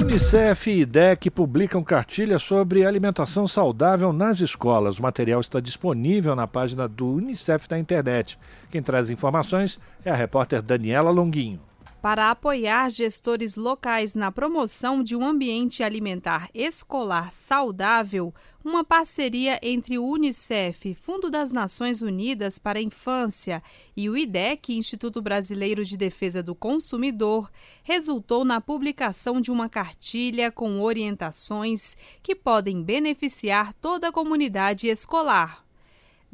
Unicef 0.00 0.70
e 0.70 0.80
IDEC 0.80 1.30
publicam 1.30 1.82
cartilha 1.82 2.38
sobre 2.38 2.84
alimentação 2.84 3.46
saudável 3.46 4.12
nas 4.12 4.40
escolas. 4.40 4.98
O 4.98 5.02
material 5.02 5.40
está 5.40 5.60
disponível 5.60 6.34
na 6.34 6.46
página 6.46 6.88
do 6.88 7.14
Unicef 7.14 7.66
na 7.70 7.78
internet. 7.78 8.38
Quem 8.70 8.82
traz 8.82 9.10
informações 9.10 9.78
é 10.04 10.10
a 10.10 10.14
repórter 10.14 10.62
Daniela 10.62 11.10
Longuinho 11.10 11.60
para 12.06 12.30
apoiar 12.30 12.88
gestores 12.88 13.56
locais 13.56 14.14
na 14.14 14.30
promoção 14.30 15.02
de 15.02 15.16
um 15.16 15.26
ambiente 15.26 15.82
alimentar 15.82 16.48
escolar 16.54 17.32
saudável, 17.32 18.32
uma 18.64 18.84
parceria 18.84 19.58
entre 19.60 19.98
o 19.98 20.06
Unicef, 20.06 20.94
Fundo 20.94 21.28
das 21.28 21.50
Nações 21.50 22.02
Unidas 22.02 22.60
para 22.60 22.78
a 22.78 22.82
Infância, 22.82 23.60
e 23.96 24.08
o 24.08 24.16
IDEC, 24.16 24.72
Instituto 24.72 25.20
Brasileiro 25.20 25.84
de 25.84 25.96
Defesa 25.96 26.44
do 26.44 26.54
Consumidor, 26.54 27.50
resultou 27.82 28.44
na 28.44 28.60
publicação 28.60 29.40
de 29.40 29.50
uma 29.50 29.68
cartilha 29.68 30.52
com 30.52 30.80
orientações 30.80 31.96
que 32.22 32.36
podem 32.36 32.84
beneficiar 32.84 33.74
toda 33.74 34.10
a 34.10 34.12
comunidade 34.12 34.86
escolar 34.86 35.65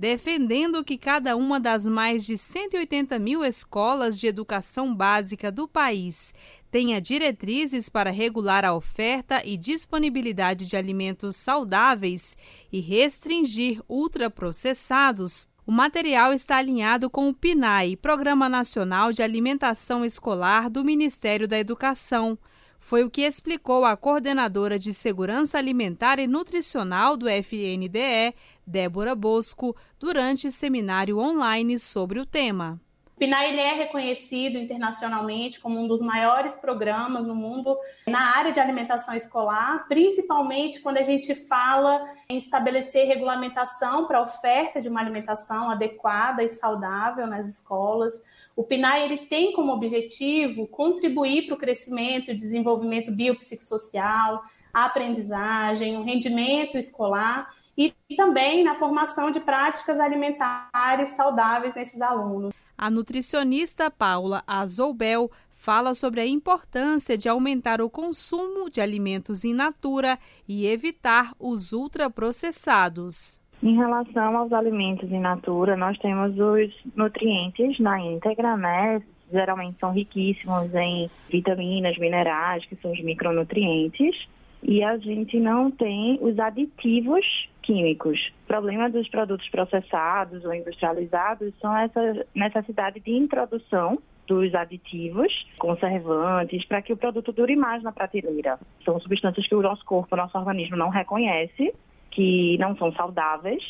defendendo 0.03 0.83
que 0.83 0.99
cada 0.99 1.37
uma 1.37 1.61
das 1.61 1.87
mais 1.87 2.27
de 2.27 2.37
180 2.37 3.21
mil 3.21 3.45
escolas 3.45 4.19
de 4.19 4.27
educação 4.27 4.93
básica 4.93 5.53
do 5.53 5.69
país 5.69 6.35
tenha 6.73 7.01
diretrizes 7.01 7.89
para 7.89 8.11
regular 8.11 8.65
a 8.65 8.75
oferta 8.75 9.41
e 9.45 9.57
disponibilidade 9.57 10.69
de 10.69 10.77
alimentos 10.77 11.37
saudáveis 11.37 12.37
e 12.73 12.81
restringir 12.81 13.81
ultraprocessados, 13.89 15.47
o 15.65 15.71
material 15.71 16.33
está 16.33 16.57
alinhado 16.57 17.09
com 17.09 17.29
o 17.29 17.35
PNAE, 17.35 17.97
Programa 17.97 18.49
Nacional 18.49 19.13
de 19.13 19.23
Alimentação 19.23 20.05
Escolar 20.05 20.69
do 20.69 20.85
Ministério 20.85 21.47
da 21.47 21.57
Educação. 21.57 22.37
Foi 22.83 23.05
o 23.05 23.09
que 23.09 23.23
explicou 23.23 23.85
a 23.85 23.97
coordenadora 23.97 24.77
de 24.77 24.93
Segurança 24.93 25.57
Alimentar 25.57 26.19
e 26.19 26.27
Nutricional 26.27 27.17
do 27.17 27.29
FNDE, 27.29 28.35
Débora 28.67 29.15
Bosco, 29.15 29.75
durante 30.01 30.51
seminário 30.51 31.17
online 31.17 31.79
sobre 31.79 32.19
o 32.19 32.27
tema. 32.27 32.81
O 33.15 33.21
PNAE 33.21 33.57
é 33.57 33.75
reconhecido 33.75 34.59
internacionalmente 34.59 35.61
como 35.61 35.79
um 35.79 35.87
dos 35.87 36.03
maiores 36.03 36.57
programas 36.57 37.25
no 37.25 37.37
mundo 37.37 37.79
na 38.09 38.37
área 38.37 38.51
de 38.51 38.59
alimentação 38.59 39.15
escolar, 39.15 39.87
principalmente 39.87 40.81
quando 40.81 40.97
a 40.97 41.03
gente 41.03 41.37
fala 41.37 42.05
em 42.29 42.37
estabelecer 42.37 43.07
regulamentação 43.07 44.09
para 44.09 44.19
a 44.19 44.23
oferta 44.23 44.81
de 44.81 44.89
uma 44.89 45.01
alimentação 45.01 45.71
adequada 45.71 46.43
e 46.43 46.49
saudável 46.49 47.29
nas 47.29 47.47
escolas. 47.47 48.25
O 48.55 48.63
PNAE 48.63 49.05
ele 49.05 49.19
tem 49.27 49.53
como 49.53 49.73
objetivo 49.73 50.67
contribuir 50.67 51.47
para 51.47 51.55
o 51.55 51.59
crescimento 51.59 52.31
e 52.31 52.35
desenvolvimento 52.35 53.11
biopsicossocial, 53.11 54.43
a 54.73 54.85
aprendizagem, 54.85 55.97
o 55.97 56.03
rendimento 56.03 56.77
escolar 56.77 57.51
e, 57.77 57.95
também 58.17 58.63
na 58.63 58.75
formação 58.75 59.31
de 59.31 59.41
práticas 59.41 59.99
alimentares 59.99 61.11
saudáveis 61.11 61.75
nesses 61.75 62.03
alunos. 62.03 62.53
A 62.77 62.91
nutricionista 62.91 63.91
Paula 63.91 64.43
Azoubel 64.47 65.31
fala 65.53 65.95
sobre 65.95 66.21
a 66.21 66.27
importância 66.27 67.17
de 67.17 67.29
aumentar 67.29 67.81
o 67.81 67.89
consumo 67.89 68.69
de 68.69 68.81
alimentos 68.81 69.45
in 69.45 69.55
natura 69.55 70.19
e 70.49 70.67
evitar 70.67 71.33
os 71.39 71.73
ultraprocessados. 71.73 73.42
Em 73.63 73.77
relação 73.77 74.37
aos 74.37 74.53
alimentos 74.53 75.11
in 75.11 75.21
natura, 75.21 75.77
nós 75.77 75.97
temos 75.99 76.37
os 76.37 76.75
nutrientes 76.97 77.79
na 77.79 78.01
íntegra, 78.01 78.57
né? 78.57 79.01
Geralmente 79.31 79.79
são 79.79 79.93
riquíssimos 79.93 80.75
em 80.75 81.09
vitaminas, 81.31 81.97
minerais, 81.97 82.65
que 82.67 82.75
são 82.77 82.93
os 82.93 83.01
micronutrientes 83.03 84.29
e 84.63 84.83
a 84.83 84.97
gente 84.97 85.39
não 85.39 85.71
tem 85.71 86.19
os 86.21 86.39
aditivos 86.39 87.25
químicos. 87.63 88.33
O 88.45 88.47
problema 88.47 88.91
dos 88.91 89.09
produtos 89.09 89.49
processados 89.49 90.45
ou 90.45 90.55
industrializados 90.55 91.53
são 91.61 91.77
essa 91.77 92.27
necessidade 92.35 93.01
de 93.01 93.13
introdução 93.13 93.99
dos 94.27 94.55
aditivos, 94.55 95.33
conservantes, 95.59 96.65
para 96.67 96.81
que 96.83 96.93
o 96.93 96.97
produto 96.97 97.33
dure 97.33 97.57
mais 97.57 97.83
na 97.83 97.93
prateleira. 97.93 98.59
São 98.85 98.99
substâncias 99.01 99.47
que 99.47 99.55
o 99.55 99.63
nosso 99.63 99.85
corpo, 99.85 100.15
o 100.15 100.19
nosso 100.19 100.37
organismo 100.39 100.77
não 100.77 100.91
reconhece, 100.91 101.73
que 102.13 102.57
não 102.59 102.77
são 102.77 102.93
saudáveis 102.93 103.63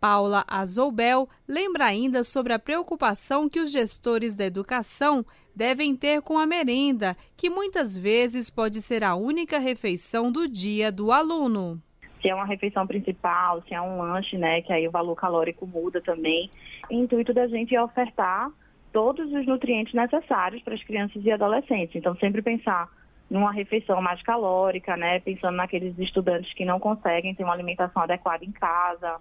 Paula 0.00 0.44
Azoubel 0.46 1.28
lembra 1.48 1.86
ainda 1.86 2.22
sobre 2.22 2.52
a 2.52 2.58
preocupação 2.58 3.48
que 3.48 3.60
os 3.60 3.72
gestores 3.72 4.36
da 4.36 4.44
educação 4.44 5.24
devem 5.54 5.96
ter 5.96 6.20
com 6.20 6.38
a 6.38 6.46
merenda, 6.46 7.16
que 7.36 7.48
muitas 7.48 7.96
vezes 7.96 8.50
pode 8.50 8.82
ser 8.82 9.02
a 9.02 9.14
única 9.14 9.58
refeição 9.58 10.30
do 10.30 10.46
dia 10.48 10.92
do 10.92 11.10
aluno. 11.10 11.80
Se 12.20 12.28
é 12.28 12.34
uma 12.34 12.44
refeição 12.44 12.86
principal, 12.86 13.62
se 13.62 13.74
é 13.74 13.80
um 13.80 13.98
lanche, 13.98 14.36
né, 14.36 14.60
que 14.62 14.72
aí 14.72 14.86
o 14.86 14.90
valor 14.90 15.14
calórico 15.14 15.66
muda 15.66 16.00
também. 16.00 16.50
O 16.90 16.94
intuito 16.94 17.32
da 17.32 17.46
gente 17.46 17.74
é 17.74 17.82
ofertar 17.82 18.50
todos 18.92 19.32
os 19.32 19.46
nutrientes 19.46 19.94
necessários 19.94 20.62
para 20.62 20.74
as 20.74 20.82
crianças 20.82 21.24
e 21.24 21.30
adolescentes. 21.30 21.96
Então, 21.96 22.14
sempre 22.16 22.42
pensar 22.42 22.88
numa 23.28 23.52
refeição 23.52 24.00
mais 24.00 24.22
calórica, 24.22 24.96
né, 24.96 25.20
pensando 25.20 25.56
naqueles 25.56 25.98
estudantes 25.98 26.52
que 26.54 26.64
não 26.64 26.78
conseguem 26.78 27.34
ter 27.34 27.42
uma 27.44 27.52
alimentação 27.52 28.02
adequada 28.02 28.44
em 28.44 28.52
casa, 28.52 29.16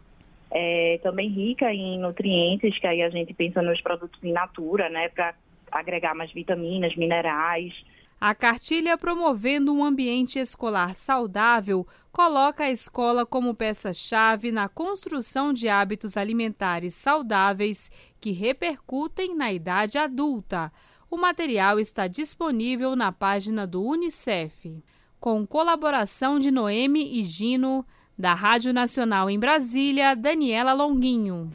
é, 0.51 0.99
também 1.01 1.29
rica 1.29 1.73
em 1.73 1.99
nutrientes, 1.99 2.77
que 2.79 2.87
aí 2.87 3.01
a 3.01 3.09
gente 3.09 3.33
pensa 3.33 3.61
nos 3.61 3.81
produtos 3.81 4.23
in 4.23 4.31
natura, 4.31 4.89
né, 4.89 5.09
para 5.09 5.33
agregar 5.71 6.13
mais 6.13 6.31
vitaminas, 6.31 6.95
minerais. 6.95 7.73
A 8.21 8.33
cartilha 8.33 8.97
Promovendo 8.97 9.73
um 9.73 9.83
Ambiente 9.83 10.39
Escolar 10.39 10.95
Saudável 10.95 11.85
coloca 12.11 12.63
a 12.63 12.71
escola 12.71 13.25
como 13.25 13.53
peça-chave 13.53 14.51
na 14.51 14.69
construção 14.69 15.51
de 15.51 15.67
hábitos 15.67 16.15
alimentares 16.15 16.93
saudáveis 16.95 17.91
que 18.21 18.31
repercutem 18.31 19.35
na 19.35 19.51
idade 19.51 19.97
adulta. 19.97 20.71
O 21.15 21.17
material 21.17 21.79
está 21.79 22.07
disponível 22.07 22.93
na 22.93 23.09
página 23.09 23.65
do 23.65 23.81
Unicef. 23.81 24.83
Com 25.17 25.47
colaboração 25.47 26.37
de 26.37 26.51
Noemi 26.51 27.17
e 27.17 27.23
Gino, 27.23 27.85
da 28.19 28.33
Rádio 28.33 28.73
Nacional 28.73 29.29
em 29.29 29.39
Brasília, 29.39 30.13
Daniela 30.13 30.73
Longuinho. 30.73 31.49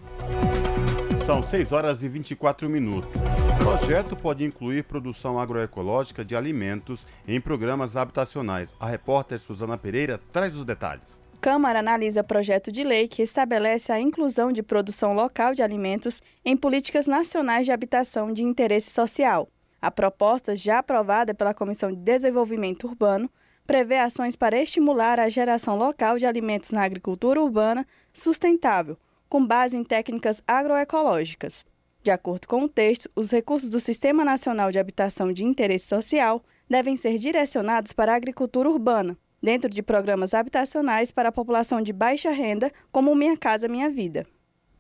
São 1.27 1.43
6 1.43 1.73
horas 1.73 2.03
e 2.03 2.09
24 2.09 2.71
minutos. 2.71 3.11
O 3.15 3.59
projeto 3.63 4.17
pode 4.17 4.45
incluir 4.45 4.85
produção 4.85 5.39
agroecológica 5.39 6.25
de 6.25 6.35
alimentos 6.35 7.07
em 7.29 7.39
programas 7.39 7.99
habitacionais. 7.99 8.73
A 8.81 8.89
repórter 8.89 9.39
Suzana 9.41 9.77
Pereira 9.77 10.19
traz 10.33 10.57
os 10.57 10.65
detalhes. 10.65 11.20
Câmara 11.41 11.79
analisa 11.79 12.23
projeto 12.23 12.71
de 12.71 12.85
lei 12.85 13.09
que 13.09 13.23
estabelece 13.23 13.91
a 13.91 13.99
inclusão 13.99 14.53
de 14.53 14.63
produção 14.63 15.15
local 15.15 15.55
de 15.55 15.63
alimentos 15.63 16.21
em 16.45 16.55
políticas 16.55 17.07
nacionais 17.07 17.65
de 17.65 17.73
habitação 17.73 18.31
de 18.31 18.43
interesse 18.43 18.91
social. 18.91 19.49
A 19.81 19.91
proposta, 19.91 20.55
já 20.55 20.81
aprovada 20.81 21.33
pela 21.33 21.55
Comissão 21.55 21.91
de 21.91 21.97
Desenvolvimento 21.97 22.87
Urbano, 22.87 23.31
prevê 23.67 23.97
ações 23.97 24.37
para 24.37 24.61
estimular 24.61 25.19
a 25.19 25.31
geração 25.31 25.79
local 25.79 26.19
de 26.19 26.27
alimentos 26.27 26.73
na 26.73 26.83
agricultura 26.83 27.41
urbana 27.41 27.87
sustentável, 28.13 28.99
com 29.27 29.47
base 29.47 29.79
em 29.79 29.83
técnicas 29.83 30.43
agroecológicas. 30.47 31.65
De 32.03 32.11
acordo 32.11 32.47
com 32.47 32.65
o 32.65 32.69
texto, 32.69 33.11
os 33.17 33.31
recursos 33.31 33.71
do 33.71 33.81
Sistema 33.81 34.27
Nacional 34.27 34.71
de 34.71 34.79
Habitação 34.79 35.33
de 35.33 35.43
Interesse 35.43 35.87
Social 35.87 36.43
devem 36.69 36.99
ser 36.99 37.17
direcionados 37.17 37.95
para 37.95 38.13
a 38.13 38.17
agricultura 38.17 38.69
urbana, 38.69 39.17
dentro 39.43 39.71
de 39.71 39.83
programas 39.83 40.35
habitacionais 40.35 41.11
para 41.11 41.31
a 41.31 41.33
população 41.33 41.81
de 41.81 41.93
baixa 41.93 42.31
renda, 42.31 42.71
como 42.93 43.15
Minha 43.15 43.37
Casa 43.37 43.69
Minha 43.69 43.91
Vida. 43.91 44.25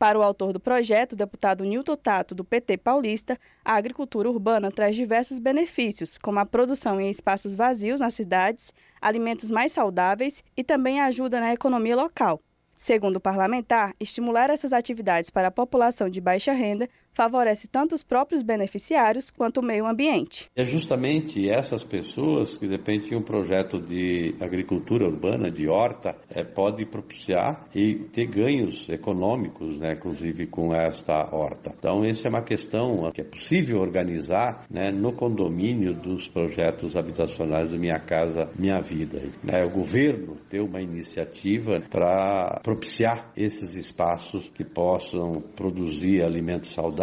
Para 0.00 0.18
o 0.18 0.22
autor 0.22 0.54
do 0.54 0.58
projeto, 0.58 1.14
deputado 1.14 1.62
Nilton 1.62 1.94
Tato, 1.94 2.34
do 2.34 2.42
PT 2.42 2.78
paulista, 2.78 3.38
a 3.62 3.74
agricultura 3.74 4.30
urbana 4.30 4.70
traz 4.70 4.96
diversos 4.96 5.38
benefícios, 5.38 6.16
como 6.16 6.38
a 6.38 6.46
produção 6.46 6.98
em 6.98 7.10
espaços 7.10 7.54
vazios 7.54 8.00
nas 8.00 8.14
cidades, 8.14 8.72
alimentos 8.98 9.50
mais 9.50 9.72
saudáveis 9.72 10.42
e 10.56 10.64
também 10.64 11.02
ajuda 11.02 11.38
na 11.38 11.52
economia 11.52 11.94
local. 11.94 12.40
Segundo 12.78 13.16
o 13.16 13.20
parlamentar, 13.20 13.94
estimular 14.00 14.48
essas 14.48 14.72
atividades 14.72 15.28
para 15.28 15.48
a 15.48 15.50
população 15.50 16.08
de 16.08 16.18
baixa 16.18 16.54
renda 16.54 16.88
favorece 17.12 17.68
tanto 17.68 17.94
os 17.94 18.02
próprios 18.02 18.42
beneficiários 18.42 19.30
quanto 19.30 19.58
o 19.58 19.62
meio 19.62 19.86
ambiente. 19.86 20.48
É 20.54 20.64
justamente 20.64 21.48
essas 21.48 21.82
pessoas 21.82 22.56
que, 22.56 22.66
de 22.66 22.76
repente, 22.76 23.14
um 23.14 23.22
projeto 23.22 23.80
de 23.80 24.34
agricultura 24.40 25.06
urbana, 25.06 25.50
de 25.50 25.68
horta, 25.68 26.16
é, 26.28 26.44
pode 26.44 26.84
propiciar 26.86 27.68
e 27.74 28.06
ter 28.12 28.26
ganhos 28.26 28.88
econômicos, 28.88 29.78
né, 29.78 29.94
inclusive 29.94 30.46
com 30.46 30.74
esta 30.74 31.34
horta. 31.34 31.74
Então, 31.76 32.04
essa 32.04 32.28
é 32.28 32.30
uma 32.30 32.42
questão 32.42 33.10
que 33.12 33.20
é 33.20 33.24
possível 33.24 33.80
organizar 33.80 34.64
né, 34.70 34.90
no 34.90 35.12
condomínio 35.12 35.94
dos 35.94 36.28
projetos 36.28 36.96
habitacionais 36.96 37.70
do 37.70 37.78
Minha 37.78 37.98
Casa 37.98 38.50
Minha 38.58 38.80
Vida. 38.80 39.20
Né, 39.42 39.64
o 39.64 39.70
governo 39.70 40.36
ter 40.48 40.60
uma 40.60 40.80
iniciativa 40.80 41.80
para 41.90 42.60
propiciar 42.62 43.32
esses 43.36 43.74
espaços 43.74 44.48
que 44.54 44.64
possam 44.64 45.42
produzir 45.56 46.22
alimentos 46.22 46.72
saudáveis 46.72 46.99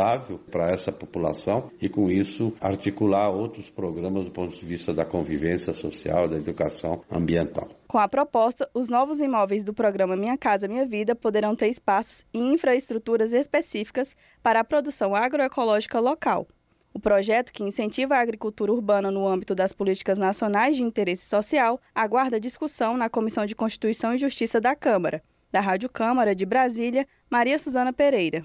para 0.52 0.72
essa 0.72 0.92
população 0.92 1.72
e, 1.82 1.90
com 1.90 2.10
isso, 2.10 2.54
articular 2.60 3.30
outros 3.30 3.70
programas 3.70 4.26
do 4.26 4.32
ponto 4.32 4.58
de 4.58 4.66
vista 4.66 4.94
da 4.94 5.06
convivência 5.06 5.74
social, 5.74 6.28
da 6.28 6.38
educação 6.38 7.02
ambiental. 7.10 7.68
Com 7.88 7.98
a 7.98 8.08
proposta, 8.08 8.70
os 8.74 8.90
novos 8.90 9.20
imóveis 9.20 9.64
do 9.64 9.74
programa 9.74 10.16
Minha 10.16 10.38
Casa 10.38 10.68
Minha 10.68 10.86
Vida 10.86 11.16
poderão 11.16 11.56
ter 11.56 11.68
espaços 11.68 12.26
e 12.34 12.40
infraestruturas 12.40 13.34
específicas 13.34 14.16
para 14.44 14.60
a 14.60 14.64
produção 14.64 15.16
agroecológica 15.16 16.00
local. 16.00 16.48
O 16.94 17.00
projeto, 17.00 17.54
que 17.54 17.64
incentiva 17.64 18.16
a 18.16 18.22
agricultura 18.22 18.72
urbana 18.72 19.12
no 19.12 19.28
âmbito 19.28 19.54
das 19.54 19.72
políticas 19.72 20.18
nacionais 20.18 20.76
de 20.76 20.84
interesse 20.84 21.28
social, 21.28 21.80
aguarda 21.94 22.40
discussão 22.40 22.98
na 22.98 23.10
Comissão 23.10 23.46
de 23.46 23.56
Constituição 23.56 24.14
e 24.16 24.18
Justiça 24.18 24.60
da 24.60 24.76
Câmara. 24.76 25.22
Da 25.52 25.60
Rádio 25.60 25.90
Câmara 25.90 26.36
de 26.36 26.46
Brasília, 26.46 27.08
Maria 27.30 27.60
Suzana 27.60 27.94
Pereira. 27.94 28.44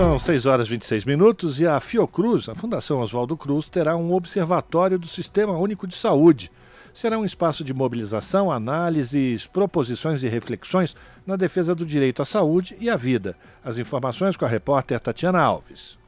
São 0.00 0.18
6 0.18 0.46
horas 0.46 0.66
e 0.66 0.70
26 0.70 1.04
minutos 1.04 1.60
e 1.60 1.66
a 1.66 1.78
Fiocruz, 1.78 2.48
a 2.48 2.54
Fundação 2.54 3.00
Oswaldo 3.00 3.36
Cruz, 3.36 3.68
terá 3.68 3.98
um 3.98 4.14
observatório 4.14 4.98
do 4.98 5.06
Sistema 5.06 5.52
Único 5.52 5.86
de 5.86 5.94
Saúde. 5.94 6.50
Será 6.94 7.18
um 7.18 7.24
espaço 7.24 7.62
de 7.62 7.74
mobilização, 7.74 8.50
análises, 8.50 9.46
proposições 9.46 10.22
e 10.22 10.28
reflexões 10.28 10.96
na 11.26 11.36
defesa 11.36 11.74
do 11.74 11.84
direito 11.84 12.22
à 12.22 12.24
saúde 12.24 12.74
e 12.80 12.88
à 12.88 12.96
vida. 12.96 13.36
As 13.62 13.76
informações 13.76 14.38
com 14.38 14.46
a 14.46 14.48
repórter 14.48 14.98
Tatiana 14.98 15.38
Alves. 15.38 15.98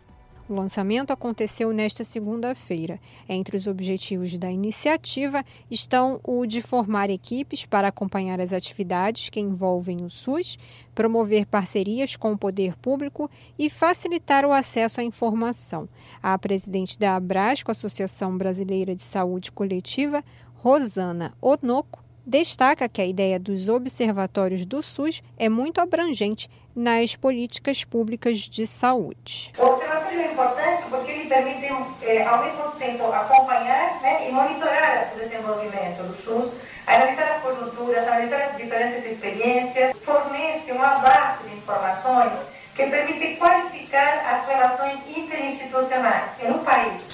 O 0.52 0.54
lançamento 0.54 1.14
aconteceu 1.14 1.72
nesta 1.72 2.04
segunda-feira. 2.04 3.00
Entre 3.26 3.56
os 3.56 3.66
objetivos 3.66 4.36
da 4.36 4.50
iniciativa 4.50 5.42
estão 5.70 6.20
o 6.22 6.44
de 6.44 6.60
formar 6.60 7.08
equipes 7.08 7.64
para 7.64 7.88
acompanhar 7.88 8.38
as 8.38 8.52
atividades 8.52 9.30
que 9.30 9.40
envolvem 9.40 10.04
o 10.04 10.10
SUS, 10.10 10.58
promover 10.94 11.46
parcerias 11.46 12.16
com 12.16 12.32
o 12.32 12.38
poder 12.38 12.76
público 12.76 13.30
e 13.58 13.70
facilitar 13.70 14.44
o 14.44 14.52
acesso 14.52 15.00
à 15.00 15.02
informação. 15.02 15.88
A 16.22 16.36
presidente 16.36 16.98
da 16.98 17.16
Abrasco, 17.16 17.70
Associação 17.70 18.36
Brasileira 18.36 18.94
de 18.94 19.02
Saúde 19.02 19.50
Coletiva, 19.50 20.22
Rosana 20.56 21.32
Onoco, 21.40 22.01
destaca 22.24 22.88
que 22.88 23.02
a 23.02 23.06
ideia 23.06 23.38
dos 23.38 23.68
observatórios 23.68 24.64
do 24.64 24.82
SUS 24.82 25.22
é 25.38 25.48
muito 25.48 25.80
abrangente 25.80 26.48
nas 26.74 27.16
políticas 27.16 27.84
públicas 27.84 28.38
de 28.38 28.66
saúde. 28.66 29.52
O 29.58 29.64
observatório 29.64 30.20
é 30.20 30.32
importante 30.32 30.82
porque 30.88 31.10
ele 31.10 31.28
permite, 31.28 31.66
eh, 32.02 32.24
ao 32.24 32.42
mesmo 32.42 32.70
tempo, 32.72 33.04
acompanhar 33.12 34.00
né, 34.00 34.28
e 34.28 34.32
monitorar 34.32 35.12
o 35.14 35.18
desenvolvimento 35.18 36.02
do 36.02 36.16
SUS, 36.22 36.52
analisar 36.86 37.36
as 37.36 37.42
conjunturas, 37.42 38.08
analisar 38.08 38.42
as 38.42 38.56
diferentes 38.56 39.04
experiências, 39.04 39.94
fornece 40.02 40.72
uma 40.72 40.98
base 40.98 41.48
de 41.48 41.56
informações 41.56 42.32
que 42.74 42.86
permite 42.86 43.36
qualificar 43.36 44.24
as 44.26 44.46
relações 44.46 45.00
interinstitucionais. 45.14 46.30
Em 46.42 46.50
um 46.50 46.64
país 46.64 47.06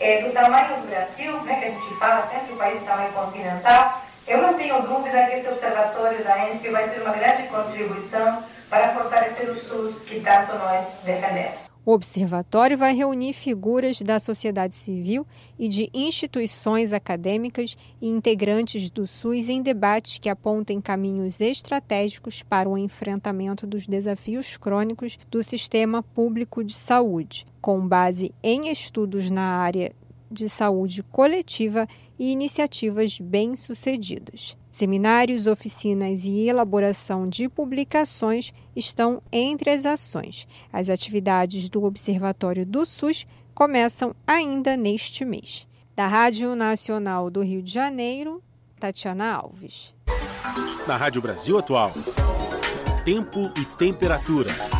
eh, 0.00 0.22
do 0.22 0.32
tamanho 0.32 0.80
do 0.80 0.88
Brasil, 0.88 1.40
né, 1.42 1.60
que 1.60 1.64
a 1.66 1.70
gente 1.70 1.94
fala 1.98 2.26
sempre, 2.26 2.52
um 2.52 2.56
país 2.56 2.80
de 2.80 2.86
tamanho 2.86 3.12
continental, 3.12 4.02
eu 4.26 4.42
não 4.42 4.54
tenho 4.54 4.82
dúvida 4.82 5.26
que 5.26 5.34
esse 5.34 5.48
observatório 5.48 6.22
da 6.24 6.48
ENSP 6.48 6.70
vai 6.70 6.88
ser 6.88 7.00
uma 7.02 7.12
grande 7.12 7.48
contribuição 7.48 8.42
para 8.68 8.92
fortalecer 8.92 9.48
o 9.50 9.56
SUS 9.56 10.02
que 10.02 10.20
tanto 10.20 10.54
nós 10.58 10.98
defendemos. 11.04 11.66
O 11.84 11.92
observatório 11.92 12.76
vai 12.76 12.92
reunir 12.92 13.32
figuras 13.32 14.02
da 14.02 14.18
sociedade 14.18 14.74
civil 14.74 15.24
e 15.56 15.68
de 15.68 15.88
instituições 15.94 16.92
acadêmicas 16.92 17.76
e 18.02 18.08
integrantes 18.08 18.90
do 18.90 19.06
SUS 19.06 19.48
em 19.48 19.62
debates 19.62 20.18
que 20.18 20.28
apontem 20.28 20.80
caminhos 20.80 21.40
estratégicos 21.40 22.42
para 22.42 22.68
o 22.68 22.76
enfrentamento 22.76 23.68
dos 23.68 23.86
desafios 23.86 24.56
crônicos 24.56 25.16
do 25.30 25.40
sistema 25.44 26.02
público 26.02 26.64
de 26.64 26.76
saúde, 26.76 27.46
com 27.60 27.86
base 27.86 28.34
em 28.42 28.68
estudos 28.68 29.30
na 29.30 29.58
área 29.60 29.92
de 30.28 30.48
saúde 30.48 31.04
coletiva 31.04 31.86
e 32.18 32.30
iniciativas 32.30 33.20
bem-sucedidas. 33.20 34.56
Seminários, 34.70 35.46
oficinas 35.46 36.24
e 36.24 36.48
elaboração 36.48 37.28
de 37.28 37.48
publicações 37.48 38.52
estão 38.74 39.22
entre 39.32 39.70
as 39.70 39.86
ações. 39.86 40.46
As 40.72 40.88
atividades 40.88 41.68
do 41.68 41.84
Observatório 41.84 42.66
do 42.66 42.84
SUS 42.84 43.26
começam 43.54 44.14
ainda 44.26 44.76
neste 44.76 45.24
mês. 45.24 45.66
Da 45.94 46.06
Rádio 46.06 46.54
Nacional 46.54 47.30
do 47.30 47.42
Rio 47.42 47.62
de 47.62 47.72
Janeiro, 47.72 48.42
Tatiana 48.78 49.32
Alves. 49.32 49.94
Na 50.86 50.96
Rádio 50.96 51.22
Brasil 51.22 51.58
Atual, 51.58 51.92
tempo 53.04 53.50
e 53.58 53.64
temperatura. 53.64 54.75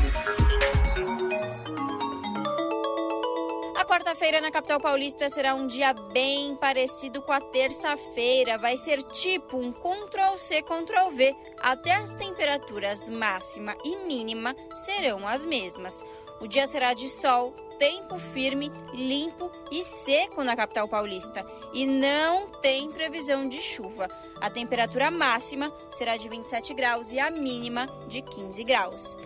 Quarta-feira 3.96 4.42
na 4.42 4.50
capital 4.50 4.78
paulista 4.78 5.26
será 5.30 5.54
um 5.54 5.66
dia 5.66 5.94
bem 6.12 6.54
parecido 6.56 7.22
com 7.22 7.32
a 7.32 7.40
terça-feira. 7.40 8.58
Vai 8.58 8.76
ser 8.76 9.02
tipo 9.02 9.56
um 9.56 9.72
Ctrl-C, 9.72 10.60
Ctrl-V. 10.60 11.34
Até 11.62 11.94
as 11.94 12.12
temperaturas 12.12 13.08
máxima 13.08 13.74
e 13.82 13.96
mínima 14.06 14.54
serão 14.74 15.26
as 15.26 15.46
mesmas. 15.46 16.04
O 16.42 16.46
dia 16.46 16.66
será 16.66 16.92
de 16.92 17.08
sol, 17.08 17.54
tempo 17.78 18.18
firme, 18.18 18.70
limpo 18.92 19.50
e 19.72 19.82
seco 19.82 20.44
na 20.44 20.54
capital 20.54 20.86
paulista. 20.86 21.42
E 21.72 21.86
não 21.86 22.48
tem 22.60 22.92
previsão 22.92 23.48
de 23.48 23.62
chuva. 23.62 24.08
A 24.42 24.50
temperatura 24.50 25.10
máxima 25.10 25.72
será 25.88 26.18
de 26.18 26.28
27 26.28 26.74
graus 26.74 27.12
e 27.12 27.18
a 27.18 27.30
mínima 27.30 27.86
de 28.08 28.20
15 28.20 28.62
graus. 28.62 29.16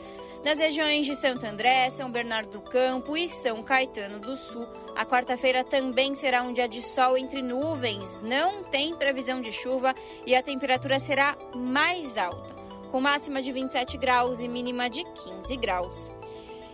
Nas 0.45 0.59
regiões 0.59 1.05
de 1.05 1.15
Santo 1.15 1.45
André, 1.45 1.91
São 1.91 2.11
Bernardo 2.11 2.51
do 2.51 2.61
Campo 2.63 3.15
e 3.15 3.29
São 3.29 3.63
Caetano 3.63 4.19
do 4.19 4.35
Sul, 4.35 4.67
a 4.97 5.05
quarta-feira 5.05 5.63
também 5.63 6.15
será 6.15 6.43
um 6.43 6.55
dia 6.55 6.67
de 6.67 6.81
sol 6.81 7.19
entre 7.19 7.43
nuvens, 7.43 8.23
não 8.23 8.65
tem 8.65 8.95
previsão 8.95 9.43
de 9.43 9.53
chuva 9.53 9.95
e 10.27 10.35
a 10.35 10.43
temperatura 10.43 10.99
será 10.99 11.37
mais 11.55 12.17
alta, 12.17 12.55
com 12.91 13.03
máxima 13.03 13.43
de 13.43 13.53
27 13.53 13.99
graus 13.99 14.41
e 14.41 14.49
mínima 14.49 14.89
de 14.89 15.05
15 15.05 15.57
graus. 15.59 16.11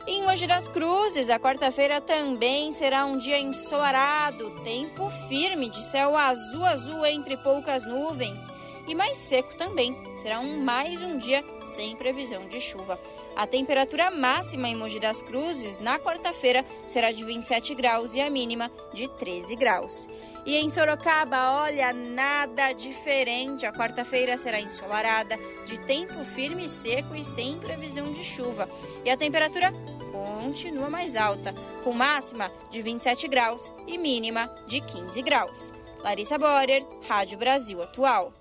Em 0.07 0.23
Mogi 0.23 0.47
das 0.47 0.69
Cruzes, 0.69 1.29
a 1.29 1.41
quarta-feira 1.41 2.01
também 2.01 2.71
será 2.71 3.05
um 3.05 3.19
dia 3.19 3.41
ensolarado, 3.41 4.49
tempo 4.63 5.11
firme 5.29 5.69
de 5.69 5.85
céu 5.85 6.17
azul 6.17 6.65
azul 6.65 7.05
entre 7.05 7.37
poucas 7.39 7.85
nuvens 7.85 8.39
e 8.87 8.95
mais 8.95 9.17
seco 9.17 9.57
também. 9.57 9.97
Será 10.17 10.41
um 10.41 10.59
mais 10.63 11.03
um 11.03 11.19
dia 11.19 11.45
sem 11.63 11.97
previsão 11.97 12.47
de 12.49 12.61
chuva. 12.61 12.99
A 13.35 13.47
temperatura 13.47 14.11
máxima 14.11 14.69
em 14.69 14.77
Mogi 14.77 14.99
das 14.99 15.21
Cruzes 15.21 15.81
na 15.81 15.99
quarta-feira 15.99 16.65
será 16.87 17.13
de 17.13 17.25
27 17.25 17.75
graus 17.75 18.15
e 18.15 18.21
a 18.21 18.31
mínima 18.31 18.71
de 18.95 19.09
13 19.09 19.55
graus. 19.57 20.09
E 20.47 20.55
em 20.55 20.71
Sorocaba, 20.71 21.61
olha, 21.63 21.93
nada 21.93 22.73
diferente. 22.73 23.67
A 23.67 23.73
quarta-feira 23.73 24.39
será 24.39 24.61
ensolarada, 24.61 25.37
de 25.67 25.77
tempo 25.87 26.25
firme 26.25 26.67
e 26.67 26.69
seco 26.69 27.17
e 27.17 27.25
sem 27.25 27.59
previsão 27.59 28.13
de 28.13 28.23
chuva. 28.23 28.69
E 29.05 29.11
a 29.11 29.17
temperatura 29.17 29.73
continua 30.13 30.89
mais 30.89 31.17
alta, 31.17 31.53
com 31.83 31.93
máxima 31.93 32.51
de 32.71 32.81
27 32.81 33.27
graus 33.27 33.73
e 33.89 33.99
mínima 33.99 34.47
de 34.69 34.81
15 34.81 35.21
graus. 35.23 35.73
Larissa 36.03 36.39
Borer, 36.39 36.87
Rádio 37.09 37.37
Brasil 37.37 37.83
Atual. 37.83 38.33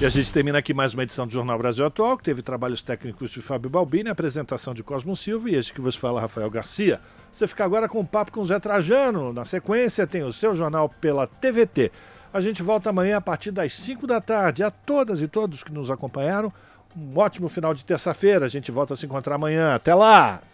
E 0.00 0.06
a 0.06 0.08
gente 0.08 0.32
termina 0.32 0.56
aqui 0.56 0.72
mais 0.72 0.94
uma 0.94 1.02
edição 1.02 1.26
do 1.26 1.32
Jornal 1.32 1.58
Brasil 1.58 1.84
Atual, 1.84 2.16
que 2.16 2.24
teve 2.24 2.40
trabalhos 2.40 2.80
técnicos 2.80 3.28
de 3.28 3.42
Fábio 3.42 3.68
Balbini, 3.68 4.08
apresentação 4.08 4.72
de 4.72 4.82
Cosmo 4.82 5.14
Silva 5.14 5.50
e 5.50 5.54
este 5.54 5.74
que 5.74 5.80
vos 5.82 5.94
fala, 5.94 6.22
Rafael 6.22 6.48
Garcia. 6.48 6.98
Você 7.30 7.46
fica 7.46 7.66
agora 7.66 7.86
com 7.86 8.00
um 8.00 8.04
papo 8.06 8.32
com 8.32 8.40
o 8.40 8.46
Zé 8.46 8.58
Trajano. 8.58 9.30
Na 9.30 9.44
sequência, 9.44 10.06
tem 10.06 10.22
o 10.22 10.32
seu 10.32 10.54
jornal 10.54 10.88
pela 10.88 11.26
TVT. 11.26 11.92
A 12.32 12.40
gente 12.40 12.62
volta 12.62 12.88
amanhã 12.88 13.18
a 13.18 13.20
partir 13.20 13.50
das 13.50 13.74
5 13.74 14.06
da 14.06 14.22
tarde. 14.22 14.62
A 14.62 14.70
todas 14.70 15.20
e 15.20 15.28
todos 15.28 15.62
que 15.62 15.70
nos 15.70 15.90
acompanharam, 15.90 16.50
um 16.96 17.18
ótimo 17.18 17.50
final 17.50 17.74
de 17.74 17.84
terça-feira. 17.84 18.46
A 18.46 18.48
gente 18.48 18.72
volta 18.72 18.94
a 18.94 18.96
se 18.96 19.04
encontrar 19.04 19.34
amanhã. 19.34 19.74
Até 19.74 19.94
lá! 19.94 20.40